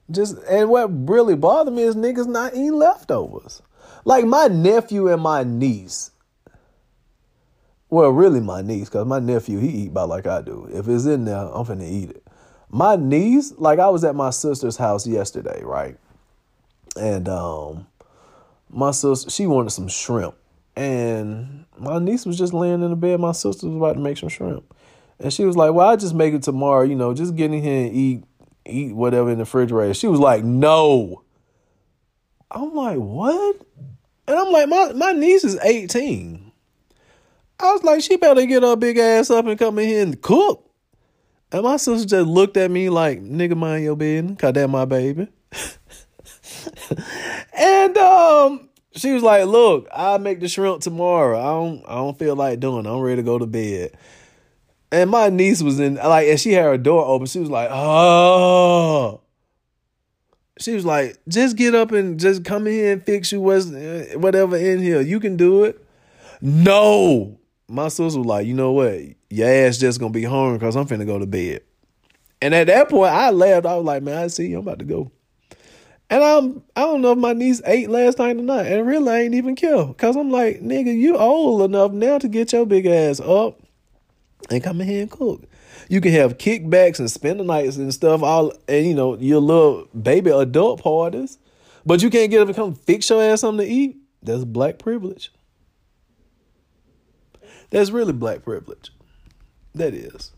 Just 0.10 0.38
and 0.50 0.70
what 0.70 0.90
really 1.08 1.36
bothered 1.36 1.74
me 1.74 1.84
is 1.84 1.96
niggas 1.96 2.28
not 2.28 2.54
eating 2.54 2.74
leftovers. 2.74 3.62
Like 4.06 4.26
my 4.26 4.48
nephew 4.48 5.08
and 5.08 5.22
my 5.22 5.44
niece. 5.44 6.10
Well, 7.90 8.10
really 8.10 8.42
my 8.42 8.62
niece, 8.62 8.90
because 8.90 9.06
my 9.06 9.20
nephew, 9.20 9.60
he 9.60 9.70
eat 9.70 9.90
about 9.90 10.10
like 10.10 10.28
I 10.28 10.42
do. 10.42 10.70
If 10.72 10.88
it's 10.88 11.06
in 11.06 11.26
there, 11.26 11.38
I'm 11.38 11.66
finna 11.66 11.90
eat 11.90 12.10
it. 12.10 12.24
My 12.70 12.98
niece, 12.98 13.54
like 13.58 13.80
I 13.80 13.88
was 13.88 14.04
at 14.04 14.16
my 14.16 14.30
sister's 14.30 14.76
house 14.76 15.08
yesterday, 15.08 15.62
right? 15.64 15.98
And 16.98 17.30
um 17.30 17.88
my 18.70 18.92
sister, 18.92 19.30
she 19.30 19.48
wanted 19.48 19.70
some 19.70 19.88
shrimp. 19.88 20.36
And 20.76 21.66
my 21.78 21.98
niece 22.00 22.26
was 22.26 22.38
just 22.38 22.54
laying 22.54 22.84
in 22.84 22.90
the 22.90 22.96
bed. 22.96 23.20
My 23.20 23.32
sister 23.32 23.68
was 23.68 23.76
about 23.78 23.94
to 23.94 24.00
make 24.00 24.18
some 24.18 24.30
shrimp. 24.30 24.76
And 25.20 25.32
she 25.32 25.46
was 25.46 25.56
like, 25.56 25.74
Well, 25.74 25.88
I'll 25.88 25.98
just 25.98 26.14
make 26.14 26.34
it 26.34 26.44
tomorrow, 26.44 26.84
you 26.84 26.96
know, 26.96 27.14
just 27.14 27.36
get 27.36 27.54
in 27.54 27.64
here 27.64 27.86
and 27.86 27.96
eat 27.96 28.24
eat 28.68 28.94
whatever 28.94 29.32
in 29.32 29.38
the 29.38 29.44
refrigerator. 29.44 29.94
She 29.94 30.08
was 30.08 30.20
like, 30.20 30.44
no. 30.44 31.24
I'm 32.52 32.74
like, 32.74 32.98
what? 32.98 33.62
And 34.28 34.38
I'm 34.38 34.52
like, 34.52 34.70
my, 34.70 34.94
my 34.94 35.12
niece 35.14 35.44
is 35.44 35.58
18. 35.62 36.47
I 37.60 37.74
was 37.74 37.84
like, 37.84 38.02
she 38.02 38.18
better 38.18 38.46
get 38.46 38.64
her 38.64 38.76
big 38.76 38.98
ass 38.98 39.30
up 39.30 39.46
and 39.46 39.58
come 39.58 39.80
in 39.80 39.88
here 39.88 40.04
and 40.04 40.22
cook. 40.22 40.64
And 41.52 41.64
my 41.64 41.78
sister 41.78 42.08
just 42.08 42.28
looked 42.28 42.58
at 42.58 42.70
me 42.70 42.90
like, 42.90 43.22
nigga, 43.22 43.56
mind 43.56 43.84
your 43.84 43.96
business, 43.96 44.38
cause 44.38 44.54
that 44.54 44.68
my 44.68 44.86
baby. 44.86 45.28
and 47.58 47.98
um, 47.98 48.70
she 48.94 49.14
was 49.14 49.24
like, 49.24 49.46
look, 49.46 49.88
I'll 49.94 50.20
make 50.20 50.40
the 50.40 50.48
shrimp 50.48 50.82
tomorrow. 50.82 51.40
I 51.40 51.44
don't 51.44 51.84
I 51.88 51.96
don't 51.96 52.20
feel 52.20 52.36
like 52.36 52.60
doing 52.60 52.86
it. 52.86 52.90
I'm 52.90 53.00
ready 53.00 53.18
to 53.18 53.24
go 53.24 53.40
to 53.40 53.46
bed. 53.46 53.98
And 54.92 55.10
my 55.10 55.30
niece 55.30 55.62
was 55.62 55.80
in 55.80 55.96
like, 55.96 56.28
and 56.28 56.40
she 56.40 56.54
had 56.54 56.66
her 56.66 56.78
door 56.78 57.06
open. 57.06 57.28
She 57.28 57.40
was 57.40 57.50
like, 57.50 57.70
"Oh." 57.72 59.22
She 60.60 60.74
was 60.74 60.86
like, 60.86 61.18
"Just 61.28 61.58
get 61.58 61.76
up 61.76 61.92
and 61.92 62.20
just 62.20 62.46
come 62.46 62.68
in 62.68 62.74
here 62.74 62.94
and 62.94 63.04
fix 63.04 63.32
you 63.32 63.42
what's 63.42 63.68
whatever 64.16 64.56
in 64.56 64.82
here. 64.82 65.02
You 65.02 65.20
can 65.20 65.36
do 65.36 65.66
it." 65.66 65.84
No, 66.42 67.37
my 67.68 67.88
sister 67.88 68.20
was 68.20 68.28
like, 68.28 68.48
"You 68.48 68.54
know 68.54 68.72
what? 68.72 69.00
Your 69.30 69.50
ass 69.50 69.78
just 69.78 70.00
gonna 70.00 70.12
be 70.12 70.24
hungry 70.24 70.58
because 70.58 70.76
I'm 70.76 70.88
finna 70.88 71.06
go 71.06 71.20
to 71.20 71.26
bed." 71.26 71.62
And 72.42 72.54
at 72.54 72.68
that 72.68 72.90
point, 72.90 73.12
I 73.12 73.32
laughed. 73.32 73.66
I 73.66 73.76
was 73.76 73.86
like, 73.86 74.04
"Man, 74.04 74.18
I 74.18 74.28
see 74.28 74.48
you. 74.48 74.58
I'm 74.58 74.68
about 74.68 74.80
to 74.80 74.86
go." 74.86 75.12
And 76.10 76.24
I'm 76.24 76.64
I 76.76 76.82
don't 76.82 77.02
know 77.02 77.12
if 77.12 77.18
my 77.18 77.34
niece 77.34 77.62
ate 77.66 77.90
last 77.90 78.20
night 78.20 78.38
or 78.38 78.42
not, 78.42 78.66
and 78.66 78.88
really 78.88 79.12
I 79.12 79.20
ain't 79.22 79.36
even 79.36 79.56
care 79.56 79.86
because 79.86 80.16
I'm 80.16 80.32
like, 80.32 80.62
nigga, 80.62 80.98
you 80.98 81.18
old 81.18 81.62
enough 81.64 81.92
now 81.92 82.18
to 82.18 82.28
get 82.28 82.54
your 82.54 82.66
big 82.66 82.86
ass 82.86 83.20
up 83.20 83.60
and 84.50 84.64
come 84.64 84.80
in 84.80 84.88
here 84.88 85.02
and 85.02 85.12
cook. 85.12 85.44
You 85.90 86.00
can 86.00 86.14
have 86.14 86.38
kickbacks 86.38 87.00
and 87.00 87.12
spend 87.12 87.40
the 87.40 87.44
nights 87.44 87.78
and 87.78 87.94
stuff, 87.94 88.24
all 88.24 88.54
and 88.70 88.86
you 88.86 88.94
know, 88.94 89.18
your 89.18 89.42
little 89.42 89.88
baby 90.02 90.32
adult 90.32 90.82
parties. 90.82 91.38
But 91.86 92.02
you 92.02 92.10
can't 92.10 92.32
get 92.32 92.42
up 92.42 92.48
and 92.48 92.56
come 92.56 92.74
fix 92.74 93.10
your 93.10 93.22
ass 93.24 93.42
something 93.42 93.66
to 93.66 93.72
eat. 93.72 93.98
That's 94.22 94.44
black 94.44 94.80
privilege. 94.80 95.32
That's 97.70 97.90
really 97.90 98.14
black 98.14 98.44
privilege. 98.44 98.92
That 99.76 99.94
is. 99.94 100.32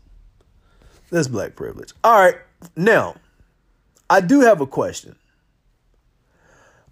That's 1.10 1.28
black 1.28 1.56
privilege. 1.56 1.92
All 2.04 2.18
right. 2.18 2.36
Now, 2.76 3.16
I 4.08 4.20
do 4.20 4.40
have 4.40 4.60
a 4.60 4.66
question. 4.66 5.16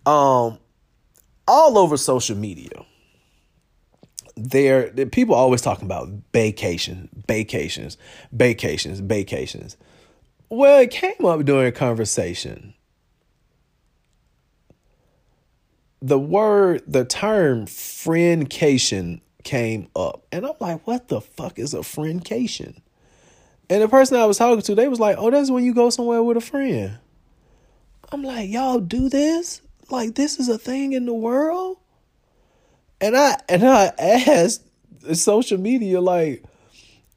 Um, 0.07 0.59
all 1.47 1.79
over 1.79 1.97
social 1.97 2.37
media, 2.37 2.85
there 4.37 4.89
people 5.07 5.35
always 5.35 5.61
talking 5.61 5.85
about 5.85 6.09
vacation, 6.33 7.09
vacations, 7.27 7.99
vacations, 8.33 9.01
vacations. 9.01 9.77
Well, 10.49 10.81
it 10.81 10.91
came 10.91 11.25
up 11.25 11.45
during 11.45 11.67
a 11.67 11.73
conversation. 11.73 12.75
The 16.01 16.19
word, 16.19 16.85
the 16.87 17.05
term 17.05 17.67
friendcation 17.67 19.21
came 19.45 19.89
up. 19.95 20.27
And 20.33 20.47
I'm 20.47 20.55
like, 20.61 20.87
what 20.87 21.09
the 21.09 21.21
fuck 21.21 21.59
is 21.59 21.75
a 21.75 21.79
friendcation? 21.79 22.81
And 23.71 23.83
the 23.83 23.89
person 23.89 24.17
I 24.17 24.27
was 24.27 24.39
talking 24.39 24.63
to, 24.63 24.75
they 24.75 24.89
was 24.89 25.01
like, 25.01 25.17
oh, 25.19 25.31
that's 25.31 25.51
when 25.51 25.65
you 25.65 25.75
go 25.75 25.91
somewhere 25.91 26.23
with 26.23 26.37
a 26.37 26.41
friend. 26.41 26.99
I'm 28.11 28.23
like, 28.23 28.51
y'all 28.51 28.81
do 28.81 29.09
this? 29.09 29.61
Like, 29.91 30.15
this 30.15 30.39
is 30.39 30.49
a 30.49 30.59
thing 30.59 30.93
in 30.93 31.07
the 31.07 31.15
world? 31.15 31.79
And 33.01 33.17
I 33.17 33.37
and 33.49 33.65
I 33.65 33.93
asked 33.99 34.65
social 35.13 35.59
media 35.59 36.01
like, 36.01 36.43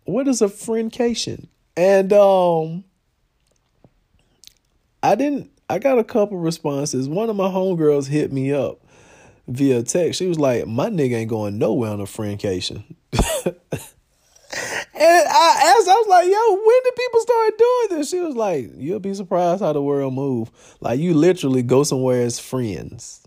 what 0.03 0.27
is 0.27 0.41
a 0.41 0.47
friendcation? 0.47 1.47
And 1.75 2.13
um 2.13 2.83
I 5.01 5.15
didn't 5.15 5.49
I 5.69 5.79
got 5.79 5.97
a 5.97 6.03
couple 6.03 6.37
responses. 6.37 7.07
One 7.07 7.29
of 7.29 7.35
my 7.35 7.47
homegirls 7.47 8.07
hit 8.07 8.31
me 8.31 8.53
up 8.53 8.80
via 9.47 9.83
text. 9.83 10.19
She 10.19 10.27
was 10.27 10.39
like, 10.39 10.67
My 10.67 10.89
nigga 10.89 11.15
ain't 11.15 11.29
going 11.29 11.57
nowhere 11.57 11.91
on 11.91 12.01
a 12.01 12.05
friendcation. 12.05 12.83
and 14.53 15.27
I 15.27 15.75
asked, 15.77 15.87
I 15.87 15.95
was 15.95 16.07
like, 16.07 16.27
yo, 16.27 16.55
when 16.55 16.83
did 16.83 16.95
people 16.95 17.21
start 17.21 17.57
doing 17.57 17.87
this? 17.89 18.09
She 18.09 18.19
was 18.19 18.35
like, 18.35 18.69
you'll 18.75 18.99
be 18.99 19.13
surprised 19.13 19.61
how 19.61 19.73
the 19.73 19.81
world 19.81 20.13
move. 20.13 20.51
Like 20.81 20.99
you 20.99 21.13
literally 21.13 21.63
go 21.63 21.83
somewhere 21.83 22.21
as 22.21 22.39
friends. 22.39 23.21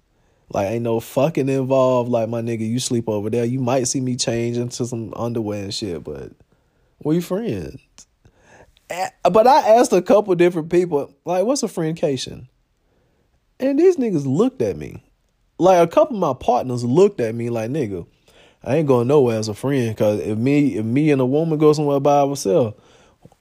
Like 0.53 0.71
ain't 0.71 0.83
no 0.83 1.01
fucking 1.01 1.49
involved. 1.49 2.11
Like 2.11 2.29
my 2.29 2.43
nigga, 2.43 2.69
you 2.69 2.79
sleep 2.79 3.09
over 3.09 3.31
there. 3.31 3.45
You 3.45 3.61
might 3.61 3.89
see 3.89 4.01
me 4.01 4.17
change 4.17 4.57
into 4.57 4.87
some 4.87 5.13
underwear 5.17 5.65
and 5.65 5.75
shit, 5.75 6.05
but 6.05 6.33
we 7.03 7.21
friends. 7.21 7.81
But 9.23 9.47
I 9.47 9.77
asked 9.77 9.93
a 9.93 10.03
couple 10.03 10.35
different 10.35 10.71
people, 10.71 11.13
like, 11.25 11.45
what's 11.45 11.63
a 11.63 11.67
friendcation? 11.67 12.49
And 13.59 13.79
these 13.79 13.97
niggas 13.97 14.27
looked 14.27 14.61
at 14.61 14.77
me. 14.77 15.03
Like 15.59 15.87
a 15.87 15.91
couple 15.91 16.17
of 16.17 16.21
my 16.21 16.35
partners 16.35 16.85
looked 16.85 17.21
at 17.21 17.35
me 17.35 17.51
like, 17.51 17.71
nigga, 17.71 18.07
I 18.65 18.77
ain't 18.77 18.89
going 18.89 19.09
nowhere 19.09 19.39
as 19.39 19.49
a 19.49 19.55
friend. 19.55 19.97
Cause 19.97 20.21
if 20.21 20.39
me 20.39 20.77
if 20.77 20.85
me 20.85 21.11
and 21.11 21.21
a 21.21 21.27
woman 21.27 21.59
go 21.59 21.73
somewhere 21.73 22.01
by 22.01 22.21
ourselves, 22.21 22.77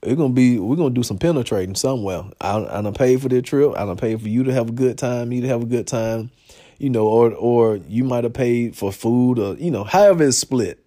it's 0.02 0.16
gonna 0.16 0.34
be 0.34 0.60
we're 0.60 0.76
gonna 0.76 0.94
do 0.94 1.04
some 1.04 1.18
penetrating 1.18 1.76
somewhere. 1.76 2.24
I 2.42 2.58
I 2.58 2.82
done 2.82 2.94
paid 2.94 3.22
for 3.22 3.30
the 3.30 3.42
trip. 3.42 3.74
I 3.76 3.86
done 3.86 3.98
paid 3.98 4.22
for 4.22 4.28
you 4.28 4.44
to 4.44 4.54
have 4.54 4.70
a 4.70 4.74
good 4.74 4.98
time, 4.98 5.32
you 5.32 5.42
to 5.42 5.48
have 5.48 5.64
a 5.64 5.66
good 5.66 5.88
time, 5.88 6.32
you 6.78 6.90
know, 6.90 7.08
or 7.08 7.32
or 7.32 7.78
you 7.88 8.04
might 8.04 8.26
have 8.26 8.34
paid 8.34 8.76
for 8.76 8.92
food 8.92 9.40
or 9.40 9.56
you 9.56 9.72
know, 9.72 9.84
however 9.84 10.26
it's 10.26 10.38
split. 10.38 10.84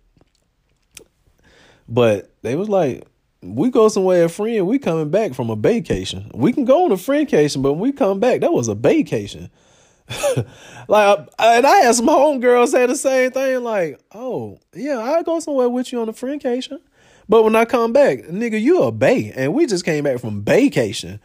But 1.88 2.30
they 2.42 2.56
was 2.56 2.68
like, 2.68 3.06
we 3.42 3.70
go 3.70 3.88
somewhere 3.88 4.24
as 4.24 4.30
a 4.30 4.34
friend, 4.34 4.66
we 4.66 4.78
coming 4.78 5.10
back 5.10 5.34
from 5.34 5.50
a 5.50 5.56
vacation. 5.56 6.30
We 6.34 6.52
can 6.52 6.64
go 6.64 6.84
on 6.84 6.92
a 6.92 6.96
friendcation, 6.96 7.62
but 7.62 7.72
when 7.72 7.80
we 7.80 7.92
come 7.92 8.20
back, 8.20 8.40
that 8.40 8.52
was 8.52 8.68
a 8.68 8.74
vacation. 8.74 9.50
like, 10.88 11.18
uh, 11.18 11.26
and 11.38 11.66
I 11.66 11.76
had 11.78 11.94
some 11.94 12.06
homegirls 12.06 12.68
say 12.68 12.86
the 12.86 12.96
same 12.96 13.30
thing. 13.32 13.62
Like, 13.62 14.00
oh 14.14 14.58
yeah, 14.74 15.00
I 15.00 15.22
go 15.22 15.40
somewhere 15.40 15.68
with 15.68 15.92
you 15.92 16.00
on 16.00 16.08
a 16.08 16.12
friendcation, 16.12 16.80
but 17.28 17.42
when 17.42 17.56
I 17.56 17.64
come 17.64 17.92
back, 17.92 18.18
nigga, 18.20 18.60
you 18.60 18.82
a 18.82 18.92
bay, 18.92 19.32
and 19.34 19.52
we 19.52 19.66
just 19.66 19.84
came 19.84 20.04
back 20.04 20.20
from 20.20 20.44
vacation, 20.44 21.18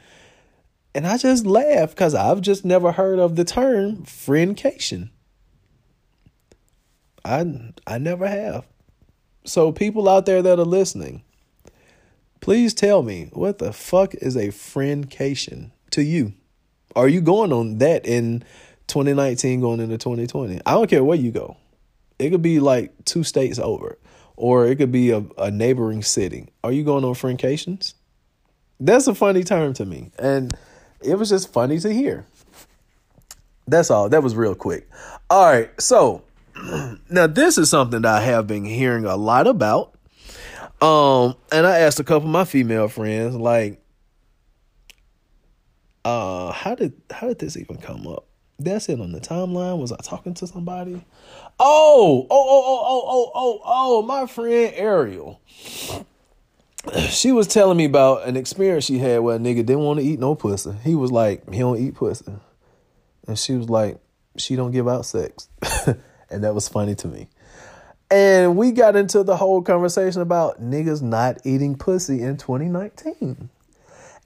and 0.95 1.05
I 1.05 1.17
just 1.17 1.45
laugh 1.45 1.91
because 1.91 2.15
I've 2.15 2.41
just 2.41 2.65
never 2.65 2.91
heard 2.91 3.19
of 3.19 3.36
the 3.36 3.43
term 3.43 3.97
friendcation. 3.97 5.09
I 7.23 7.71
I 7.86 7.97
never 7.97 8.27
have. 8.27 8.65
So 9.43 9.71
people 9.71 10.09
out 10.09 10.25
there 10.25 10.41
that 10.41 10.59
are 10.59 10.65
listening, 10.65 11.23
please 12.39 12.73
tell 12.73 13.03
me 13.03 13.29
what 13.34 13.59
the 13.59 13.73
fuck 13.73 14.13
is 14.15 14.36
a 14.36 14.47
friendcation 14.47 15.71
to 15.91 16.03
you? 16.03 16.34
Are 16.95 17.07
you 17.07 17.21
going 17.21 17.53
on 17.53 17.77
that 17.77 18.05
in 18.05 18.43
2019 18.91 19.61
going 19.61 19.79
into 19.79 19.97
2020. 19.97 20.61
I 20.65 20.71
don't 20.71 20.89
care 20.89 21.03
where 21.03 21.17
you 21.17 21.31
go. 21.31 21.57
It 22.19 22.29
could 22.29 22.41
be 22.41 22.59
like 22.59 23.05
two 23.05 23.23
states 23.23 23.57
over, 23.57 23.97
or 24.35 24.67
it 24.67 24.77
could 24.77 24.91
be 24.91 25.11
a, 25.11 25.23
a 25.37 25.49
neighboring 25.49 26.03
city. 26.03 26.49
Are 26.63 26.71
you 26.71 26.83
going 26.83 27.03
on 27.03 27.13
friendcations? 27.13 27.93
That's 28.79 29.07
a 29.07 29.15
funny 29.15 29.43
term 29.43 29.73
to 29.75 29.85
me. 29.85 30.11
And 30.19 30.53
it 31.01 31.15
was 31.15 31.29
just 31.29 31.51
funny 31.51 31.79
to 31.79 31.93
hear. 31.93 32.25
That's 33.67 33.89
all. 33.89 34.09
That 34.09 34.21
was 34.21 34.35
real 34.35 34.55
quick. 34.55 34.89
All 35.29 35.45
right. 35.45 35.69
So 35.81 36.23
now 37.09 37.27
this 37.27 37.57
is 37.57 37.69
something 37.69 38.01
that 38.01 38.21
I 38.21 38.21
have 38.21 38.45
been 38.45 38.65
hearing 38.65 39.05
a 39.05 39.15
lot 39.15 39.47
about. 39.47 39.95
Um, 40.81 41.35
and 41.51 41.65
I 41.65 41.79
asked 41.79 41.99
a 41.99 42.03
couple 42.03 42.27
of 42.27 42.33
my 42.33 42.43
female 42.43 42.87
friends, 42.87 43.35
like, 43.35 43.81
uh, 46.03 46.51
how 46.51 46.73
did 46.73 46.93
how 47.11 47.27
did 47.27 47.39
this 47.39 47.55
even 47.55 47.77
come 47.77 48.07
up? 48.07 48.25
That's 48.64 48.89
it 48.89 48.99
on 48.99 49.12
the 49.12 49.20
timeline. 49.20 49.80
Was 49.80 49.91
I 49.91 49.97
talking 49.97 50.34
to 50.36 50.47
somebody? 50.47 51.03
Oh, 51.59 52.28
oh, 52.30 52.47
oh, 52.49 52.64
oh, 52.66 52.84
oh, 52.88 53.05
oh, 53.07 53.32
oh, 53.36 53.62
oh, 53.66 54.01
my 54.03 54.28
friend 54.28 54.74
Ariel. 54.76 55.41
She 57.09 57.32
was 57.32 57.47
telling 57.47 57.78
me 57.78 57.86
about 57.86 58.28
an 58.28 58.36
experience 58.36 58.86
she 58.86 58.97
had 58.97 59.20
where 59.20 59.36
a 59.36 59.39
nigga 59.39 59.57
didn't 59.57 59.80
want 59.80 59.99
to 59.99 60.05
eat 60.05 60.20
no 60.20 60.34
pussy. 60.34 60.74
He 60.84 60.95
was 60.95 61.12
like, 61.12 61.47
he 61.51 61.59
don't 61.59 61.78
eat 61.78 61.95
pussy. 61.95 62.34
And 63.28 63.38
she 63.38 63.53
was 63.53 63.70
like, 63.70 63.99
she 64.38 64.55
don't 64.55 64.72
give 64.72 64.88
out 64.88 65.05
sex. 65.05 65.47
and 66.30 66.43
that 66.43 66.55
was 66.55 66.68
funny 66.68 66.95
to 66.95 67.07
me. 67.07 67.28
And 68.09 68.57
we 68.57 68.72
got 68.72 68.95
into 68.95 69.24
the 69.24 69.38
whole 69.38 69.62
conversation 69.62 70.22
about 70.22 70.62
niggas 70.62 71.01
not 71.01 71.38
eating 71.45 71.78
pussy 71.78 72.22
in 72.22 72.38
2019. 72.38 73.49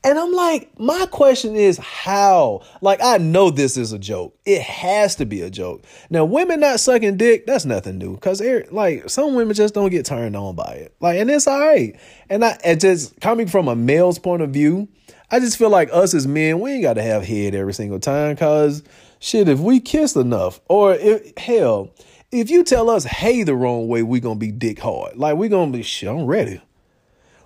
And 0.06 0.20
I'm 0.20 0.34
like, 0.34 0.70
my 0.80 1.08
question 1.08 1.56
is 1.56 1.80
how? 1.80 2.62
Like, 2.80 3.00
I 3.02 3.18
know 3.18 3.50
this 3.50 3.76
is 3.76 3.92
a 3.92 3.98
joke. 3.98 4.38
It 4.46 4.62
has 4.62 5.16
to 5.16 5.26
be 5.26 5.42
a 5.42 5.50
joke. 5.50 5.84
Now, 6.12 6.26
women 6.26 6.60
not 6.60 6.80
sucking 6.80 7.18
dick, 7.18 7.48
that's 7.48 7.66
nothing 7.66 7.98
new. 7.98 8.16
Cause 8.18 8.40
like 8.70 9.10
some 9.10 9.34
women 9.34 9.56
just 9.56 9.74
don't 9.74 9.90
get 9.90 10.06
turned 10.06 10.36
on 10.36 10.54
by 10.54 10.74
it. 10.74 10.96
Like, 11.00 11.18
and 11.18 11.32
it's 11.32 11.48
all 11.48 11.60
right. 11.60 12.00
And 12.30 12.46
I 12.46 12.56
and 12.64 12.80
just 12.80 13.20
coming 13.20 13.48
from 13.48 13.68
a 13.68 13.76
male's 13.76 14.20
point 14.20 14.44
of 14.44 14.52
view, 14.52 14.88
I 15.32 15.40
just 15.40 15.58
feel 15.58 15.72
like 15.72 15.90
us 15.92 16.14
as 16.14 16.28
men, 16.28 16.60
we 16.60 16.74
ain't 16.74 16.84
gotta 16.84 17.02
have 17.02 17.26
head 17.26 17.56
every 17.56 17.74
single 17.74 18.00
time. 18.00 18.36
Cause 18.36 18.84
shit, 19.18 19.50
if 19.50 19.58
we 19.58 19.80
kiss 19.80 20.16
enough, 20.16 20.62
or 20.70 20.94
if 20.94 21.36
hell, 21.36 21.90
if 22.32 22.52
you 22.52 22.64
tell 22.64 22.92
us 22.92 23.06
hey 23.06 23.42
the 23.42 23.56
wrong 23.56 23.88
way, 23.88 24.04
we 24.04 24.20
gonna 24.20 24.36
be 24.36 24.52
dick 24.52 24.78
hard. 24.78 25.18
Like 25.18 25.36
we 25.36 25.50
gonna 25.50 25.72
be 25.72 25.82
shit, 25.82 26.10
I'm 26.10 26.28
ready. 26.28 26.62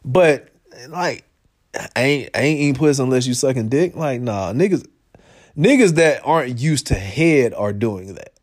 But 0.04 0.50
like 0.90 1.24
Ain't 1.96 2.30
ain't 2.36 2.60
eating 2.60 2.74
pussy 2.74 3.02
unless 3.02 3.28
you 3.28 3.34
sucking 3.34 3.70
dick. 3.70 3.96
Like, 3.96 4.22
nah, 4.22 4.54
niggas 4.54 4.88
niggas 5.58 5.96
that 5.96 6.22
aren't 6.26 6.60
used 6.60 6.88
to 6.88 6.96
head 6.96 7.54
are 7.54 7.74
doing 7.74 8.16
that. 8.16 8.34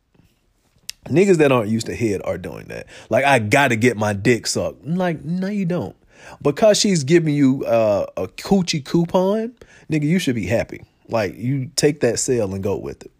Niggas 1.06 1.38
that 1.38 1.52
aren't 1.52 1.68
used 1.68 1.86
to 1.86 1.94
head 1.94 2.20
are 2.24 2.38
doing 2.38 2.66
that. 2.66 2.86
Like, 3.10 3.24
I 3.24 3.38
gotta 3.38 3.76
get 3.76 3.96
my 3.96 4.12
dick 4.12 4.46
sucked. 4.46 4.84
Like, 4.84 5.24
no, 5.24 5.48
you 5.48 5.64
don't. 5.64 5.96
Because 6.42 6.78
she's 6.78 7.04
giving 7.04 7.34
you 7.34 7.64
uh, 7.64 8.06
a 8.16 8.26
coochie 8.26 8.84
coupon, 8.84 9.54
nigga, 9.90 10.02
you 10.02 10.18
should 10.18 10.34
be 10.34 10.46
happy. 10.46 10.84
Like, 11.08 11.36
you 11.36 11.70
take 11.76 12.00
that 12.00 12.18
sale 12.18 12.52
and 12.52 12.62
go 12.62 12.76
with 12.76 13.04
it. 13.04 13.12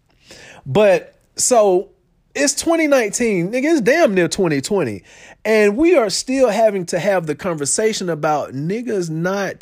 But 0.65 1.15
so 1.35 1.89
it's 2.37 2.53
2019, 2.53 3.51
nigga, 3.51 3.63
it's 3.63 3.81
damn 3.81 4.13
near 4.13 4.27
2020. 4.27 5.03
And 5.45 5.77
we 5.77 5.95
are 5.95 6.09
still 6.09 6.49
having 6.49 6.85
to 6.87 6.99
have 6.99 7.25
the 7.25 7.35
conversation 7.35 8.09
about 8.09 8.53
niggas 8.53 9.09
not 9.09 9.59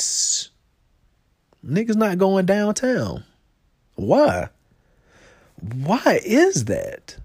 niggas 1.66 1.96
not 1.96 2.18
going 2.18 2.46
downtown. 2.46 3.24
Why? 3.96 4.50
Why 5.62 6.20
is 6.24 6.66
that? 6.66 7.18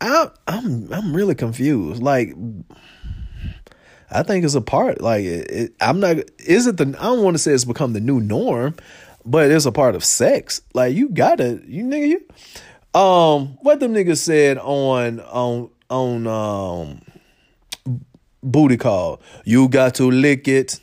I 0.00 0.30
I'm 0.46 0.92
I'm 0.92 1.14
really 1.14 1.34
confused. 1.34 2.02
Like 2.02 2.34
I 4.10 4.22
think 4.22 4.44
it's 4.44 4.54
a 4.54 4.60
part. 4.60 5.00
Like 5.00 5.24
it, 5.24 5.50
it, 5.50 5.74
I'm 5.80 6.00
not. 6.00 6.16
Is 6.38 6.66
it 6.66 6.76
the? 6.76 6.94
I 6.98 7.04
don't 7.04 7.22
want 7.22 7.34
to 7.34 7.38
say 7.38 7.52
it's 7.52 7.64
become 7.64 7.92
the 7.92 8.00
new 8.00 8.20
norm, 8.20 8.74
but 9.24 9.50
it's 9.50 9.66
a 9.66 9.72
part 9.72 9.94
of 9.94 10.04
sex. 10.04 10.62
Like 10.74 10.94
you 10.94 11.08
gotta, 11.08 11.60
you 11.66 11.84
nigga, 11.84 12.08
you, 12.08 13.00
um, 13.00 13.58
what 13.62 13.80
them 13.80 13.94
niggas 13.94 14.18
said 14.18 14.58
on 14.58 15.20
on 15.20 15.70
on 15.88 16.26
um 16.26 17.00
booty 18.42 18.76
call. 18.76 19.20
You 19.44 19.68
got 19.68 19.94
to 19.96 20.10
lick 20.10 20.48
it 20.48 20.80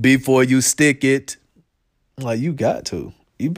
before 0.00 0.44
you 0.44 0.60
stick 0.60 1.04
it. 1.04 1.36
Like 2.18 2.40
you 2.40 2.52
got 2.52 2.84
to, 2.86 3.12
you 3.38 3.54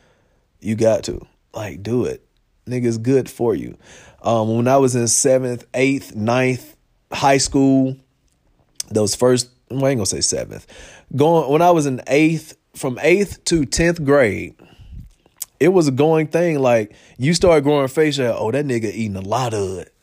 you 0.60 0.74
got 0.74 1.04
to 1.04 1.26
like 1.54 1.82
do 1.82 2.04
it. 2.04 2.26
Niggas 2.66 3.02
good 3.02 3.28
for 3.28 3.54
you. 3.54 3.76
Um, 4.22 4.56
when 4.56 4.68
I 4.68 4.76
was 4.76 4.94
in 4.94 5.08
seventh, 5.08 5.66
eighth, 5.74 6.14
ninth 6.14 6.76
high 7.12 7.38
school, 7.38 7.96
those 8.90 9.14
first, 9.14 9.50
I 9.70 9.74
ain't 9.74 9.82
gonna 9.82 10.06
say 10.06 10.20
seventh. 10.20 10.66
Going 11.16 11.50
when 11.50 11.62
I 11.62 11.70
was 11.70 11.86
in 11.86 12.00
eighth 12.06 12.56
from 12.74 12.98
eighth 13.02 13.44
to 13.46 13.64
tenth 13.64 14.04
grade, 14.04 14.54
it 15.60 15.68
was 15.68 15.88
a 15.88 15.92
going 15.92 16.26
thing. 16.26 16.58
Like 16.58 16.94
you 17.18 17.34
start 17.34 17.62
growing 17.64 17.88
facial 17.88 18.34
oh 18.36 18.50
that 18.50 18.64
nigga 18.64 18.92
eating 18.92 19.16
a 19.16 19.20
lot 19.20 19.54
of 19.54 19.78
it. 19.78 19.94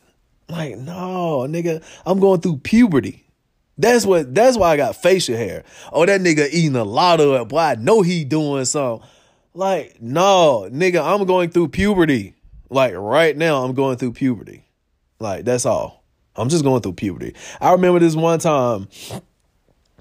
Like 0.48 0.78
no, 0.78 1.46
nigga, 1.50 1.84
I'm 2.06 2.20
going 2.20 2.42
through 2.42 2.58
puberty. 2.58 3.26
That's 3.78 4.06
what. 4.06 4.36
That's 4.36 4.58
why 4.58 4.72
I 4.72 4.78
got 4.78 4.98
facial 4.98 5.38
hair. 5.38 5.64
Oh, 5.94 6.06
that 6.06 6.20
nigga 6.22 6.50
eating 6.52 6.76
a 6.76 6.84
lot 6.84 7.22
of 7.22 7.42
it. 7.42 7.48
Boy, 7.48 7.60
I 7.60 7.76
know 7.76 8.02
he 8.02 8.26
doing 8.26 8.66
something. 8.66 9.08
Like 9.54 10.02
no, 10.02 10.68
nigga, 10.72 11.04
I'm 11.04 11.26
going 11.26 11.50
through 11.50 11.70
puberty. 11.70 12.34
Like 12.70 12.94
right 12.96 13.36
now, 13.36 13.64
I'm 13.64 13.74
going 13.74 13.98
through 13.98 14.14
puberty. 14.14 14.66
Like 15.20 15.46
that's 15.46 15.66
all. 15.66 16.04
I'm 16.36 16.50
just 16.50 16.64
going 16.64 16.82
through 16.82 16.94
puberty. 16.94 17.36
I 17.60 17.72
remember 17.72 18.00
this 18.00 18.16
one 18.16 18.40
time. 18.40 18.88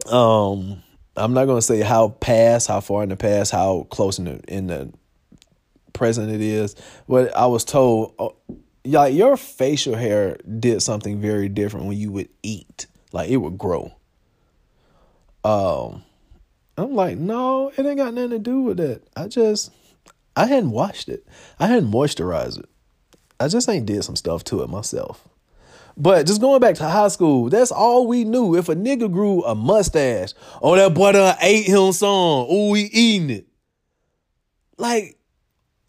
Um, 0.06 0.82
I'm 1.18 1.34
not 1.34 1.46
gonna 1.46 1.62
say 1.62 1.80
how 1.80 2.08
past, 2.08 2.68
how 2.68 2.80
far 2.80 3.02
in 3.02 3.08
the 3.08 3.16
past, 3.16 3.52
how 3.52 3.86
close 3.90 4.18
in 4.18 4.24
the 4.26 4.40
in 4.48 4.66
the 4.68 4.92
present 5.92 6.30
it 6.30 6.40
is, 6.40 6.76
but 7.08 7.34
I 7.36 7.46
was 7.46 7.64
told, 7.64 8.14
uh, 8.18 8.28
like 8.84 9.14
your 9.14 9.36
facial 9.36 9.96
hair 9.96 10.36
did 10.58 10.80
something 10.80 11.20
very 11.20 11.48
different 11.48 11.86
when 11.86 11.98
you 11.98 12.12
would 12.12 12.28
eat, 12.42 12.86
like 13.12 13.28
it 13.30 13.38
would 13.38 13.58
grow. 13.58 13.92
Um, 15.44 16.04
I'm 16.76 16.94
like, 16.94 17.18
no, 17.18 17.72
it 17.76 17.84
ain't 17.84 17.96
got 17.96 18.14
nothing 18.14 18.30
to 18.30 18.38
do 18.38 18.62
with 18.62 18.76
that. 18.76 19.02
I 19.16 19.26
just, 19.26 19.72
I 20.36 20.46
hadn't 20.46 20.70
washed 20.70 21.08
it, 21.08 21.26
I 21.58 21.66
hadn't 21.66 21.90
moisturized 21.90 22.60
it. 22.60 22.68
I 23.40 23.48
just 23.48 23.68
ain't 23.68 23.86
did 23.86 24.04
some 24.04 24.16
stuff 24.16 24.44
to 24.44 24.62
it 24.62 24.68
myself. 24.68 25.28
But 26.00 26.28
just 26.28 26.40
going 26.40 26.60
back 26.60 26.76
to 26.76 26.84
high 26.84 27.08
school, 27.08 27.48
that's 27.50 27.72
all 27.72 28.06
we 28.06 28.22
knew. 28.22 28.54
If 28.54 28.68
a 28.68 28.76
nigga 28.76 29.10
grew 29.10 29.42
a 29.42 29.56
mustache, 29.56 30.32
oh 30.62 30.76
that 30.76 30.94
boy 30.94 31.12
done 31.12 31.36
ate 31.40 31.66
him 31.66 31.90
some. 31.92 32.08
Oh, 32.48 32.72
he 32.74 32.84
eating 32.84 33.30
it. 33.30 33.48
Like, 34.76 35.18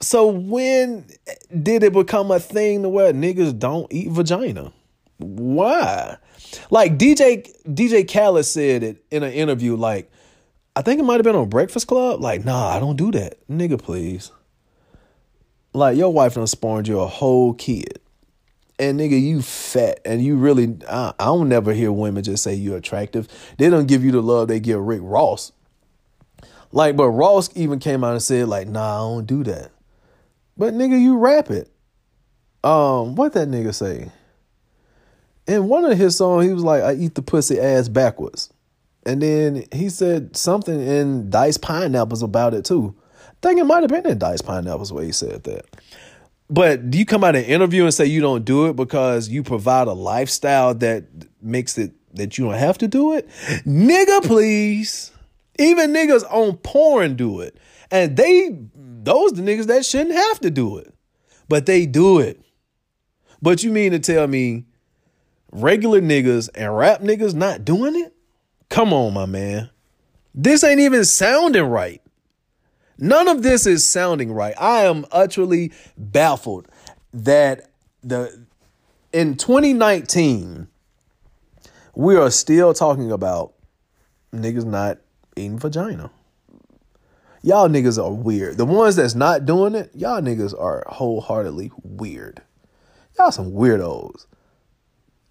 so 0.01 0.27
when 0.27 1.05
did 1.61 1.83
it 1.83 1.93
become 1.93 2.31
a 2.31 2.39
thing 2.39 2.81
to 2.81 2.89
where 2.89 3.13
niggas 3.13 3.59
don't 3.59 3.85
eat 3.93 4.09
vagina? 4.09 4.73
Why? 5.17 6.17
Like 6.71 6.97
DJ 6.97 7.47
DJ 7.71 8.11
Khaled 8.11 8.45
said 8.45 8.81
it 8.81 9.05
in 9.11 9.21
an 9.21 9.31
interview, 9.31 9.75
like, 9.75 10.11
I 10.75 10.81
think 10.81 10.99
it 10.99 11.03
might 11.03 11.15
have 11.15 11.23
been 11.23 11.35
on 11.35 11.49
Breakfast 11.49 11.85
Club. 11.85 12.19
Like, 12.19 12.45
nah, 12.45 12.69
I 12.69 12.79
don't 12.79 12.95
do 12.95 13.11
that. 13.11 13.47
Nigga, 13.47 13.79
please. 13.79 14.31
Like, 15.73 15.97
your 15.97 16.11
wife 16.11 16.33
done 16.33 16.47
spawned 16.47 16.87
you 16.87 16.99
a 16.99 17.05
whole 17.05 17.53
kid. 17.53 17.98
And 18.79 18.97
nigga, 18.97 19.21
you 19.21 19.41
fat 19.41 19.99
and 20.05 20.23
you 20.23 20.37
really, 20.37 20.77
I, 20.89 21.13
I 21.19 21.25
don't 21.25 21.49
never 21.49 21.73
hear 21.73 21.91
women 21.91 22.23
just 22.23 22.43
say 22.43 22.53
you're 22.53 22.77
attractive. 22.77 23.27
They 23.57 23.69
don't 23.69 23.87
give 23.87 24.05
you 24.05 24.11
the 24.11 24.21
love 24.21 24.47
they 24.47 24.61
give 24.61 24.79
Rick 24.79 25.01
Ross. 25.03 25.51
Like, 26.71 26.95
but 26.95 27.09
Ross 27.09 27.49
even 27.55 27.79
came 27.79 28.03
out 28.03 28.13
and 28.13 28.21
said, 28.23 28.47
like, 28.47 28.67
nah, 28.67 28.95
I 28.95 28.99
don't 28.99 29.25
do 29.25 29.43
that. 29.43 29.71
But 30.55 30.73
nigga, 30.73 30.99
you 30.99 31.17
rap 31.17 31.49
it. 31.49 31.69
Um, 32.63 33.15
what 33.15 33.33
that 33.33 33.49
nigga 33.49 33.73
say? 33.73 34.11
In 35.45 35.67
one 35.67 35.83
of 35.83 35.97
his 35.97 36.15
songs, 36.15 36.45
he 36.45 36.53
was 36.53 36.63
like, 36.63 36.83
I 36.83 36.93
eat 36.93 37.15
the 37.15 37.21
pussy 37.21 37.59
ass 37.59 37.89
backwards. 37.89 38.53
And 39.05 39.21
then 39.21 39.65
he 39.71 39.89
said 39.89 40.37
something 40.37 40.79
in 40.79 41.29
Diced 41.29 41.61
Pineapples 41.61 42.21
about 42.21 42.53
it 42.53 42.65
too. 42.65 42.95
I 43.25 43.33
think 43.41 43.59
it 43.59 43.63
might 43.63 43.81
have 43.81 43.89
been 43.89 44.05
in 44.05 44.19
Diced 44.19 44.45
Pineapples 44.45 44.93
where 44.93 45.03
he 45.03 45.11
said 45.11 45.43
that. 45.43 45.65
But 46.49 46.89
do 46.89 46.97
you 46.97 47.05
come 47.05 47.23
out 47.23 47.35
an 47.35 47.43
interview 47.43 47.83
and 47.83 47.93
say 47.93 48.05
you 48.05 48.21
don't 48.21 48.43
do 48.43 48.67
it 48.67 48.75
because 48.75 49.29
you 49.29 49.43
provide 49.43 49.87
a 49.87 49.93
lifestyle 49.93 50.73
that 50.75 51.05
makes 51.41 51.77
it 51.77 51.93
that 52.15 52.37
you 52.37 52.45
don't 52.45 52.55
have 52.55 52.77
to 52.79 52.87
do 52.87 53.13
it? 53.13 53.29
Nigga, 53.65 54.23
please. 54.23 55.11
Even 55.59 55.93
niggas 55.93 56.23
on 56.31 56.57
porn 56.57 57.15
do 57.15 57.41
it. 57.41 57.57
And 57.91 58.17
they 58.17 58.57
those 58.73 59.33
the 59.33 59.41
niggas 59.41 59.67
that 59.67 59.85
shouldn't 59.85 60.15
have 60.15 60.39
to 60.41 60.49
do 60.49 60.77
it. 60.77 60.93
But 61.47 61.65
they 61.65 61.85
do 61.85 62.19
it. 62.19 62.41
But 63.41 63.63
you 63.63 63.71
mean 63.71 63.91
to 63.91 63.99
tell 63.99 64.27
me 64.27 64.65
regular 65.51 66.01
niggas 66.01 66.49
and 66.55 66.75
rap 66.75 67.01
niggas 67.01 67.33
not 67.33 67.63
doing 67.63 67.95
it? 67.95 68.13
Come 68.69 68.93
on, 68.93 69.13
my 69.13 69.25
man. 69.25 69.69
This 70.33 70.63
ain't 70.63 70.79
even 70.79 71.05
sounding 71.05 71.63
right. 71.63 72.01
None 72.99 73.29
of 73.29 73.43
this 73.43 73.65
is 73.65 73.85
sounding 73.85 74.31
right. 74.31 74.53
I 74.59 74.83
am 74.83 75.05
utterly 75.11 75.71
baffled 75.97 76.67
that 77.13 77.69
the 78.03 78.45
in 79.11 79.35
2019 79.35 80.67
we 81.95 82.15
are 82.15 82.29
still 82.29 82.73
talking 82.73 83.11
about 83.11 83.53
niggas 84.33 84.65
not 84.65 84.99
eating 85.35 85.57
vagina. 85.57 86.11
Y'all 87.41 87.69
niggas 87.69 88.01
are 88.01 88.11
weird. 88.11 88.57
The 88.57 88.65
ones 88.65 88.97
that's 88.97 89.15
not 89.15 89.45
doing 89.45 89.75
it, 89.75 89.91
y'all 89.95 90.21
niggas 90.21 90.59
are 90.59 90.83
wholeheartedly 90.87 91.71
weird. 91.83 92.41
Y'all 93.17 93.31
some 93.31 93.51
weirdos. 93.51 94.25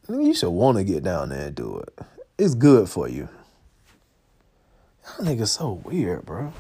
You 0.09 0.35
should 0.35 0.51
want 0.51 0.78
to 0.78 0.85
get 0.85 1.03
down 1.03 1.28
there 1.28 1.49
and 1.49 1.55
do 1.55 1.78
it. 1.78 1.99
It's 2.39 2.55
good 2.55 2.89
for 2.89 3.09
you. 3.09 3.28
Y'all 5.05 5.27
niggas 5.27 5.49
so 5.49 5.73
weird, 5.85 6.24
bro. 6.24 6.53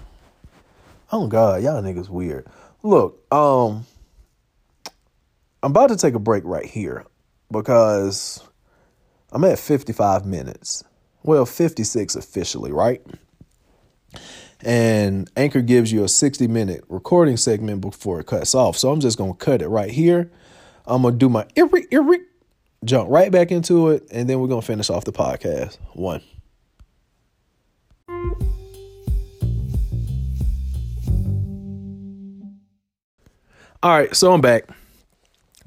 Oh 1.10 1.26
God, 1.26 1.62
y'all 1.62 1.82
niggas 1.82 2.08
weird. 2.08 2.46
Look, 2.82 3.24
um, 3.32 3.86
I'm 5.62 5.72
about 5.72 5.88
to 5.88 5.96
take 5.96 6.14
a 6.14 6.18
break 6.18 6.44
right 6.44 6.66
here 6.66 7.06
because 7.50 8.46
I'm 9.32 9.44
at 9.44 9.58
55 9.58 10.26
minutes. 10.26 10.84
Well, 11.22 11.46
56 11.46 12.14
officially, 12.14 12.72
right? 12.72 13.02
And 14.60 15.30
Anchor 15.36 15.62
gives 15.62 15.92
you 15.92 16.04
a 16.04 16.08
60 16.08 16.46
minute 16.48 16.84
recording 16.88 17.36
segment 17.36 17.80
before 17.80 18.20
it 18.20 18.26
cuts 18.26 18.54
off. 18.54 18.76
So 18.76 18.90
I'm 18.90 19.00
just 19.00 19.18
going 19.18 19.32
to 19.32 19.38
cut 19.38 19.62
it 19.62 19.68
right 19.68 19.90
here. 19.90 20.30
I'm 20.86 21.02
going 21.02 21.14
to 21.14 21.18
do 21.18 21.28
my 21.28 21.46
eerie, 21.54 21.86
eerie, 21.90 22.20
jump 22.84 23.10
right 23.10 23.30
back 23.30 23.50
into 23.50 23.88
it. 23.90 24.06
And 24.10 24.28
then 24.28 24.40
we're 24.40 24.48
going 24.48 24.60
to 24.60 24.66
finish 24.66 24.90
off 24.90 25.04
the 25.04 25.12
podcast. 25.12 25.78
One. 25.94 26.22
All 33.80 33.96
right, 33.96 34.14
so 34.16 34.32
I'm 34.32 34.40
back. 34.40 34.64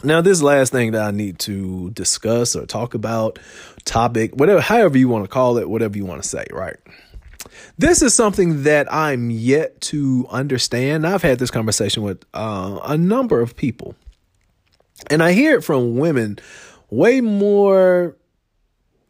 Now, 0.03 0.19
this 0.19 0.41
last 0.41 0.73
thing 0.73 0.91
that 0.91 1.01
I 1.01 1.11
need 1.11 1.39
to 1.39 1.91
discuss 1.91 2.57
or 2.57 2.65
talk 2.65 2.93
about, 2.93 3.39
topic, 3.85 4.35
whatever, 4.35 4.59
however 4.59 4.97
you 4.97 5.07
want 5.07 5.23
to 5.23 5.29
call 5.29 5.57
it, 5.57 5.69
whatever 5.69 5.95
you 5.95 6.03
want 6.03 6.21
to 6.21 6.27
say, 6.27 6.45
right? 6.51 6.75
This 7.77 8.01
is 8.01 8.13
something 8.13 8.63
that 8.63 8.91
I'm 8.93 9.31
yet 9.31 9.79
to 9.81 10.27
understand. 10.29 11.07
I've 11.07 11.21
had 11.21 11.39
this 11.39 11.51
conversation 11.51 12.03
with 12.03 12.25
uh, 12.33 12.81
a 12.83 12.97
number 12.97 13.39
of 13.39 13.55
people, 13.55 13.95
and 15.09 15.23
I 15.23 15.31
hear 15.31 15.55
it 15.55 15.63
from 15.63 15.95
women 15.95 16.38
way 16.89 17.21
more 17.21 18.17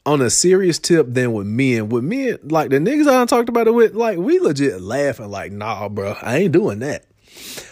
on 0.06 0.22
a 0.22 0.30
serious 0.30 0.78
tip 0.78 1.08
than 1.10 1.34
with 1.34 1.48
men. 1.48 1.90
With 1.90 2.04
men, 2.04 2.38
like 2.44 2.70
the 2.70 2.78
niggas 2.78 3.08
I 3.08 3.26
talked 3.26 3.50
about 3.50 3.66
it 3.66 3.74
with, 3.74 3.96
like 3.96 4.20
we 4.20 4.38
legit 4.38 4.80
laughing, 4.80 5.30
like, 5.32 5.52
nah, 5.52 5.90
bro, 5.90 6.16
I 6.22 6.38
ain't 6.38 6.52
doing 6.52 6.80
that. 6.80 7.06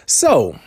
So, 0.08 0.58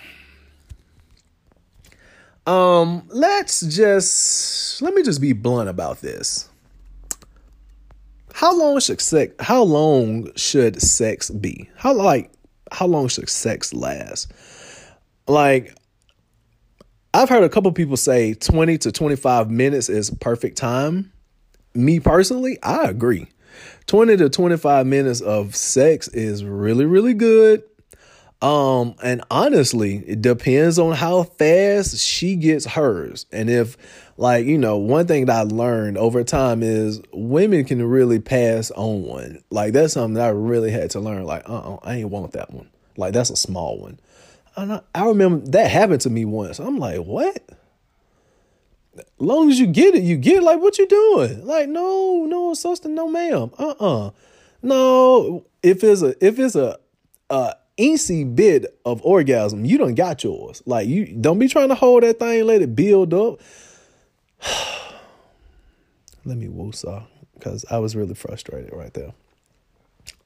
um, 2.47 3.05
let's 3.09 3.60
just 3.60 4.82
let 4.82 4.94
me 4.94 5.02
just 5.02 5.20
be 5.20 5.32
blunt 5.32 5.69
about 5.69 6.01
this. 6.01 6.48
How 8.35 8.56
long 8.56 8.81
should 8.81 9.01
sex 9.01 9.35
how 9.39 9.62
long 9.62 10.35
should 10.36 10.81
sex 10.81 11.31
be? 11.31 11.69
How 11.77 11.94
like 11.94 12.32
how 12.73 12.86
long 12.86 13.09
should 13.09 13.28
sex 13.28 13.73
last? 13.73 14.32
Like 15.28 15.77
I've 17.14 17.28
heard 17.28 17.44
a 17.44 17.48
couple 17.48 17.70
people 17.73 17.97
say 17.97 18.35
20 18.35 18.78
to 18.78 18.93
25 18.93 19.51
minutes 19.51 19.89
is 19.89 20.10
perfect 20.10 20.56
time. 20.56 21.12
Me 21.74 22.01
personally, 22.01 22.59
I 22.62 22.85
agree. 22.85 23.28
20 23.86 24.16
to 24.16 24.31
25 24.31 24.86
minutes 24.86 25.20
of 25.20 25.55
sex 25.55 26.09
is 26.09 26.43
really 26.44 26.86
really 26.86 27.14
good. 27.14 27.62
Um, 28.43 28.97
and 29.05 29.23
honestly, 29.31 30.02
it 30.05 30.20
depends 30.20 30.77
on 30.77 30.97
how 30.97 31.23
fast 31.23 31.97
she 31.98 32.35
gets 32.35 32.66
hers. 32.66 33.24
And 33.31 33.48
if, 33.48 33.77
like, 34.16 34.47
you 34.47 34.59
know, 34.59 34.78
one 34.78 35.06
thing 35.06 35.27
that 35.27 35.36
I 35.36 35.43
learned 35.43 35.97
over 35.97 36.24
time 36.24 36.64
is 36.64 37.01
women 37.12 37.64
can 37.64 37.81
really 37.81 38.19
pass 38.19 38.73
on 38.73 39.05
one. 39.05 39.44
Like, 39.51 39.73
that's 39.73 39.93
something 39.93 40.14
that 40.14 40.27
I 40.27 40.31
really 40.31 40.73
had 40.73 40.90
to 40.90 41.01
learn. 41.01 41.24
Like, 41.24 41.48
uh 41.48 41.74
uh 41.74 41.78
I 41.85 41.98
ain't 41.98 42.10
want 42.10 42.32
that 42.32 42.52
one. 42.52 42.69
Like, 42.97 43.12
that's 43.12 43.31
a 43.31 43.36
small 43.36 43.78
one. 43.78 44.01
And 44.56 44.73
I, 44.73 44.81
I 44.93 45.06
remember 45.06 45.47
that 45.52 45.70
happened 45.70 46.01
to 46.01 46.10
me 46.10 46.24
once. 46.24 46.59
I'm 46.59 46.78
like, 46.78 46.98
what? 46.98 47.40
Long 49.19 49.51
as 49.51 49.60
you 49.60 49.69
get 49.69 49.94
it, 49.94 50.02
you 50.02 50.16
get 50.16 50.39
it. 50.39 50.43
Like, 50.43 50.60
what 50.60 50.78
you 50.78 50.89
doing? 50.89 51.47
Like, 51.47 51.69
no, 51.69 52.27
no, 52.27 52.55
sister, 52.55 52.89
no, 52.89 53.06
ma'am. 53.06 53.52
Uh 53.56 53.74
uh 53.78 54.10
No, 54.62 55.47
if 55.62 55.85
it's 55.85 56.02
a, 56.02 56.16
if 56.24 56.40
it's 56.40 56.56
a, 56.56 56.78
uh, 57.31 57.55
easy 57.77 58.24
bit 58.24 58.78
of 58.85 59.03
orgasm, 59.05 59.65
you 59.65 59.78
don't 59.78 59.94
got 59.94 60.24
yours. 60.24 60.62
Like 60.66 60.89
you 60.89 61.07
don't 61.07 61.39
be 61.39 61.49
trying 61.49 61.69
to 61.69 61.74
hold 61.74 62.03
that 62.03 62.19
thing, 62.19 62.44
let 62.44 62.62
it 62.62 62.74
build 62.74 63.15
up. 63.15 63.40
let 66.24 66.36
me 66.36 66.49
woosah 66.49 67.05
because 67.35 67.65
I 67.70 67.78
was 67.78 67.97
really 67.97 68.15
frustrated 68.15 68.73
right 68.73 68.93
there. 68.94 69.12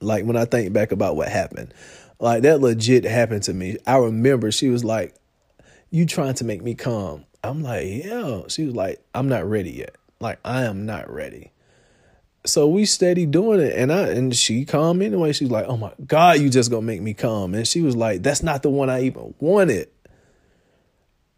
Like 0.01 0.25
when 0.25 0.37
I 0.37 0.45
think 0.45 0.73
back 0.73 0.91
about 0.91 1.15
what 1.15 1.29
happened, 1.29 1.73
like 2.19 2.43
that 2.43 2.61
legit 2.61 3.03
happened 3.03 3.43
to 3.43 3.53
me. 3.53 3.77
I 3.85 3.97
remember 3.97 4.51
she 4.51 4.69
was 4.69 4.83
like, 4.83 5.15
"You 5.91 6.05
trying 6.05 6.33
to 6.35 6.43
make 6.43 6.63
me 6.63 6.75
come?" 6.75 7.25
I'm 7.43 7.61
like, 7.61 7.85
"Yeah." 7.87 8.41
She 8.47 8.65
was 8.65 8.75
like, 8.75 9.01
"I'm 9.13 9.29
not 9.29 9.47
ready 9.47 9.71
yet." 9.71 9.95
Like 10.19 10.39
I 10.43 10.63
am 10.63 10.85
not 10.85 11.11
ready 11.11 11.51
so 12.47 12.67
we 12.67 12.85
steady 12.85 13.25
doing 13.25 13.59
it 13.59 13.75
and 13.75 13.91
I 13.91 14.07
and 14.09 14.35
she 14.35 14.65
calm 14.65 15.01
anyway. 15.01 15.33
She's 15.33 15.51
like, 15.51 15.65
Oh 15.67 15.77
my 15.77 15.91
God, 16.05 16.39
you 16.39 16.49
just 16.49 16.71
gonna 16.71 16.81
make 16.81 17.01
me 17.01 17.13
calm. 17.13 17.53
And 17.53 17.67
she 17.67 17.81
was 17.81 17.95
like, 17.95 18.23
That's 18.23 18.43
not 18.43 18.63
the 18.63 18.69
one 18.69 18.89
I 18.89 19.03
even 19.03 19.33
wanted. 19.39 19.89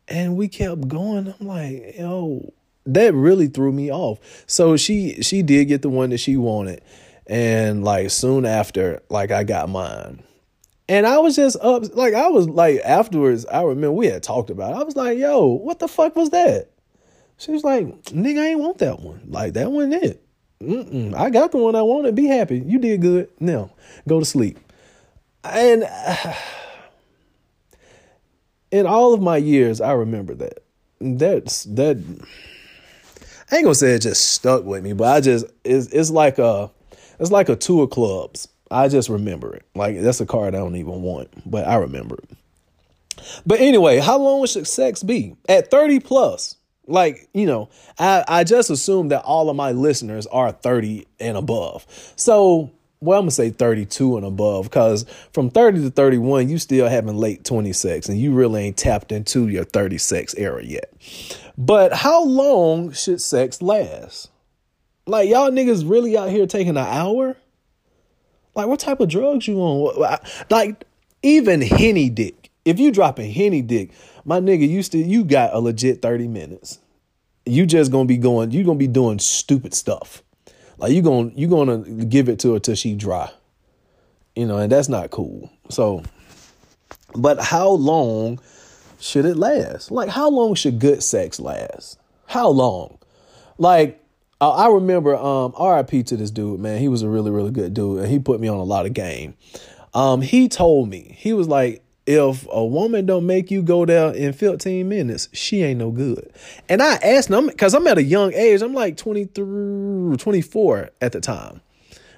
And 0.07 0.38
we 0.38 0.48
kept 0.48 0.88
going. 0.88 1.34
I'm 1.40 1.48
like, 1.48 1.98
yo, 1.98 2.53
that 2.88 3.14
really 3.14 3.48
threw 3.48 3.72
me 3.72 3.91
off. 3.91 4.19
So 4.48 4.76
she 4.77 5.22
she 5.22 5.44
did 5.44 5.65
get 5.65 5.81
the 5.81 5.90
one 5.90 6.10
that 6.10 6.19
she 6.19 6.38
wanted. 6.38 6.81
And 7.27 7.84
like 7.84 8.10
soon 8.10 8.45
after, 8.45 9.02
like 9.10 9.31
I 9.31 9.44
got 9.44 9.69
mine. 9.69 10.23
And 10.88 11.06
I 11.06 11.19
was 11.19 11.36
just 11.36 11.57
up 11.61 11.95
like 11.95 12.15
I 12.15 12.30
was 12.30 12.49
like 12.49 12.81
afterwards, 12.84 13.45
I 13.45 13.61
remember 13.61 13.91
we 13.91 14.07
had 14.07 14.23
talked 14.23 14.49
about 14.49 14.72
it. 14.72 14.80
I 14.80 14.84
was 14.84 14.95
like, 14.95 15.18
yo, 15.18 15.45
what 15.45 15.80
the 15.80 15.88
fuck 15.88 16.15
was 16.15 16.31
that? 16.31 16.72
She 17.38 17.52
was 17.52 17.64
like, 17.64 17.86
nigga, 18.06 18.40
I 18.40 18.48
ain't 18.48 18.60
want 18.60 18.80
that 18.80 18.99
one. 18.99 19.22
Like 19.27 19.53
that 19.53 19.72
wasn't 19.72 20.03
it. 20.03 20.23
Mm-mm, 20.61 21.15
I 21.15 21.30
got 21.30 21.52
the 21.52 21.57
one 21.57 21.76
I 21.76 21.81
wanted. 21.81 22.15
Be 22.15 22.26
happy. 22.27 22.60
You 22.60 22.80
did 22.80 23.02
good. 23.02 23.30
Now 23.40 23.72
go 24.07 24.19
to 24.19 24.26
sleep. 24.26 24.60
And 25.44 25.84
uh, 25.84 26.34
in 28.72 28.86
all 28.86 29.14
of 29.14 29.22
my 29.22 29.38
years, 29.38 29.80
I 29.80 29.94
remember 29.94 30.36
that. 30.36 30.64
That's 30.99 31.64
that. 31.64 31.98
I 33.52 33.56
ain't 33.56 33.64
gonna 33.64 33.76
say 33.76 33.94
it 33.94 34.02
just 34.02 34.31
stuck 34.31 34.65
with 34.65 34.84
me, 34.84 34.94
but 34.94 35.06
I 35.06 35.22
just 35.22 35.45
it's 35.64 35.88
it's 35.88 36.11
like 36.11 36.40
a 36.40 36.69
it's 37.19 37.31
like 37.31 37.49
a 37.49 37.56
two 37.56 37.81
of 37.81 37.90
clubs. 37.90 38.49
I 38.69 38.90
just 38.90 39.10
remember 39.10 39.56
it. 39.56 39.65
Like 39.76 40.02
that's 40.02 40.19
a 40.19 40.26
card 40.26 40.56
I 40.56 40.60
don't 40.60 40.76
even 40.76 41.02
want, 41.02 41.30
but 41.49 41.68
I 41.68 41.76
remember 41.76 42.15
it. 42.15 42.38
But 43.45 43.60
anyway, 43.61 43.99
how 43.99 44.18
long 44.18 44.45
should 44.45 44.68
sex 44.68 45.03
be? 45.03 45.36
At 45.48 45.72
30 45.72 45.99
plus. 45.99 46.56
Like, 46.89 47.29
you 47.33 47.45
know, 47.45 47.69
I, 47.97 48.25
I 48.27 48.43
just 48.43 48.69
assume 48.69 49.09
that 49.09 49.23
all 49.23 49.49
of 49.49 49.55
my 49.55 49.71
listeners 49.71 50.27
are 50.27 50.51
30 50.51 51.07
and 51.19 51.37
above. 51.37 51.85
So, 52.15 52.71
well, 52.99 53.19
I'm 53.19 53.23
gonna 53.23 53.31
say 53.31 53.49
32 53.51 54.17
and 54.17 54.25
above, 54.25 54.65
because 54.65 55.05
from 55.31 55.49
30 55.49 55.83
to 55.83 55.89
31, 55.91 56.49
you 56.49 56.57
still 56.57 56.89
having 56.89 57.15
late 57.15 57.45
26, 57.45 58.09
and 58.09 58.19
you 58.19 58.33
really 58.33 58.63
ain't 58.63 58.77
tapped 58.77 59.11
into 59.11 59.47
your 59.47 59.63
36 59.63 60.35
era 60.35 60.63
yet. 60.63 60.91
But 61.57 61.93
how 61.93 62.23
long 62.23 62.91
should 62.91 63.21
sex 63.21 63.61
last? 63.61 64.29
Like, 65.05 65.29
y'all 65.29 65.51
niggas 65.51 65.89
really 65.89 66.17
out 66.17 66.29
here 66.29 66.45
taking 66.45 66.77
an 66.77 66.77
hour? 66.77 67.37
Like, 68.55 68.67
what 68.67 68.79
type 68.79 68.99
of 68.99 69.09
drugs 69.09 69.47
you 69.47 69.59
on? 69.59 70.17
Like, 70.49 70.85
even 71.21 71.61
henny 71.61 72.09
dick. 72.09 72.38
If 72.65 72.80
you 72.80 72.91
drop 72.91 73.19
a 73.19 73.30
henny 73.30 73.61
dick, 73.61 73.91
my 74.26 74.40
nigga, 74.40 74.68
you 74.68 74.84
still 74.84 75.06
you 75.06 75.23
got 75.23 75.53
a 75.53 75.60
legit 75.60 76.02
30 76.02 76.27
minutes. 76.27 76.80
You 77.45 77.65
just 77.65 77.91
gonna 77.91 78.06
be 78.06 78.18
going, 78.18 78.52
you 78.52 78.64
gonna 78.64 78.77
be 78.77 78.88
doing 78.88 79.19
stupid 79.19 79.73
stuff. 79.73 80.23
Like 80.77 80.91
you 80.91 81.02
gonna 81.02 81.31
you 81.36 81.48
gonna 81.48 81.80
give 82.06 82.30
it 82.30 82.40
to 82.40 82.53
her 82.53 82.60
till 82.60 82.76
she 82.76 82.95
dry. 82.95 83.31
You 84.36 84.45
know, 84.45 84.57
and 84.57 84.72
that's 84.72 84.90
not 84.90 85.10
cool. 85.10 85.49
So 85.69 86.03
but 87.15 87.40
how 87.41 87.69
long 87.69 88.40
should 88.99 89.26
it 89.26 89.36
last? 89.38 89.91
Like 89.91 90.10
how 90.10 90.30
long 90.30 90.56
should 90.56 90.80
good 90.80 91.02
sex 91.02 91.40
last? 91.40 91.98
How 92.27 92.49
long? 92.49 92.99
Like 93.57 94.03
I 94.41 94.69
remember 94.69 95.15
um 95.18 95.53
RIP 95.60 96.06
to 96.07 96.15
this 96.15 96.31
dude, 96.31 96.60
man. 96.60 96.80
He 96.80 96.88
was 96.88 97.02
a 97.02 97.10
really, 97.10 97.31
really 97.31 97.52
good 97.52 97.73
dude, 97.73 97.99
and 97.99 98.07
he 98.07 98.19
put 98.19 98.40
me 98.40 98.48
on 98.48 98.57
a 98.57 98.64
lot 98.64 98.86
of 98.86 98.94
game. 98.94 99.36
Um, 99.94 100.22
he 100.22 100.48
told 100.48 100.88
me, 100.88 101.15
he 101.18 101.34
was 101.34 101.48
like, 101.48 101.84
if 102.10 102.48
a 102.52 102.65
woman 102.65 103.06
don't 103.06 103.27
make 103.27 103.52
you 103.52 103.61
go 103.61 103.86
there 103.86 104.11
in 104.15 104.34
15 104.34 104.90
minutes, 104.90 105.30
she 105.31 105.61
ain't 105.61 105.77
no 105.77 105.91
good. 105.91 106.34
And 106.68 106.81
I 106.81 106.95
asked 106.95 107.30
him, 107.30 107.45
because 107.45 107.76
I'm 107.76 107.86
at 107.86 107.99
a 107.99 108.03
young 108.03 108.34
age, 108.34 108.64
I'm 108.64 108.73
like 108.73 108.98
23, 108.98 110.18
24 110.18 110.90
at 111.02 111.11
the 111.11 111.22
time, 111.22 111.61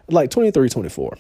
like 0.08 0.30
23, 0.30 0.70
24 0.70 1.18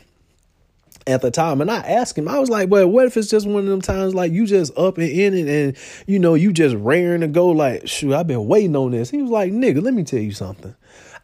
at 1.06 1.22
the 1.22 1.32
time. 1.32 1.60
And 1.60 1.70
I 1.70 1.80
asked 1.80 2.18
him, 2.18 2.30
I 2.30 2.40
was 2.40 2.50
like, 2.50 2.70
well, 2.70 2.88
what 2.88 3.08
if 3.08 3.18
it's 3.18 3.30
just 3.30 3.46
one 3.46 3.64
of 3.64 3.70
them 3.70 3.82
times 3.82 4.16
like 4.16 4.32
you 4.32 4.46
just 4.46 4.78
up 4.78 4.98
and 4.98 5.10
in 5.10 5.34
it 5.34 5.50
and, 5.50 5.78
you 6.08 6.18
know, 6.18 6.36
you 6.36 6.54
just 6.54 6.78
raring 6.78 7.20
to 7.22 7.28
go 7.28 7.50
like, 7.50 7.90
shoot, 7.90 8.14
I've 8.14 8.28
been 8.28 8.48
waiting 8.48 8.78
on 8.78 8.92
this. 8.92 9.10
He 9.10 9.22
was 9.22 9.32
like, 9.32 9.52
nigga, 9.52 9.84
let 9.84 9.94
me 9.94 10.06
tell 10.06 10.22
you 10.22 10.32
something. 10.32 10.74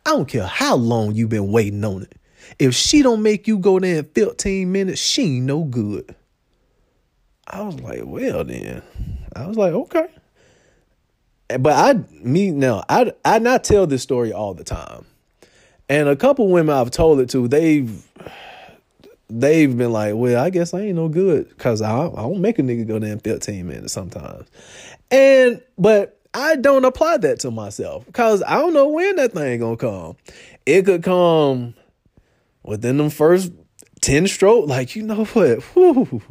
I 0.06 0.10
don't 0.10 0.28
care 0.28 0.46
how 0.46 0.76
long 0.76 1.16
you 1.16 1.30
been 1.30 1.50
waiting 1.50 1.86
on 1.86 2.02
it. 2.02 2.16
If 2.60 2.76
she 2.76 3.04
don't 3.04 3.24
make 3.24 3.48
you 3.48 3.58
go 3.58 3.80
there 3.80 4.00
in 4.00 4.06
15 4.06 4.70
minutes, 4.70 5.00
she 5.00 5.38
ain't 5.38 5.46
no 5.46 5.64
good. 5.64 6.14
I 7.48 7.62
was 7.62 7.80
like, 7.80 8.02
well 8.04 8.44
then. 8.44 8.82
I 9.36 9.48
was 9.48 9.58
like, 9.58 9.74
okay. 9.74 10.08
But 11.60 11.74
I 11.74 12.04
me 12.22 12.52
now, 12.52 12.84
I 12.90 13.14
I 13.24 13.40
not 13.40 13.64
tell 13.64 13.88
this 13.88 14.04
story 14.04 14.34
all 14.34 14.54
the 14.54 14.66
time. 14.66 15.06
And 15.88 16.10
a 16.10 16.16
couple 16.16 16.50
women 16.50 16.76
I've 16.76 16.92
told 16.92 17.22
it 17.22 17.30
to, 17.30 17.48
they've 17.48 18.06
they've 19.30 19.78
been 19.78 19.94
like, 19.94 20.16
well, 20.16 20.44
I 20.44 20.50
guess 20.50 20.74
I 20.74 20.82
ain't 20.82 20.96
no 20.96 21.08
good 21.08 21.48
because 21.50 21.82
I, 21.82 22.08
I 22.08 22.16
don't 22.16 22.42
make 22.42 22.60
a 22.60 22.62
nigga 22.62 22.86
go 22.86 22.98
in 22.98 23.20
15 23.20 23.66
minutes 23.66 23.94
sometimes. 23.94 24.48
And 25.10 25.62
but 25.78 26.20
I 26.34 26.58
don't 26.58 26.84
apply 26.84 27.18
that 27.18 27.40
to 27.42 27.52
myself 27.52 28.06
because 28.06 28.44
I 28.44 28.56
don't 28.56 28.74
know 28.74 28.90
when 28.90 29.16
that 29.16 29.32
thing 29.32 29.60
gonna 29.62 29.78
come. 29.78 30.18
It 30.66 30.84
could 30.86 31.04
come 31.04 31.76
within 32.64 32.98
them 32.98 33.10
first 33.10 33.54
10 34.02 34.28
stroke. 34.28 34.68
Like, 34.68 34.98
you 34.98 35.04
know 35.04 35.24
what? 35.24 35.62
Whew 35.74 36.22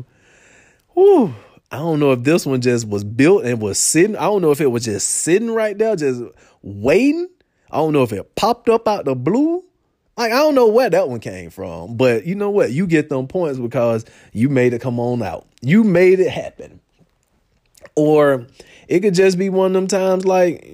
whew, 0.96 1.34
I 1.70 1.76
don't 1.76 2.00
know 2.00 2.12
if 2.12 2.22
this 2.22 2.46
one 2.46 2.60
just 2.60 2.88
was 2.88 3.04
built 3.04 3.44
and 3.44 3.60
was 3.60 3.78
sitting. 3.78 4.16
I 4.16 4.22
don't 4.22 4.42
know 4.42 4.50
if 4.50 4.60
it 4.60 4.70
was 4.70 4.84
just 4.84 5.08
sitting 5.08 5.50
right 5.50 5.76
there, 5.76 5.94
just 5.94 6.22
waiting. 6.62 7.28
I 7.70 7.76
don't 7.76 7.92
know 7.92 8.02
if 8.02 8.12
it 8.12 8.34
popped 8.34 8.68
up 8.68 8.88
out 8.88 9.04
the 9.04 9.14
blue. 9.14 9.62
Like, 10.16 10.32
I 10.32 10.36
don't 10.36 10.54
know 10.54 10.68
where 10.68 10.88
that 10.88 11.08
one 11.08 11.20
came 11.20 11.50
from. 11.50 11.96
But 11.96 12.24
you 12.24 12.34
know 12.34 12.50
what? 12.50 12.72
You 12.72 12.86
get 12.86 13.10
them 13.10 13.28
points 13.28 13.58
because 13.58 14.06
you 14.32 14.48
made 14.48 14.72
it 14.72 14.80
come 14.80 14.98
on 14.98 15.22
out. 15.22 15.46
You 15.60 15.84
made 15.84 16.18
it 16.18 16.30
happen. 16.30 16.80
Or 17.94 18.46
it 18.88 19.00
could 19.00 19.14
just 19.14 19.36
be 19.36 19.50
one 19.50 19.74
of 19.74 19.74
them 19.74 19.86
times 19.88 20.24
like, 20.24 20.64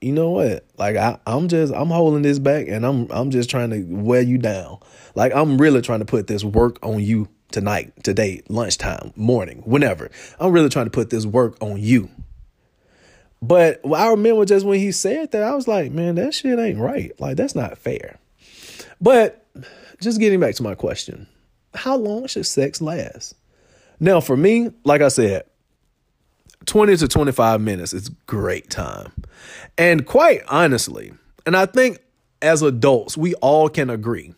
you 0.00 0.12
know 0.12 0.30
what? 0.30 0.64
Like 0.76 0.96
I, 0.96 1.18
I'm 1.26 1.48
just 1.48 1.72
I'm 1.72 1.88
holding 1.88 2.22
this 2.22 2.38
back 2.38 2.68
and 2.68 2.84
I'm 2.84 3.10
I'm 3.10 3.30
just 3.30 3.50
trying 3.50 3.70
to 3.70 3.82
wear 3.82 4.22
you 4.22 4.38
down. 4.38 4.78
Like 5.14 5.34
I'm 5.34 5.58
really 5.58 5.82
trying 5.82 6.00
to 6.00 6.04
put 6.04 6.26
this 6.26 6.44
work 6.44 6.78
on 6.84 7.00
you 7.00 7.28
tonight, 7.56 7.90
today, 8.04 8.42
lunchtime, 8.50 9.14
morning, 9.16 9.62
whenever. 9.64 10.10
I'm 10.38 10.52
really 10.52 10.68
trying 10.68 10.84
to 10.84 10.90
put 10.90 11.08
this 11.08 11.24
work 11.24 11.56
on 11.62 11.80
you. 11.80 12.10
But 13.40 13.80
I 13.90 14.10
remember 14.10 14.44
just 14.44 14.66
when 14.66 14.78
he 14.78 14.92
said 14.92 15.30
that, 15.30 15.42
I 15.42 15.54
was 15.54 15.66
like, 15.66 15.90
man, 15.90 16.16
that 16.16 16.34
shit 16.34 16.58
ain't 16.58 16.78
right. 16.78 17.18
Like, 17.18 17.38
that's 17.38 17.54
not 17.54 17.78
fair. 17.78 18.18
But 19.00 19.46
just 20.02 20.20
getting 20.20 20.38
back 20.38 20.54
to 20.56 20.62
my 20.62 20.74
question 20.74 21.26
how 21.74 21.96
long 21.96 22.26
should 22.26 22.44
sex 22.44 22.82
last? 22.82 23.34
Now, 24.00 24.20
for 24.20 24.36
me, 24.36 24.70
like 24.84 25.00
I 25.00 25.08
said, 25.08 25.44
20 26.66 26.94
to 26.98 27.08
25 27.08 27.62
minutes 27.62 27.94
is 27.94 28.10
great 28.26 28.68
time. 28.68 29.12
And 29.78 30.04
quite 30.04 30.42
honestly, 30.48 31.14
and 31.46 31.56
I 31.56 31.64
think 31.64 32.00
as 32.42 32.60
adults, 32.60 33.16
we 33.16 33.32
all 33.36 33.70
can 33.70 33.88
agree 33.88 34.34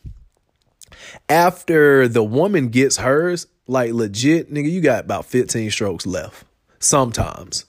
after 1.28 2.08
the 2.08 2.22
woman 2.22 2.68
gets 2.68 2.98
hers, 2.98 3.46
like 3.66 3.92
legit, 3.92 4.52
nigga, 4.52 4.70
you 4.70 4.80
got 4.80 5.04
about 5.04 5.26
15 5.26 5.70
strokes 5.70 6.06
left. 6.06 6.44
Sometimes. 6.78 7.64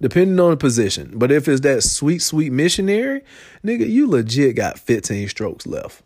Depending 0.00 0.38
on 0.40 0.50
the 0.50 0.56
position. 0.56 1.12
But 1.14 1.32
if 1.32 1.48
it's 1.48 1.60
that 1.62 1.82
sweet, 1.82 2.20
sweet 2.20 2.52
missionary, 2.52 3.22
nigga, 3.64 3.88
you 3.88 4.08
legit 4.08 4.56
got 4.56 4.78
15 4.78 5.28
strokes 5.28 5.66
left. 5.66 6.02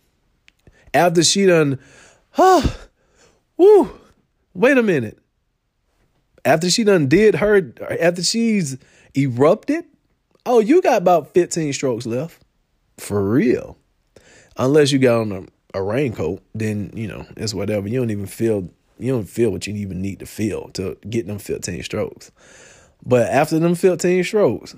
After 0.94 1.23
she 1.23 1.47
done, 1.47 1.78
huh, 2.31 2.62
woo, 3.57 3.90
wait 4.55 4.78
a 4.78 4.82
minute. 4.82 5.19
After 6.44 6.70
she 6.70 6.85
done 6.85 7.09
did 7.09 7.36
her, 7.36 7.73
after 8.01 8.23
she's 8.23 8.78
erupted, 9.15 9.85
oh, 10.47 10.61
you 10.61 10.82
got 10.82 11.02
about 11.02 11.35
15 11.35 11.73
strokes 11.73 12.07
left. 12.07 12.43
For 12.98 13.28
real. 13.28 13.77
Unless 14.57 14.93
you 14.93 14.98
got 14.98 15.20
on 15.20 15.32
a 15.32 15.47
a 15.75 15.83
raincoat, 15.83 16.43
then 16.55 16.91
you 16.95 17.07
know 17.07 17.27
it's 17.37 17.55
whatever. 17.55 17.89
You 17.89 18.01
don't 18.01 18.11
even 18.11 18.27
feel 18.27 18.69
you 18.99 19.13
don't 19.13 19.29
feel 19.29 19.51
what 19.51 19.67
you 19.67 19.75
even 19.75 20.03
need 20.03 20.19
to 20.19 20.27
feel 20.27 20.69
to 20.75 20.97
get 21.09 21.27
them 21.27 21.39
15 21.39 21.83
strokes. 21.83 22.31
But 23.05 23.31
after 23.31 23.59
them 23.59 23.75
15 23.75 24.25
strokes, 24.25 24.77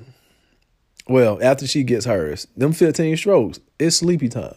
well, 1.08 1.38
after 1.42 1.66
she 1.66 1.82
gets 1.82 2.04
hers, 2.06 2.46
them 2.56 2.72
15 2.72 3.16
strokes, 3.16 3.58
it's 3.78 3.96
sleepy 3.96 4.28
time. 4.28 4.54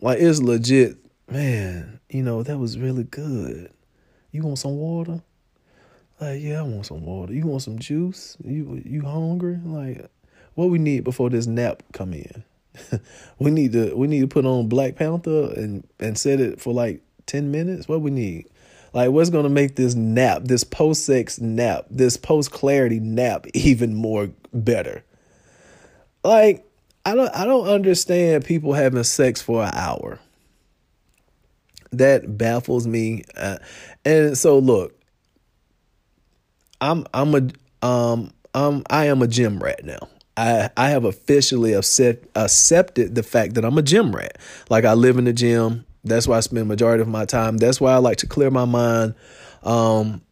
Like 0.00 0.18
it's 0.20 0.42
legit, 0.42 0.98
man, 1.28 2.00
you 2.10 2.22
know, 2.22 2.42
that 2.42 2.58
was 2.58 2.78
really 2.78 3.04
good. 3.04 3.70
You 4.30 4.42
want 4.42 4.58
some 4.58 4.76
water? 4.76 5.22
Like, 6.20 6.42
yeah, 6.42 6.60
I 6.60 6.62
want 6.62 6.86
some 6.86 7.04
water. 7.04 7.32
You 7.32 7.46
want 7.46 7.62
some 7.62 7.78
juice? 7.78 8.36
You 8.44 8.80
you 8.84 9.02
hungry? 9.02 9.58
Like, 9.64 10.10
what 10.54 10.68
we 10.68 10.78
need 10.78 11.04
before 11.04 11.30
this 11.30 11.46
nap 11.46 11.82
come 11.92 12.12
in? 12.12 12.44
we 13.38 13.50
need 13.50 13.72
to 13.72 13.94
we 13.94 14.06
need 14.06 14.20
to 14.20 14.28
put 14.28 14.44
on 14.44 14.68
Black 14.68 14.96
Panther 14.96 15.52
and 15.54 15.86
and 15.98 16.18
set 16.18 16.40
it 16.40 16.60
for 16.60 16.72
like 16.72 17.02
10 17.26 17.50
minutes. 17.50 17.88
What 17.88 18.00
we 18.00 18.10
need? 18.10 18.46
Like 18.92 19.10
what's 19.10 19.30
going 19.30 19.44
to 19.44 19.50
make 19.50 19.76
this 19.76 19.94
nap, 19.94 20.42
this 20.44 20.64
post 20.64 21.04
sex 21.04 21.40
nap, 21.40 21.86
this 21.90 22.16
post 22.16 22.50
clarity 22.50 23.00
nap 23.00 23.46
even 23.54 23.94
more 23.94 24.30
better? 24.52 25.04
Like 26.24 26.66
I 27.04 27.14
don't 27.14 27.34
I 27.34 27.44
don't 27.44 27.68
understand 27.68 28.44
people 28.44 28.72
having 28.72 29.02
sex 29.04 29.40
for 29.40 29.62
an 29.62 29.72
hour. 29.74 30.18
That 31.92 32.38
baffles 32.38 32.86
me. 32.86 33.24
Uh, 33.36 33.58
and 34.04 34.38
so 34.38 34.58
look, 34.58 34.94
I'm 36.80 37.06
I'm 37.12 37.34
a 37.34 37.86
um 37.86 38.32
um 38.54 38.84
I 38.90 39.06
am 39.06 39.22
a 39.22 39.26
gym 39.26 39.58
rat 39.58 39.84
now. 39.84 40.08
I, 40.40 40.70
I 40.76 40.88
have 40.90 41.04
officially 41.04 41.74
accept, 41.74 42.26
accepted 42.34 43.14
the 43.14 43.22
fact 43.22 43.54
that 43.54 43.64
I'm 43.64 43.76
a 43.76 43.82
gym 43.82 44.14
rat. 44.14 44.38
Like 44.70 44.84
I 44.86 44.94
live 44.94 45.18
in 45.18 45.24
the 45.24 45.34
gym. 45.34 45.84
That's 46.02 46.26
why 46.26 46.38
I 46.38 46.40
spend 46.40 46.66
majority 46.66 47.02
of 47.02 47.08
my 47.08 47.26
time. 47.26 47.58
That's 47.58 47.78
why 47.78 47.92
I 47.92 47.96
like 47.98 48.16
to 48.18 48.26
clear 48.26 48.50
my 48.50 48.64
mind. 48.64 49.14
Um, 49.62 50.22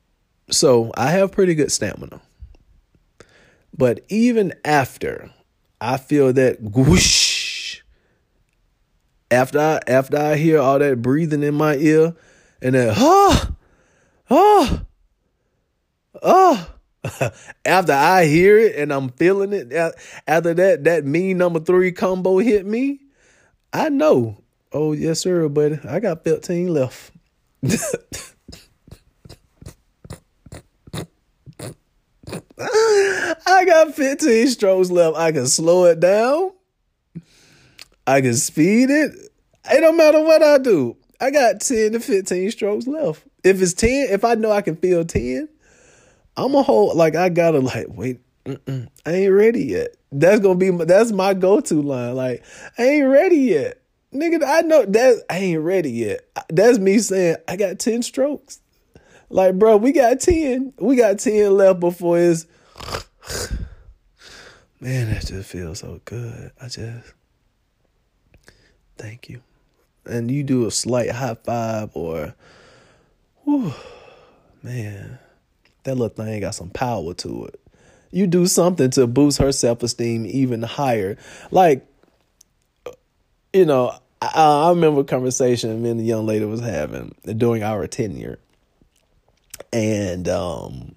so 0.51 0.93
I 0.97 1.11
have 1.11 1.31
pretty 1.31 1.55
good 1.55 1.71
stamina. 1.71 2.23
But 3.77 4.01
even 4.09 4.55
after 4.65 5.31
I 5.79 5.99
feel 5.99 6.33
that 6.33 6.57
whoosh, 6.61 7.83
after 9.31 9.61
I 9.61 9.81
after 9.87 10.17
I 10.17 10.37
hear 10.37 10.59
all 10.59 10.79
that 10.79 11.03
breathing 11.03 11.43
in 11.43 11.55
my 11.55 11.77
ear 11.77 12.17
and 12.63 12.75
that 12.75 12.97
ah 12.97 13.51
ah 14.31 14.83
ah 16.23 16.75
after 17.65 17.93
I 17.93 18.25
hear 18.25 18.59
it 18.59 18.77
and 18.77 18.93
I'm 18.93 19.11
feeling 19.11 19.53
it, 19.53 19.73
after 20.27 20.55
that 20.55 20.85
that 20.85 21.05
mean 21.05 21.39
number 21.39 21.61
three 21.61 21.93
combo 21.93 22.39
hit 22.39 22.67
me, 22.67 23.01
I 23.73 23.89
know. 23.89 24.43
Oh 24.73 24.93
yes, 24.93 25.21
sir, 25.21 25.49
buddy. 25.49 25.79
I 25.89 26.01
got 26.01 26.25
15 26.25 26.69
left. 26.69 27.13
I 32.61 33.65
got 33.65 33.95
15 33.95 34.49
strokes 34.49 34.91
left. 34.91 35.17
I 35.17 35.33
can 35.33 35.47
slow 35.47 35.85
it 35.87 36.01
down. 36.01 36.53
I 38.07 38.21
can 38.21 38.35
speed 38.35 38.91
it. 38.91 39.13
It 39.71 39.81
don't 39.81 39.97
matter 39.97 40.23
what 40.23 40.43
I 40.43 40.59
do. 40.59 40.97
I 41.21 41.31
got 41.31 41.61
10 41.61 41.93
to 41.93 42.01
15 42.01 42.51
strokes 42.51 42.87
left. 42.87 43.23
If 43.45 43.61
it's 43.61 43.75
10, 43.75 44.09
if 44.11 44.25
I 44.25 44.35
know 44.35 44.51
I 44.51 44.63
can 44.63 44.77
feel 44.77 45.05
10, 45.05 45.49
I'm 46.39 46.55
a 46.55 46.63
whole 46.63 46.95
like 46.95 47.17
I 47.17 47.31
gotta 47.31 47.59
like 47.59 47.87
wait. 47.89 48.21
I 48.47 48.87
ain't 49.07 49.33
ready 49.33 49.65
yet. 49.65 49.97
That's 50.13 50.41
gonna 50.41 50.55
be 50.55 50.71
my, 50.71 50.85
that's 50.85 51.11
my 51.11 51.35
go 51.35 51.61
to 51.61 51.83
line. 51.83 52.15
Like 52.15 52.45
I 52.79 52.85
ain't 52.85 53.09
ready 53.09 53.39
yet, 53.39 53.83
nigga. 54.15 54.45
I 54.47 54.61
know 54.61 54.85
that 54.85 55.25
I 55.29 55.39
ain't 55.39 55.63
ready 55.63 55.91
yet. 55.91 56.21
That's 56.49 56.79
me 56.79 57.01
saying 57.01 57.37
I 57.49 57.57
got 57.57 57.81
ten 57.81 58.03
strokes. 58.03 58.61
Like 59.29 59.59
bro, 59.59 59.79
we 59.79 59.91
got 59.91 60.21
ten. 60.21 60.73
We 60.79 60.95
got 60.95 61.19
ten 61.19 61.57
left 61.57 61.81
before 61.81 62.19
it's. 62.21 62.47
Man, 64.81 65.13
that 65.13 65.27
just 65.27 65.51
feels 65.51 65.81
so 65.81 66.01
good. 66.05 66.53
I 66.63 66.69
just 66.69 67.13
thank 68.97 69.29
you, 69.29 69.43
and 70.07 70.31
you 70.31 70.45
do 70.45 70.67
a 70.67 70.71
slight 70.71 71.11
high 71.11 71.35
five 71.35 71.91
or, 71.95 72.37
whew, 73.43 73.75
man 74.63 75.19
that 75.85 75.97
little 75.97 76.09
thing 76.09 76.41
got 76.41 76.55
some 76.55 76.71
power 76.71 77.15
to 77.15 77.47
it. 77.47 77.61
You 78.11 78.27
do 78.27 78.47
something 78.47 78.91
to 78.91 79.07
boost 79.07 79.39
her 79.39 79.53
self 79.53 79.83
esteem 79.83 80.27
even 80.27 80.63
higher. 80.63 81.17
Like, 81.51 81.87
you 83.53 83.67
know, 83.67 83.99
I, 84.21 84.67
I 84.67 84.71
remember 84.71 85.03
a 85.03 85.05
conversation 85.05 85.83
me 85.83 85.91
and 85.91 86.01
the 86.01 86.05
young 86.05 86.27
lady 86.27 86.45
was 86.45 86.61
having 86.61 87.15
during 87.37 87.63
our 87.63 87.87
tenure. 87.87 88.39
And 89.73 90.29
um, 90.29 90.95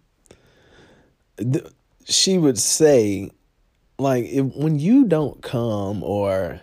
th- 1.38 1.66
she 2.06 2.38
would 2.38 2.58
say, 2.58 3.32
like, 4.00 4.26
if, 4.26 4.46
when 4.56 4.80
you 4.80 5.06
don't 5.06 5.42
come 5.42 6.04
or, 6.04 6.62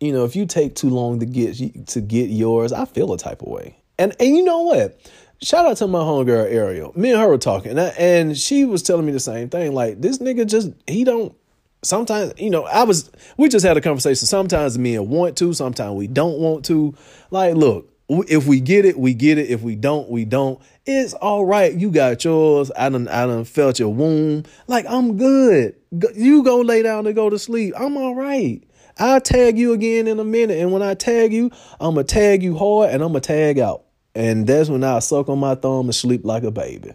you 0.00 0.12
know, 0.12 0.24
if 0.24 0.36
you 0.36 0.46
take 0.46 0.74
too 0.74 0.90
long 0.90 1.20
to 1.20 1.26
get 1.26 1.86
to 1.88 2.00
get 2.00 2.30
yours, 2.30 2.72
I 2.72 2.84
feel 2.84 3.12
a 3.12 3.18
type 3.18 3.42
of 3.42 3.48
way. 3.48 3.76
And 3.98 4.14
and 4.20 4.36
you 4.36 4.44
know 4.44 4.60
what? 4.60 5.00
Shout 5.42 5.66
out 5.66 5.76
to 5.78 5.86
my 5.86 5.98
homegirl 5.98 6.50
Ariel. 6.50 6.92
Me 6.96 7.10
and 7.10 7.20
her 7.20 7.28
were 7.28 7.38
talking, 7.38 7.78
and, 7.78 8.36
she 8.36 8.64
was 8.64 8.82
telling 8.82 9.04
me 9.04 9.12
the 9.12 9.20
same 9.20 9.48
thing. 9.50 9.74
Like 9.74 10.00
this 10.00 10.18
nigga 10.18 10.46
just 10.46 10.70
he 10.86 11.04
don't. 11.04 11.34
Sometimes 11.82 12.32
you 12.38 12.50
know 12.50 12.64
I 12.64 12.84
was. 12.84 13.10
We 13.36 13.48
just 13.48 13.64
had 13.64 13.76
a 13.76 13.80
conversation. 13.80 14.26
Sometimes 14.26 14.78
men 14.78 15.08
want 15.08 15.36
to. 15.38 15.52
Sometimes 15.52 15.94
we 15.94 16.06
don't 16.06 16.38
want 16.38 16.64
to. 16.66 16.94
Like 17.30 17.54
look, 17.54 17.92
if 18.08 18.46
we 18.46 18.60
get 18.60 18.84
it, 18.84 18.98
we 18.98 19.14
get 19.14 19.38
it. 19.38 19.50
If 19.50 19.62
we 19.62 19.76
don't, 19.76 20.08
we 20.08 20.24
don't. 20.24 20.60
It's 20.86 21.12
all 21.14 21.44
right. 21.44 21.72
You 21.72 21.90
got 21.90 22.24
yours. 22.24 22.70
I 22.76 22.88
done, 22.88 23.08
I 23.08 23.26
done 23.26 23.44
felt 23.44 23.78
your 23.78 23.92
womb. 23.92 24.44
Like 24.68 24.86
I'm 24.88 25.16
good. 25.16 25.76
You 26.14 26.42
go 26.44 26.60
lay 26.60 26.82
down 26.82 27.06
and 27.06 27.14
go 27.14 27.28
to 27.28 27.38
sleep. 27.38 27.74
I'm 27.78 27.96
all 27.96 28.14
right. 28.14 28.62
I'll 28.98 29.20
tag 29.20 29.58
you 29.58 29.72
again 29.72 30.06
in 30.06 30.18
a 30.18 30.24
minute. 30.24 30.58
And 30.58 30.72
when 30.72 30.82
I 30.82 30.94
tag 30.94 31.32
you, 31.32 31.50
I'm 31.78 31.94
going 31.94 32.06
to 32.06 32.14
tag 32.14 32.42
you 32.42 32.56
hard 32.56 32.90
and 32.90 33.02
I'm 33.02 33.12
going 33.12 33.20
to 33.20 33.26
tag 33.26 33.58
out. 33.58 33.85
And 34.16 34.46
that's 34.46 34.70
when 34.70 34.82
I 34.82 35.00
suck 35.00 35.28
on 35.28 35.38
my 35.38 35.56
thumb 35.56 35.84
and 35.84 35.94
sleep 35.94 36.24
like 36.24 36.42
a 36.42 36.50
baby. 36.50 36.94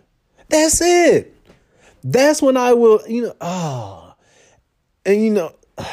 That's 0.49 0.81
it. 0.81 1.37
That's 2.03 2.41
when 2.41 2.57
I 2.57 2.73
will, 2.73 2.99
you 3.07 3.21
know, 3.21 3.35
ah. 3.39 4.15
Oh. 4.15 4.23
And 5.05 5.23
you 5.23 5.29
know, 5.29 5.53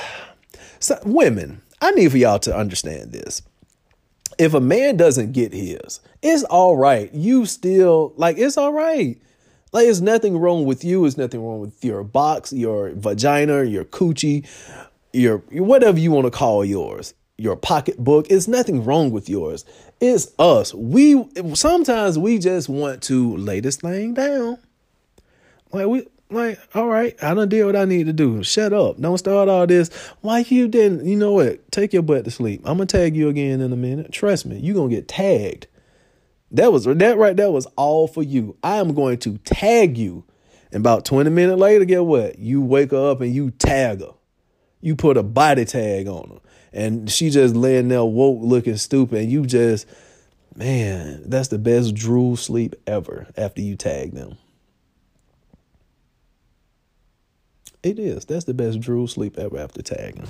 so 0.80 0.98
women, 1.04 1.60
I 1.82 1.90
need 1.90 2.10
for 2.12 2.16
y'all 2.16 2.38
to 2.38 2.56
understand 2.56 3.12
this. 3.12 3.42
If 4.38 4.54
a 4.54 4.60
man 4.60 4.96
doesn't 4.96 5.32
get 5.32 5.52
his, 5.52 6.00
it's 6.22 6.44
all 6.44 6.78
right. 6.78 7.12
You 7.12 7.44
still 7.44 8.14
like 8.16 8.38
it's 8.38 8.56
all 8.56 8.72
right. 8.72 9.20
Like 9.70 9.84
there's 9.84 10.00
nothing 10.00 10.38
wrong 10.38 10.64
with 10.64 10.82
you. 10.82 11.02
There's 11.02 11.18
nothing 11.18 11.44
wrong 11.44 11.60
with 11.60 11.84
your 11.84 12.04
box, 12.04 12.54
your 12.54 12.92
vagina, 12.94 13.64
your 13.64 13.84
coochie, 13.84 14.46
your 15.12 15.38
whatever 15.50 15.98
you 15.98 16.10
want 16.10 16.24
to 16.24 16.30
call 16.30 16.64
yours 16.64 17.12
your 17.38 17.56
pocketbook. 17.56 18.26
It's 18.28 18.48
nothing 18.48 18.84
wrong 18.84 19.10
with 19.10 19.28
yours. 19.28 19.64
It's 20.00 20.32
us. 20.38 20.74
We 20.74 21.24
sometimes 21.54 22.18
we 22.18 22.38
just 22.38 22.68
want 22.68 23.02
to 23.04 23.36
lay 23.36 23.60
this 23.60 23.76
thing 23.76 24.14
down. 24.14 24.58
Like 25.72 25.86
we 25.86 26.06
like, 26.30 26.58
all 26.74 26.88
right, 26.88 27.16
I 27.22 27.32
done 27.32 27.48
did 27.48 27.64
what 27.64 27.76
I 27.76 27.86
need 27.86 28.06
to 28.06 28.12
do. 28.12 28.42
Shut 28.42 28.72
up. 28.72 29.00
Don't 29.00 29.16
start 29.16 29.48
all 29.48 29.66
this. 29.66 29.88
Why 30.20 30.40
you 30.40 30.68
didn't, 30.68 31.06
you 31.06 31.16
know 31.16 31.32
what? 31.32 31.72
Take 31.72 31.94
your 31.94 32.02
butt 32.02 32.24
to 32.24 32.30
sleep. 32.30 32.60
I'm 32.64 32.76
gonna 32.76 32.86
tag 32.86 33.16
you 33.16 33.28
again 33.28 33.60
in 33.60 33.72
a 33.72 33.76
minute. 33.76 34.12
Trust 34.12 34.44
me, 34.44 34.58
you 34.58 34.74
gonna 34.74 34.90
get 34.90 35.08
tagged. 35.08 35.68
That 36.50 36.72
was 36.72 36.84
that 36.84 37.18
right 37.18 37.36
there 37.36 37.50
was 37.50 37.66
all 37.76 38.08
for 38.08 38.22
you. 38.22 38.56
I 38.62 38.76
am 38.76 38.94
going 38.94 39.18
to 39.18 39.38
tag 39.38 39.96
you. 39.96 40.24
And 40.72 40.82
about 40.82 41.04
20 41.06 41.30
minutes 41.30 41.58
later, 41.58 41.84
get 41.84 42.04
what? 42.04 42.38
You 42.38 42.60
wake 42.60 42.90
her 42.90 43.10
up 43.10 43.20
and 43.20 43.34
you 43.34 43.50
tag 43.52 44.00
her. 44.00 44.12
You 44.80 44.96
put 44.96 45.16
a 45.16 45.22
body 45.22 45.64
tag 45.64 46.08
on 46.08 46.28
her 46.28 46.47
and 46.72 47.10
she 47.10 47.30
just 47.30 47.54
laying 47.54 47.88
there 47.88 48.04
woke 48.04 48.38
looking 48.40 48.76
stupid. 48.76 49.20
And 49.22 49.32
you 49.32 49.46
just 49.46 49.86
man 50.56 51.22
that's 51.26 51.48
the 51.48 51.58
best 51.58 51.94
drool 51.94 52.36
sleep 52.36 52.74
ever 52.86 53.28
after 53.36 53.60
you 53.60 53.76
tag 53.76 54.12
them. 54.12 54.36
It 57.82 57.98
is. 57.98 58.24
That's 58.24 58.44
the 58.44 58.54
best 58.54 58.80
drool 58.80 59.06
sleep 59.06 59.38
ever 59.38 59.58
after 59.58 59.82
tagging. 59.82 60.28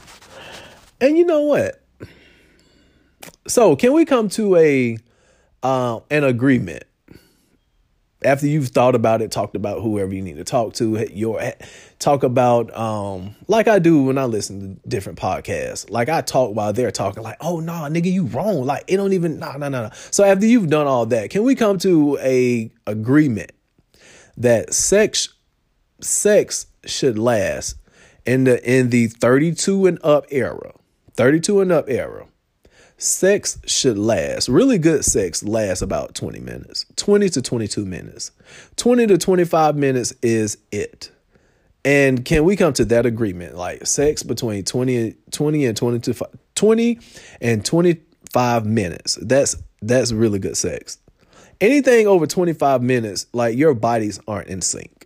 And 1.01 1.17
you 1.17 1.25
know 1.25 1.43
what? 1.43 1.83
So 3.47 3.75
can 3.77 3.93
we 3.93 4.05
come 4.05 4.29
to 4.31 4.57
a 4.57 4.99
uh, 5.63 6.01
an 6.11 6.25
agreement 6.25 6.85
after 8.23 8.47
you've 8.47 8.69
thought 8.69 8.95
about 8.95 9.23
it, 9.23 9.31
talked 9.31 9.55
about 9.55 9.81
whoever 9.81 10.13
you 10.13 10.23
need 10.23 10.37
to 10.37 10.45
talk 10.45 10.75
to, 10.75 11.07
your 11.13 11.53
talk 11.99 12.23
about 12.23 12.77
um 12.77 13.37
like 13.47 13.69
I 13.69 13.79
do 13.79 14.03
when 14.05 14.19
I 14.19 14.25
listen 14.25 14.81
to 14.83 14.89
different 14.89 15.19
podcasts. 15.19 15.89
Like 15.91 16.09
I 16.09 16.21
talk 16.21 16.55
while 16.55 16.73
they're 16.73 16.91
talking, 16.91 17.23
like, 17.23 17.37
oh 17.41 17.61
no, 17.61 17.73
nah, 17.73 17.89
nigga, 17.89 18.13
you 18.13 18.25
wrong. 18.25 18.65
Like 18.65 18.85
it 18.89 18.97
don't 18.97 19.13
even 19.13 19.39
no 19.39 19.53
no 19.57 19.69
no. 19.69 19.91
So 20.11 20.25
after 20.25 20.47
you've 20.47 20.69
done 20.69 20.87
all 20.87 21.07
that, 21.07 21.31
can 21.31 21.45
we 21.45 21.55
come 21.55 21.79
to 21.79 22.19
a 22.21 22.71
agreement 22.87 23.53
that 24.37 24.75
sex 24.75 25.29
sex 26.01 26.67
should 26.87 27.19
last 27.19 27.77
in 28.25 28.45
the 28.45 28.63
in 28.69 28.91
the 28.91 29.09
32 29.09 29.87
and 29.87 29.99
up 30.03 30.27
era? 30.31 30.73
32 31.15 31.61
and 31.61 31.73
up 31.73 31.87
era 31.89 32.29
sex 32.99 33.59
should 33.65 33.97
last. 33.97 34.49
Really 34.49 34.77
good 34.77 35.05
sex 35.05 35.43
lasts 35.43 35.83
about 35.83 36.15
20 36.15 36.41
minutes, 36.41 36.85
20 36.97 37.29
to 37.31 37.43
22 37.43 37.87
minutes. 37.87 38.33
20 38.77 39.07
to 39.07 39.19
25 39.19 39.77
minutes 39.77 40.13
is 40.21 40.59
it. 40.71 41.11
And 41.85 42.25
can 42.25 42.45
we 42.45 42.57
come 42.57 42.73
to 42.75 42.85
that 42.87 43.07
agreement? 43.07 43.57
Like 43.57 43.87
sex 43.87 44.23
between 44.23 44.65
20, 44.65 45.15
20 45.31 45.65
and 45.65 45.77
22, 45.77 46.15
20 46.55 46.99
and 47.41 47.65
25 47.65 48.67
minutes. 48.67 49.19
That's 49.23 49.57
that's 49.81 50.13
really 50.13 50.41
good 50.41 50.57
sex. 50.57 50.99
Anything 51.61 52.07
over 52.07 52.27
25 52.27 52.83
minutes, 52.83 53.27
like 53.33 53.57
your 53.57 53.75
bodies 53.75 54.21
aren't 54.27 54.49
in 54.49 54.61
sync. 54.61 54.98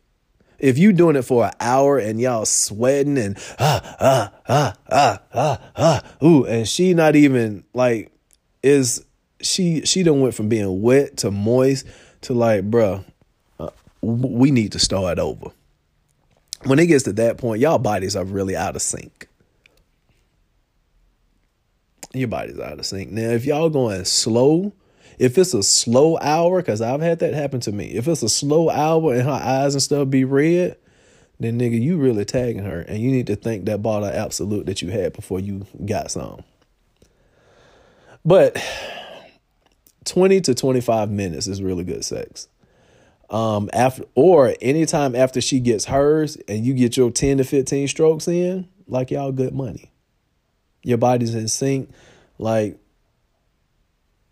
If 0.63 0.79
you 0.79 0.93
doing 0.93 1.17
it 1.17 1.23
for 1.23 1.45
an 1.45 1.53
hour 1.61 1.99
and 1.99 2.21
y'all 2.21 2.47
sweating 2.47 3.19
and 3.19 3.37
ah 3.59 3.97
ah 4.01 4.33
ah 4.49 4.75
ah 4.91 5.23
ah 5.35 5.71
ah 5.77 6.25
ooh, 6.25 6.45
and 6.47 6.67
she 6.67 6.95
not 6.95 7.17
even 7.17 7.65
like 7.75 8.11
is 8.63 9.05
she 9.43 9.85
she 9.85 10.03
done 10.03 10.21
went 10.21 10.35
from 10.35 10.49
being 10.49 10.81
wet 10.81 11.19
to 11.19 11.31
moist 11.31 11.87
to 12.23 12.33
like, 12.33 12.71
bruh, 12.71 13.05
uh, 13.59 13.71
we 14.01 14.51
need 14.51 14.73
to 14.73 14.79
start 14.79 15.19
over. 15.19 15.49
When 16.65 16.79
it 16.79 16.87
gets 16.87 17.05
to 17.05 17.13
that 17.15 17.39
point, 17.39 17.61
y'all 17.61 17.79
bodies 17.79 18.15
are 18.15 18.25
really 18.25 18.57
out 18.57 18.77
of 18.77 18.83
sync. 18.83 19.29
Your 22.15 22.29
body's 22.29 22.61
out 22.61 22.79
of 22.79 22.87
sync. 22.87 23.11
Now, 23.11 23.31
if 23.31 23.45
y'all 23.45 23.69
going 23.69 24.05
slow, 24.05 24.73
if 25.23 25.39
it's 25.39 25.55
a 25.55 25.63
slow 25.63 26.19
hour, 26.19 26.61
because 26.61 26.83
I've 26.83 27.01
had 27.01 27.21
that 27.21 27.33
happen 27.33 27.61
to 27.61 27.71
me. 27.71 27.93
If 27.93 28.09
it's 28.09 28.25
a 28.25 28.29
slow 28.29 28.69
hour 28.69 29.15
and 29.15 29.23
her 29.23 29.31
eyes 29.31 29.73
and 29.73 29.81
stuff 29.81 30.11
be 30.11 30.25
red, 30.25 30.77
then 31.39 31.61
nigga, 31.61 31.81
you 31.81 31.97
really 31.97 32.25
tagging 32.25 32.65
her, 32.65 32.81
and 32.81 32.99
you 32.99 33.13
need 33.13 33.29
to 33.29 33.37
think 33.37 33.67
that 33.67 33.83
bottle 33.83 34.09
of 34.09 34.15
Absolut 34.17 34.67
that 34.67 34.83
you 34.83 34.91
had 34.91 35.13
before 35.13 35.39
you 35.39 35.65
got 35.87 36.11
some. 36.11 36.43
But 38.25 38.61
20 40.07 40.41
to 40.41 40.57
25 40.57 41.09
minutes 41.09 41.47
is 41.47 41.63
really 41.63 41.85
good 41.85 42.05
sex. 42.05 42.49
Um, 43.31 43.71
after 43.73 44.03
or 44.17 44.57
anytime 44.61 45.15
after 45.15 45.41
she 45.41 45.61
gets 45.61 45.85
hers 45.85 46.37
and 46.49 46.67
you 46.67 46.75
get 46.75 46.97
your 46.97 47.13
10 47.13 47.39
to 47.39 47.45
15 47.45 47.87
strokes 47.87 48.27
in, 48.27 48.67
like 48.89 49.13
y'all 49.13 49.31
good 49.31 49.55
money. 49.55 49.93
Your 50.83 50.99
body's 50.99 51.37
in 51.37 51.47
sync. 51.47 51.91
Like 52.39 52.82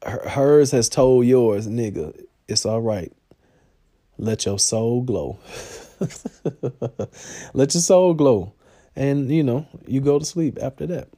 hers 0.04 0.70
has 0.70 0.88
told 0.88 1.26
yours, 1.26 1.66
nigga, 1.68 2.24
it's 2.48 2.66
all 2.66 2.80
right. 2.80 3.12
let 4.18 4.44
your 4.44 4.58
soul 4.58 5.02
glow. 5.02 5.38
let 7.54 7.74
your 7.74 7.80
soul 7.80 8.14
glow. 8.14 8.52
And, 8.96 9.30
you 9.30 9.42
know, 9.42 9.66
you 9.86 10.00
go 10.00 10.18
to 10.18 10.24
sleep 10.24 10.58
after 10.60 10.86
that. 10.88 11.08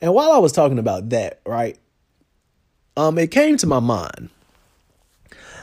And 0.00 0.14
while 0.14 0.32
I 0.32 0.38
was 0.38 0.52
talking 0.52 0.78
about 0.78 1.10
that, 1.10 1.40
right, 1.46 1.78
um, 2.96 3.18
it 3.18 3.30
came 3.30 3.56
to 3.58 3.66
my 3.66 3.80
mind. 3.80 4.30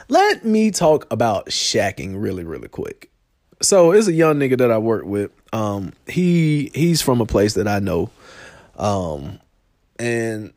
Let 0.08 0.44
me 0.44 0.70
talk 0.70 1.06
about 1.10 1.46
shacking 1.46 2.20
really, 2.20 2.44
really 2.44 2.68
quick. 2.68 3.10
So 3.62 3.92
it's 3.92 4.08
a 4.08 4.12
young 4.12 4.38
nigga 4.38 4.58
that 4.58 4.70
I 4.70 4.78
work 4.78 5.04
with. 5.04 5.30
Um, 5.52 5.92
he 6.08 6.70
he's 6.74 7.00
from 7.00 7.20
a 7.20 7.26
place 7.26 7.54
that 7.54 7.68
I 7.68 7.78
know. 7.78 8.10
Um, 8.76 9.38
and 9.98 10.52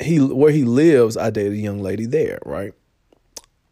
he 0.00 0.18
where 0.20 0.50
he 0.50 0.64
lives, 0.64 1.16
I 1.16 1.30
dated 1.30 1.52
a 1.52 1.56
young 1.56 1.80
lady 1.82 2.06
there, 2.06 2.38
right? 2.44 2.72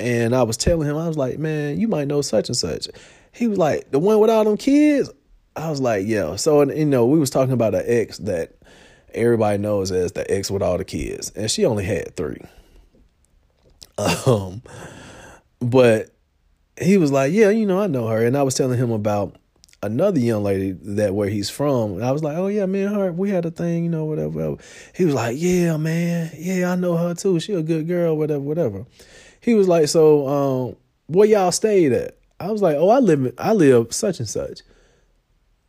And 0.01 0.35
I 0.35 0.43
was 0.43 0.57
telling 0.57 0.89
him, 0.89 0.97
I 0.97 1.09
was 1.09 1.17
like, 1.17 1.39
man, 1.39 1.81
you 1.81 1.89
might 1.89 2.07
know 2.07 2.23
such 2.23 2.49
and 2.49 2.57
such. 2.57 2.89
He 3.33 3.49
was 3.49 3.59
like, 3.59 3.91
the 3.91 3.99
one 3.99 4.21
with 4.21 4.31
all 4.31 4.45
them 4.45 4.57
kids. 4.57 5.11
I 5.57 5.71
was 5.71 5.81
like, 5.81 6.07
yeah. 6.07 6.37
So 6.37 6.61
and 6.61 6.77
you 6.77 6.85
know, 6.85 7.07
we 7.07 7.19
was 7.19 7.31
talking 7.31 7.53
about 7.53 7.75
an 7.75 7.83
ex 7.85 8.19
that 8.19 8.53
everybody 9.13 9.59
knows 9.59 9.91
as 9.91 10.13
the 10.13 10.31
ex 10.31 10.51
with 10.51 10.63
all 10.63 10.79
the 10.79 10.85
kids, 10.85 11.33
and 11.35 11.51
she 11.51 11.65
only 11.65 11.85
had 11.85 12.17
three. 12.17 12.41
Um, 14.27 14.63
but 15.59 16.11
he 16.81 16.99
was 16.99 17.11
like, 17.11 17.33
yeah, 17.33 17.51
you 17.51 17.67
know, 17.67 17.81
I 17.81 17.89
know 17.89 18.07
her, 18.07 18.25
and 18.25 18.37
I 18.37 18.45
was 18.45 18.55
telling 18.55 18.79
him 18.79 18.93
about 18.93 19.35
another 19.83 20.19
young 20.19 20.43
lady 20.43 20.73
that 20.73 21.15
where 21.15 21.29
he's 21.29 21.51
from. 21.51 22.03
I 22.03 22.11
was 22.11 22.23
like, 22.23 22.37
oh 22.37 22.49
yeah, 22.49 22.67
me 22.67 22.83
and 22.83 22.95
her 22.95 23.13
we 23.13 23.31
had 23.31 23.45
a 23.45 23.51
thing, 23.51 23.85
you 23.85 23.91
know, 23.91 24.05
whatever, 24.05 24.31
whatever. 24.31 24.57
He 24.95 25.05
was 25.05 25.15
like, 25.15 25.37
yeah, 25.39 25.77
man, 25.77 26.31
yeah, 26.37 26.73
I 26.73 26.77
know 26.77 26.97
her 26.97 27.15
too. 27.15 27.41
She 27.41 27.53
a 27.53 27.63
good 27.63 27.87
girl, 27.87 28.17
whatever, 28.17 28.41
whatever. 28.41 28.87
He 29.41 29.55
was 29.55 29.69
like, 29.69 29.89
so 29.89 30.29
um, 30.29 30.77
where 31.07 31.29
y'all 31.29 31.53
stayed 31.53 31.93
at? 31.93 32.17
I 32.41 32.51
was 32.51 32.63
like, 32.63 32.77
oh, 32.77 32.91
I 32.91 32.99
live, 32.99 33.35
I 33.39 33.53
live 33.53 33.93
such 33.93 34.19
and 34.21 34.29
such. 34.29 34.61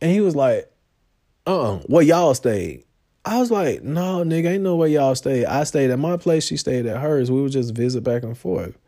And 0.00 0.10
he 0.10 0.20
was 0.20 0.36
like, 0.36 0.70
uh, 1.46 1.74
uh 1.74 1.78
where 1.80 2.02
y'all 2.02 2.34
stayed? 2.34 2.84
I 3.24 3.38
was 3.38 3.50
like, 3.50 3.82
no, 3.82 4.24
nigga, 4.24 4.52
ain't 4.52 4.62
no 4.62 4.76
way 4.76 4.90
y'all 4.90 5.14
stayed. 5.14 5.44
I 5.44 5.64
stayed 5.64 5.90
at 5.90 5.98
my 5.98 6.16
place. 6.16 6.46
She 6.46 6.56
stayed 6.56 6.86
at 6.86 7.00
hers. 7.00 7.30
We 7.30 7.42
would 7.42 7.52
just 7.52 7.74
visit 7.74 8.02
back 8.02 8.22
and 8.22 8.36
forth. 8.36 8.78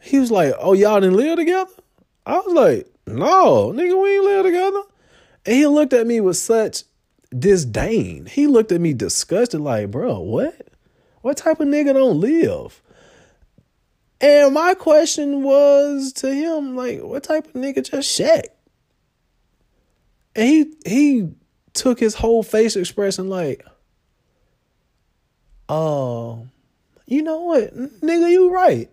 He 0.00 0.18
was 0.18 0.32
like, 0.32 0.52
oh, 0.58 0.72
y'all 0.72 1.00
didn't 1.00 1.16
live 1.16 1.38
together? 1.38 1.70
I 2.26 2.38
was 2.38 2.52
like, 2.52 2.91
no, 3.06 3.72
nigga, 3.72 4.00
we 4.00 4.16
ain't 4.16 4.24
live 4.24 4.44
together. 4.44 4.82
And 5.46 5.56
he 5.56 5.66
looked 5.66 5.92
at 5.92 6.06
me 6.06 6.20
with 6.20 6.36
such 6.36 6.84
disdain. 7.36 8.26
He 8.26 8.46
looked 8.46 8.72
at 8.72 8.80
me 8.80 8.94
disgusted, 8.94 9.60
like, 9.60 9.90
bro, 9.90 10.20
what? 10.20 10.68
What 11.22 11.36
type 11.36 11.60
of 11.60 11.68
nigga 11.68 11.94
don't 11.94 12.20
live? 12.20 12.80
And 14.20 14.54
my 14.54 14.74
question 14.74 15.42
was 15.42 16.12
to 16.14 16.32
him, 16.32 16.76
like, 16.76 17.00
what 17.02 17.24
type 17.24 17.46
of 17.46 17.52
nigga 17.54 17.88
just 17.88 18.08
shack? 18.08 18.46
And 20.36 20.48
he 20.48 20.74
he 20.86 21.28
took 21.74 21.98
his 21.98 22.14
whole 22.14 22.44
face 22.44 22.76
expression 22.76 23.28
like, 23.28 23.66
oh, 25.68 26.46
you 27.06 27.22
know 27.22 27.40
what, 27.40 27.74
nigga, 27.74 28.30
you 28.30 28.54
right. 28.54 28.88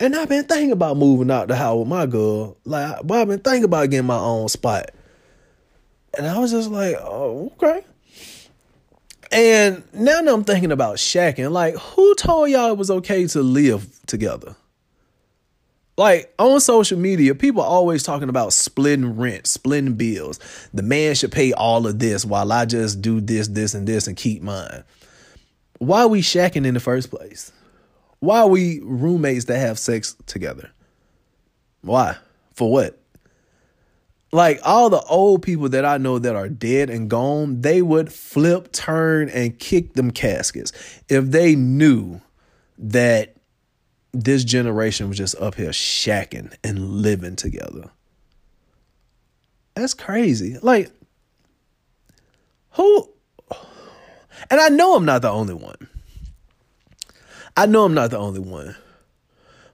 And 0.00 0.14
I've 0.14 0.28
been 0.28 0.44
thinking 0.44 0.72
about 0.72 0.96
moving 0.96 1.30
out 1.30 1.48
the 1.48 1.56
house 1.56 1.78
with 1.78 1.88
my 1.88 2.06
girl. 2.06 2.56
Like, 2.64 3.04
but 3.04 3.18
I've 3.18 3.28
been 3.28 3.40
thinking 3.40 3.64
about 3.64 3.90
getting 3.90 4.06
my 4.06 4.18
own 4.18 4.48
spot. 4.48 4.90
And 6.16 6.26
I 6.26 6.38
was 6.38 6.52
just 6.52 6.70
like, 6.70 6.96
oh, 7.00 7.52
okay. 7.56 7.84
And 9.30 9.82
now 9.92 10.22
that 10.22 10.32
I'm 10.32 10.44
thinking 10.44 10.72
about 10.72 10.96
shacking, 10.96 11.50
like, 11.50 11.74
who 11.74 12.14
told 12.14 12.48
y'all 12.48 12.70
it 12.70 12.78
was 12.78 12.90
okay 12.90 13.26
to 13.26 13.42
live 13.42 13.86
together? 14.06 14.56
Like 15.98 16.32
on 16.38 16.60
social 16.60 16.96
media, 16.96 17.34
people 17.34 17.60
are 17.60 17.68
always 17.68 18.04
talking 18.04 18.28
about 18.28 18.52
splitting 18.52 19.16
rent, 19.16 19.48
splitting 19.48 19.94
bills. 19.94 20.38
The 20.72 20.84
man 20.84 21.16
should 21.16 21.32
pay 21.32 21.52
all 21.52 21.88
of 21.88 21.98
this 21.98 22.24
while 22.24 22.52
I 22.52 22.66
just 22.66 23.02
do 23.02 23.20
this, 23.20 23.48
this, 23.48 23.74
and 23.74 23.86
this 23.86 24.06
and 24.06 24.16
keep 24.16 24.40
mine. 24.40 24.84
Why 25.78 26.02
are 26.02 26.08
we 26.08 26.22
shacking 26.22 26.64
in 26.66 26.74
the 26.74 26.80
first 26.80 27.10
place? 27.10 27.50
Why 28.20 28.40
are 28.40 28.48
we 28.48 28.80
roommates 28.80 29.44
that 29.46 29.58
have 29.58 29.78
sex 29.78 30.16
together? 30.26 30.70
Why? 31.82 32.16
For 32.54 32.70
what? 32.70 32.98
Like 34.30 34.60
all 34.62 34.90
the 34.90 35.00
old 35.02 35.42
people 35.42 35.68
that 35.70 35.84
I 35.84 35.96
know 35.96 36.18
that 36.18 36.36
are 36.36 36.48
dead 36.48 36.90
and 36.90 37.08
gone, 37.08 37.62
they 37.62 37.80
would 37.80 38.12
flip, 38.12 38.72
turn, 38.72 39.30
and 39.30 39.58
kick 39.58 39.94
them 39.94 40.10
caskets 40.10 40.72
if 41.08 41.26
they 41.26 41.54
knew 41.54 42.20
that 42.76 43.36
this 44.12 44.44
generation 44.44 45.08
was 45.08 45.16
just 45.16 45.34
up 45.36 45.54
here 45.54 45.70
shacking 45.70 46.54
and 46.62 46.78
living 47.02 47.36
together. 47.36 47.90
That's 49.74 49.94
crazy. 49.94 50.58
Like, 50.60 50.90
who? 52.72 53.08
And 54.50 54.60
I 54.60 54.68
know 54.68 54.96
I'm 54.96 55.04
not 55.04 55.22
the 55.22 55.30
only 55.30 55.54
one. 55.54 55.88
I 57.58 57.66
know 57.66 57.84
I'm 57.84 57.92
not 57.92 58.12
the 58.12 58.18
only 58.18 58.38
one. 58.38 58.76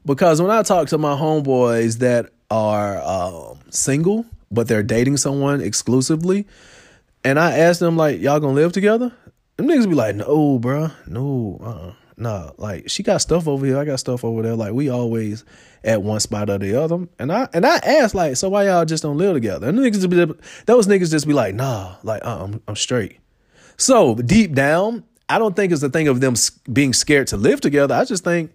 Because 0.06 0.40
when 0.40 0.50
I 0.50 0.62
talk 0.62 0.88
to 0.88 0.96
my 0.96 1.14
homeboys 1.14 1.98
that 1.98 2.30
are 2.50 2.98
um, 3.02 3.58
single, 3.68 4.24
but 4.50 4.68
they're 4.68 4.82
dating 4.82 5.18
someone 5.18 5.60
exclusively, 5.60 6.46
and 7.24 7.38
I 7.38 7.58
ask 7.58 7.80
them, 7.80 7.98
like, 7.98 8.22
y'all 8.22 8.40
gonna 8.40 8.54
live 8.54 8.72
together? 8.72 9.12
Them 9.58 9.68
niggas 9.68 9.86
be 9.86 9.94
like, 9.94 10.16
no, 10.16 10.58
bro, 10.58 10.92
no, 11.06 11.60
uh-uh. 11.62 11.92
Nah, 12.16 12.52
like 12.56 12.88
she 12.88 13.02
got 13.02 13.20
stuff 13.20 13.46
over 13.46 13.66
here, 13.66 13.76
I 13.76 13.84
got 13.84 13.98
stuff 13.98 14.24
over 14.24 14.40
there. 14.40 14.54
Like 14.54 14.72
we 14.72 14.88
always 14.88 15.44
at 15.82 16.00
one 16.02 16.20
spot 16.20 16.48
or 16.48 16.58
the 16.58 16.80
other. 16.80 17.08
And 17.18 17.32
I 17.32 17.48
and 17.52 17.66
I 17.66 17.76
asked 17.78 18.14
like, 18.14 18.36
so 18.36 18.48
why 18.48 18.66
y'all 18.66 18.84
just 18.84 19.02
don't 19.02 19.18
live 19.18 19.34
together? 19.34 19.68
And 19.68 19.78
niggas 19.80 20.08
be, 20.08 20.44
those 20.66 20.86
niggas 20.86 21.10
just 21.10 21.26
be 21.26 21.32
like, 21.32 21.56
nah, 21.56 21.96
like 22.04 22.24
uh, 22.24 22.44
I'm 22.44 22.62
I'm 22.68 22.76
straight. 22.76 23.18
So 23.76 24.14
deep 24.14 24.54
down, 24.54 25.02
I 25.28 25.38
don't 25.38 25.56
think 25.56 25.72
it's 25.72 25.82
a 25.82 25.88
thing 25.88 26.08
of 26.08 26.20
them 26.20 26.34
being 26.72 26.92
scared 26.92 27.28
to 27.28 27.36
live 27.36 27.60
together. 27.60 27.94
I 27.94 28.04
just 28.04 28.24
think, 28.24 28.52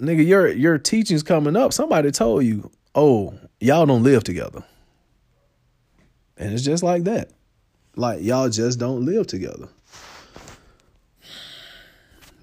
nigga, 0.00 0.26
your 0.26 0.48
your 0.48 0.78
teaching's 0.78 1.22
coming 1.22 1.56
up. 1.56 1.72
Somebody 1.72 2.10
told 2.10 2.44
you, 2.44 2.70
oh, 2.94 3.34
y'all 3.60 3.86
don't 3.86 4.02
live 4.02 4.24
together, 4.24 4.64
and 6.36 6.52
it's 6.52 6.64
just 6.64 6.82
like 6.82 7.04
that. 7.04 7.30
Like 7.96 8.22
y'all 8.22 8.48
just 8.48 8.78
don't 8.78 9.04
live 9.04 9.26
together 9.26 9.68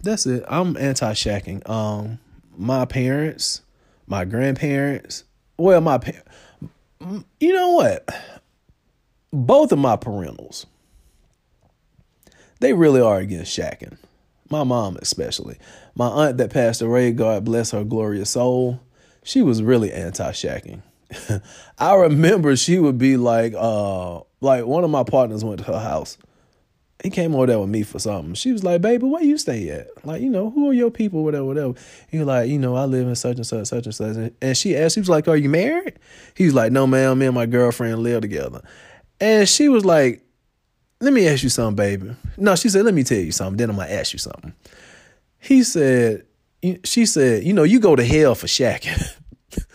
that's 0.04 0.26
it. 0.26 0.44
I'm 0.48 0.78
anti 0.78 1.14
shacking. 1.14 1.68
Um, 1.70 2.20
my 2.58 2.86
parents, 2.86 3.62
my 4.08 4.26
grandparents, 4.26 5.24
well, 5.58 5.82
my 5.82 5.98
parents, 5.98 6.28
you 7.40 7.54
know 7.54 7.70
what? 7.72 8.10
Both 9.32 9.72
of 9.72 9.80
my 9.80 9.96
parentals, 9.96 10.66
they 12.62 12.74
really 12.74 13.02
are 13.02 13.18
against 13.18 13.58
shacking. 13.58 13.98
My 14.50 14.64
mom, 14.64 14.98
especially. 14.98 15.58
My 15.96 16.08
aunt 16.08 16.38
that 16.38 16.52
passed 16.52 16.82
away, 16.82 17.12
God 17.12 17.46
bless 17.46 17.72
her 17.72 17.84
glorious 17.84 18.32
soul, 18.32 18.80
she 19.24 19.42
was 19.42 19.62
really 19.62 19.92
anti 19.92 20.32
shacking. 20.32 20.82
I 21.78 21.96
remember 21.96 22.56
she 22.56 22.80
would 22.80 22.98
be 22.98 23.18
like, 23.18 23.54
uh, 23.58 24.22
like 24.40 24.66
one 24.66 24.84
of 24.84 24.90
my 24.90 25.04
partners 25.04 25.44
went 25.44 25.60
to 25.60 25.66
her 25.66 25.80
house 25.80 26.18
he 27.04 27.10
came 27.10 27.34
over 27.34 27.48
there 27.48 27.60
with 27.60 27.70
me 27.70 27.84
for 27.84 28.00
something. 28.00 28.34
She 28.36 28.52
was 28.52 28.64
like, 28.64 28.82
baby, 28.82 29.06
where 29.06 29.24
you 29.24 29.38
stay 29.38 29.70
at? 29.70 30.06
Like, 30.06 30.22
you 30.22 30.30
know, 30.30 30.52
who 30.52 30.70
are 30.70 30.74
your 30.74 30.92
people, 30.92 31.24
whatever, 31.24 31.46
whatever. 31.46 31.74
He 32.10 32.20
was 32.20 32.28
like, 32.28 32.50
you 32.50 32.60
know, 32.60 32.76
I 32.76 32.86
live 32.86 33.08
in 33.08 33.16
such 33.16 33.38
and 33.38 33.46
such, 33.46 33.68
such 33.68 33.86
and 33.86 33.96
such. 33.96 34.32
And 34.42 34.58
she 34.58 34.76
asked, 34.76 34.96
she 34.96 35.02
was 35.02 35.10
like, 35.10 35.28
are 35.28 35.38
you 35.38 35.50
married? 35.50 35.98
He 36.36 36.46
was 36.46 36.54
like, 36.54 36.72
no, 36.72 36.86
ma'am, 36.86 37.20
me 37.20 37.26
and 37.26 37.36
my 37.36 37.46
girlfriend 37.46 38.00
live 38.00 38.22
together. 38.22 38.62
And 39.20 39.50
she 39.50 39.68
was 39.70 39.84
like, 39.84 40.24
let 41.02 41.14
me 41.14 41.28
ask 41.28 41.44
you 41.44 41.50
something, 41.50 41.76
baby. 41.76 42.16
No, 42.38 42.56
she 42.56 42.70
said, 42.70 42.86
let 42.86 42.94
me 42.94 43.04
tell 43.04 43.18
you 43.18 43.32
something. 43.32 43.58
Then 43.58 43.70
I'm 43.70 43.76
going 43.76 43.88
to 43.88 43.94
ask 43.94 44.14
you 44.14 44.20
something. 44.20 44.54
He 45.40 45.64
said, 45.64 46.26
she 46.84 47.06
said, 47.06 47.44
you 47.44 47.54
know, 47.54 47.64
you 47.64 47.80
go 47.80 47.96
to 47.96 48.06
hell 48.06 48.36
for 48.36 48.48
shacking. 48.48 49.02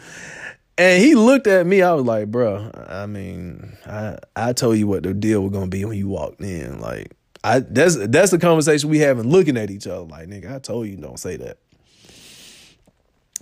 And 0.79 1.03
he 1.03 1.15
looked 1.15 1.47
at 1.47 1.67
me. 1.67 1.81
I 1.81 1.95
was 1.95 2.05
like, 2.05 2.31
bro, 2.31 2.71
I 2.87 3.07
mean, 3.07 3.77
I 3.87 4.19
I 4.35 4.53
told 4.53 4.77
you 4.77 4.87
what 4.87 5.05
the 5.05 5.15
deal 5.15 5.41
was 5.41 5.53
gonna 5.53 5.69
be 5.69 5.85
when 5.85 5.97
you 5.97 6.09
walked 6.09 6.43
in. 6.43 6.81
Like, 6.81 7.17
I 7.43 7.61
that's 7.61 7.97
that's 8.09 8.31
the 8.31 8.39
conversation 8.39 8.91
we 8.91 8.99
having 8.99 9.31
looking 9.31 9.57
at 9.57 9.71
each 9.71 9.87
other. 9.87 10.05
Like, 10.05 10.29
nigga, 10.29 10.55
I 10.55 10.59
told 10.59 10.87
you 10.87 10.97
don't 10.97 11.19
say 11.19 11.37
that. 11.37 11.59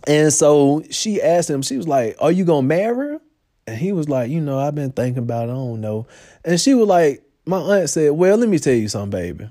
And 0.06 0.32
so 0.32 0.84
she 0.90 1.20
asked 1.20 1.50
him, 1.50 1.62
she 1.62 1.76
was 1.76 1.88
like, 1.88 2.16
Are 2.20 2.30
you 2.30 2.44
gonna 2.44 2.66
marry 2.66 3.14
her? 3.14 3.20
And 3.66 3.78
he 3.78 3.92
was 3.92 4.08
like, 4.08 4.30
you 4.30 4.40
know, 4.40 4.58
I've 4.58 4.74
been 4.74 4.92
thinking 4.92 5.22
about 5.22 5.48
it, 5.48 5.52
I 5.52 5.54
don't 5.54 5.80
know. 5.80 6.06
And 6.44 6.60
she 6.60 6.74
was 6.74 6.86
like, 6.86 7.23
my 7.46 7.58
aunt 7.58 7.90
said, 7.90 8.12
Well, 8.12 8.36
let 8.36 8.48
me 8.48 8.58
tell 8.58 8.74
you 8.74 8.88
something, 8.88 9.10
baby. 9.10 9.48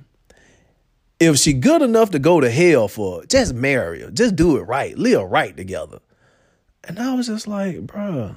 If 1.20 1.38
she 1.38 1.54
good 1.54 1.82
enough 1.82 2.12
to 2.12 2.20
go 2.20 2.42
to 2.42 2.50
hell 2.50 2.88
for, 2.88 3.26
just 3.26 3.54
marry 3.54 4.02
her. 4.02 4.12
Just 4.12 4.36
do 4.36 4.58
it 4.58 4.64
right. 4.64 4.98
Live 4.98 5.30
right 5.30 5.56
together. 5.56 6.00
And 6.84 7.00
I 7.00 7.14
was 7.14 7.28
just 7.28 7.48
like, 7.48 7.78
bruh, 7.86 8.36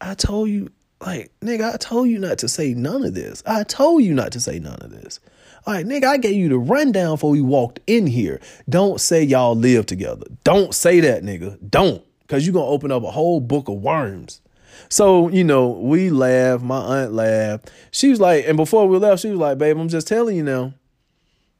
I 0.00 0.14
told 0.14 0.48
you, 0.48 0.70
like, 1.00 1.30
nigga, 1.40 1.74
I 1.74 1.76
told 1.76 2.08
you 2.08 2.18
not 2.18 2.38
to 2.38 2.48
say 2.48 2.74
none 2.74 3.04
of 3.04 3.14
this. 3.14 3.44
I 3.46 3.62
told 3.62 4.02
you 4.02 4.12
not 4.12 4.32
to 4.32 4.40
say 4.40 4.58
none 4.58 4.80
of 4.80 4.90
this. 4.90 5.20
All 5.66 5.74
right, 5.74 5.86
nigga, 5.86 6.04
I 6.04 6.16
gave 6.16 6.34
you 6.34 6.48
the 6.48 6.58
rundown 6.58 7.14
before 7.14 7.30
we 7.30 7.42
walked 7.42 7.80
in 7.86 8.06
here. 8.06 8.40
Don't 8.68 9.00
say 9.00 9.22
y'all 9.22 9.54
live 9.54 9.86
together. 9.86 10.26
Don't 10.42 10.74
say 10.74 11.00
that, 11.00 11.22
nigga. 11.22 11.58
Don't. 11.68 12.02
because 12.22 12.46
you're 12.46 12.54
to 12.54 12.60
open 12.60 12.90
up 12.90 13.04
a 13.04 13.10
whole 13.10 13.40
book 13.40 13.68
of 13.68 13.76
worms. 13.76 14.40
So, 14.88 15.28
you 15.28 15.44
know, 15.44 15.68
we 15.68 16.10
laughed. 16.10 16.62
My 16.62 17.02
aunt 17.02 17.12
laughed. 17.12 17.70
She 17.90 18.08
was 18.10 18.20
like, 18.20 18.44
and 18.46 18.56
before 18.56 18.88
we 18.88 18.98
left, 18.98 19.22
she 19.22 19.30
was 19.30 19.38
like, 19.38 19.58
babe, 19.58 19.78
I'm 19.78 19.88
just 19.88 20.08
telling 20.08 20.36
you 20.36 20.42
now. 20.42 20.74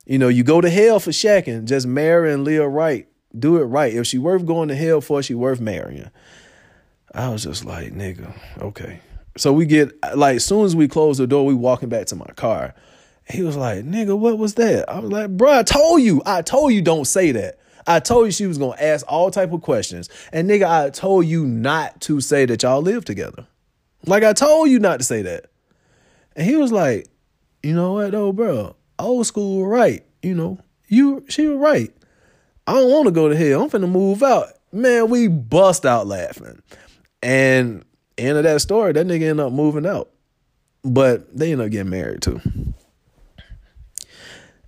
You 0.06 0.18
know, 0.18 0.28
you 0.28 0.42
go 0.42 0.60
to 0.60 0.70
hell 0.70 0.98
for 0.98 1.10
shacking. 1.10 1.66
Just 1.66 1.86
marry 1.86 2.32
and 2.32 2.44
live 2.44 2.70
right. 2.70 3.06
Do 3.38 3.58
it 3.58 3.64
right. 3.64 3.94
If 3.94 4.06
she 4.06 4.18
worth 4.18 4.44
going 4.44 4.68
to 4.68 4.74
hell 4.74 5.00
for, 5.00 5.22
she 5.22 5.34
worth 5.34 5.60
marrying. 5.60 6.10
I 7.14 7.28
was 7.28 7.44
just 7.44 7.64
like, 7.64 7.92
nigga, 7.92 8.32
okay. 8.60 9.00
So 9.36 9.52
we 9.52 9.66
get 9.66 9.92
like 10.16 10.36
as 10.36 10.44
soon 10.44 10.64
as 10.64 10.74
we 10.74 10.88
close 10.88 11.18
the 11.18 11.26
door, 11.26 11.46
we 11.46 11.54
walking 11.54 11.88
back 11.88 12.06
to 12.06 12.16
my 12.16 12.26
car. 12.36 12.74
He 13.28 13.42
was 13.42 13.56
like, 13.56 13.84
nigga, 13.84 14.18
what 14.18 14.38
was 14.38 14.54
that? 14.54 14.88
I 14.88 14.98
was 14.98 15.12
like, 15.12 15.30
bro, 15.36 15.60
I 15.60 15.62
told 15.62 16.02
you. 16.02 16.20
I 16.26 16.42
told 16.42 16.72
you 16.72 16.82
don't 16.82 17.04
say 17.04 17.30
that. 17.32 17.58
I 17.86 18.00
told 18.00 18.26
you 18.26 18.32
she 18.32 18.46
was 18.46 18.58
gonna 18.58 18.80
ask 18.80 19.04
all 19.08 19.30
type 19.30 19.52
of 19.52 19.62
questions. 19.62 20.08
And 20.32 20.48
nigga, 20.48 20.68
I 20.68 20.90
told 20.90 21.26
you 21.26 21.46
not 21.46 22.00
to 22.02 22.20
say 22.20 22.46
that 22.46 22.62
y'all 22.62 22.82
live 22.82 23.04
together. 23.04 23.46
Like 24.06 24.22
I 24.22 24.32
told 24.32 24.70
you 24.70 24.78
not 24.78 24.98
to 24.98 25.04
say 25.04 25.22
that. 25.22 25.46
And 26.36 26.46
he 26.46 26.56
was 26.56 26.72
like, 26.72 27.08
you 27.62 27.74
know 27.74 27.94
what 27.94 28.12
though, 28.12 28.32
bro? 28.32 28.76
Old 28.98 29.26
school 29.26 29.66
right. 29.66 30.04
You 30.22 30.34
know, 30.34 30.58
you 30.88 31.24
she 31.28 31.46
was 31.46 31.58
right. 31.58 31.94
I 32.66 32.74
don't 32.74 32.90
want 32.90 33.06
to 33.06 33.12
go 33.12 33.28
to 33.28 33.36
hell. 33.36 33.62
I'm 33.62 33.70
finna 33.70 33.90
move 33.90 34.22
out. 34.22 34.48
Man, 34.72 35.10
we 35.10 35.28
bust 35.28 35.84
out 35.84 36.06
laughing. 36.06 36.62
And 37.22 37.84
end 38.16 38.38
of 38.38 38.44
that 38.44 38.60
story, 38.60 38.92
that 38.92 39.06
nigga 39.06 39.22
ended 39.22 39.40
up 39.40 39.52
moving 39.52 39.86
out. 39.86 40.10
But 40.84 41.36
they 41.36 41.52
ended 41.52 41.66
up 41.66 41.72
getting 41.72 41.90
married 41.90 42.22
too. 42.22 42.40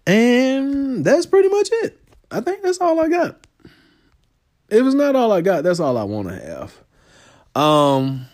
And 0.07 1.05
that's 1.05 1.27
pretty 1.27 1.49
much 1.49 1.69
it. 1.73 2.02
I 2.33 2.41
think 2.41 2.63
that's 2.63 2.81
all 2.81 2.99
I 2.99 3.09
got. 3.09 3.47
If 4.71 4.87
it's 4.87 4.95
not 4.95 5.15
all 5.15 5.31
I 5.33 5.43
got, 5.43 5.65
that's 5.65 5.81
all 5.81 5.99
I 5.99 6.05
want 6.05 6.29
to 6.29 6.35
have. 6.35 6.75
Um, 7.55 8.25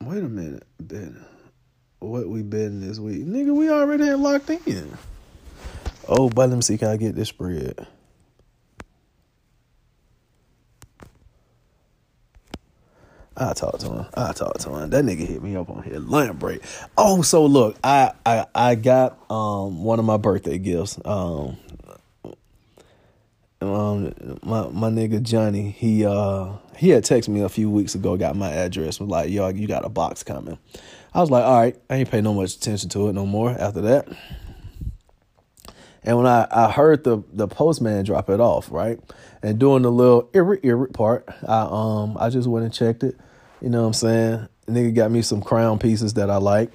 wait 0.00 0.18
a 0.18 0.28
minute. 0.28 0.64
What 2.00 2.28
we 2.28 2.42
betting 2.42 2.80
this 2.80 2.98
week, 2.98 3.24
nigga? 3.24 3.54
We 3.54 3.70
already 3.70 4.06
had 4.06 4.18
locked 4.18 4.50
in. 4.50 4.98
Oh, 6.08 6.28
but 6.28 6.50
let 6.50 6.56
me 6.56 6.62
see. 6.62 6.76
Can 6.76 6.88
I 6.88 6.96
get 6.96 7.14
this 7.14 7.28
spread? 7.28 7.86
I 13.36 13.52
talk 13.54 13.78
to 13.78 13.86
him. 13.88 14.06
I 14.14 14.32
talk 14.32 14.58
to 14.58 14.70
him. 14.70 14.90
That 14.90 15.04
nigga 15.04 15.26
hit 15.26 15.42
me 15.42 15.56
up 15.56 15.70
on 15.70 15.84
here 15.84 15.98
lunch 16.00 16.38
break. 16.38 16.60
Oh, 16.98 17.22
so 17.22 17.46
look, 17.46 17.76
I 17.82 18.12
I 18.26 18.46
I 18.54 18.74
got 18.74 19.18
um 19.30 19.84
one 19.84 20.00
of 20.00 20.04
my 20.04 20.16
birthday 20.16 20.58
gifts. 20.58 20.98
Um, 21.04 21.56
um 23.62 24.38
my 24.42 24.68
my 24.68 24.88
nigga 24.90 25.22
Johnny, 25.22 25.70
he 25.70 26.04
uh 26.04 26.52
he 26.76 26.90
had 26.90 27.04
texted 27.04 27.28
me 27.28 27.42
a 27.42 27.48
few 27.48 27.70
weeks 27.70 27.94
ago, 27.94 28.16
got 28.16 28.36
my 28.36 28.50
address, 28.50 28.98
was 28.98 29.08
like, 29.08 29.30
yo, 29.30 29.48
you 29.48 29.66
got 29.66 29.84
a 29.84 29.88
box 29.88 30.22
coming. 30.22 30.58
I 31.14 31.20
was 31.20 31.30
like, 31.30 31.44
all 31.44 31.60
right, 31.60 31.76
I 31.90 31.96
ain't 31.96 32.10
pay 32.10 32.20
no 32.20 32.32
much 32.32 32.56
attention 32.56 32.88
to 32.90 33.08
it 33.08 33.12
no 33.12 33.26
more 33.26 33.50
after 33.50 33.82
that. 33.82 34.08
And 36.04 36.16
when 36.16 36.26
I, 36.26 36.46
I 36.50 36.70
heard 36.70 37.04
the 37.04 37.22
the 37.32 37.46
postman 37.46 38.04
drop 38.04 38.30
it 38.30 38.40
off, 38.40 38.70
right? 38.70 38.98
And 39.42 39.58
doing 39.58 39.82
the 39.82 39.92
little 39.92 40.24
irrit 40.32 40.62
irrit 40.62 40.92
part, 40.92 41.28
I 41.46 41.68
um 41.70 42.16
I 42.18 42.30
just 42.30 42.48
went 42.48 42.64
and 42.64 42.74
checked 42.74 43.04
it. 43.04 43.16
You 43.60 43.70
know 43.70 43.82
what 43.82 43.88
I'm 43.88 43.92
saying? 43.92 44.48
The 44.66 44.72
nigga 44.72 44.94
got 44.94 45.10
me 45.10 45.22
some 45.22 45.42
crown 45.42 45.78
pieces 45.78 46.14
that 46.14 46.30
I 46.30 46.36
like. 46.36 46.72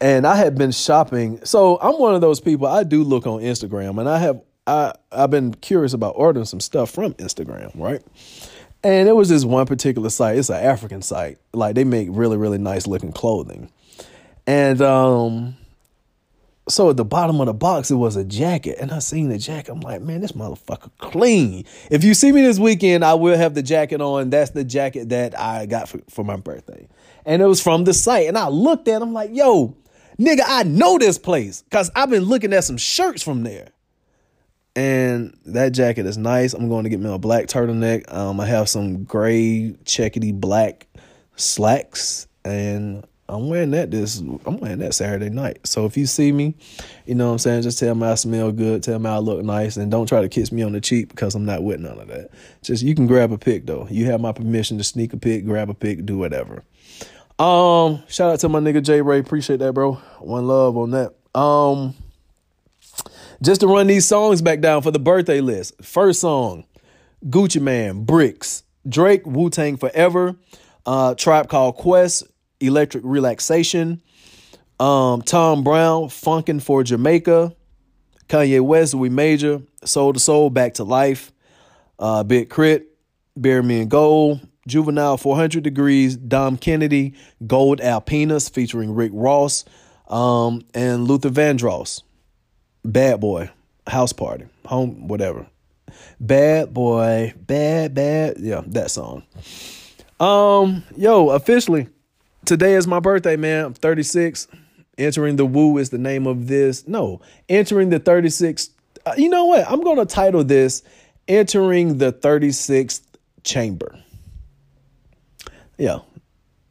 And 0.00 0.26
I 0.26 0.36
had 0.36 0.56
been 0.56 0.70
shopping. 0.70 1.44
So 1.44 1.78
I'm 1.80 1.94
one 1.94 2.14
of 2.14 2.20
those 2.20 2.40
people, 2.40 2.66
I 2.66 2.84
do 2.84 3.02
look 3.02 3.26
on 3.26 3.40
Instagram 3.40 3.98
and 3.98 4.08
I 4.08 4.18
have 4.18 4.40
I 4.66 4.92
I've 5.12 5.30
been 5.30 5.54
curious 5.54 5.92
about 5.92 6.14
ordering 6.16 6.46
some 6.46 6.60
stuff 6.60 6.90
from 6.90 7.14
Instagram, 7.14 7.70
right? 7.74 8.02
And 8.82 9.08
it 9.08 9.16
was 9.16 9.28
this 9.30 9.44
one 9.44 9.66
particular 9.66 10.10
site. 10.10 10.36
It's 10.36 10.50
an 10.50 10.62
African 10.62 11.02
site. 11.02 11.38
Like 11.52 11.74
they 11.74 11.84
make 11.84 12.08
really, 12.10 12.36
really 12.36 12.58
nice 12.58 12.86
looking 12.86 13.12
clothing. 13.12 13.70
And 14.46 14.80
um 14.82 15.56
so 16.68 16.88
at 16.88 16.96
the 16.96 17.04
bottom 17.04 17.40
of 17.40 17.46
the 17.46 17.54
box, 17.54 17.90
it 17.90 17.96
was 17.96 18.16
a 18.16 18.24
jacket. 18.24 18.78
And 18.80 18.90
I 18.90 18.98
seen 18.98 19.28
the 19.28 19.36
jacket. 19.36 19.72
I'm 19.72 19.80
like, 19.80 20.00
man, 20.00 20.22
this 20.22 20.32
motherfucker 20.32 20.90
clean. 20.98 21.64
If 21.90 22.04
you 22.04 22.14
see 22.14 22.32
me 22.32 22.40
this 22.40 22.58
weekend, 22.58 23.04
I 23.04 23.14
will 23.14 23.36
have 23.36 23.54
the 23.54 23.62
jacket 23.62 24.00
on. 24.00 24.30
That's 24.30 24.52
the 24.52 24.64
jacket 24.64 25.10
that 25.10 25.38
I 25.38 25.66
got 25.66 25.90
for, 25.90 26.00
for 26.08 26.24
my 26.24 26.36
birthday. 26.36 26.88
And 27.26 27.42
it 27.42 27.46
was 27.46 27.62
from 27.62 27.84
the 27.84 27.92
site. 27.92 28.28
And 28.28 28.38
I 28.38 28.48
looked 28.48 28.88
at 28.88 29.00
it, 29.00 29.02
I'm 29.02 29.12
like, 29.12 29.30
yo, 29.34 29.76
nigga, 30.18 30.40
I 30.46 30.62
know 30.62 30.96
this 30.96 31.18
place. 31.18 31.64
Cause 31.70 31.90
I've 31.94 32.08
been 32.08 32.24
looking 32.24 32.54
at 32.54 32.64
some 32.64 32.78
shirts 32.78 33.22
from 33.22 33.42
there. 33.42 33.68
And 34.76 35.38
that 35.46 35.70
jacket 35.70 36.06
is 36.06 36.18
nice. 36.18 36.52
I'm 36.52 36.68
going 36.68 36.84
to 36.84 36.90
get 36.90 36.98
me 36.98 37.12
a 37.12 37.18
black 37.18 37.46
turtleneck. 37.46 38.12
Um, 38.12 38.40
I 38.40 38.46
have 38.46 38.68
some 38.68 39.04
gray 39.04 39.76
checkety 39.84 40.32
black 40.34 40.88
slacks 41.36 42.26
and 42.44 43.06
I'm 43.28 43.48
wearing 43.48 43.70
that 43.70 43.90
this 43.90 44.18
I'm 44.18 44.58
wearing 44.58 44.80
that 44.80 44.94
Saturday 44.94 45.30
night. 45.30 45.66
So 45.66 45.86
if 45.86 45.96
you 45.96 46.06
see 46.06 46.30
me, 46.30 46.54
you 47.06 47.14
know 47.14 47.26
what 47.26 47.32
I'm 47.32 47.38
saying, 47.38 47.62
just 47.62 47.78
tell 47.78 47.94
me 47.94 48.06
I 48.06 48.16
smell 48.16 48.52
good, 48.52 48.82
tell 48.82 48.98
me 48.98 49.08
I 49.08 49.18
look 49.18 49.42
nice, 49.42 49.76
and 49.76 49.90
don't 49.90 50.06
try 50.06 50.20
to 50.20 50.28
kiss 50.28 50.52
me 50.52 50.62
on 50.62 50.72
the 50.72 50.80
cheek 50.80 51.08
because 51.08 51.34
I'm 51.34 51.46
not 51.46 51.62
with 51.62 51.80
none 51.80 51.98
of 51.98 52.08
that. 52.08 52.30
Just 52.62 52.82
you 52.82 52.94
can 52.94 53.06
grab 53.06 53.32
a 53.32 53.38
pic 53.38 53.64
though. 53.64 53.88
You 53.90 54.06
have 54.06 54.20
my 54.20 54.32
permission 54.32 54.76
to 54.78 54.84
sneak 54.84 55.14
a 55.14 55.16
pic, 55.16 55.46
grab 55.46 55.70
a 55.70 55.74
pic, 55.74 56.04
do 56.04 56.18
whatever. 56.18 56.64
Um, 57.38 58.02
shout 58.08 58.30
out 58.30 58.40
to 58.40 58.48
my 58.48 58.60
nigga 58.60 58.82
J 58.82 59.00
Ray. 59.00 59.20
Appreciate 59.20 59.58
that, 59.60 59.72
bro. 59.72 59.94
One 60.20 60.46
love 60.46 60.76
on 60.76 60.90
that. 60.90 61.14
Um 61.34 61.94
just 63.42 63.60
to 63.60 63.66
run 63.66 63.86
these 63.86 64.06
songs 64.06 64.42
back 64.42 64.60
down 64.60 64.82
for 64.82 64.90
the 64.90 64.98
birthday 64.98 65.40
list. 65.40 65.82
First 65.82 66.20
song, 66.20 66.64
Gucci 67.26 67.60
Mane, 67.60 68.04
Bricks, 68.04 68.62
Drake, 68.88 69.26
Wu 69.26 69.50
Tang 69.50 69.76
Forever, 69.76 70.36
uh, 70.86 71.14
Tribe 71.14 71.48
Called 71.48 71.76
Quest, 71.76 72.24
Electric 72.60 73.02
Relaxation, 73.04 74.02
um, 74.80 75.22
Tom 75.22 75.64
Browne, 75.64 76.08
Funkin' 76.08 76.60
for 76.60 76.82
Jamaica, 76.82 77.54
Kanye 78.28 78.60
West, 78.60 78.94
We 78.94 79.08
Major, 79.08 79.62
Soul 79.84 80.14
II 80.14 80.18
Soul, 80.18 80.50
Back 80.50 80.74
to 80.74 80.84
Life, 80.84 81.32
uh, 81.98 82.22
Big 82.22 82.50
K.R.I.T, 82.50 82.84
Bear 83.36 83.62
Me 83.62 83.80
in 83.80 83.88
Gold, 83.88 84.46
Juvenile 84.66 85.16
400 85.16 85.62
Degrees, 85.62 86.16
Dom 86.16 86.56
Kennedy, 86.56 87.14
Gold 87.46 87.80
Alpinas 87.80 88.50
featuring 88.50 88.94
Rick 88.94 89.12
Ross, 89.14 89.64
um, 90.08 90.62
and 90.74 91.06
Luther 91.06 91.30
Vandross. 91.30 92.02
Bad 92.84 93.20
Boy, 93.20 93.50
House 93.86 94.12
Party, 94.12 94.46
Home, 94.66 95.08
whatever. 95.08 95.46
Bad 96.20 96.74
Boy, 96.74 97.34
Bad, 97.36 97.94
Bad, 97.94 98.36
yeah, 98.38 98.62
that 98.66 98.90
song. 98.90 99.22
Um, 100.20 100.84
yo, 100.96 101.30
officially, 101.30 101.88
today 102.44 102.74
is 102.74 102.86
my 102.86 103.00
birthday, 103.00 103.36
man. 103.36 103.66
I'm 103.66 103.74
36. 103.74 104.48
Entering 104.96 105.36
the 105.36 105.44
Wu 105.44 105.78
is 105.78 105.90
the 105.90 105.98
name 105.98 106.26
of 106.26 106.46
this. 106.46 106.86
No, 106.86 107.20
entering 107.48 107.90
the 107.90 107.98
36th. 107.98 108.70
Uh, 109.04 109.14
you 109.16 109.28
know 109.28 109.46
what? 109.46 109.68
I'm 109.68 109.80
going 109.80 109.98
to 109.98 110.06
title 110.06 110.44
this 110.44 110.82
Entering 111.26 111.98
the 111.98 112.12
36th 112.12 113.02
Chamber. 113.42 113.98
Yeah. 115.78 115.98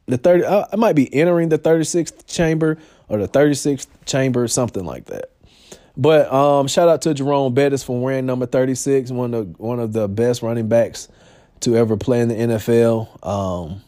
The 0.06 0.18
30 0.18 0.44
uh, 0.44 0.66
I 0.72 0.76
might 0.76 0.96
be 0.96 1.12
entering 1.14 1.48
the 1.48 1.58
36th 1.58 2.26
chamber 2.26 2.78
or 3.08 3.18
the 3.18 3.28
36th 3.28 3.86
chamber 4.04 4.46
something 4.48 4.84
like 4.84 5.06
that. 5.06 5.30
But 5.96 6.32
um, 6.32 6.66
shout 6.66 6.88
out 6.88 7.02
to 7.02 7.14
Jerome 7.14 7.54
Bettis 7.54 7.84
for 7.84 8.00
wearing 8.00 8.26
number 8.26 8.46
36, 8.46 9.10
one 9.10 9.34
of 9.34 9.52
the, 9.52 9.62
one 9.62 9.78
of 9.78 9.92
the 9.92 10.08
best 10.08 10.42
running 10.42 10.68
backs 10.68 11.08
to 11.60 11.76
ever 11.76 11.96
play 11.96 12.20
in 12.20 12.28
the 12.28 12.34
NFL. 12.34 13.26
Um, 13.26 13.80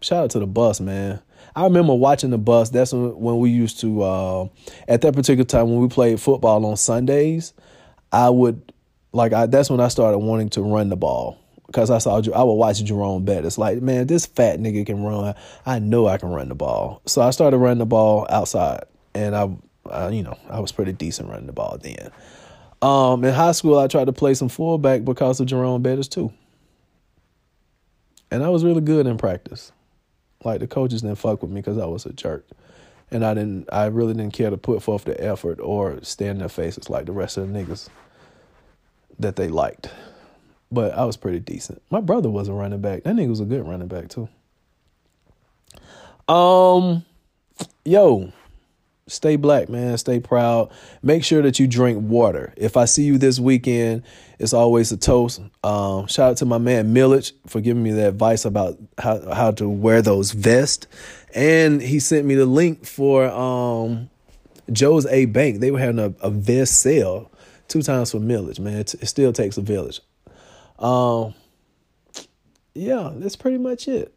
shout 0.00 0.24
out 0.24 0.30
to 0.30 0.40
the 0.40 0.46
bus, 0.46 0.80
man. 0.80 1.20
I 1.54 1.64
remember 1.64 1.94
watching 1.94 2.30
the 2.30 2.38
bus. 2.38 2.70
That's 2.70 2.92
when, 2.92 3.38
we 3.38 3.50
used 3.50 3.80
to, 3.80 4.02
uh, 4.02 4.48
at 4.88 5.02
that 5.02 5.14
particular 5.14 5.44
time 5.44 5.70
when 5.70 5.80
we 5.80 5.88
played 5.88 6.20
football 6.20 6.64
on 6.66 6.76
Sundays, 6.76 7.52
I 8.10 8.28
would, 8.28 8.72
like, 9.12 9.32
I, 9.32 9.46
that's 9.46 9.70
when 9.70 9.80
I 9.80 9.88
started 9.88 10.18
wanting 10.18 10.48
to 10.50 10.62
run 10.62 10.88
the 10.88 10.96
ball 10.96 11.38
because 11.66 11.90
I 11.90 11.98
saw, 11.98 12.16
I 12.16 12.42
would 12.42 12.52
watch 12.54 12.82
Jerome 12.82 13.24
Bettis. 13.24 13.56
Like, 13.56 13.80
man, 13.82 14.06
this 14.06 14.26
fat 14.26 14.58
nigga 14.58 14.84
can 14.84 15.02
run. 15.02 15.34
I 15.64 15.78
know 15.78 16.08
I 16.08 16.18
can 16.18 16.30
run 16.30 16.48
the 16.48 16.54
ball. 16.54 17.02
So 17.06 17.22
I 17.22 17.30
started 17.30 17.58
running 17.58 17.78
the 17.78 17.86
ball 17.86 18.26
outside, 18.30 18.84
and 19.14 19.36
I, 19.36 19.50
I 19.92 20.08
you 20.10 20.22
know, 20.22 20.38
I 20.48 20.60
was 20.60 20.72
pretty 20.72 20.92
decent 20.92 21.28
running 21.28 21.46
the 21.46 21.52
ball 21.52 21.78
then. 21.80 22.10
Um, 22.80 23.24
in 23.24 23.32
high 23.32 23.52
school, 23.52 23.78
I 23.78 23.86
tried 23.86 24.06
to 24.06 24.12
play 24.12 24.34
some 24.34 24.48
fullback 24.48 25.04
because 25.04 25.38
of 25.38 25.46
Jerome 25.46 25.82
Bettis 25.82 26.08
too. 26.08 26.32
And 28.30 28.42
I 28.42 28.48
was 28.48 28.64
really 28.64 28.80
good 28.80 29.06
in 29.06 29.18
practice. 29.18 29.72
Like 30.42 30.60
the 30.60 30.66
coaches 30.66 31.02
didn't 31.02 31.18
fuck 31.18 31.42
with 31.42 31.50
me 31.50 31.60
because 31.60 31.78
I 31.78 31.86
was 31.86 32.06
a 32.06 32.12
jerk, 32.12 32.44
and 33.10 33.24
I 33.24 33.34
didn't. 33.34 33.68
I 33.72 33.86
really 33.86 34.14
didn't 34.14 34.32
care 34.32 34.50
to 34.50 34.56
put 34.56 34.82
forth 34.82 35.04
the 35.04 35.22
effort 35.22 35.60
or 35.60 36.02
stand 36.02 36.30
in 36.30 36.38
their 36.38 36.48
faces 36.48 36.90
like 36.90 37.06
the 37.06 37.12
rest 37.12 37.36
of 37.36 37.46
the 37.46 37.56
niggas 37.56 37.88
that 39.20 39.36
they 39.36 39.48
liked. 39.48 39.90
But 40.72 40.94
I 40.94 41.04
was 41.04 41.16
pretty 41.16 41.38
decent. 41.38 41.82
My 41.90 42.00
brother 42.00 42.30
was 42.30 42.48
a 42.48 42.52
running 42.52 42.80
back. 42.80 43.04
That 43.04 43.14
nigga 43.14 43.28
was 43.28 43.40
a 43.40 43.44
good 43.44 43.66
running 43.68 43.88
back 43.88 44.08
too. 44.08 44.28
Um, 46.32 47.04
yo, 47.84 48.32
stay 49.06 49.36
black, 49.36 49.68
man. 49.68 49.96
Stay 49.98 50.20
proud. 50.20 50.70
Make 51.02 51.24
sure 51.24 51.42
that 51.42 51.58
you 51.58 51.66
drink 51.66 51.98
water. 52.02 52.52
If 52.56 52.76
I 52.76 52.84
see 52.84 53.04
you 53.04 53.18
this 53.18 53.38
weekend, 53.38 54.02
it's 54.38 54.52
always 54.52 54.92
a 54.92 54.96
toast. 54.96 55.40
Um, 55.62 56.06
shout 56.06 56.32
out 56.32 56.36
to 56.38 56.46
my 56.46 56.58
man 56.58 56.94
Millich 56.94 57.32
for 57.46 57.60
giving 57.60 57.82
me 57.82 57.92
the 57.92 58.08
advice 58.08 58.44
about 58.44 58.78
how 58.98 59.32
how 59.32 59.50
to 59.52 59.68
wear 59.68 60.02
those 60.02 60.32
vests, 60.32 60.86
and 61.34 61.80
he 61.80 61.98
sent 61.98 62.26
me 62.26 62.34
the 62.34 62.46
link 62.46 62.84
for 62.86 63.26
um, 63.26 64.10
Jos. 64.70 65.06
A. 65.06 65.26
Bank. 65.26 65.60
They 65.60 65.70
were 65.70 65.78
having 65.78 65.98
a, 65.98 66.14
a 66.20 66.30
vest 66.30 66.80
sale 66.80 67.30
two 67.68 67.82
times 67.82 68.10
for 68.10 68.18
Millich. 68.18 68.58
Man, 68.58 68.78
it, 68.78 68.94
it 68.94 69.06
still 69.06 69.32
takes 69.32 69.56
a 69.56 69.62
village. 69.62 70.00
Um, 70.78 71.34
yeah, 72.74 73.12
that's 73.14 73.36
pretty 73.36 73.58
much 73.58 73.88
it. 73.88 74.14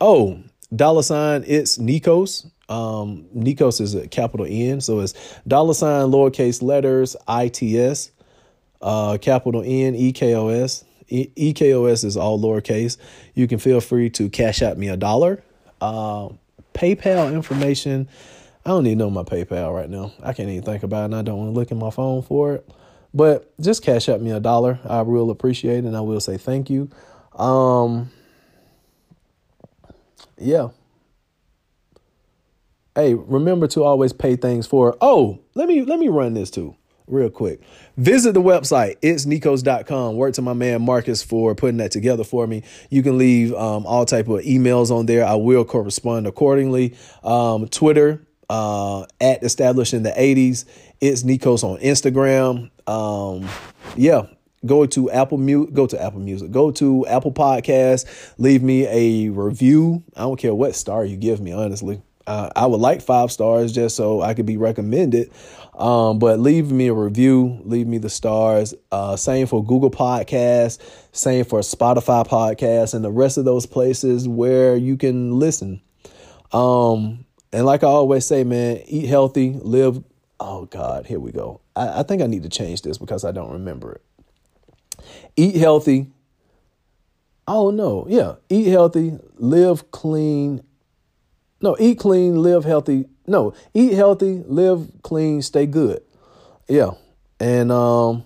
Oh, 0.00 0.42
dollar 0.74 1.02
sign, 1.02 1.44
it's 1.46 1.78
Nekos. 1.78 2.50
Um, 2.72 3.26
Nekos 3.36 3.82
is 3.82 3.94
a 3.94 4.08
capital 4.08 4.46
N, 4.48 4.80
so 4.80 5.00
it's 5.00 5.12
dollar 5.46 5.74
sign, 5.74 6.06
lowercase 6.06 6.62
letters, 6.62 7.14
ITS, 7.28 8.10
uh, 8.80 9.18
capital 9.20 9.62
N, 9.62 9.94
EKOS. 9.94 10.84
EKOS 11.10 12.04
is 12.04 12.16
all 12.16 12.40
lowercase. 12.40 12.96
You 13.34 13.46
can 13.46 13.58
feel 13.58 13.82
free 13.82 14.08
to 14.10 14.30
cash 14.30 14.62
out 14.62 14.78
me 14.78 14.88
a 14.88 14.96
dollar. 14.96 15.42
Uh, 15.82 16.30
PayPal 16.72 17.34
information. 17.34 18.08
I 18.64 18.70
don't 18.70 18.86
even 18.86 18.96
know 18.96 19.10
my 19.10 19.24
PayPal 19.24 19.74
right 19.74 19.90
now. 19.90 20.12
I 20.22 20.32
can't 20.32 20.48
even 20.48 20.62
think 20.62 20.82
about 20.82 21.02
it, 21.02 21.04
and 21.06 21.16
I 21.16 21.20
don't 21.20 21.36
want 21.36 21.52
to 21.52 21.58
look 21.58 21.70
at 21.70 21.76
my 21.76 21.90
phone 21.90 22.22
for 22.22 22.54
it. 22.54 22.70
But 23.12 23.52
just 23.60 23.82
cash 23.82 24.08
out 24.08 24.22
me 24.22 24.30
a 24.30 24.40
dollar. 24.40 24.78
I 24.88 25.02
will 25.02 25.30
appreciate 25.30 25.78
it, 25.78 25.84
and 25.84 25.94
I 25.94 26.00
will 26.00 26.20
say 26.20 26.38
thank 26.38 26.70
you. 26.70 26.88
Um, 27.34 28.10
yeah. 30.38 30.68
Hey, 32.94 33.14
remember 33.14 33.66
to 33.68 33.84
always 33.84 34.12
pay 34.12 34.36
things 34.36 34.66
for. 34.66 34.96
Oh, 35.00 35.40
let 35.54 35.66
me 35.66 35.82
let 35.82 35.98
me 35.98 36.08
run 36.08 36.34
this 36.34 36.50
too 36.50 36.76
real 37.06 37.30
quick. 37.30 37.60
Visit 37.96 38.32
the 38.32 38.42
website, 38.42 38.96
it's 39.02 39.24
nekos.com. 39.24 40.16
Work 40.16 40.34
to 40.34 40.42
my 40.42 40.52
man 40.52 40.82
Marcus 40.82 41.22
for 41.22 41.54
putting 41.54 41.78
that 41.78 41.90
together 41.90 42.24
for 42.24 42.46
me. 42.46 42.62
You 42.90 43.02
can 43.02 43.18
leave 43.18 43.54
um, 43.54 43.86
all 43.86 44.04
type 44.04 44.28
of 44.28 44.40
emails 44.42 44.90
on 44.90 45.06
there. 45.06 45.24
I 45.24 45.34
will 45.34 45.64
correspond 45.64 46.26
accordingly. 46.26 46.94
Um, 47.22 47.66
Twitter, 47.68 48.26
uh, 48.50 49.06
at 49.20 49.42
established 49.42 49.94
in 49.94 50.02
the 50.02 50.10
80s. 50.10 50.64
It's 51.00 51.22
Nekos 51.22 51.64
on 51.64 51.78
Instagram. 51.80 52.70
Um, 52.86 53.48
yeah, 53.96 54.26
go 54.66 54.86
to 54.86 55.10
Apple 55.10 55.38
Music, 55.38 55.74
go 55.74 55.86
to 55.86 56.00
Apple 56.00 56.20
Music, 56.20 56.50
go 56.50 56.70
to 56.72 57.06
Apple 57.06 57.32
Podcast, 57.32 58.34
leave 58.38 58.62
me 58.62 58.86
a 58.86 59.30
review. 59.30 60.02
I 60.14 60.20
don't 60.20 60.38
care 60.38 60.54
what 60.54 60.74
star 60.74 61.04
you 61.04 61.16
give 61.16 61.40
me, 61.40 61.52
honestly. 61.52 62.02
Uh, 62.26 62.50
I 62.54 62.66
would 62.66 62.80
like 62.80 63.02
five 63.02 63.32
stars 63.32 63.72
just 63.72 63.96
so 63.96 64.20
I 64.20 64.34
could 64.34 64.46
be 64.46 64.56
recommended. 64.56 65.30
Um, 65.74 66.18
but 66.18 66.38
leave 66.38 66.70
me 66.70 66.88
a 66.88 66.94
review, 66.94 67.60
leave 67.64 67.86
me 67.86 67.98
the 67.98 68.10
stars. 68.10 68.74
Uh, 68.90 69.16
same 69.16 69.46
for 69.46 69.64
Google 69.64 69.90
Podcasts, 69.90 70.78
same 71.12 71.44
for 71.44 71.60
Spotify 71.60 72.26
Podcasts, 72.26 72.94
and 72.94 73.04
the 73.04 73.10
rest 73.10 73.38
of 73.38 73.44
those 73.44 73.64
places 73.66 74.28
where 74.28 74.76
you 74.76 74.96
can 74.96 75.38
listen. 75.38 75.80
Um, 76.52 77.24
and 77.52 77.64
like 77.64 77.82
I 77.82 77.86
always 77.86 78.26
say, 78.26 78.44
man, 78.44 78.82
eat 78.86 79.06
healthy, 79.06 79.50
live. 79.62 80.02
Oh 80.38 80.66
God, 80.66 81.06
here 81.06 81.20
we 81.20 81.32
go. 81.32 81.60
I, 81.74 82.00
I 82.00 82.02
think 82.02 82.20
I 82.20 82.26
need 82.26 82.42
to 82.42 82.48
change 82.48 82.82
this 82.82 82.98
because 82.98 83.24
I 83.24 83.32
don't 83.32 83.52
remember 83.52 83.92
it. 83.92 84.02
Eat 85.36 85.56
healthy. 85.56 86.08
Oh 87.48 87.70
no, 87.70 88.06
yeah. 88.08 88.34
Eat 88.48 88.66
healthy, 88.66 89.18
live 89.36 89.90
clean. 89.90 90.62
No, 91.62 91.76
eat 91.78 91.98
clean, 92.00 92.42
live 92.42 92.64
healthy. 92.64 93.06
No, 93.26 93.54
eat 93.72 93.92
healthy, 93.92 94.42
live 94.46 94.90
clean, 95.02 95.42
stay 95.42 95.66
good. 95.66 96.02
Yeah. 96.68 96.90
And 97.38 97.70
um 97.70 98.24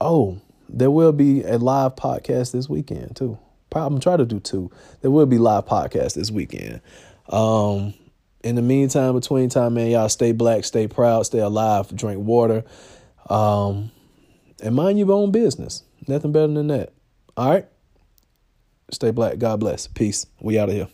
oh, 0.00 0.40
there 0.68 0.90
will 0.90 1.12
be 1.12 1.42
a 1.44 1.58
live 1.58 1.94
podcast 1.94 2.52
this 2.52 2.68
weekend 2.68 3.16
too. 3.16 3.38
I'm 3.72 4.00
trying 4.00 4.18
to 4.18 4.24
do 4.24 4.40
two. 4.40 4.70
There 5.02 5.10
will 5.10 5.26
be 5.26 5.38
live 5.38 5.66
podcast 5.66 6.14
this 6.14 6.30
weekend. 6.30 6.80
Um 7.28 7.94
in 8.42 8.54
the 8.54 8.62
meantime, 8.62 9.14
between 9.14 9.48
time, 9.48 9.74
man, 9.74 9.90
y'all 9.90 10.08
stay 10.08 10.32
black, 10.32 10.64
stay 10.64 10.88
proud, 10.88 11.26
stay 11.26 11.40
alive, 11.40 11.94
drink 11.94 12.20
water. 12.20 12.64
Um 13.30 13.92
and 14.60 14.74
mind 14.74 14.98
your 14.98 15.12
own 15.12 15.30
business. 15.30 15.84
Nothing 16.08 16.32
better 16.32 16.52
than 16.52 16.66
that. 16.68 16.92
All 17.36 17.50
right. 17.50 17.66
Stay 18.90 19.10
black. 19.10 19.38
God 19.38 19.60
bless. 19.60 19.86
Peace. 19.86 20.26
We 20.40 20.58
out 20.58 20.68
of 20.68 20.74
here. 20.74 20.88